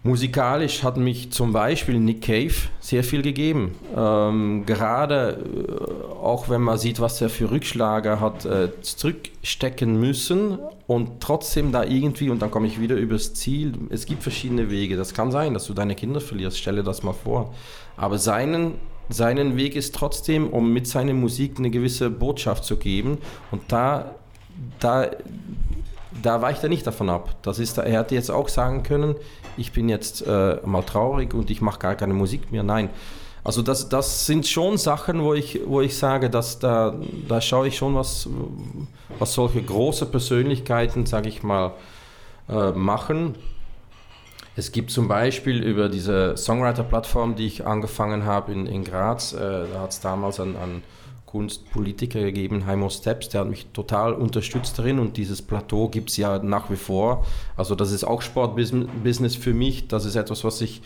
musikalisch 0.03 0.83
hat 0.83 0.97
mich 0.97 1.31
zum 1.31 1.51
Beispiel 1.51 1.99
Nick 1.99 2.21
Cave 2.21 2.53
sehr 2.79 3.03
viel 3.03 3.21
gegeben. 3.21 3.75
Ähm, 3.95 4.65
gerade 4.65 5.43
äh, 5.43 6.13
auch 6.21 6.49
wenn 6.49 6.61
man 6.61 6.77
sieht, 6.77 6.99
was 6.99 7.21
er 7.21 7.29
für 7.29 7.51
Rückschläge 7.51 8.19
hat 8.19 8.45
äh, 8.45 8.69
zurückstecken 8.81 9.99
müssen 9.99 10.59
und 10.87 11.19
trotzdem 11.19 11.71
da 11.71 11.83
irgendwie, 11.83 12.29
und 12.29 12.41
dann 12.41 12.51
komme 12.51 12.67
ich 12.67 12.79
wieder 12.79 12.95
übers 12.95 13.33
Ziel, 13.33 13.73
es 13.89 14.05
gibt 14.05 14.23
verschiedene 14.23 14.69
Wege. 14.69 14.95
Das 14.95 15.13
kann 15.13 15.31
sein, 15.31 15.53
dass 15.53 15.65
du 15.67 15.73
deine 15.73 15.95
Kinder 15.95 16.21
verlierst, 16.21 16.57
stelle 16.57 16.83
das 16.83 17.03
mal 17.03 17.13
vor. 17.13 17.53
Aber 17.97 18.17
seinen 18.17 18.75
seinen 19.09 19.57
Weg 19.57 19.75
ist 19.75 19.95
trotzdem, 19.95 20.47
um 20.49 20.71
mit 20.71 20.87
seiner 20.87 21.13
Musik 21.13 21.57
eine 21.57 21.71
gewisse 21.71 22.11
Botschaft 22.11 22.63
zu 22.63 22.77
geben. 22.77 23.17
Und 23.49 23.63
da, 23.69 24.13
da 24.79 25.09
da 26.21 26.41
weicht 26.41 26.63
er 26.63 26.69
nicht 26.69 26.85
davon 26.85 27.09
ab. 27.09 27.35
Das 27.41 27.59
ist, 27.59 27.77
er 27.77 27.91
hätte 27.91 28.15
jetzt 28.15 28.29
auch 28.29 28.49
sagen 28.49 28.83
können, 28.83 29.15
ich 29.57 29.71
bin 29.71 29.89
jetzt 29.89 30.25
äh, 30.25 30.57
mal 30.65 30.83
traurig 30.83 31.33
und 31.33 31.49
ich 31.49 31.61
mache 31.61 31.79
gar 31.79 31.95
keine 31.95 32.13
Musik 32.13 32.51
mehr. 32.51 32.63
Nein. 32.63 32.89
Also 33.43 33.61
das, 33.61 33.89
das 33.89 34.25
sind 34.25 34.47
schon 34.47 34.77
Sachen, 34.77 35.23
wo 35.23 35.33
ich, 35.33 35.61
wo 35.65 35.81
ich 35.81 35.97
sage, 35.97 36.29
dass 36.29 36.59
da, 36.59 36.95
da 37.27 37.39
schaue 37.41 37.69
ich 37.69 37.77
schon, 37.77 37.95
was, 37.95 38.27
was 39.17 39.33
solche 39.33 39.61
große 39.61 40.05
Persönlichkeiten, 40.07 41.05
sage 41.05 41.29
ich 41.29 41.41
mal, 41.41 41.73
äh, 42.49 42.71
machen. 42.71 43.35
Es 44.55 44.71
gibt 44.73 44.91
zum 44.91 45.07
Beispiel 45.07 45.63
über 45.63 45.87
diese 45.87 46.35
Songwriter-Plattform, 46.35 47.35
die 47.35 47.47
ich 47.47 47.65
angefangen 47.65 48.25
habe 48.25 48.51
in, 48.51 48.65
in 48.65 48.83
Graz, 48.83 49.33
äh, 49.33 49.37
da 49.71 49.81
hat 49.81 49.91
es 49.91 50.01
damals 50.01 50.39
an, 50.39 50.55
an 50.57 50.83
Kunstpolitiker 51.29 52.21
gegeben, 52.21 52.65
Heimo 52.65 52.89
Steps, 52.89 53.29
der 53.29 53.41
hat 53.41 53.49
mich 53.49 53.67
total 53.67 54.13
unterstützt 54.13 54.79
darin 54.79 54.97
und 54.97 55.15
dieses 55.15 55.43
Plateau 55.43 55.87
gibt 55.87 56.09
es 56.09 56.17
ja 56.17 56.39
nach 56.39 56.71
wie 56.71 56.75
vor. 56.75 57.23
Also 57.55 57.75
das 57.75 57.91
ist 57.91 58.03
auch 58.03 58.23
Sportbusiness 58.23 59.35
für 59.35 59.53
mich, 59.53 59.87
das 59.87 60.05
ist 60.05 60.15
etwas, 60.15 60.43
was 60.43 60.59
ich 60.61 60.81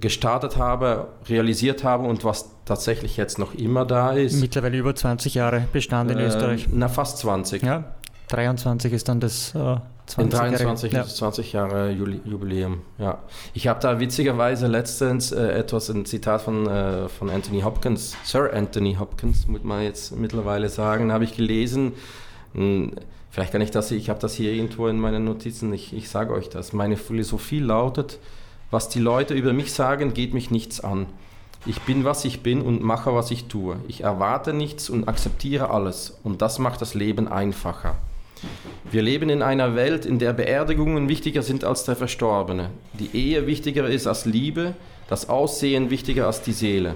gestartet 0.00 0.56
habe, 0.56 1.08
realisiert 1.28 1.82
habe 1.82 2.06
und 2.06 2.24
was 2.24 2.50
tatsächlich 2.64 3.16
jetzt 3.16 3.40
noch 3.40 3.54
immer 3.54 3.84
da 3.84 4.12
ist. 4.12 4.40
Mittlerweile 4.40 4.78
über 4.78 4.94
20 4.94 5.34
Jahre 5.34 5.66
Bestand 5.72 6.12
in 6.12 6.18
äh, 6.18 6.26
Österreich. 6.26 6.68
Na, 6.70 6.88
fast 6.88 7.18
20. 7.18 7.64
Ja, 7.64 7.82
23 8.28 8.92
ist 8.92 9.08
dann 9.08 9.18
das 9.18 9.52
äh, 9.56 9.76
20 10.12 10.22
In 10.22 10.30
23 10.30 10.92
Jahre. 10.92 11.06
es 11.06 11.16
20 11.16 11.52
Jahre 11.52 11.90
Jubiläum, 11.90 12.82
ja. 12.98 13.18
Ich 13.54 13.66
habe 13.66 13.80
da 13.80 13.98
witzigerweise 13.98 14.66
letztens 14.66 15.32
äh, 15.32 15.52
etwas, 15.52 15.88
ein 15.88 16.04
Zitat 16.04 16.42
von, 16.42 16.66
äh, 16.66 17.08
von 17.08 17.30
Anthony 17.30 17.62
Hopkins, 17.62 18.16
Sir 18.24 18.52
Anthony 18.52 18.96
Hopkins, 18.98 19.48
muss 19.48 19.62
man 19.62 19.82
jetzt 19.82 20.16
mittlerweile 20.16 20.68
sagen, 20.68 21.12
habe 21.12 21.24
ich 21.24 21.34
gelesen. 21.36 21.92
Hm, 22.54 22.92
Vielleicht 23.32 23.52
kann 23.52 23.62
ich 23.62 23.70
das, 23.70 23.90
ich 23.90 24.10
habe 24.10 24.20
das 24.20 24.34
hier 24.34 24.52
irgendwo 24.52 24.88
in 24.88 25.00
meinen 25.00 25.24
Notizen, 25.24 25.72
ich, 25.72 25.94
ich 25.94 26.10
sage 26.10 26.34
euch 26.34 26.50
das. 26.50 26.74
Meine 26.74 26.98
Philosophie 26.98 27.60
lautet, 27.60 28.18
was 28.70 28.90
die 28.90 28.98
Leute 28.98 29.32
über 29.32 29.54
mich 29.54 29.72
sagen, 29.72 30.12
geht 30.12 30.34
mich 30.34 30.50
nichts 30.50 30.80
an. 30.80 31.06
Ich 31.64 31.80
bin, 31.80 32.04
was 32.04 32.26
ich 32.26 32.42
bin 32.42 32.60
und 32.60 32.82
mache, 32.82 33.14
was 33.14 33.30
ich 33.30 33.46
tue. 33.46 33.76
Ich 33.88 34.02
erwarte 34.02 34.52
nichts 34.52 34.90
und 34.90 35.08
akzeptiere 35.08 35.70
alles. 35.70 36.18
Und 36.22 36.42
das 36.42 36.58
macht 36.58 36.82
das 36.82 36.92
Leben 36.92 37.26
einfacher. 37.26 37.94
Wir 38.90 39.02
leben 39.02 39.30
in 39.30 39.42
einer 39.42 39.74
Welt, 39.74 40.04
in 40.04 40.18
der 40.18 40.32
Beerdigungen 40.32 41.08
wichtiger 41.08 41.42
sind 41.42 41.64
als 41.64 41.84
der 41.84 41.96
Verstorbene. 41.96 42.70
Die 42.94 43.16
Ehe 43.16 43.46
wichtiger 43.46 43.88
ist 43.88 44.06
als 44.06 44.24
Liebe, 44.26 44.74
das 45.08 45.28
Aussehen 45.28 45.90
wichtiger 45.90 46.26
als 46.26 46.42
die 46.42 46.52
Seele. 46.52 46.94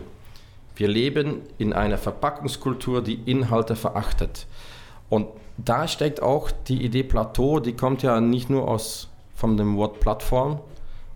Wir 0.74 0.88
leben 0.88 1.40
in 1.58 1.72
einer 1.72 1.96
Verpackungskultur, 1.96 3.02
die 3.02 3.20
Inhalte 3.24 3.76
verachtet. 3.76 4.46
Und 5.08 5.28
da 5.56 5.88
steckt 5.88 6.22
auch 6.22 6.50
die 6.50 6.84
Idee 6.84 7.02
Plateau, 7.02 7.60
die 7.60 7.72
kommt 7.72 8.02
ja 8.02 8.20
nicht 8.20 8.50
nur 8.50 8.68
aus 8.68 9.08
von 9.34 9.56
dem 9.56 9.76
Wort 9.76 10.00
Plattform 10.00 10.60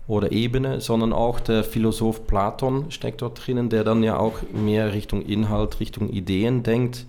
oder 0.07 0.31
Ebene, 0.31 0.81
sondern 0.81 1.13
auch 1.13 1.39
der 1.39 1.63
Philosoph 1.63 2.25
Platon 2.27 2.89
steckt 2.89 3.21
dort 3.21 3.45
drinnen, 3.45 3.69
der 3.69 3.83
dann 3.83 4.03
ja 4.03 4.17
auch 4.17 4.39
mehr 4.51 4.93
Richtung 4.93 5.21
Inhalt, 5.21 5.79
Richtung 5.79 6.09
Ideen 6.09 6.63
denkt, 6.63 7.05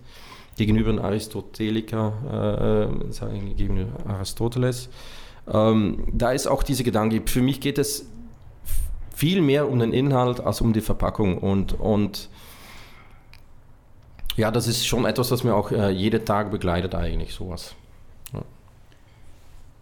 gegenüber 0.56 1.02
Aristoteliker, 1.02 2.12
äh, 2.30 3.08
äh 3.08 3.12
sagen 3.12 3.54
Aristoteles. 4.06 4.90
Ähm, 5.52 6.04
da 6.12 6.32
ist 6.32 6.46
auch 6.46 6.62
dieser 6.62 6.84
Gedanke, 6.84 7.22
für 7.26 7.42
mich 7.42 7.60
geht 7.60 7.78
es 7.78 8.06
viel 9.14 9.40
mehr 9.40 9.68
um 9.68 9.78
den 9.78 9.92
Inhalt 9.92 10.40
als 10.40 10.60
um 10.60 10.72
die 10.72 10.80
Verpackung 10.80 11.38
und, 11.38 11.78
und 11.78 12.28
ja, 14.36 14.50
das 14.50 14.66
ist 14.66 14.86
schon 14.86 15.04
etwas, 15.04 15.30
was 15.30 15.44
mir 15.44 15.54
auch 15.54 15.70
äh, 15.72 15.90
jeden 15.90 16.24
Tag 16.24 16.50
begleitet 16.50 16.94
eigentlich, 16.94 17.34
sowas. 17.34 17.74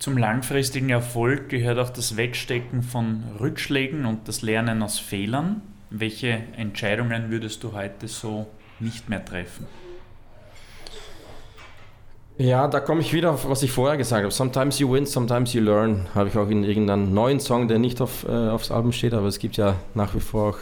Zum 0.01 0.17
langfristigen 0.17 0.89
Erfolg 0.89 1.51
gehört 1.51 1.79
auch 1.79 1.91
das 1.91 2.17
Wegstecken 2.17 2.83
von 2.83 3.23
Rückschlägen 3.39 4.07
und 4.07 4.29
das 4.29 4.41
Lernen 4.41 4.83
aus 4.83 4.99
Fehlern. 4.99 5.61
Welche 5.91 6.43
Entscheidungen 6.57 7.31
würdest 7.31 7.63
du 7.63 7.75
heute 7.75 8.09
so 8.09 8.47
nicht 8.79 9.11
mehr 9.11 9.23
treffen? 9.23 9.67
Ja, 12.41 12.69
da 12.69 12.81
komme 12.81 13.03
ich 13.03 13.13
wieder 13.13 13.33
auf, 13.33 13.47
was 13.47 13.63
ich 13.63 13.71
vorher 13.71 13.99
gesagt 13.99 14.23
habe. 14.23 14.33
Sometimes 14.33 14.79
you 14.79 14.91
win, 14.91 15.05
sometimes 15.05 15.53
you 15.53 15.61
learn. 15.61 16.07
Habe 16.15 16.31
ich 16.31 16.39
auch 16.39 16.49
in 16.49 16.65
irgendeinem 16.65 17.13
neuen 17.13 17.39
Song, 17.39 17.69
der 17.69 17.79
nicht 17.79 18.01
auf, 18.01 18.27
äh, 18.27 18.31
aufs 18.31 18.71
Album 18.71 18.93
steht, 18.93 19.13
aber 19.13 19.27
es 19.27 19.39
gibt 19.39 19.59
ja 19.59 19.77
nach 19.93 20.15
wie 20.15 20.21
vor 20.21 20.55
auch 20.55 20.59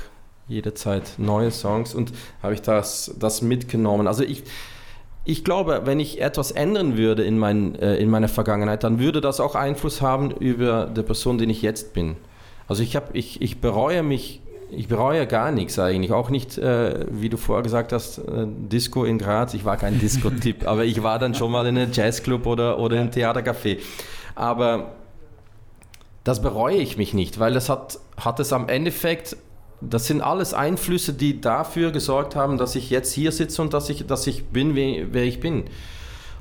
jederzeit 0.49 1.05
neue 1.19 1.53
Songs 1.53 1.95
und 1.95 2.11
habe 2.43 2.55
ich 2.55 2.63
das, 2.63 3.15
das 3.21 3.43
mitgenommen. 3.43 4.09
Also 4.09 4.25
ich, 4.25 4.43
ich 5.25 5.45
glaube, 5.45 5.83
wenn 5.85 6.01
ich 6.01 6.21
etwas 6.21 6.51
ändern 6.51 6.97
würde 6.97 7.23
in, 7.23 7.39
mein, 7.39 7.77
äh, 7.77 7.95
in 7.99 8.11
meiner 8.11 8.29
Vergangenheit, 8.29 8.83
dann 8.83 8.99
würde 8.99 9.21
das 9.21 9.39
auch 9.39 9.55
Einfluss 9.55 10.03
haben 10.03 10.33
über 10.33 10.87
die 10.87 11.03
Person, 11.03 11.39
die 11.39 11.45
ich 11.45 11.63
jetzt 11.63 11.95
bin. 11.95 12.17
Also 12.67 12.83
ich, 12.83 12.97
hab, 12.97 13.15
ich, 13.15 13.41
ich 13.41 13.61
bereue 13.61 14.03
mich, 14.03 14.41
ich 14.71 14.89
bereue 14.89 15.27
gar 15.27 15.51
nichts 15.51 15.79
eigentlich. 15.79 16.13
Auch 16.13 16.31
nicht, 16.31 16.59
äh, 16.59 17.07
wie 17.11 17.29
du 17.29 17.37
vorher 17.37 17.63
gesagt 17.63 17.93
hast, 17.93 18.19
äh, 18.19 18.47
Disco 18.47 19.05
in 19.05 19.19
Graz. 19.19 19.55
Ich 19.55 19.65
war 19.65 19.77
kein 19.77 19.99
Disco-Tipp, 20.01 20.67
aber 20.67 20.85
ich 20.85 21.03
war 21.03 21.19
dann 21.19 21.35
schon 21.35 21.51
mal 21.51 21.67
in 21.67 21.79
einem 21.79 21.93
Jazzclub 21.93 22.47
oder, 22.47 22.79
oder 22.79 22.97
in 22.97 23.03
einem 23.03 23.11
Theatercafé. 23.11 23.79
Aber 24.35 24.93
das 26.25 26.43
bereue 26.43 26.77
ich 26.77 26.97
mich 26.97 27.15
nicht, 27.15 27.39
weil 27.39 27.55
das 27.55 27.69
hat, 27.69 27.99
hat 28.19 28.41
es 28.41 28.53
am 28.53 28.69
Endeffekt 28.69 29.37
das 29.81 30.07
sind 30.07 30.21
alles 30.21 30.55
Einflüsse, 30.55 31.13
die 31.13 31.41
dafür 31.41 31.93
gesorgt 31.93 32.35
haben, 32.35 32.59
dass 32.59 32.75
ich 32.75 32.91
jetzt 32.91 33.13
hier 33.13 33.31
sitze 33.33 33.63
und 33.63 33.75
dass 33.75 33.89
ich, 33.91 34.07
dass 34.07 34.27
ich 34.27 34.47
bin, 34.47 34.75
wer 34.75 35.23
ich 35.23 35.41
bin. 35.41 35.65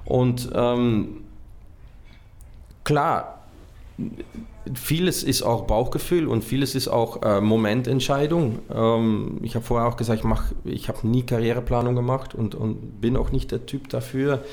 Und 0.06 0.50
ähm, 0.56 1.24
klar, 2.84 3.37
vieles 4.74 5.24
ist 5.24 5.42
auch 5.44 5.64
Bauchgefühl 5.64 6.28
und 6.28 6.44
vieles 6.44 6.76
ist 6.76 6.88
auch 6.88 7.22
äh, 7.24 7.42
Momententscheidung. 7.42 8.60
Ähm, 8.74 9.40
ich 9.42 9.56
habe 9.56 9.66
vorher 9.66 9.88
auch 9.88 9.98
gesagt, 9.98 10.24
ich, 10.24 10.72
ich 10.72 10.90
habe 10.90 11.08
nie 11.08 11.24
Karriereplanung 11.24 11.96
gemacht 11.96 12.36
und, 12.36 12.56
und 12.56 13.02
bin 13.02 13.18
auch 13.18 13.32
nicht 13.32 13.52
der 13.52 13.66
Typ 13.66 13.90
dafür. 13.90 14.44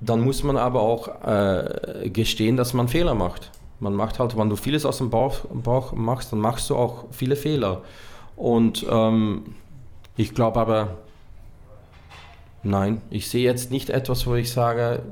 Dann 0.00 0.22
muss 0.22 0.42
man 0.42 0.56
aber 0.56 0.80
auch 0.80 1.24
äh, 1.26 2.08
gestehen, 2.08 2.56
dass 2.56 2.72
man 2.72 2.88
Fehler 2.88 3.14
macht. 3.14 3.50
Man 3.80 3.94
macht 3.94 4.18
halt, 4.18 4.36
wenn 4.36 4.48
du 4.48 4.56
vieles 4.56 4.84
aus 4.84 4.98
dem 4.98 5.10
Bauch, 5.10 5.40
Bauch 5.52 5.92
machst, 5.92 6.32
dann 6.32 6.38
machst 6.38 6.70
du 6.70 6.76
auch 6.76 7.04
viele 7.10 7.36
Fehler. 7.36 7.82
Und 8.36 8.86
ähm, 8.90 9.54
ich 10.16 10.34
glaube 10.34 10.60
aber, 10.60 10.98
nein, 12.62 13.02
ich 13.10 13.28
sehe 13.28 13.44
jetzt 13.44 13.70
nicht 13.70 13.90
etwas, 13.90 14.26
wo 14.26 14.34
ich 14.34 14.50
sage, 14.50 15.02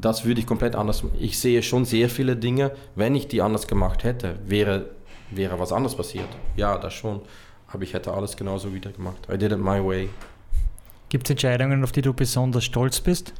das 0.00 0.24
würde 0.24 0.40
ich 0.40 0.46
komplett 0.46 0.74
anders 0.74 1.02
machen. 1.02 1.16
Ich 1.20 1.38
sehe 1.38 1.62
schon 1.62 1.84
sehr 1.84 2.08
viele 2.08 2.36
Dinge, 2.36 2.72
wenn 2.94 3.14
ich 3.14 3.28
die 3.28 3.42
anders 3.42 3.66
gemacht 3.66 4.04
hätte, 4.04 4.36
wäre, 4.46 4.90
wäre 5.30 5.58
was 5.58 5.72
anderes 5.72 5.96
passiert. 5.96 6.28
Ja, 6.56 6.78
das 6.78 6.94
schon. 6.94 7.20
Aber 7.68 7.82
ich 7.82 7.94
hätte 7.94 8.12
alles 8.12 8.36
genauso 8.36 8.72
wieder 8.74 8.90
gemacht. 8.90 9.26
I 9.32 9.38
did 9.38 9.52
it 9.52 9.58
my 9.58 9.84
way. 9.84 10.08
Gibt 11.08 11.26
es 11.26 11.30
Entscheidungen, 11.30 11.82
auf 11.84 11.92
die 11.92 12.02
du 12.02 12.12
besonders 12.12 12.64
stolz 12.64 13.00
bist? 13.00 13.32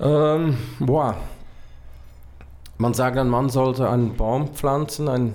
Ähm, 0.00 0.56
boah, 0.78 1.16
man 2.78 2.94
sagt, 2.94 3.16
ein 3.18 3.28
Mann 3.28 3.50
sollte 3.50 3.88
einen 3.88 4.16
Baum 4.16 4.48
pflanzen, 4.48 5.08
ein 5.08 5.34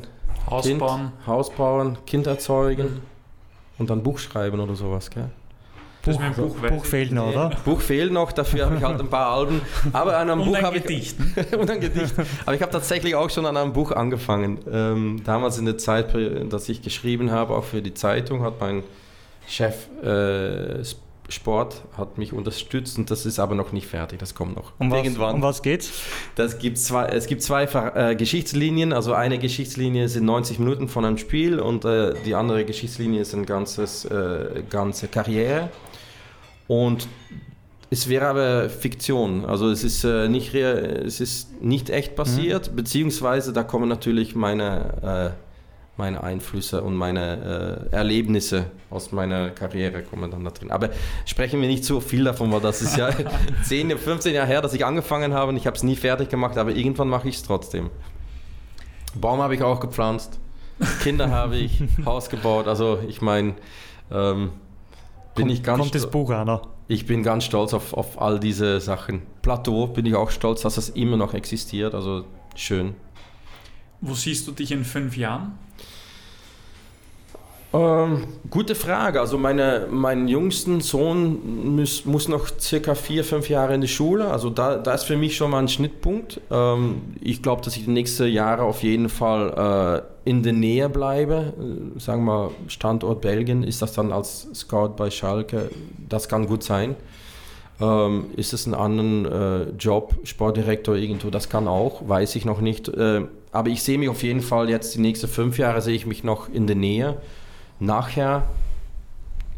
Haus 0.49 0.65
kind, 0.65 0.79
bauen. 0.79 1.11
Haus 1.25 1.49
bauen, 1.51 1.97
Kind 2.05 2.27
erzeugen 2.27 3.01
und 3.77 3.89
dann 3.89 4.03
Buch 4.03 4.17
schreiben 4.17 4.59
oder 4.59 4.75
sowas, 4.75 5.09
gell? 5.09 5.29
Das 6.03 6.17
Buch, 6.17 6.55
Buch, 6.55 6.69
Buch 6.69 6.85
fehlt 6.85 7.11
noch, 7.11 7.27
oder? 7.29 7.51
Buch 7.65 7.81
fehlt 7.81 8.11
noch, 8.11 8.31
dafür 8.31 8.65
habe 8.65 8.77
ich 8.77 8.83
halt 8.83 8.99
ein 8.99 9.09
paar 9.09 9.27
Alben. 9.27 9.61
Aber 9.91 10.17
an 10.17 10.29
einem 10.29 10.41
und 10.41 10.47
Buch 10.47 10.61
habe 10.61 10.77
ich. 10.77 11.15
und 11.57 11.69
ein 11.69 11.81
Gedicht. 11.81 12.13
Aber 12.45 12.55
ich 12.55 12.61
habe 12.61 12.71
tatsächlich 12.71 13.15
auch 13.15 13.29
schon 13.29 13.45
an 13.45 13.57
einem 13.57 13.73
Buch 13.73 13.91
angefangen. 13.91 14.59
Ähm, 14.71 15.21
damals 15.25 15.57
in 15.57 15.65
der 15.65 15.77
Zeit, 15.77 16.15
dass 16.49 16.69
ich 16.69 16.81
geschrieben 16.81 17.31
habe, 17.31 17.55
auch 17.55 17.65
für 17.65 17.81
die 17.81 17.93
Zeitung, 17.93 18.43
hat 18.43 18.59
mein 18.59 18.83
Chef 19.47 19.87
äh, 20.03 20.83
Sport 21.29 21.83
hat 21.97 22.17
mich 22.17 22.31
unterstützt 22.31 22.97
und 22.97 23.11
das 23.11 23.25
ist 23.25 23.39
aber 23.39 23.55
noch 23.55 23.73
nicht 23.73 23.87
fertig, 23.87 24.19
das 24.19 24.33
kommt 24.33 24.55
noch. 24.55 24.71
Um 24.79 24.91
was, 24.91 25.03
Irgendwann. 25.03 25.35
Um 25.35 25.41
was 25.41 25.61
geht's? 25.61 25.91
Das 26.35 26.57
gibt 26.57 26.77
zwei, 26.77 27.07
es 27.07 27.27
gibt 27.27 27.41
zwei 27.41 27.63
äh, 27.63 28.15
Geschichtslinien, 28.15 28.93
also 28.93 29.13
eine 29.13 29.37
Geschichtslinie 29.37 30.07
sind 30.07 30.25
90 30.25 30.59
Minuten 30.59 30.87
von 30.87 31.03
einem 31.03 31.17
Spiel 31.17 31.59
und 31.59 31.83
äh, 31.83 32.13
die 32.25 32.33
andere 32.35 32.63
Geschichtslinie 32.63 33.21
ist 33.21 33.33
eine 33.33 33.45
ganzes, 33.45 34.05
äh, 34.05 34.63
ganze 34.69 35.07
Karriere. 35.07 35.69
Und 36.67 37.07
es 37.89 38.09
wäre 38.09 38.27
aber 38.27 38.69
Fiktion, 38.69 39.45
also 39.45 39.69
es 39.69 39.83
ist, 39.83 40.03
äh, 40.03 40.27
nicht, 40.27 40.53
es 40.53 41.21
ist 41.21 41.61
nicht 41.61 41.89
echt 41.89 42.15
passiert, 42.15 42.71
mhm. 42.71 42.75
beziehungsweise 42.75 43.53
da 43.53 43.63
kommen 43.63 43.87
natürlich 43.87 44.35
meine 44.35 45.33
äh, 45.33 45.47
meine 45.97 46.23
Einflüsse 46.23 46.83
und 46.83 46.95
meine 46.95 47.89
äh, 47.91 47.95
Erlebnisse 47.95 48.65
aus 48.89 49.11
meiner 49.11 49.49
Karriere 49.49 50.03
kommen 50.03 50.29
dann 50.29 50.43
da 50.43 50.51
drin. 50.51 50.71
Aber 50.71 50.89
sprechen 51.25 51.59
wir 51.59 51.67
nicht 51.67 51.83
so 51.83 51.99
viel 51.99 52.23
davon, 52.23 52.51
weil 52.51 52.61
das 52.61 52.81
ist 52.81 52.97
ja 52.97 53.09
10, 53.63 53.97
15 53.97 54.33
Jahre 54.33 54.47
her, 54.47 54.61
dass 54.61 54.73
ich 54.73 54.85
angefangen 54.85 55.33
habe 55.33 55.49
und 55.49 55.57
ich 55.57 55.65
habe 55.65 55.75
es 55.75 55.83
nie 55.83 55.95
fertig 55.95 56.29
gemacht, 56.29 56.57
aber 56.57 56.71
irgendwann 56.71 57.09
mache 57.09 57.27
ich 57.27 57.35
es 57.37 57.43
trotzdem. 57.43 57.89
Baum 59.15 59.41
habe 59.41 59.55
ich 59.55 59.63
auch 59.63 59.79
gepflanzt, 59.79 60.39
Kinder 61.01 61.31
habe 61.31 61.55
ich, 61.57 61.83
Haus 62.05 62.29
gebaut, 62.29 62.67
also 62.67 62.99
ich 63.07 63.21
meine, 63.21 63.55
ähm, 64.11 64.51
bin 65.37 65.47
kommt, 65.47 65.57
ich 65.57 65.63
ganz 65.63 65.79
Kommt 65.79 65.95
das 65.95 66.09
Buch, 66.09 66.29
Anna? 66.31 66.61
Ich 66.89 67.05
bin 67.05 67.23
ganz 67.23 67.45
stolz 67.45 67.73
auf, 67.73 67.93
auf 67.93 68.21
all 68.21 68.39
diese 68.39 68.79
Sachen. 68.81 69.21
Plateau 69.41 69.87
bin 69.87 70.05
ich 70.05 70.15
auch 70.15 70.31
stolz, 70.31 70.61
dass 70.61 70.77
es 70.77 70.89
immer 70.89 71.17
noch 71.17 71.33
existiert, 71.33 71.93
also 71.93 72.25
schön. 72.55 72.95
Wo 74.01 74.13
siehst 74.13 74.47
du 74.47 74.51
dich 74.51 74.71
in 74.71 74.83
fünf 74.83 75.17
Jahren? 75.17 75.57
Ähm, 77.73 78.23
gute 78.49 78.75
Frage. 78.75 79.19
Also 79.19 79.37
meine, 79.37 79.87
mein 79.91 80.27
jüngsten 80.27 80.79
Sohn 80.79 81.75
muss, 81.75 82.05
muss 82.05 82.27
noch 82.27 82.47
circa 82.59 82.95
vier, 82.95 83.23
fünf 83.23 83.49
Jahre 83.49 83.75
in 83.75 83.81
die 83.81 83.89
Schule. 83.89 84.31
Also 84.31 84.49
da, 84.49 84.77
da 84.77 84.93
ist 84.93 85.03
für 85.03 85.17
mich 85.17 85.35
schon 85.35 85.51
mal 85.51 85.59
ein 85.59 85.67
Schnittpunkt. 85.67 86.39
Ähm, 86.49 87.01
ich 87.21 87.41
glaube, 87.41 87.61
dass 87.63 87.75
ich 87.75 87.83
die 87.85 87.91
nächsten 87.91 88.27
Jahre 88.27 88.63
auf 88.63 88.83
jeden 88.83 89.09
Fall 89.09 90.05
äh, 90.25 90.29
in 90.29 90.43
der 90.43 90.53
Nähe 90.53 90.87
bleibe. 90.87 91.53
Äh, 91.59 91.99
sagen 91.99 92.23
wir 92.23 92.51
Standort 92.67 93.21
Belgien. 93.21 93.63
Ist 93.63 93.81
das 93.81 93.93
dann 93.93 94.13
als 94.13 94.47
Scout 94.53 94.93
bei 94.95 95.09
Schalke? 95.09 95.69
Das 96.07 96.29
kann 96.29 96.47
gut 96.47 96.63
sein. 96.63 96.95
Ähm, 97.81 98.27
ist 98.37 98.53
es 98.53 98.65
ein 98.65 98.73
anderer 98.73 99.67
äh, 99.67 99.69
Job, 99.77 100.15
Sportdirektor 100.23 100.95
irgendwo? 100.95 101.29
Das 101.29 101.49
kann 101.49 101.67
auch, 101.67 102.07
weiß 102.07 102.35
ich 102.37 102.45
noch 102.45 102.61
nicht. 102.61 102.87
Äh, 102.87 103.25
aber 103.51 103.69
ich 103.69 103.83
sehe 103.83 103.97
mich 103.97 104.09
auf 104.09 104.23
jeden 104.23 104.41
Fall 104.41 104.69
jetzt 104.69 104.95
die 104.95 104.99
nächsten 104.99 105.27
fünf 105.27 105.57
Jahre 105.57 105.81
sehe 105.81 105.95
ich 105.95 106.05
mich 106.05 106.23
noch 106.23 106.49
in 106.49 106.65
der 106.65 106.75
Nähe. 106.77 107.17
Nachher 107.79 108.47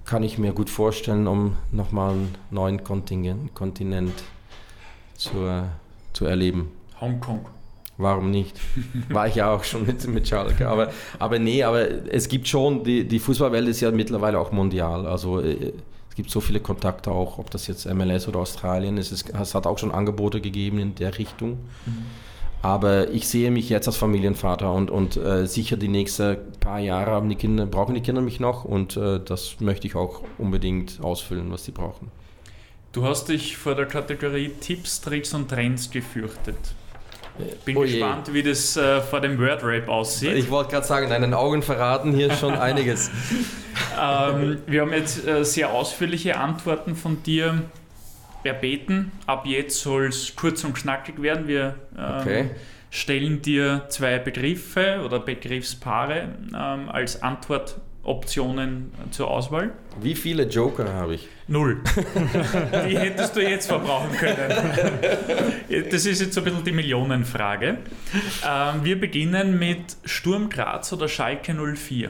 kann 0.05 0.23
ich 0.23 0.37
mir 0.37 0.53
gut 0.53 0.69
vorstellen, 0.69 1.27
um 1.27 1.55
nochmal 1.71 2.11
einen 2.11 2.35
neuen 2.49 2.83
Kontinent, 2.83 3.53
Kontinent 3.53 4.13
zu, 5.15 5.67
zu 6.13 6.25
erleben. 6.25 6.71
Hongkong. 6.99 7.45
Warum 7.97 8.31
nicht? 8.31 8.59
War 9.09 9.27
ich 9.27 9.35
ja 9.35 9.53
auch 9.53 9.63
schon 9.63 9.85
mit, 9.85 10.07
mit 10.07 10.27
Schalke. 10.27 10.67
Aber, 10.67 10.91
aber 11.19 11.37
nee, 11.37 11.63
aber 11.63 12.11
es 12.11 12.27
gibt 12.27 12.47
schon, 12.47 12.83
die, 12.83 13.07
die 13.07 13.19
Fußballwelt 13.19 13.67
ist 13.67 13.81
ja 13.81 13.91
mittlerweile 13.91 14.39
auch 14.39 14.51
mondial. 14.51 15.05
Also 15.05 15.41
äh, 15.41 15.73
es 16.09 16.15
gibt 16.15 16.31
so 16.31 16.39
viele 16.39 16.59
Kontakte 16.59 17.11
auch, 17.11 17.37
ob 17.37 17.51
das 17.51 17.67
jetzt 17.67 17.85
MLS 17.93 18.27
oder 18.27 18.39
Australien 18.39 18.97
ist. 18.97 19.11
Es, 19.11 19.25
es 19.29 19.53
hat 19.53 19.67
auch 19.67 19.77
schon 19.77 19.91
Angebote 19.91 20.41
gegeben 20.41 20.79
in 20.79 20.95
der 20.95 21.17
Richtung. 21.17 21.59
Mhm. 21.85 22.05
Aber 22.61 23.09
ich 23.09 23.27
sehe 23.27 23.51
mich 23.51 23.69
jetzt 23.69 23.87
als 23.87 23.95
Familienvater 23.95 24.73
und, 24.73 24.91
und 24.91 25.15
äh, 25.15 25.47
sicher 25.47 25.77
die 25.77 25.87
nächsten 25.87 26.37
paar 26.59 26.79
Jahre 26.79 27.11
haben 27.11 27.29
die 27.29 27.35
Kinder, 27.35 27.65
brauchen 27.65 27.95
die 27.95 28.01
Kinder 28.01 28.21
mich 28.21 28.39
noch 28.41 28.65
und 28.65 28.97
äh, 28.97 29.19
das 29.23 29.61
möchte 29.61 29.87
ich 29.87 29.95
auch 29.95 30.23
unbedingt 30.37 30.99
ausfüllen, 31.01 31.51
was 31.51 31.63
sie 31.63 31.71
brauchen. 31.71 32.11
Du 32.91 33.05
hast 33.05 33.29
dich 33.29 33.55
vor 33.55 33.75
der 33.75 33.85
Kategorie 33.85 34.51
Tipps, 34.59 34.99
Tricks 34.99 35.33
und 35.33 35.47
Trends 35.49 35.89
gefürchtet. 35.89 36.57
Bin 37.63 37.77
oh 37.77 37.81
gespannt, 37.81 38.33
wie 38.33 38.43
das 38.43 38.75
äh, 38.75 38.99
vor 38.99 39.21
dem 39.21 39.39
Wordrap 39.39 39.87
aussieht. 39.87 40.35
Ich 40.35 40.49
wollte 40.49 40.71
gerade 40.71 40.85
sagen, 40.85 41.09
deinen 41.09 41.33
Augen 41.33 41.61
verraten 41.61 42.13
hier 42.13 42.33
schon 42.33 42.53
einiges. 42.55 43.09
ähm, 43.97 44.57
wir 44.67 44.81
haben 44.81 44.91
jetzt 44.91 45.25
äh, 45.25 45.45
sehr 45.45 45.71
ausführliche 45.71 46.37
Antworten 46.37 46.95
von 46.95 47.23
dir 47.23 47.61
erbeten. 48.43 49.11
Ab 49.25 49.45
jetzt 49.45 49.79
soll 49.81 50.07
es 50.07 50.35
kurz 50.35 50.63
und 50.63 50.73
knackig 50.73 51.21
werden. 51.21 51.47
Wir 51.47 51.75
ähm, 51.97 52.21
okay. 52.21 52.49
stellen 52.89 53.41
dir 53.41 53.85
zwei 53.89 54.19
Begriffe 54.19 55.01
oder 55.05 55.19
Begriffspaare 55.19 56.29
ähm, 56.53 56.89
als 56.89 57.21
Antwort 57.21 57.79
Optionen 58.03 58.91
zur 59.11 59.29
Auswahl. 59.29 59.71
Wie 60.01 60.15
viele 60.15 60.43
Joker 60.43 60.91
habe 60.93 61.15
ich? 61.15 61.27
Null. 61.47 61.81
die 62.87 62.97
hättest 62.97 63.35
du 63.35 63.41
jetzt 63.41 63.67
verbrauchen 63.67 64.11
können. 64.17 64.53
Das 65.91 66.05
ist 66.05 66.21
jetzt 66.21 66.33
so 66.33 66.41
ein 66.41 66.45
bisschen 66.45 66.63
die 66.63 66.71
Millionenfrage. 66.71 67.77
Ähm, 68.47 68.83
wir 68.83 68.99
beginnen 68.99 69.59
mit 69.59 69.97
Sturm 70.05 70.49
Graz 70.49 70.91
oder 70.93 71.07
Schalke 71.07 71.53
04. 71.53 72.09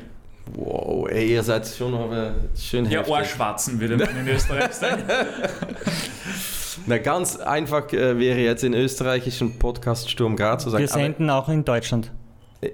Wow, 0.55 1.07
ey, 1.09 1.33
ihr 1.33 1.43
seid 1.43 1.67
schon 1.67 1.93
aber 1.93 2.33
schön 2.57 2.85
Ja, 2.85 2.99
heftig. 2.99 3.13
Ohrschwatzen 3.13 3.79
würde 3.79 3.97
man 3.97 4.17
in 4.17 4.27
Österreich 4.27 4.73
sagen. 4.73 5.03
Na, 6.85 6.97
ganz 6.97 7.37
einfach 7.37 7.91
äh, 7.93 8.17
wäre 8.17 8.39
jetzt 8.39 8.63
in 8.63 8.73
österreichischen 8.73 9.59
Podcast 9.59 10.09
Sturm 10.09 10.35
Graz 10.35 10.63
zu 10.63 10.69
sagen. 10.69 10.81
Wir 10.81 10.87
senden 10.87 11.29
auch 11.29 11.49
in 11.49 11.63
Deutschland. 11.65 12.11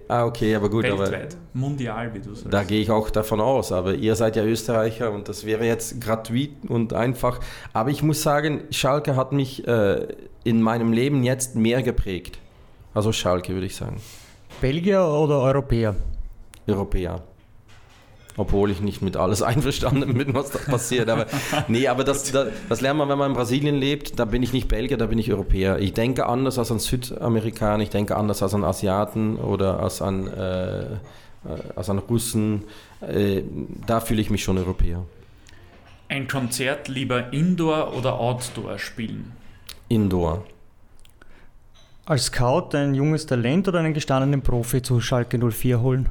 Ah, 0.07 0.25
okay, 0.25 0.55
aber 0.55 0.69
gut. 0.69 0.83
Weltweit, 0.83 1.33
aber 1.33 1.41
mundial, 1.53 2.13
wie 2.13 2.19
du 2.19 2.33
sagst. 2.33 2.51
Da 2.51 2.63
gehe 2.63 2.81
ich 2.81 2.89
auch 2.89 3.09
davon 3.09 3.39
aus, 3.39 3.71
aber 3.71 3.93
ihr 3.93 4.15
seid 4.15 4.35
ja 4.35 4.43
Österreicher 4.43 5.11
und 5.11 5.27
das 5.29 5.45
wäre 5.45 5.65
jetzt 5.65 6.01
gratuit 6.01 6.51
und 6.67 6.93
einfach. 6.93 7.39
Aber 7.73 7.91
ich 7.91 8.01
muss 8.01 8.23
sagen, 8.23 8.61
Schalke 8.71 9.15
hat 9.15 9.31
mich 9.31 9.67
äh, 9.67 10.07
in 10.43 10.61
meinem 10.61 10.91
Leben 10.91 11.23
jetzt 11.23 11.55
mehr 11.55 11.83
geprägt. 11.83 12.39
Also 12.93 13.11
Schalke, 13.11 13.53
würde 13.53 13.67
ich 13.67 13.75
sagen. 13.75 13.97
Belgier 14.61 15.05
oder 15.05 15.39
Europäer? 15.41 15.95
Europäer 16.67 17.21
obwohl 18.37 18.71
ich 18.71 18.81
nicht 18.81 19.01
mit 19.01 19.17
alles 19.17 19.41
einverstanden 19.41 20.13
bin, 20.13 20.33
was 20.33 20.51
da 20.51 20.59
passiert. 20.59 21.09
Aber 21.09 21.25
nee, 21.67 21.87
aber 21.87 22.03
das, 22.03 22.31
das, 22.31 22.49
das, 22.69 22.81
lernt 22.81 22.99
man, 22.99 23.09
wenn 23.09 23.17
man 23.17 23.31
in 23.31 23.37
Brasilien 23.37 23.75
lebt. 23.75 24.19
Da 24.19 24.25
bin 24.25 24.43
ich 24.43 24.53
nicht 24.53 24.67
Belgier, 24.67 24.97
da 24.97 25.07
bin 25.07 25.19
ich 25.19 25.31
Europäer. 25.31 25.79
Ich 25.79 25.93
denke 25.93 26.25
anders 26.25 26.59
als 26.59 26.71
an 26.71 26.79
Südamerikaner, 26.79 27.83
ich 27.83 27.89
denke 27.89 28.15
anders 28.15 28.43
als 28.43 28.53
an 28.53 28.63
Asiaten 28.63 29.37
oder 29.37 29.79
als 29.79 30.01
an, 30.01 30.27
äh, 30.27 30.85
als 31.75 31.89
an 31.89 31.99
Russen. 31.99 32.63
Äh, 33.01 33.43
da 33.85 33.99
fühle 33.99 34.21
ich 34.21 34.29
mich 34.29 34.43
schon 34.43 34.57
Europäer. 34.57 35.05
Ein 36.07 36.27
Konzert 36.27 36.87
lieber 36.87 37.33
Indoor 37.33 37.95
oder 37.95 38.19
Outdoor 38.19 38.77
spielen? 38.77 39.31
Indoor. 39.89 40.43
Als 42.05 42.25
Scout 42.25 42.75
ein 42.75 42.93
junges 42.93 43.25
Talent 43.25 43.67
oder 43.67 43.79
einen 43.79 43.95
gestandenen 43.95 44.43
Profi 44.43 44.83
zu 44.83 45.01
Schalke 45.01 45.39
04 45.39 45.81
holen? 45.81 46.09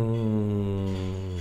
Hm. 0.00 1.40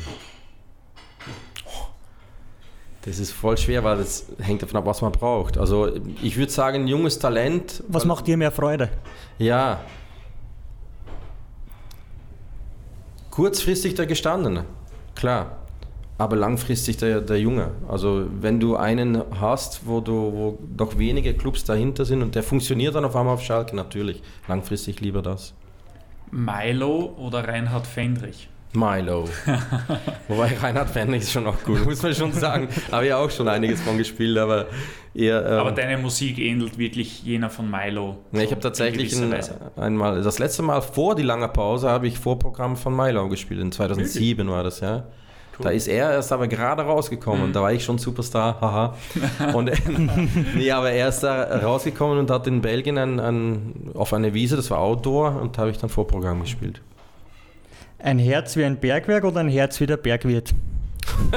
Das 3.09 3.17
ist 3.17 3.31
voll 3.31 3.57
schwer, 3.57 3.83
weil 3.83 3.97
das 3.97 4.25
hängt 4.39 4.61
davon 4.61 4.77
ab, 4.77 4.85
was 4.85 5.01
man 5.01 5.11
braucht. 5.11 5.57
Also 5.57 5.89
ich 6.21 6.37
würde 6.37 6.51
sagen, 6.51 6.87
junges 6.87 7.17
Talent. 7.17 7.83
Was 7.87 8.05
macht 8.05 8.27
dir 8.27 8.37
mehr 8.37 8.51
Freude? 8.51 8.89
Ja. 9.37 9.79
Kurzfristig 13.31 13.95
der 13.95 14.05
Gestandene, 14.05 14.65
klar. 15.15 15.55
Aber 16.17 16.35
langfristig 16.35 16.97
der, 16.97 17.21
der 17.21 17.39
Junge. 17.39 17.71
Also 17.87 18.27
wenn 18.41 18.59
du 18.59 18.75
einen 18.75 19.23
hast, 19.39 19.87
wo 19.87 20.01
du 20.01 20.13
wo 20.33 20.59
doch 20.75 20.97
wenige 20.97 21.33
Clubs 21.33 21.63
dahinter 21.63 22.03
sind 22.03 22.21
und 22.21 22.35
der 22.35 22.43
funktioniert 22.43 22.93
dann 22.95 23.05
auf 23.05 23.15
einmal 23.15 23.35
auf 23.35 23.41
Schalke, 23.41 23.75
natürlich. 23.75 24.21
Langfristig 24.47 24.99
lieber 24.99 25.21
das. 25.21 25.53
Milo 26.31 27.15
oder 27.17 27.47
Reinhard 27.47 27.87
Fendrich? 27.87 28.49
Milo. 28.73 29.27
Wobei 30.27 30.55
Reinhard 30.55 30.89
Fendrich 30.89 31.23
ist 31.23 31.31
schon 31.31 31.47
auch 31.47 31.61
gut, 31.63 31.83
muss 31.85 32.03
man 32.03 32.13
schon 32.13 32.31
sagen. 32.31 32.67
Habe 32.91 33.07
ich 33.07 33.13
auch 33.13 33.31
schon 33.31 33.47
einiges 33.47 33.81
von 33.81 33.97
gespielt, 33.97 34.37
aber 34.37 34.67
eher. 35.15 35.43
Ähm, 35.43 35.59
aber 35.59 35.71
deine 35.71 35.97
Musik 35.97 36.37
ähnelt 36.37 36.77
wirklich 36.77 37.23
jener 37.23 37.49
von 37.49 37.69
Milo. 37.69 38.17
Ja, 38.31 38.41
ich 38.41 38.51
habe 38.51 38.61
tatsächlich 38.61 39.15
ein, 39.15 39.33
einmal, 39.75 40.21
das 40.21 40.37
letzte 40.37 40.61
Mal 40.61 40.81
vor 40.81 41.15
die 41.15 41.23
lange 41.23 41.47
Pause 41.47 41.89
habe 41.89 42.07
ich 42.07 42.19
Vorprogramm 42.19 42.77
von 42.77 42.95
Milo 42.95 43.27
gespielt. 43.27 43.59
In 43.59 43.71
2007 43.71 44.37
wirklich? 44.37 44.55
war 44.55 44.63
das, 44.63 44.81
ja. 44.81 45.05
Cool. 45.59 45.65
Da 45.65 45.69
ist 45.71 45.87
er 45.87 46.11
erst 46.11 46.31
aber 46.31 46.47
gerade 46.47 46.83
rausgekommen. 46.83 47.49
Mhm. 47.49 47.53
Da 47.53 47.61
war 47.61 47.73
ich 47.73 47.83
schon 47.83 47.97
Superstar, 47.97 48.61
haha. 48.61 48.95
und, 49.53 49.71
nee, 50.55 50.71
aber 50.71 50.91
er 50.91 51.09
ist 51.09 51.19
da 51.19 51.43
rausgekommen 51.59 52.17
und 52.17 52.31
hat 52.31 52.47
in 52.47 52.61
Belgien 52.61 52.97
ein, 52.97 53.19
ein, 53.19 53.91
auf 53.93 54.13
einer 54.13 54.33
Wiese, 54.33 54.55
das 54.55 54.71
war 54.71 54.79
Outdoor, 54.79 55.41
und 55.41 55.57
da 55.57 55.61
habe 55.61 55.71
ich 55.71 55.77
dann 55.77 55.89
Vorprogramm 55.89 56.39
gespielt. 56.39 56.81
Ein 57.97 58.19
Herz 58.19 58.55
wie 58.55 58.63
ein 58.63 58.77
Bergwerk 58.79 59.25
oder 59.25 59.41
ein 59.41 59.49
Herz 59.49 59.81
wie 59.81 59.85
der 59.85 59.97
Bergwirt? 59.97 60.53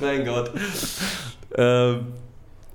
mein 0.00 0.24
Gott. 0.24 0.50
Ähm, 1.54 2.06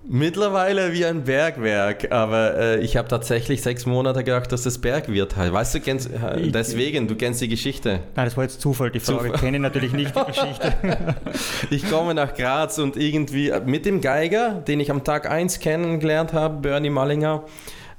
Mittlerweile 0.05 0.91
wie 0.91 1.05
ein 1.05 1.23
Bergwerk, 1.23 2.11
aber 2.11 2.57
äh, 2.57 2.79
ich 2.81 2.97
habe 2.97 3.07
tatsächlich 3.07 3.61
sechs 3.61 3.85
Monate 3.85 4.25
gedacht, 4.25 4.51
dass 4.51 4.63
das 4.63 4.77
Bergwirt 4.77 5.37
heißt. 5.37 5.53
Weißt 5.53 5.75
du, 5.75 5.79
kennst, 5.79 6.11
äh, 6.11 6.51
deswegen, 6.51 7.07
du 7.07 7.15
kennst 7.15 7.39
die 7.39 7.47
Geschichte. 7.47 8.01
Nein, 8.15 8.25
das 8.25 8.35
war 8.35 8.43
jetzt 8.43 8.59
Zufall, 8.59 8.91
die 8.91 8.99
Frage. 8.99 9.19
Zufall. 9.19 9.35
Ich 9.35 9.41
kenne 9.41 9.59
natürlich 9.59 9.93
nicht 9.93 10.13
die 10.13 10.25
Geschichte. 10.25 10.73
ich 11.69 11.89
komme 11.89 12.13
nach 12.13 12.33
Graz 12.35 12.79
und 12.79 12.97
irgendwie 12.97 13.49
äh, 13.49 13.61
mit 13.65 13.85
dem 13.85 14.01
Geiger, 14.01 14.61
den 14.67 14.81
ich 14.81 14.91
am 14.91 15.05
Tag 15.05 15.29
1 15.29 15.59
kennengelernt 15.59 16.33
habe, 16.33 16.59
Bernie 16.59 16.89
Mallinger, 16.89 17.45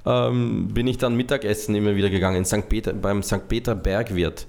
ähm, 0.04 0.68
bin 0.74 0.86
ich 0.86 0.98
dann 0.98 1.16
Mittagessen 1.16 1.74
immer 1.74 1.96
wieder 1.96 2.10
gegangen 2.10 2.36
in 2.36 2.44
St. 2.44 2.68
Peter, 2.68 2.92
beim 2.92 3.22
St. 3.22 3.48
Peter 3.48 3.74
Bergwirt. 3.74 4.46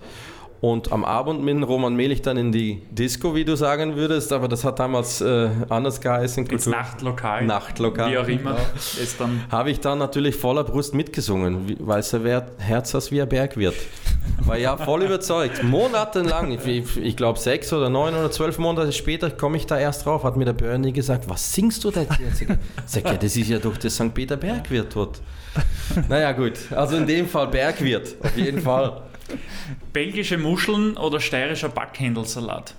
Und 0.62 0.92
am 0.92 1.06
Abend 1.06 1.44
mit 1.44 1.68
Roman 1.68 1.96
Mehlich 1.96 2.22
dann 2.22 2.38
in 2.38 2.52
die 2.52 2.82
Disco, 2.90 3.36
wie 3.36 3.46
du 3.46 3.56
sagen 3.56 3.96
würdest, 3.96 4.34
aber 4.34 4.48
das 4.48 4.64
hat 4.64 4.80
damals 4.80 5.22
äh, 5.22 5.50
anders 5.70 6.02
geheißen. 6.02 6.46
Ins 6.48 6.66
Nachtlokal. 6.66 7.46
Nachtlokal. 7.46 8.12
Wie 8.12 8.18
auch 8.18 8.28
immer. 8.28 8.56
Genau. 8.56 9.30
Habe 9.52 9.72
ich 9.72 9.80
dann 9.80 10.00
natürlich 10.00 10.36
voller 10.36 10.64
Brust 10.64 10.94
mitgesungen, 10.94 11.76
weil 11.80 12.00
es 12.00 12.16
Herz 12.58 12.96
als 12.96 13.12
wie 13.12 13.22
ein 13.22 13.30
Berg 13.30 13.58
wird. 13.58 13.76
War 14.40 14.58
ja 14.58 14.78
voll 14.78 15.04
überzeugt. 15.04 15.64
Monatelang, 15.64 16.52
ich, 16.52 16.98
ich 16.98 17.18
glaube 17.18 17.40
sechs 17.40 17.72
oder 17.74 17.90
neun 17.90 18.14
oder 18.16 18.32
zwölf 18.32 18.58
Monate 18.58 18.92
später 18.92 19.30
komme 19.30 19.58
ich 19.58 19.66
da 19.66 19.78
erst 19.78 20.06
drauf, 20.06 20.24
hat 20.24 20.36
mir 20.36 20.46
der 20.46 20.54
Bernie 20.54 20.92
gesagt, 20.92 21.30
was 21.30 21.54
singst 21.54 21.84
du 21.84 21.92
da 21.92 22.02
jetzt? 22.02 22.46
Sag 22.86 23.06
ja, 23.06 23.14
das 23.14 23.36
ist 23.36 23.50
ja 23.50 23.60
doch 23.60 23.78
der 23.78 23.90
St. 23.90 24.14
Peter 24.14 24.38
Bergwirt 24.38 24.96
dort. 24.96 25.22
Naja 26.10 26.32
gut, 26.32 26.54
also 26.72 26.98
in 26.98 27.08
dem 27.08 27.28
Fall 27.28 27.48
Bergwirt, 27.48 28.16
auf 28.22 28.36
jeden 28.38 28.62
Fall. 28.62 29.02
Belgische 29.96 30.38
Muscheln 30.38 30.98
oder 30.98 31.22
steirischer 31.22 31.70
Backhändelsalat? 31.70 32.76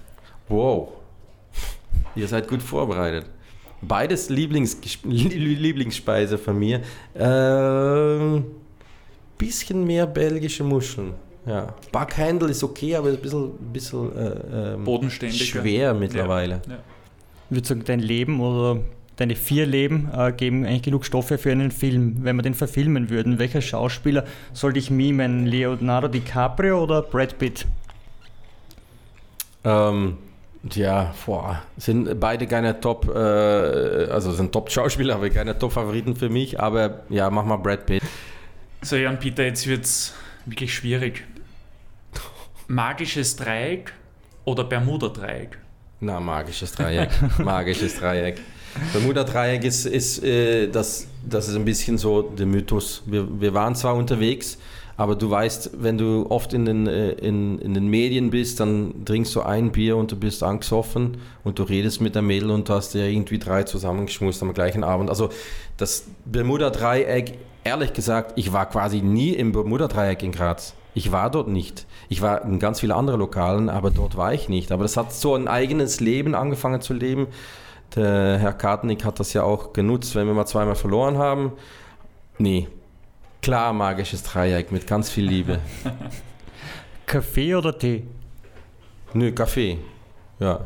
Wow. 0.51 0.89
Ihr 2.15 2.29
seid 2.29 2.47
gut 2.47 2.61
vorbereitet. 2.61 3.25
Beides 3.81 4.29
Lieblings 4.29 4.77
Lieblingsspeise 5.03 6.37
von 6.37 6.59
mir. 6.59 6.83
Äh, 7.15 8.43
bisschen 9.39 9.85
mehr 9.85 10.07
belgische 10.07 10.63
Muscheln. 10.63 11.15
Ja. 11.47 11.75
Backhändel 11.91 12.51
ist 12.51 12.63
okay, 12.63 12.95
aber 12.95 13.09
ein 13.09 13.17
bisschen, 13.17 13.51
bisschen 13.73 14.15
äh, 14.15 14.75
ähm. 14.75 15.11
Schwer 15.11 15.95
mittlerweile. 15.95 16.61
Ja. 16.67 16.73
Ja. 16.75 16.79
Ich 17.49 17.57
würde 17.57 17.67
sagen, 17.67 17.83
dein 17.87 18.01
Leben 18.01 18.41
oder 18.41 18.83
deine 19.17 19.35
vier 19.35 19.67
Leben 19.67 20.09
äh, 20.15 20.33
geben 20.33 20.65
eigentlich 20.65 20.83
genug 20.83 21.05
Stoffe 21.05 21.39
für 21.39 21.51
einen 21.51 21.71
Film. 21.71 22.17
Wenn 22.21 22.37
wir 22.37 22.43
den 22.43 22.55
verfilmen 22.55 23.11
würden, 23.11 23.39
welcher 23.39 23.61
Schauspieler 23.61 24.25
sollte 24.53 24.79
ich 24.79 24.91
mimen? 24.91 25.47
Leonardo 25.47 26.09
DiCaprio 26.09 26.83
oder 26.83 27.03
Brad 27.03 27.39
Pitt? 27.39 27.67
Ähm, 29.65 30.19
Tja, 30.69 31.15
boah, 31.25 31.63
sind 31.77 32.19
beide 32.19 32.47
keine 32.47 32.81
Top, 32.81 33.09
äh, 33.09 33.19
also 34.11 34.33
sind 34.33 34.53
Top-Schauspieler, 34.53 35.15
aber 35.15 35.31
keine 35.31 35.57
Top-Favoriten 35.57 36.17
für 36.17 36.29
mich. 36.29 36.59
Aber 36.59 37.03
ja, 37.09 37.31
mach 37.31 37.45
mal 37.45 37.57
Brad 37.57 37.87
Pitt. 37.87 38.03
So, 38.83 38.97
Jan 38.97 39.19
Peter, 39.19 39.45
jetzt 39.45 39.67
wird 39.67 39.85
es 39.85 40.15
wirklich 40.45 40.75
schwierig. 40.75 41.25
Magisches 42.69 43.37
Dreieck 43.37 43.93
oder 44.45 44.65
Bermuda-Dreieck? 44.65 45.59
Na, 46.01 46.19
magisches 46.21 46.73
Dreieck. 46.73 47.11
magisches 47.39 47.97
Dreieck. 47.99 48.41
Bermuda-Dreieck 48.93 49.65
ist, 49.65 49.87
ist 49.87 50.23
äh, 50.23 50.69
das, 50.69 51.07
das 51.29 51.49
ist 51.49 51.57
ein 51.57 51.65
bisschen 51.65 51.99
so 51.99 52.23
der 52.23 52.47
Mythos. 52.47 53.03
Wir, 53.07 53.41
wir 53.41 53.55
waren 53.55 53.75
zwar 53.75 53.95
unterwegs, 53.95 54.59
aber 54.97 55.15
du 55.15 55.31
weißt, 55.31 55.71
wenn 55.83 55.99
du 55.99 56.27
oft 56.31 56.53
in 56.53 56.65
den, 56.65 56.87
äh, 56.87 57.11
in, 57.13 57.59
in 57.59 57.75
den 57.75 57.89
Medien 57.89 58.31
bist, 58.31 58.61
dann 58.61 59.05
trinkst 59.05 59.35
du 59.35 59.43
ein 59.43 59.73
Bier 59.73 59.97
und 59.97 60.13
du 60.13 60.17
bist 60.17 60.43
angesoffen 60.43 61.19
und 61.45 61.59
du 61.59 61.65
redest 61.65 62.01
mit 62.01 62.15
der 62.15 62.23
Mädel 62.23 62.51
und 62.51 62.69
du 62.69 62.73
hast 62.73 62.95
dir 62.95 63.07
irgendwie 63.07 63.39
drei 63.39 63.65
zusammengeschmust 63.65 64.43
am 64.43 64.55
gleichen 64.55 64.85
Abend. 64.85 65.11
Also 65.11 65.29
das 65.77 66.05
Bermuda-Dreieck, 66.25 67.35
ehrlich 67.65 67.93
gesagt, 67.93 68.33
ich 68.37 68.53
war 68.53 68.67
quasi 68.67 69.03
nie 69.03 69.31
im 69.31 69.53
Bermuda-Dreieck 69.53 70.23
in 70.23 70.33
Graz. 70.33 70.75
Ich 70.95 71.13
war 71.13 71.31
dort 71.31 71.49
nicht. 71.49 71.85
Ich 72.09 72.23
war 72.23 72.43
in 72.43 72.59
ganz 72.59 72.81
vielen 72.81 72.93
anderen 72.93 73.21
Lokalen, 73.21 73.69
aber 73.69 73.91
dort 73.91 74.17
war 74.17 74.33
ich 74.33 74.49
nicht. 74.49 74.73
Aber 74.73 74.83
das 74.83 74.97
hat 74.97 75.13
so 75.13 75.35
ein 75.35 75.47
eigenes 75.47 76.01
Leben 76.01 76.35
angefangen 76.35 76.81
zu 76.81 76.95
leben. 76.95 77.27
Der 77.97 78.39
Herr 78.39 78.53
Kartnick 78.53 79.05
hat 79.05 79.19
das 79.19 79.33
ja 79.33 79.43
auch 79.43 79.73
genutzt, 79.73 80.15
wenn 80.15 80.27
wir 80.27 80.35
mal 80.35 80.47
zweimal 80.47 80.75
verloren 80.75 81.17
haben. 81.17 81.53
Nee, 82.39 82.69
klar 83.41 83.73
magisches 83.73 84.23
Dreieck 84.23 84.71
mit 84.71 84.87
ganz 84.87 85.09
viel 85.09 85.25
Liebe. 85.27 85.59
Kaffee 87.07 87.55
oder 87.55 87.77
Tee? 87.77 88.03
Nö, 89.15 89.33
Kaffee. 89.33 89.79
Ja. 90.39 90.61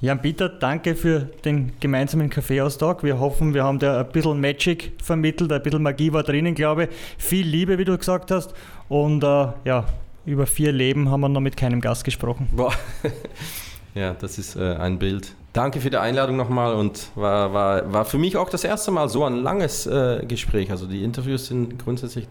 Jan 0.00 0.20
Peter, 0.20 0.48
danke 0.48 0.96
für 0.96 1.20
den 1.44 1.72
gemeinsamen 1.78 2.28
Kaffeeaustausch. 2.28 3.02
Wir 3.02 3.20
hoffen, 3.20 3.54
wir 3.54 3.62
haben 3.62 3.78
da 3.78 4.00
ein 4.00 4.08
bisschen 4.08 4.40
Magic 4.40 4.92
vermittelt, 5.02 5.52
ein 5.52 5.62
bisschen 5.62 5.82
Magie 5.82 6.12
war 6.12 6.24
drinnen, 6.24 6.54
glaube 6.54 6.84
ich. 6.84 6.90
Viel 7.16 7.46
Liebe, 7.46 7.78
wie 7.78 7.84
du 7.84 7.96
gesagt 7.96 8.30
hast. 8.32 8.54
Und 8.88 9.22
äh, 9.22 9.46
ja, 9.64 9.86
über 10.26 10.46
vier 10.46 10.72
Leben 10.72 11.10
haben 11.10 11.20
wir 11.20 11.28
noch 11.28 11.40
mit 11.40 11.56
keinem 11.56 11.80
Gast 11.80 12.04
gesprochen. 12.04 12.48
Boah. 12.52 12.72
ja, 13.94 14.14
das 14.14 14.38
ist 14.38 14.56
äh, 14.56 14.74
ein 14.74 14.98
Bild. 14.98 15.34
Danke 15.54 15.80
für 15.80 15.88
die 15.88 15.98
Einladung 15.98 16.36
nochmal 16.36 16.74
und 16.74 17.10
war, 17.14 17.54
war, 17.54 17.92
war 17.92 18.04
für 18.04 18.18
mich 18.18 18.36
auch 18.36 18.50
das 18.50 18.64
erste 18.64 18.90
Mal 18.90 19.08
so 19.08 19.24
ein 19.24 19.36
langes 19.36 19.86
äh, 19.86 20.26
Gespräch. 20.26 20.72
Also 20.72 20.86
die 20.86 21.04
Interviews 21.04 21.46
sind 21.46 21.78
grundsätzlich 21.78 22.26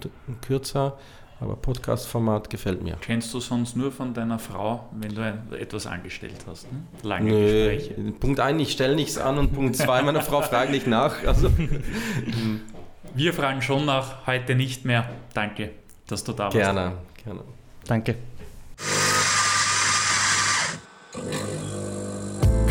kürzer, 0.45 0.97
aber 1.39 1.55
Podcast-Format 1.55 2.49
gefällt 2.49 2.83
mir. 2.83 2.97
Kennst 2.99 3.33
du 3.33 3.39
sonst 3.39 3.77
nur 3.77 3.93
von 3.93 4.13
deiner 4.13 4.39
Frau, 4.39 4.89
wenn 4.91 5.15
du 5.15 5.21
etwas 5.57 5.87
angestellt 5.87 6.35
hast? 6.45 6.69
Ne? 6.69 6.79
Lange 7.03 7.31
Nö, 7.31 7.69
Gespräche. 7.75 8.11
Punkt 8.19 8.41
1, 8.41 8.61
ich 8.61 8.73
stelle 8.73 8.93
nichts 8.93 9.17
an 9.17 9.37
und 9.37 9.53
Punkt 9.53 9.77
2, 9.77 10.01
meine 10.01 10.19
Frau 10.19 10.41
fragt 10.41 10.71
nicht 10.71 10.87
nach. 10.87 11.23
Also. 11.25 11.49
Wir 13.15 13.33
fragen 13.33 13.61
schon 13.61 13.85
nach, 13.85 14.27
heute 14.27 14.53
nicht 14.53 14.83
mehr. 14.83 15.09
Danke, 15.33 15.69
dass 16.07 16.25
du 16.25 16.33
da 16.33 16.45
warst. 16.45 16.57
Gerne, 16.57 16.91
gerne. 17.23 17.39
Danke. 17.87 18.15